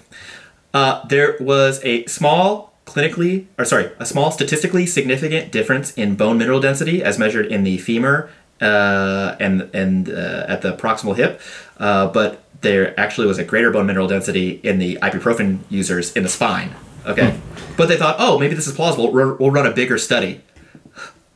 Uh, 0.74 1.07
there 1.07 1.36
was 1.41 1.82
a 1.82 2.05
small 2.07 2.67
clinically, 2.89 3.47
or 3.59 3.64
sorry, 3.64 3.91
a 3.99 4.07
small 4.07 4.30
statistically 4.30 4.86
significant 4.86 5.53
difference 5.53 5.93
in 5.93 6.16
bone 6.16 6.39
mineral 6.39 6.61
density 6.61 7.03
as 7.03 7.18
measured 7.18 7.47
in 7.47 7.62
the 7.62 7.78
femur 7.78 8.30
uh, 8.61 9.36
and 9.39 9.70
and 9.72 10.09
uh, 10.09 10.47
at 10.49 10.62
the 10.62 10.76
proximal 10.76 11.16
hip, 11.16 11.41
uh, 11.78 12.09
but 12.09 12.43
there 12.61 12.99
actually 12.99 13.26
was 13.26 13.39
a 13.39 13.45
greater 13.45 13.70
bone 13.70 13.86
mineral 13.86 14.09
density 14.09 14.61
in 14.62 14.78
the 14.78 14.97
ibuprofen 14.97 15.61
users 15.68 16.12
in 16.16 16.22
the 16.22 16.28
spine. 16.28 16.74
Okay, 17.07 17.30
hmm. 17.30 17.74
but 17.76 17.89
they 17.89 17.97
thought, 17.97 18.16
oh, 18.18 18.39
maybe 18.39 18.55
this 18.55 18.66
is 18.66 18.74
plausible. 18.74 19.12
We'll 19.12 19.51
run 19.51 19.66
a 19.66 19.70
bigger 19.70 19.99
study. 19.99 20.43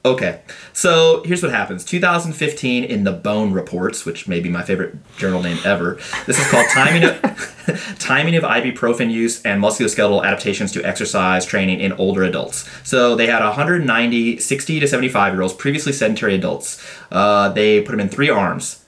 Okay, 0.05 0.41
so 0.73 1.23
here's 1.25 1.45
what 1.45 1.53
happens. 1.53 1.85
2015 1.85 2.83
in 2.83 3.05
the 3.05 3.13
Bone 3.13 3.53
Reports, 3.53 4.05
which 4.05 4.27
may 4.27 4.41
be 4.41 4.49
my 4.49 4.65
favorite 4.65 4.97
journal 5.17 5.41
name 5.41 5.59
ever. 5.65 6.01
This 6.27 6.41
is 6.41 6.51
called 6.51 6.67
Timing 6.73 7.05
of, 7.05 7.97
Timing 8.01 8.35
of 8.35 8.43
Ibuprofen 8.43 9.13
Use 9.13 9.41
and 9.43 9.63
Musculoskeletal 9.63 10.25
Adaptations 10.25 10.73
to 10.73 10.85
Exercise 10.85 11.47
Training 11.47 11.79
in 11.79 11.93
Older 11.93 12.25
Adults. 12.25 12.69
So 12.83 13.15
they 13.15 13.29
had 13.29 13.45
190 13.45 14.39
60 14.39 14.81
to 14.81 14.89
75 14.89 15.35
year 15.35 15.43
olds, 15.43 15.55
previously 15.55 15.93
sedentary 15.93 16.35
adults. 16.35 16.85
Uh, 17.13 17.51
they 17.51 17.81
put 17.81 17.93
them 17.93 18.01
in 18.01 18.09
three 18.09 18.29
arms. 18.29 18.83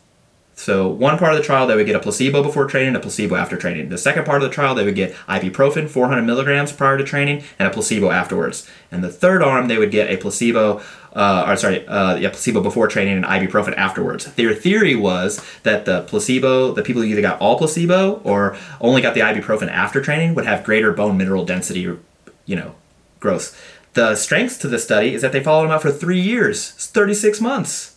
So 0.57 0.89
one 0.89 1.19
part 1.19 1.33
of 1.33 1.39
the 1.39 1.45
trial 1.45 1.67
they 1.67 1.75
would 1.75 1.87
get 1.87 1.97
a 1.97 2.01
placebo 2.01 2.43
before 2.43 2.67
training, 2.67 2.95
a 2.95 3.01
placebo 3.01 3.35
after 3.35 3.57
training. 3.57 3.89
The 3.89 3.99
second 3.99 4.25
part 4.25 4.43
of 4.43 4.49
the 4.49 4.55
trial 4.55 4.75
they 4.75 4.85
would 4.85 4.95
get 4.95 5.13
ibuprofen, 5.29 5.89
400 5.89 6.23
milligrams 6.23 6.73
prior 6.73 6.97
to 6.97 7.05
training, 7.05 7.43
and 7.59 7.67
a 7.67 7.71
placebo 7.71 8.11
afterwards. 8.11 8.69
And 8.91 9.03
the 9.03 9.11
third 9.11 9.43
arm 9.43 9.67
they 9.67 9.79
would 9.79 9.91
get 9.91 10.11
a 10.11 10.17
placebo, 10.17 10.81
uh, 11.15 11.45
or 11.47 11.57
sorry, 11.57 11.87
uh, 11.87 12.17
yeah, 12.17 12.29
placebo 12.29 12.61
before 12.61 12.89
training 12.89 13.17
and 13.17 13.25
ibuprofen 13.25 13.77
afterwards. 13.77 14.27
Their 14.35 14.55
theory 14.55 14.95
was 14.95 15.45
that 15.63 15.85
the 15.85 16.03
placebo, 16.03 16.73
the 16.73 16.83
people 16.83 17.03
who 17.03 17.09
either 17.09 17.23
got 17.23 17.41
all 17.41 17.57
placebo 17.57 18.21
or 18.25 18.57
only 18.81 19.01
got 19.01 19.15
the 19.15 19.21
ibuprofen 19.21 19.69
after 19.69 20.01
training, 20.03 20.35
would 20.35 20.47
have 20.47 20.65
greater 20.65 20.93
bone 20.93 21.17
mineral 21.17 21.45
density, 21.45 21.81
you 21.81 22.57
know, 22.57 22.75
growth. 23.21 23.61
The 23.95 24.17
strengths 24.17 24.59
to 24.59 24.69
the 24.69 24.79
study 24.79 25.15
is 25.15 25.23
that 25.23 25.33
they 25.33 25.43
followed 25.43 25.65
them 25.65 25.73
out 25.73 25.83
for 25.83 25.93
three 25.93 26.21
years, 26.21 26.73
it's 26.75 26.89
36 26.89 27.41
months. 27.41 27.97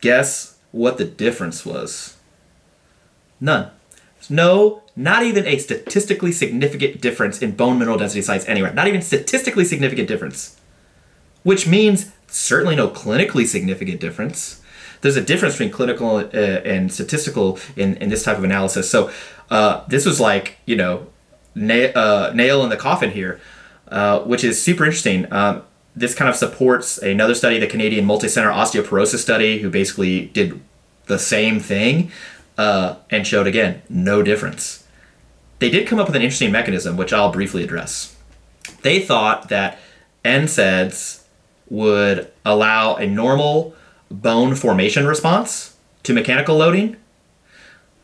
Guess 0.00 0.56
what 0.72 0.98
the 0.98 1.04
difference 1.04 1.66
was. 1.66 2.16
None. 3.40 3.70
No, 4.28 4.82
not 4.96 5.22
even 5.22 5.46
a 5.46 5.58
statistically 5.58 6.32
significant 6.32 7.00
difference 7.00 7.42
in 7.42 7.54
bone 7.54 7.78
mineral 7.78 7.98
density 7.98 8.22
sites 8.22 8.46
anywhere. 8.48 8.72
Not 8.72 8.88
even 8.88 9.02
statistically 9.02 9.64
significant 9.64 10.08
difference. 10.08 10.58
Which 11.42 11.66
means 11.66 12.12
certainly 12.28 12.76
no 12.76 12.88
clinically 12.88 13.46
significant 13.46 14.00
difference. 14.00 14.62
There's 15.00 15.16
a 15.16 15.22
difference 15.22 15.54
between 15.54 15.70
clinical 15.70 16.16
uh, 16.16 16.22
and 16.22 16.92
statistical 16.92 17.58
in, 17.76 17.96
in 17.96 18.08
this 18.08 18.24
type 18.24 18.38
of 18.38 18.44
analysis. 18.44 18.90
So 18.90 19.10
uh, 19.50 19.84
this 19.88 20.06
was 20.06 20.20
like, 20.20 20.58
you 20.66 20.76
know, 20.76 21.06
na- 21.54 21.92
uh, 21.94 22.32
nail 22.34 22.62
in 22.64 22.70
the 22.70 22.76
coffin 22.76 23.10
here, 23.10 23.40
uh, 23.88 24.20
which 24.20 24.42
is 24.42 24.62
super 24.62 24.84
interesting. 24.84 25.30
Um, 25.32 25.62
this 25.94 26.14
kind 26.14 26.28
of 26.28 26.36
supports 26.36 26.98
another 26.98 27.34
study, 27.34 27.58
the 27.58 27.66
Canadian 27.66 28.06
Multicenter 28.06 28.52
Osteoporosis 28.52 29.18
Study, 29.18 29.60
who 29.60 29.70
basically 29.70 30.26
did 30.26 30.60
the 31.06 31.18
same 31.18 31.58
thing 31.60 32.10
uh, 32.58 32.96
and 33.10 33.26
showed 33.26 33.46
again 33.46 33.82
no 33.88 34.22
difference. 34.22 34.86
They 35.58 35.70
did 35.70 35.86
come 35.86 35.98
up 35.98 36.06
with 36.06 36.16
an 36.16 36.22
interesting 36.22 36.52
mechanism, 36.52 36.96
which 36.96 37.12
I'll 37.12 37.32
briefly 37.32 37.64
address. 37.64 38.14
They 38.82 39.00
thought 39.00 39.48
that 39.48 39.78
NSAIDs 40.24 41.22
would 41.68 42.30
allow 42.44 42.96
a 42.96 43.06
normal 43.06 43.74
bone 44.10 44.54
formation 44.54 45.06
response 45.06 45.76
to 46.04 46.12
mechanical 46.12 46.56
loading, 46.56 46.96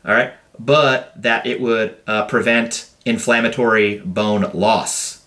all 0.04 0.14
right, 0.14 0.32
but 0.58 1.12
that 1.20 1.46
it 1.46 1.60
would 1.60 1.96
uh, 2.06 2.26
prevent 2.26 2.88
inflammatory 3.04 3.98
bone 3.98 4.50
loss 4.52 5.22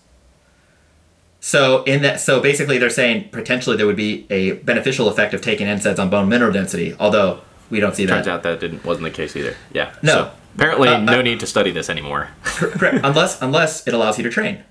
so 1.46 1.84
in 1.84 2.02
that, 2.02 2.18
so 2.18 2.40
basically, 2.40 2.76
they're 2.78 2.90
saying 2.90 3.28
potentially 3.30 3.76
there 3.76 3.86
would 3.86 3.94
be 3.94 4.26
a 4.30 4.54
beneficial 4.54 5.08
effect 5.08 5.32
of 5.32 5.42
taking 5.42 5.68
NSAIDs 5.68 6.00
on 6.00 6.10
bone 6.10 6.28
mineral 6.28 6.50
density, 6.50 6.96
although 6.98 7.40
we 7.70 7.78
don't 7.78 7.94
see 7.94 8.04
Turns 8.04 8.26
that. 8.26 8.32
Turns 8.32 8.38
out 8.38 8.42
that 8.42 8.58
didn't 8.58 8.84
wasn't 8.84 9.04
the 9.04 9.12
case 9.12 9.36
either. 9.36 9.54
Yeah. 9.72 9.94
No. 10.02 10.12
So 10.12 10.32
apparently, 10.56 10.88
uh, 10.88 10.98
no 10.98 11.20
uh, 11.20 11.22
need 11.22 11.38
to 11.38 11.46
study 11.46 11.70
this 11.70 11.88
anymore. 11.88 12.30
correct. 12.42 12.98
Unless 13.04 13.40
unless 13.42 13.86
it 13.86 13.94
allows 13.94 14.18
you 14.18 14.24
to 14.24 14.30
train. 14.30 14.64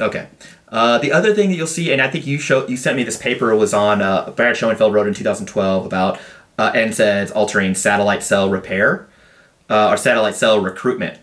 Okay. 0.00 0.26
Uh, 0.70 0.98
the 0.98 1.10
other 1.10 1.34
thing 1.34 1.50
that 1.50 1.56
you'll 1.56 1.66
see, 1.66 1.92
and 1.92 2.00
I 2.00 2.08
think 2.08 2.26
you 2.26 2.38
show 2.38 2.66
you 2.68 2.76
sent 2.76 2.96
me 2.96 3.02
this 3.02 3.16
paper 3.16 3.54
was 3.56 3.74
on 3.74 4.00
uh, 4.00 4.30
Barrett 4.30 4.56
Schoenfeld 4.56 4.94
wrote 4.94 5.08
in 5.08 5.14
2012 5.14 5.84
about 5.84 6.18
uh, 6.58 6.72
NSAIDs 6.72 7.34
altering 7.34 7.74
satellite 7.74 8.22
cell 8.22 8.48
repair 8.50 9.08
uh, 9.68 9.88
or 9.88 9.96
satellite 9.96 10.36
cell 10.36 10.60
recruitment. 10.60 11.18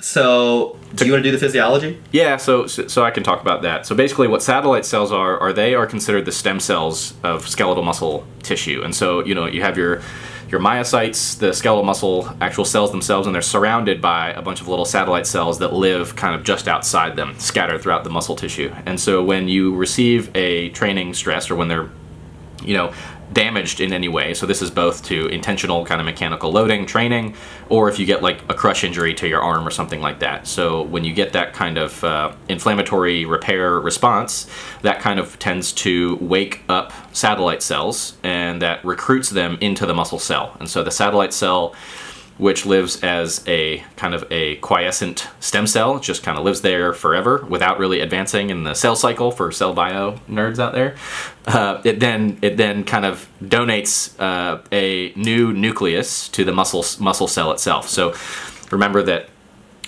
So, 0.00 0.78
do 0.96 1.06
you 1.06 1.12
want 1.12 1.22
to 1.22 1.30
do 1.30 1.36
the 1.36 1.38
physiology? 1.38 2.00
Yeah, 2.10 2.36
so, 2.36 2.66
so 2.66 3.04
I 3.04 3.12
can 3.12 3.22
talk 3.22 3.40
about 3.40 3.62
that. 3.62 3.86
So 3.86 3.94
basically, 3.94 4.26
what 4.26 4.42
satellite 4.42 4.84
cells 4.84 5.12
are 5.12 5.38
are 5.38 5.52
they 5.52 5.74
are 5.74 5.86
considered 5.86 6.24
the 6.24 6.32
stem 6.32 6.58
cells 6.58 7.14
of 7.22 7.46
skeletal 7.46 7.84
muscle 7.84 8.26
tissue, 8.42 8.82
and 8.82 8.94
so 8.94 9.24
you 9.24 9.34
know 9.34 9.46
you 9.46 9.62
have 9.62 9.78
your 9.78 10.02
your 10.52 10.60
myocytes, 10.60 11.38
the 11.38 11.54
skeletal 11.54 11.82
muscle 11.82 12.28
actual 12.42 12.66
cells 12.66 12.92
themselves, 12.92 13.26
and 13.26 13.34
they're 13.34 13.42
surrounded 13.42 14.02
by 14.02 14.32
a 14.32 14.42
bunch 14.42 14.60
of 14.60 14.68
little 14.68 14.84
satellite 14.84 15.26
cells 15.26 15.58
that 15.60 15.72
live 15.72 16.14
kind 16.14 16.34
of 16.34 16.44
just 16.44 16.68
outside 16.68 17.16
them, 17.16 17.36
scattered 17.38 17.80
throughout 17.80 18.04
the 18.04 18.10
muscle 18.10 18.36
tissue. 18.36 18.72
And 18.84 19.00
so 19.00 19.24
when 19.24 19.48
you 19.48 19.74
receive 19.74 20.30
a 20.36 20.68
training 20.68 21.14
stress, 21.14 21.50
or 21.50 21.56
when 21.56 21.68
they're 21.68 21.88
you 22.62 22.74
know 22.74 22.92
damaged 23.32 23.80
in 23.80 23.92
any 23.92 24.08
way. 24.08 24.34
So 24.34 24.46
this 24.46 24.62
is 24.62 24.70
both 24.70 25.02
to 25.04 25.26
intentional 25.28 25.84
kind 25.84 26.00
of 26.00 26.04
mechanical 26.04 26.52
loading 26.52 26.86
training, 26.86 27.34
or 27.68 27.88
if 27.88 27.98
you 27.98 28.06
get 28.06 28.22
like 28.22 28.42
a 28.48 28.54
crush 28.54 28.84
injury 28.84 29.14
to 29.14 29.28
your 29.28 29.40
arm 29.40 29.66
or 29.66 29.70
something 29.70 30.00
like 30.00 30.18
that. 30.20 30.46
So 30.46 30.82
when 30.82 31.04
you 31.04 31.14
get 31.14 31.32
that 31.32 31.52
kind 31.52 31.78
of 31.78 32.04
uh, 32.04 32.32
inflammatory 32.48 33.24
repair 33.24 33.80
response, 33.80 34.48
that 34.82 35.00
kind 35.00 35.18
of 35.18 35.38
tends 35.38 35.72
to 35.72 36.16
wake 36.16 36.62
up 36.68 36.92
satellite 37.14 37.62
cells, 37.62 38.16
and 38.22 38.60
that 38.62 38.84
recruits 38.84 39.30
them 39.30 39.58
into 39.60 39.86
the 39.86 39.94
muscle 39.94 40.18
cell. 40.18 40.56
And 40.60 40.68
so 40.68 40.82
the 40.82 40.90
satellite 40.90 41.32
cell 41.32 41.74
which 42.42 42.66
lives 42.66 43.00
as 43.04 43.44
a 43.46 43.78
kind 43.94 44.14
of 44.14 44.24
a 44.28 44.56
quiescent 44.56 45.28
stem 45.38 45.64
cell, 45.64 46.00
just 46.00 46.24
kind 46.24 46.36
of 46.36 46.44
lives 46.44 46.60
there 46.62 46.92
forever 46.92 47.46
without 47.48 47.78
really 47.78 48.00
advancing 48.00 48.50
in 48.50 48.64
the 48.64 48.74
cell 48.74 48.96
cycle 48.96 49.30
for 49.30 49.52
cell 49.52 49.72
bio 49.72 50.18
nerds 50.28 50.58
out 50.58 50.72
there. 50.72 50.96
Uh, 51.46 51.80
it 51.84 52.00
then 52.00 52.36
it 52.42 52.56
then 52.56 52.82
kind 52.82 53.04
of 53.04 53.28
donates 53.40 54.18
uh, 54.20 54.60
a 54.72 55.12
new 55.14 55.52
nucleus 55.52 56.28
to 56.28 56.44
the 56.44 56.52
muscle 56.52 56.84
muscle 57.00 57.28
cell 57.28 57.52
itself. 57.52 57.88
So 57.88 58.12
remember 58.72 59.04
that 59.04 59.28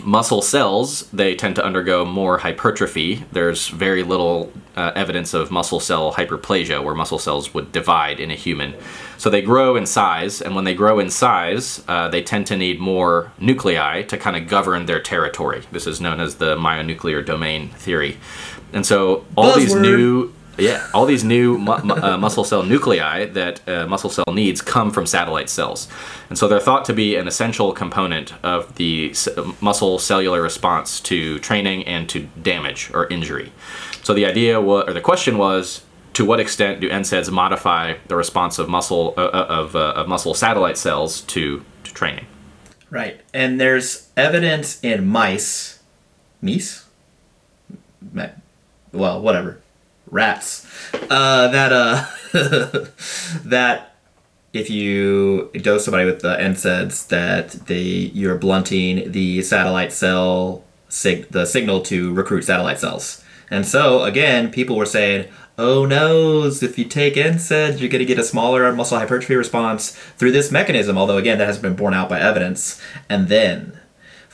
muscle 0.04 0.42
cells 0.42 1.10
they 1.10 1.34
tend 1.34 1.56
to 1.56 1.64
undergo 1.64 2.04
more 2.04 2.38
hypertrophy 2.38 3.24
there's 3.30 3.68
very 3.68 4.02
little 4.02 4.52
uh, 4.76 4.90
evidence 4.96 5.32
of 5.32 5.52
muscle 5.52 5.78
cell 5.78 6.12
hyperplasia 6.12 6.82
where 6.82 6.94
muscle 6.94 7.18
cells 7.18 7.54
would 7.54 7.70
divide 7.70 8.18
in 8.18 8.30
a 8.30 8.34
human 8.34 8.74
so 9.18 9.30
they 9.30 9.42
grow 9.42 9.76
in 9.76 9.86
size 9.86 10.40
and 10.40 10.54
when 10.54 10.64
they 10.64 10.74
grow 10.74 10.98
in 10.98 11.10
size 11.10 11.82
uh, 11.88 12.08
they 12.08 12.22
tend 12.22 12.46
to 12.46 12.56
need 12.56 12.80
more 12.80 13.32
nuclei 13.38 14.02
to 14.02 14.16
kind 14.16 14.36
of 14.36 14.48
govern 14.48 14.86
their 14.86 15.00
territory 15.00 15.62
this 15.72 15.86
is 15.86 16.00
known 16.00 16.20
as 16.20 16.36
the 16.36 16.56
myonuclear 16.56 17.24
domain 17.24 17.68
theory 17.70 18.16
and 18.72 18.84
so 18.84 19.24
all 19.36 19.52
Buzzword. 19.52 19.56
these 19.56 19.74
new 19.74 20.32
yeah, 20.56 20.88
all 20.94 21.04
these 21.04 21.24
new 21.24 21.58
mu- 21.58 21.72
uh, 21.72 22.16
muscle 22.16 22.44
cell 22.44 22.62
nuclei 22.62 23.24
that 23.26 23.68
uh, 23.68 23.88
muscle 23.88 24.08
cell 24.08 24.24
needs 24.32 24.62
come 24.62 24.92
from 24.92 25.04
satellite 25.04 25.50
cells. 25.50 25.88
And 26.28 26.38
so 26.38 26.46
they're 26.46 26.60
thought 26.60 26.84
to 26.84 26.92
be 26.92 27.16
an 27.16 27.26
essential 27.26 27.72
component 27.72 28.32
of 28.44 28.72
the 28.76 29.10
s- 29.10 29.28
muscle 29.60 29.98
cellular 29.98 30.40
response 30.40 31.00
to 31.00 31.40
training 31.40 31.82
and 31.88 32.08
to 32.10 32.28
damage 32.40 32.88
or 32.94 33.08
injury. 33.08 33.50
So 34.04 34.14
the 34.14 34.26
idea 34.26 34.60
was, 34.60 34.88
or 34.88 34.92
the 34.92 35.00
question 35.00 35.38
was, 35.38 35.82
to 36.14 36.24
what 36.24 36.40
extent 36.40 36.80
do 36.80 36.88
NSAIDs 36.88 37.30
modify 37.30 37.94
the 38.06 38.16
response 38.16 38.58
of 38.58 38.68
muscle 38.68 39.14
uh, 39.16 39.22
uh 39.22 39.46
of, 39.48 39.76
uh, 39.76 39.92
of 39.96 40.08
muscle 40.08 40.34
satellite 40.34 40.78
cells 40.78 41.20
to, 41.22 41.64
to 41.84 41.92
training? 41.92 42.26
Right, 42.90 43.20
and 43.32 43.60
there's 43.60 44.08
evidence 44.16 44.82
in 44.82 45.06
mice, 45.06 45.80
mice, 46.40 46.84
well, 48.92 49.20
whatever, 49.20 49.60
rats. 50.10 50.66
Uh, 51.10 51.48
that 51.48 51.72
uh, 51.72 52.06
that 53.44 53.96
if 54.52 54.70
you 54.70 55.50
dose 55.54 55.84
somebody 55.84 56.04
with 56.04 56.20
the 56.20 56.36
NSAIDs, 56.36 57.08
that 57.08 57.50
they 57.66 57.82
you're 57.82 58.38
blunting 58.38 59.10
the 59.10 59.42
satellite 59.42 59.92
cell 59.92 60.62
sig- 60.88 61.28
the 61.30 61.44
signal 61.44 61.82
to 61.82 62.14
recruit 62.14 62.42
satellite 62.42 62.78
cells. 62.78 63.22
And 63.50 63.66
so 63.66 64.04
again, 64.04 64.50
people 64.50 64.76
were 64.76 64.86
saying, 64.86 65.28
"Oh 65.58 65.86
no, 65.86 66.44
if 66.44 66.78
you 66.78 66.84
take 66.84 67.14
NSAIDs, 67.14 67.80
you're 67.80 67.88
going 67.88 68.00
to 68.00 68.04
get 68.04 68.18
a 68.18 68.24
smaller 68.24 68.72
muscle 68.72 68.98
hypertrophy 68.98 69.36
response 69.36 69.90
through 70.16 70.32
this 70.32 70.50
mechanism." 70.50 70.98
Although 70.98 71.18
again, 71.18 71.38
that 71.38 71.46
hasn't 71.46 71.62
been 71.62 71.76
borne 71.76 71.94
out 71.94 72.08
by 72.08 72.20
evidence. 72.20 72.80
And 73.08 73.28
then 73.28 73.78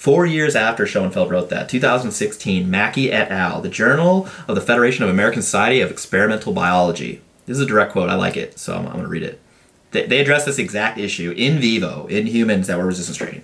Four 0.01 0.25
years 0.25 0.57
after 0.57 0.87
Schoenfeld 0.87 1.31
wrote 1.31 1.51
that, 1.51 1.69
2016, 1.69 2.71
Mackey 2.71 3.13
et 3.13 3.31
al., 3.31 3.61
the 3.61 3.69
Journal 3.69 4.27
of 4.49 4.55
the 4.55 4.63
Federation 4.63 5.05
of 5.05 5.11
American 5.11 5.43
Society 5.43 5.83
of 5.83 5.91
Experimental 5.91 6.55
Biology. 6.55 7.21
This 7.45 7.59
is 7.59 7.65
a 7.65 7.67
direct 7.67 7.93
quote. 7.93 8.09
I 8.09 8.15
like 8.15 8.35
it, 8.35 8.59
so 8.59 8.75
I'm, 8.75 8.87
I'm 8.87 8.93
going 8.93 9.03
to 9.03 9.11
read 9.11 9.23
it. 9.23 9.43
They, 9.91 10.07
they 10.07 10.19
address 10.19 10.47
this 10.47 10.59
exact 10.59 10.97
issue 10.97 11.35
in 11.37 11.59
vivo 11.59 12.07
in 12.07 12.27
humans 12.27 12.67
that 12.69 12.79
were 12.79 12.87
resistance 12.87 13.19
training. 13.19 13.43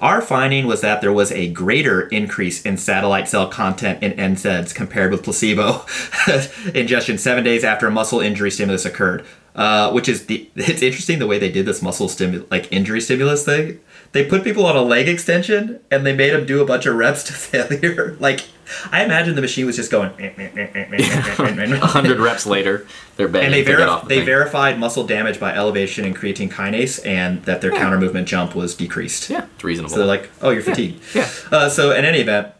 Our 0.00 0.20
finding 0.20 0.66
was 0.66 0.82
that 0.82 1.00
there 1.00 1.12
was 1.12 1.32
a 1.32 1.50
greater 1.50 2.02
increase 2.08 2.62
in 2.62 2.76
satellite 2.76 3.28
cell 3.28 3.48
content 3.48 4.02
in 4.02 4.12
NSAIDs 4.12 4.74
compared 4.74 5.10
with 5.10 5.22
placebo 5.22 5.86
ingestion 6.74 7.18
seven 7.18 7.44
days 7.44 7.64
after 7.64 7.86
a 7.86 7.90
muscle 7.90 8.20
injury 8.20 8.50
stimulus 8.50 8.84
occurred. 8.84 9.24
Uh, 9.54 9.90
which 9.90 10.06
is 10.06 10.26
the 10.26 10.50
it's 10.54 10.82
interesting 10.82 11.18
the 11.18 11.26
way 11.26 11.38
they 11.38 11.50
did 11.50 11.64
this 11.64 11.80
muscle 11.80 12.10
stimulus 12.10 12.46
like 12.50 12.70
injury 12.70 13.00
stimulus 13.00 13.42
thing 13.42 13.80
they 14.16 14.24
put 14.24 14.42
people 14.42 14.66
on 14.66 14.76
a 14.76 14.82
leg 14.82 15.08
extension 15.08 15.80
and 15.90 16.06
they 16.06 16.14
made 16.14 16.30
them 16.30 16.46
do 16.46 16.62
a 16.62 16.66
bunch 16.66 16.86
of 16.86 16.96
reps 16.96 17.22
to 17.24 17.32
failure 17.32 18.16
like 18.18 18.44
i 18.90 19.04
imagine 19.04 19.34
the 19.34 19.40
machine 19.40 19.66
was 19.66 19.76
just 19.76 19.90
going 19.90 20.10
a 20.18 21.86
hundred 21.86 22.18
reps 22.18 22.46
later 22.46 22.86
they're 23.16 23.26
and 23.26 23.52
they, 23.52 23.64
verif- 23.64 24.02
the 24.02 24.08
they 24.08 24.24
verified 24.24 24.78
muscle 24.78 25.06
damage 25.06 25.38
by 25.38 25.54
elevation 25.54 26.04
and 26.04 26.16
creatine 26.16 26.50
kinase 26.50 27.04
and 27.06 27.42
that 27.44 27.60
their 27.60 27.72
yeah. 27.72 27.78
counter 27.78 27.98
movement 27.98 28.26
jump 28.26 28.54
was 28.54 28.74
decreased 28.74 29.30
yeah 29.30 29.46
it's 29.54 29.64
reasonable 29.64 29.90
so 29.90 29.98
they're 29.98 30.06
like 30.06 30.30
oh 30.42 30.50
you're 30.50 30.62
fatigued 30.62 31.00
yeah, 31.14 31.30
yeah. 31.52 31.58
Uh, 31.58 31.68
so 31.68 31.92
in 31.92 32.04
any 32.04 32.18
event 32.18 32.52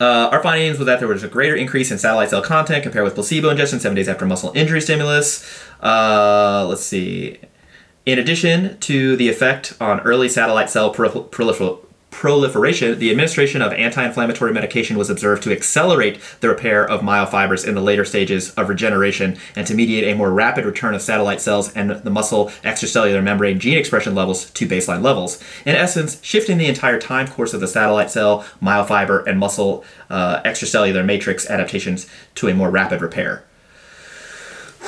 uh, 0.00 0.30
our 0.32 0.42
findings 0.42 0.78
was 0.78 0.86
that 0.86 0.98
there 0.98 1.08
was 1.08 1.22
a 1.22 1.28
greater 1.28 1.54
increase 1.54 1.90
in 1.90 1.98
satellite 1.98 2.30
cell 2.30 2.40
content 2.40 2.82
compared 2.82 3.04
with 3.04 3.14
placebo 3.14 3.50
ingestion 3.50 3.78
seven 3.78 3.94
days 3.94 4.08
after 4.08 4.24
muscle 4.24 4.50
injury 4.54 4.80
stimulus. 4.80 5.62
Uh, 5.82 6.64
let's 6.66 6.82
see. 6.82 7.38
In 8.10 8.18
addition 8.18 8.76
to 8.80 9.14
the 9.14 9.28
effect 9.28 9.74
on 9.80 10.00
early 10.00 10.28
satellite 10.28 10.68
cell 10.68 10.92
prolifer- 10.92 11.78
proliferation, 12.10 12.98
the 12.98 13.08
administration 13.08 13.62
of 13.62 13.72
anti 13.72 14.04
inflammatory 14.04 14.52
medication 14.52 14.98
was 14.98 15.10
observed 15.10 15.44
to 15.44 15.52
accelerate 15.52 16.18
the 16.40 16.48
repair 16.48 16.84
of 16.84 17.02
myofibers 17.02 17.64
in 17.64 17.76
the 17.76 17.80
later 17.80 18.04
stages 18.04 18.50
of 18.54 18.68
regeneration 18.68 19.38
and 19.54 19.64
to 19.68 19.76
mediate 19.76 20.12
a 20.12 20.16
more 20.16 20.32
rapid 20.32 20.64
return 20.64 20.92
of 20.92 21.02
satellite 21.02 21.40
cells 21.40 21.72
and 21.74 21.88
the 21.88 22.10
muscle 22.10 22.46
extracellular 22.64 23.22
membrane 23.22 23.60
gene 23.60 23.78
expression 23.78 24.12
levels 24.12 24.50
to 24.50 24.66
baseline 24.66 25.02
levels. 25.02 25.40
In 25.64 25.76
essence, 25.76 26.18
shifting 26.20 26.58
the 26.58 26.66
entire 26.66 26.98
time 26.98 27.28
course 27.28 27.54
of 27.54 27.60
the 27.60 27.68
satellite 27.68 28.10
cell, 28.10 28.44
myofiber, 28.60 29.24
and 29.24 29.38
muscle 29.38 29.84
uh, 30.10 30.42
extracellular 30.42 31.04
matrix 31.04 31.48
adaptations 31.48 32.08
to 32.34 32.48
a 32.48 32.54
more 32.54 32.70
rapid 32.70 33.02
repair. 33.02 33.44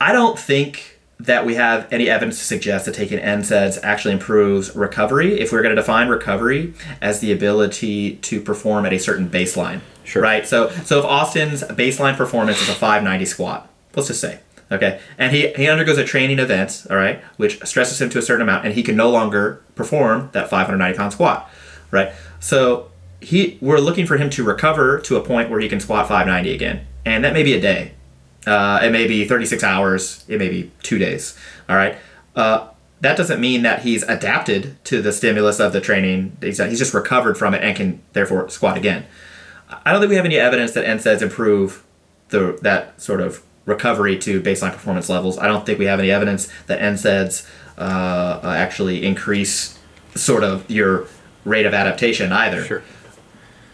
I 0.00 0.10
don't 0.10 0.36
think 0.36 0.97
that 1.20 1.44
we 1.44 1.56
have 1.56 1.92
any 1.92 2.08
evidence 2.08 2.38
to 2.38 2.44
suggest 2.44 2.84
that 2.86 2.94
taking 2.94 3.18
NSAIDs 3.18 3.78
actually 3.82 4.14
improves 4.14 4.74
recovery. 4.76 5.40
If 5.40 5.50
we're 5.50 5.62
going 5.62 5.74
to 5.74 5.80
define 5.80 6.08
recovery 6.08 6.74
as 7.00 7.20
the 7.20 7.32
ability 7.32 8.16
to 8.16 8.40
perform 8.40 8.86
at 8.86 8.92
a 8.92 8.98
certain 8.98 9.28
baseline, 9.28 9.80
sure. 10.04 10.22
right? 10.22 10.46
So, 10.46 10.70
so 10.84 11.00
if 11.00 11.04
Austin's 11.04 11.62
baseline 11.62 12.16
performance 12.16 12.62
is 12.62 12.68
a 12.68 12.74
590 12.74 13.24
squat, 13.24 13.68
let's 13.96 14.08
just 14.08 14.20
say, 14.20 14.40
okay, 14.70 15.00
and 15.16 15.34
he 15.34 15.52
he 15.54 15.68
undergoes 15.68 15.98
a 15.98 16.04
training 16.04 16.38
event, 16.38 16.86
all 16.88 16.96
right, 16.96 17.20
which 17.36 17.64
stresses 17.66 18.00
him 18.00 18.10
to 18.10 18.18
a 18.18 18.22
certain 18.22 18.42
amount, 18.42 18.64
and 18.64 18.74
he 18.74 18.84
can 18.84 18.96
no 18.96 19.10
longer 19.10 19.60
perform 19.74 20.30
that 20.32 20.48
590 20.48 20.96
pound 20.96 21.12
squat, 21.12 21.50
right? 21.90 22.12
So 22.38 22.90
he 23.20 23.58
we're 23.60 23.80
looking 23.80 24.06
for 24.06 24.18
him 24.18 24.30
to 24.30 24.44
recover 24.44 25.00
to 25.00 25.16
a 25.16 25.20
point 25.20 25.50
where 25.50 25.58
he 25.58 25.68
can 25.68 25.80
squat 25.80 26.06
590 26.06 26.54
again, 26.54 26.86
and 27.04 27.24
that 27.24 27.32
may 27.32 27.42
be 27.42 27.54
a 27.54 27.60
day, 27.60 27.94
uh, 28.48 28.80
it 28.82 28.90
may 28.90 29.06
be 29.06 29.24
36 29.24 29.62
hours. 29.62 30.24
It 30.28 30.38
may 30.38 30.48
be 30.48 30.70
two 30.82 30.98
days. 30.98 31.38
All 31.68 31.76
right. 31.76 31.96
Uh, 32.34 32.68
that 33.00 33.16
doesn't 33.16 33.40
mean 33.40 33.62
that 33.62 33.82
he's 33.82 34.02
adapted 34.04 34.82
to 34.86 35.00
the 35.00 35.12
stimulus 35.12 35.60
of 35.60 35.72
the 35.72 35.80
training. 35.80 36.36
He's, 36.40 36.58
he's 36.58 36.78
just 36.78 36.94
recovered 36.94 37.38
from 37.38 37.54
it 37.54 37.62
and 37.62 37.76
can 37.76 38.02
therefore 38.12 38.48
squat 38.48 38.76
again. 38.76 39.06
I 39.84 39.92
don't 39.92 40.00
think 40.00 40.10
we 40.10 40.16
have 40.16 40.24
any 40.24 40.38
evidence 40.38 40.72
that 40.72 40.84
NSAIDs 40.84 41.22
improve 41.22 41.84
the 42.30 42.58
that 42.62 43.00
sort 43.00 43.20
of 43.20 43.42
recovery 43.66 44.18
to 44.18 44.40
baseline 44.40 44.72
performance 44.72 45.08
levels. 45.08 45.38
I 45.38 45.46
don't 45.46 45.64
think 45.66 45.78
we 45.78 45.84
have 45.84 45.98
any 45.98 46.10
evidence 46.10 46.48
that 46.66 46.80
NSAIDs 46.80 47.46
uh, 47.76 48.40
actually 48.44 49.04
increase 49.04 49.78
sort 50.14 50.42
of 50.42 50.68
your 50.70 51.06
rate 51.44 51.66
of 51.66 51.74
adaptation 51.74 52.32
either. 52.32 52.64
Sure. 52.64 52.82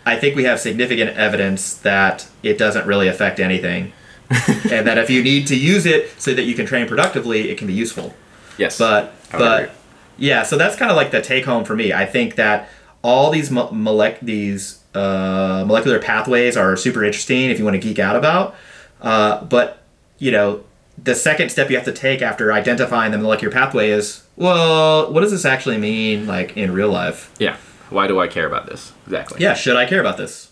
I 0.04 0.16
think 0.16 0.36
we 0.36 0.44
have 0.44 0.60
significant 0.60 1.16
evidence 1.16 1.74
that 1.74 2.28
it 2.42 2.58
doesn't 2.58 2.86
really 2.86 3.08
affect 3.08 3.40
anything 3.40 3.92
and 4.72 4.86
that 4.86 4.98
if 4.98 5.10
you 5.10 5.22
need 5.22 5.46
to 5.48 5.56
use 5.56 5.86
it 5.86 6.10
so 6.20 6.34
that 6.34 6.42
you 6.42 6.54
can 6.54 6.66
train 6.66 6.86
productively, 6.86 7.50
it 7.50 7.58
can 7.58 7.66
be 7.66 7.72
useful. 7.72 8.14
Yes. 8.58 8.78
But 8.78 9.14
but 9.30 9.70
yeah, 10.16 10.42
so 10.42 10.56
that's 10.56 10.76
kind 10.76 10.90
of 10.90 10.96
like 10.96 11.10
the 11.10 11.20
take 11.20 11.44
home 11.44 11.64
for 11.64 11.74
me. 11.74 11.92
I 11.92 12.06
think 12.06 12.36
that 12.36 12.68
all 13.02 13.30
these 13.30 13.50
mo- 13.50 13.68
molec- 13.68 14.20
these 14.20 14.82
uh, 14.94 15.64
molecular 15.66 15.98
pathways 15.98 16.56
are 16.56 16.76
super 16.76 17.04
interesting 17.04 17.50
if 17.50 17.58
you 17.58 17.64
want 17.64 17.74
to 17.74 17.80
geek 17.80 17.98
out 17.98 18.16
about. 18.16 18.54
Uh, 19.00 19.44
but 19.44 19.82
you 20.18 20.30
know, 20.30 20.64
the 21.02 21.14
second 21.14 21.50
step 21.50 21.70
you 21.70 21.76
have 21.76 21.84
to 21.84 21.92
take 21.92 22.22
after 22.22 22.52
identifying 22.52 23.12
the 23.12 23.18
molecular 23.18 23.52
pathway 23.52 23.90
is, 23.90 24.22
well, 24.36 25.12
what 25.12 25.20
does 25.20 25.32
this 25.32 25.44
actually 25.44 25.78
mean, 25.78 26.26
like 26.26 26.56
in 26.56 26.72
real 26.72 26.90
life? 26.90 27.32
Yeah. 27.38 27.56
Why 27.90 28.06
do 28.06 28.20
I 28.20 28.28
care 28.28 28.46
about 28.46 28.66
this? 28.66 28.92
Exactly. 29.06 29.40
Yeah. 29.40 29.54
Should 29.54 29.76
I 29.76 29.86
care 29.86 30.00
about 30.00 30.16
this? 30.16 30.50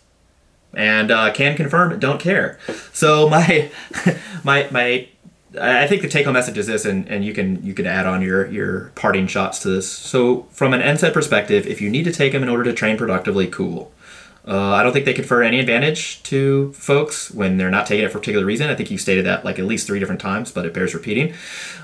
And 0.74 1.10
uh, 1.10 1.32
can 1.32 1.56
confirm 1.56 1.98
don't 1.98 2.20
care. 2.20 2.58
So 2.92 3.28
my 3.30 3.70
my 4.44 4.68
my 4.70 5.08
I 5.60 5.86
think 5.86 6.02
the 6.02 6.08
take 6.08 6.24
home 6.24 6.34
message 6.34 6.56
is 6.56 6.66
this, 6.66 6.84
and, 6.84 7.06
and 7.08 7.24
you 7.24 7.34
can 7.34 7.62
you 7.64 7.74
can 7.74 7.86
add 7.86 8.06
on 8.06 8.22
your 8.22 8.46
your 8.46 8.92
parting 8.94 9.26
shots 9.26 9.58
to 9.60 9.68
this. 9.68 9.90
So 9.90 10.42
from 10.50 10.72
an 10.72 10.80
NSAID 10.80 11.12
perspective, 11.12 11.66
if 11.66 11.80
you 11.80 11.90
need 11.90 12.04
to 12.04 12.12
take 12.12 12.32
them 12.32 12.42
in 12.42 12.48
order 12.48 12.64
to 12.64 12.72
train 12.72 12.96
productively, 12.96 13.46
cool. 13.46 13.92
Uh, 14.46 14.72
I 14.72 14.82
don't 14.82 14.92
think 14.92 15.04
they 15.04 15.12
confer 15.12 15.42
any 15.42 15.60
advantage 15.60 16.20
to 16.24 16.72
folks 16.72 17.30
when 17.30 17.58
they're 17.58 17.70
not 17.70 17.86
taking 17.86 18.04
it 18.04 18.10
for 18.10 18.18
a 18.18 18.20
particular 18.20 18.44
reason. 18.44 18.68
I 18.70 18.74
think 18.74 18.90
you 18.90 18.98
stated 18.98 19.24
that 19.24 19.44
like 19.44 19.60
at 19.60 19.66
least 19.66 19.86
three 19.86 20.00
different 20.00 20.20
times, 20.20 20.50
but 20.50 20.66
it 20.66 20.74
bears 20.74 20.94
repeating. 20.94 21.34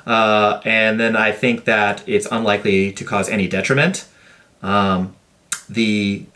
Uh, 0.07 0.61
and 0.64 0.99
then 0.99 1.14
I 1.14 1.30
think 1.30 1.66
that 1.66 2.03
it's 2.09 2.26
unlikely 2.32 2.93
to 2.93 3.05
cause 3.05 3.28
any 3.28 3.47
detriment. 3.47 4.09
Um, 4.61 5.14
the 5.68 6.26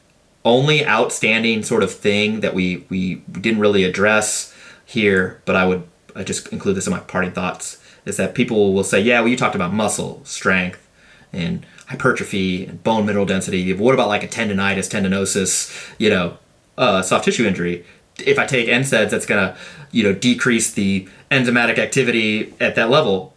only 0.45 0.86
outstanding 0.86 1.62
sort 1.62 1.82
of 1.82 1.93
thing 1.93 2.40
that 2.40 2.55
we 2.55 2.84
we 2.88 3.16
didn't 3.30 3.61
really 3.61 3.84
address 3.84 4.55
here, 4.84 5.40
but 5.45 5.57
I 5.57 5.66
would 5.66 5.84
I 6.14 6.24
just 6.24 6.49
include 6.49 6.76
this 6.76 6.86
in 6.86 6.93
my 6.93 7.01
parting 7.01 7.32
thoughts 7.32 7.78
is 8.05 8.16
that 8.16 8.34
people 8.34 8.72
will 8.74 8.84
say, 8.84 9.01
yeah, 9.01 9.20
well, 9.20 9.28
you 9.28 9.36
talked 9.36 9.55
about 9.55 9.72
muscle 9.72 10.20
strength 10.24 10.88
and 11.32 11.64
hypertrophy, 11.86 12.66
bone 12.66 13.07
mineral 13.07 13.24
density. 13.24 13.72
What 13.72 13.95
about 13.95 14.09
like 14.09 14.24
a 14.24 14.28
tendonitis, 14.28 14.90
tendinosis, 14.90 15.95
you 15.99 16.11
know, 16.11 16.38
uh, 16.76 17.03
soft 17.03 17.24
tissue 17.24 17.47
injury? 17.47 17.84
If 18.18 18.38
I 18.38 18.47
take 18.47 18.68
NSAIDs, 18.68 19.11
that's 19.11 19.26
gonna, 19.26 19.57
you 19.90 20.03
know, 20.03 20.12
decrease 20.12 20.72
the 20.72 21.09
enzymatic 21.30 21.78
activity 21.78 22.53
at 22.61 22.74
that 22.74 22.90
level. 22.90 23.34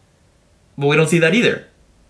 But 0.77 0.87
we 0.87 0.95
don't 0.95 1.07
see 1.07 1.19
that 1.19 1.33
either. 1.33 1.65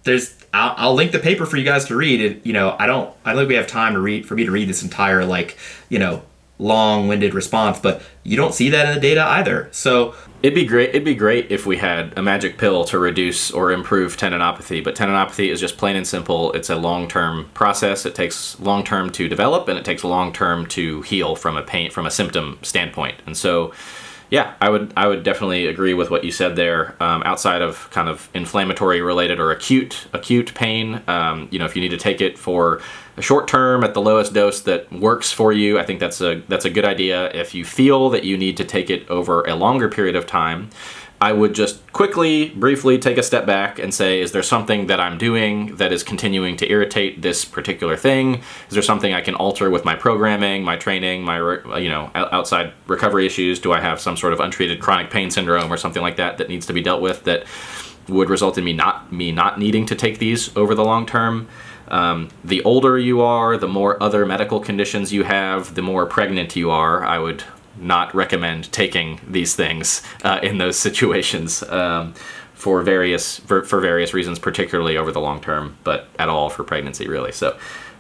There's, 0.06 0.36
I'll, 0.54 0.74
I'll 0.78 0.94
link 0.94 1.12
the 1.12 1.20
paper 1.20 1.46
for 1.46 1.58
you 1.58 1.66
guys 1.66 1.86
to 1.86 1.96
read. 1.96 2.22
It, 2.22 2.46
you 2.46 2.54
know, 2.54 2.76
I 2.80 2.88
don't, 2.88 3.14
I 3.26 3.34
don't 3.34 3.42
think 3.42 3.50
we 3.50 3.56
have 3.56 3.68
time 3.68 3.94
to 3.94 4.00
read 4.00 4.26
for 4.26 4.36
me 4.36 4.46
to 4.46 4.52
read 4.52 4.70
this 4.70 4.82
entire 4.82 5.26
like, 5.26 5.58
you 5.90 6.00
know, 6.00 6.24
long-winded 6.58 7.34
response, 7.34 7.80
but 7.80 8.02
you 8.24 8.38
don't 8.38 8.54
see 8.54 8.70
that 8.70 8.88
in 8.88 8.96
the 8.96 9.02
data 9.02 9.22
either. 9.26 9.68
So 9.74 10.16
It'd 10.46 10.54
be 10.54 10.66
great. 10.66 10.90
It'd 10.90 11.04
be 11.04 11.16
great 11.16 11.52
if 11.52 11.66
we 11.66 11.78
had 11.78 12.16
a 12.16 12.22
magic 12.22 12.60
pill 12.60 12.84
to 12.86 13.00
reduce 13.00 13.50
or 13.50 13.72
improve 13.72 14.16
tendinopathy. 14.16 14.84
But 14.84 14.96
tendinopathy 14.96 15.52
is 15.52 15.60
just 15.60 15.76
plain 15.76 15.96
and 15.96 16.06
simple. 16.06 16.52
It's 16.52 16.70
a 16.70 16.76
long-term 16.76 17.50
process. 17.56 18.06
It 18.06 18.14
takes 18.14 18.60
long-term 18.60 19.12
to 19.14 19.28
develop, 19.28 19.68
and 19.68 19.80
it 19.80 19.84
takes 19.84 20.04
long-term 20.04 20.68
to 20.68 21.02
heal 21.02 21.36
from 21.36 21.58
a 21.58 21.64
pain 21.64 21.90
from 21.90 22.06
a 22.06 22.12
symptom 22.12 22.60
standpoint. 22.62 23.16
And 23.26 23.36
so, 23.36 23.74
yeah, 24.30 24.56
I 24.60 24.70
would 24.70 24.94
I 24.98 25.08
would 25.08 25.24
definitely 25.24 25.68
agree 25.68 25.94
with 25.94 26.10
what 26.10 26.24
you 26.24 26.32
said 26.32 26.56
there. 26.56 26.96
Um, 27.02 27.22
outside 27.24 27.62
of 27.62 27.90
kind 27.92 28.10
of 28.10 28.30
inflammatory 28.34 29.02
related 29.02 29.40
or 29.40 29.52
acute 29.52 30.08
acute 30.14 30.54
pain, 30.56 31.02
um, 31.08 31.48
you 31.52 31.60
know, 31.60 31.66
if 31.66 31.76
you 31.76 31.82
need 31.82 31.90
to 31.90 31.98
take 31.98 32.22
it 32.22 32.38
for 32.38 32.82
a 33.18 33.22
short 33.22 33.48
term 33.48 33.84
at 33.84 33.94
the 33.94 34.02
lowest 34.02 34.34
dose 34.34 34.62
that 34.62 34.92
works 34.92 35.32
for 35.32 35.54
you, 35.54 35.80
I 35.80 35.86
think 35.86 36.00
that's 36.00 36.22
a 36.22 36.42
that's 36.48 36.66
a 36.66 36.70
good 36.70 36.86
idea. 36.86 37.32
If 37.32 37.54
you 37.54 37.64
feel 37.64 38.10
that 38.10 38.24
you 38.24 38.38
need 38.38 38.58
to 38.58 38.66
take 38.66 38.90
it 38.90 39.08
over 39.10 39.44
a 39.44 39.56
longer 39.56 39.90
period 39.90 40.16
of 40.16 40.26
time, 40.26 40.70
I 41.22 41.32
would 41.32 41.56
just 41.56 41.92
quickly, 41.94 42.50
briefly 42.50 43.00
take 43.00 43.18
a 43.18 43.24
step 43.24 43.46
back 43.46 43.80
and 43.80 43.94
say, 43.94 44.20
is 44.20 44.34
there 44.34 44.44
something 44.44 44.88
that 44.88 45.00
I'm 45.00 45.18
doing 45.18 45.78
that 45.78 45.94
is 45.94 46.04
continuing 46.04 46.58
to 46.58 46.70
irritate 46.70 47.22
this 47.22 47.46
particular 47.46 47.96
thing? 47.96 48.42
Is 48.68 48.74
there 48.74 48.84
something 48.84 49.14
I 49.14 49.22
can 49.22 49.34
alter 49.36 49.70
with 49.70 49.86
my 49.86 49.96
programming, 49.96 50.64
my 50.64 50.76
training, 50.76 51.24
my 51.24 51.38
you 51.78 51.90
know 51.90 52.12
outside 52.16 52.74
recovery 52.88 53.26
issues? 53.26 53.60
Do 53.60 53.72
I 53.72 53.80
have 53.80 54.02
some 54.02 54.18
sort 54.18 54.34
of 54.34 54.42
untreated 54.42 54.82
chronic 54.82 55.10
pain 55.10 55.32
syndrome 55.32 55.72
or 55.72 55.78
something 55.78 56.02
like 56.02 56.18
that 56.18 56.38
that 56.38 56.50
needs 56.50 56.66
to 56.66 56.74
be 56.74 56.82
dealt 56.82 57.02
with 57.02 57.24
that 57.24 57.46
would 58.08 58.30
result 58.30 58.58
in 58.58 58.64
me 58.64 58.74
not 58.74 59.12
me 59.12 59.32
not 59.32 59.58
needing 59.58 59.86
to 59.88 59.96
take 59.96 60.20
these 60.20 60.56
over 60.58 60.76
the 60.76 60.84
long 60.84 61.06
term? 61.06 61.48
Um, 61.88 62.30
the 62.44 62.64
older 62.64 62.98
you 62.98 63.22
are, 63.22 63.58
the 63.58 63.68
more 63.68 64.02
other 64.02 64.26
medical 64.26 64.60
conditions 64.60 65.14
you 65.14 65.24
have, 65.24 65.76
the 65.76 65.82
more 65.82 66.06
pregnant 66.06 66.56
you 66.56 66.72
are. 66.72 67.06
I 67.06 67.20
would 67.20 67.44
not 67.78 68.14
recommend 68.16 68.72
taking 68.72 69.20
these 69.28 69.56
things 69.56 70.02
uh, 70.24 70.40
in 70.42 70.58
those 70.58 70.78
situations 70.88 71.64
um, 71.64 72.14
for 72.54 72.82
various 72.82 73.40
for, 73.40 73.64
for, 73.64 73.80
various 73.80 74.14
reasons, 74.14 74.40
particularly 74.40 74.98
over 74.98 75.12
the 75.12 75.20
long 75.20 75.42
term, 75.42 75.78
but 75.84 76.08
at 76.18 76.30
all 76.30 76.50
for 76.50 76.64
pregnancy, 76.64 77.08
really. 77.08 77.32
So, 77.32 77.58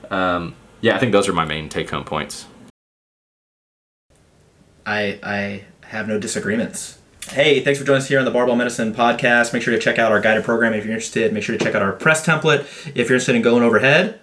um, 0.10 0.56
yeah, 0.82 0.96
I 0.96 1.00
think 1.00 1.12
those 1.12 1.28
are 1.28 1.34
my 1.34 1.46
main 1.46 1.70
take 1.70 1.90
home 1.90 2.06
points. 2.06 2.46
I 4.86 5.20
I 5.24 5.66
have 5.88 6.08
no 6.08 6.20
disagreements. 6.20 7.00
Hey, 7.30 7.62
thanks 7.62 7.80
for 7.80 7.86
joining 7.86 8.04
us 8.04 8.08
here 8.08 8.20
on 8.20 8.26
the 8.26 8.32
Barbell 8.32 8.56
Medicine 8.56 8.94
podcast. 8.94 9.52
Make 9.52 9.64
sure 9.64 9.74
to 9.74 9.80
check 9.80 9.98
out 9.98 10.12
our 10.12 10.22
guided 10.22 10.44
program 10.44 10.74
if 10.74 10.86
you're 10.86 10.94
interested. 10.94 11.34
Make 11.34 11.44
sure 11.44 11.58
to 11.58 11.64
check 11.64 11.74
out 11.74 11.82
our 11.82 11.92
press 11.92 12.24
template 12.24 12.60
if 12.90 13.10
you're 13.10 13.16
interested 13.16 13.36
in 13.36 13.42
going 13.42 13.64
overhead. 13.64 14.20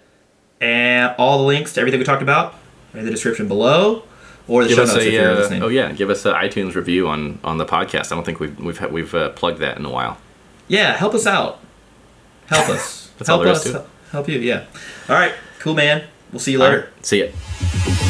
And 0.60 1.12
all 1.18 1.38
the 1.38 1.44
links 1.44 1.72
to 1.72 1.80
everything 1.80 1.98
we 1.98 2.04
talked 2.04 2.22
about 2.22 2.54
are 2.94 3.00
in 3.00 3.04
the 3.04 3.10
description 3.10 3.48
below 3.48 4.04
or 4.48 4.62
the 4.62 4.68
give 4.68 4.76
show 4.76 4.84
notes 4.84 4.96
a, 4.96 5.06
if 5.06 5.12
you're 5.12 5.30
uh, 5.30 5.34
listening. 5.34 5.62
Oh 5.62 5.68
yeah, 5.68 5.92
give 5.92 6.10
us 6.10 6.24
an 6.24 6.34
iTunes 6.34 6.74
review 6.74 7.08
on 7.08 7.38
on 7.44 7.58
the 7.58 7.66
podcast. 7.66 8.12
I 8.12 8.14
don't 8.16 8.24
think 8.24 8.40
we've 8.40 8.58
we've 8.58 8.90
we've 8.90 9.14
uh, 9.14 9.30
plugged 9.30 9.58
that 9.58 9.78
in 9.78 9.84
a 9.84 9.90
while. 9.90 10.18
Yeah, 10.68 10.96
help 10.96 11.14
us 11.14 11.26
out. 11.26 11.60
Help 12.46 12.68
us. 12.68 13.10
Help 13.26 13.46
us. 13.46 13.72
Help 14.10 14.28
you. 14.28 14.38
Yeah. 14.40 14.64
All 15.08 15.14
right. 15.14 15.32
Cool, 15.60 15.74
man. 15.74 16.04
We'll 16.32 16.40
see 16.40 16.52
you 16.52 16.58
later. 16.58 16.90
right, 16.96 17.06
see 17.06 17.24
ya. 17.24 18.08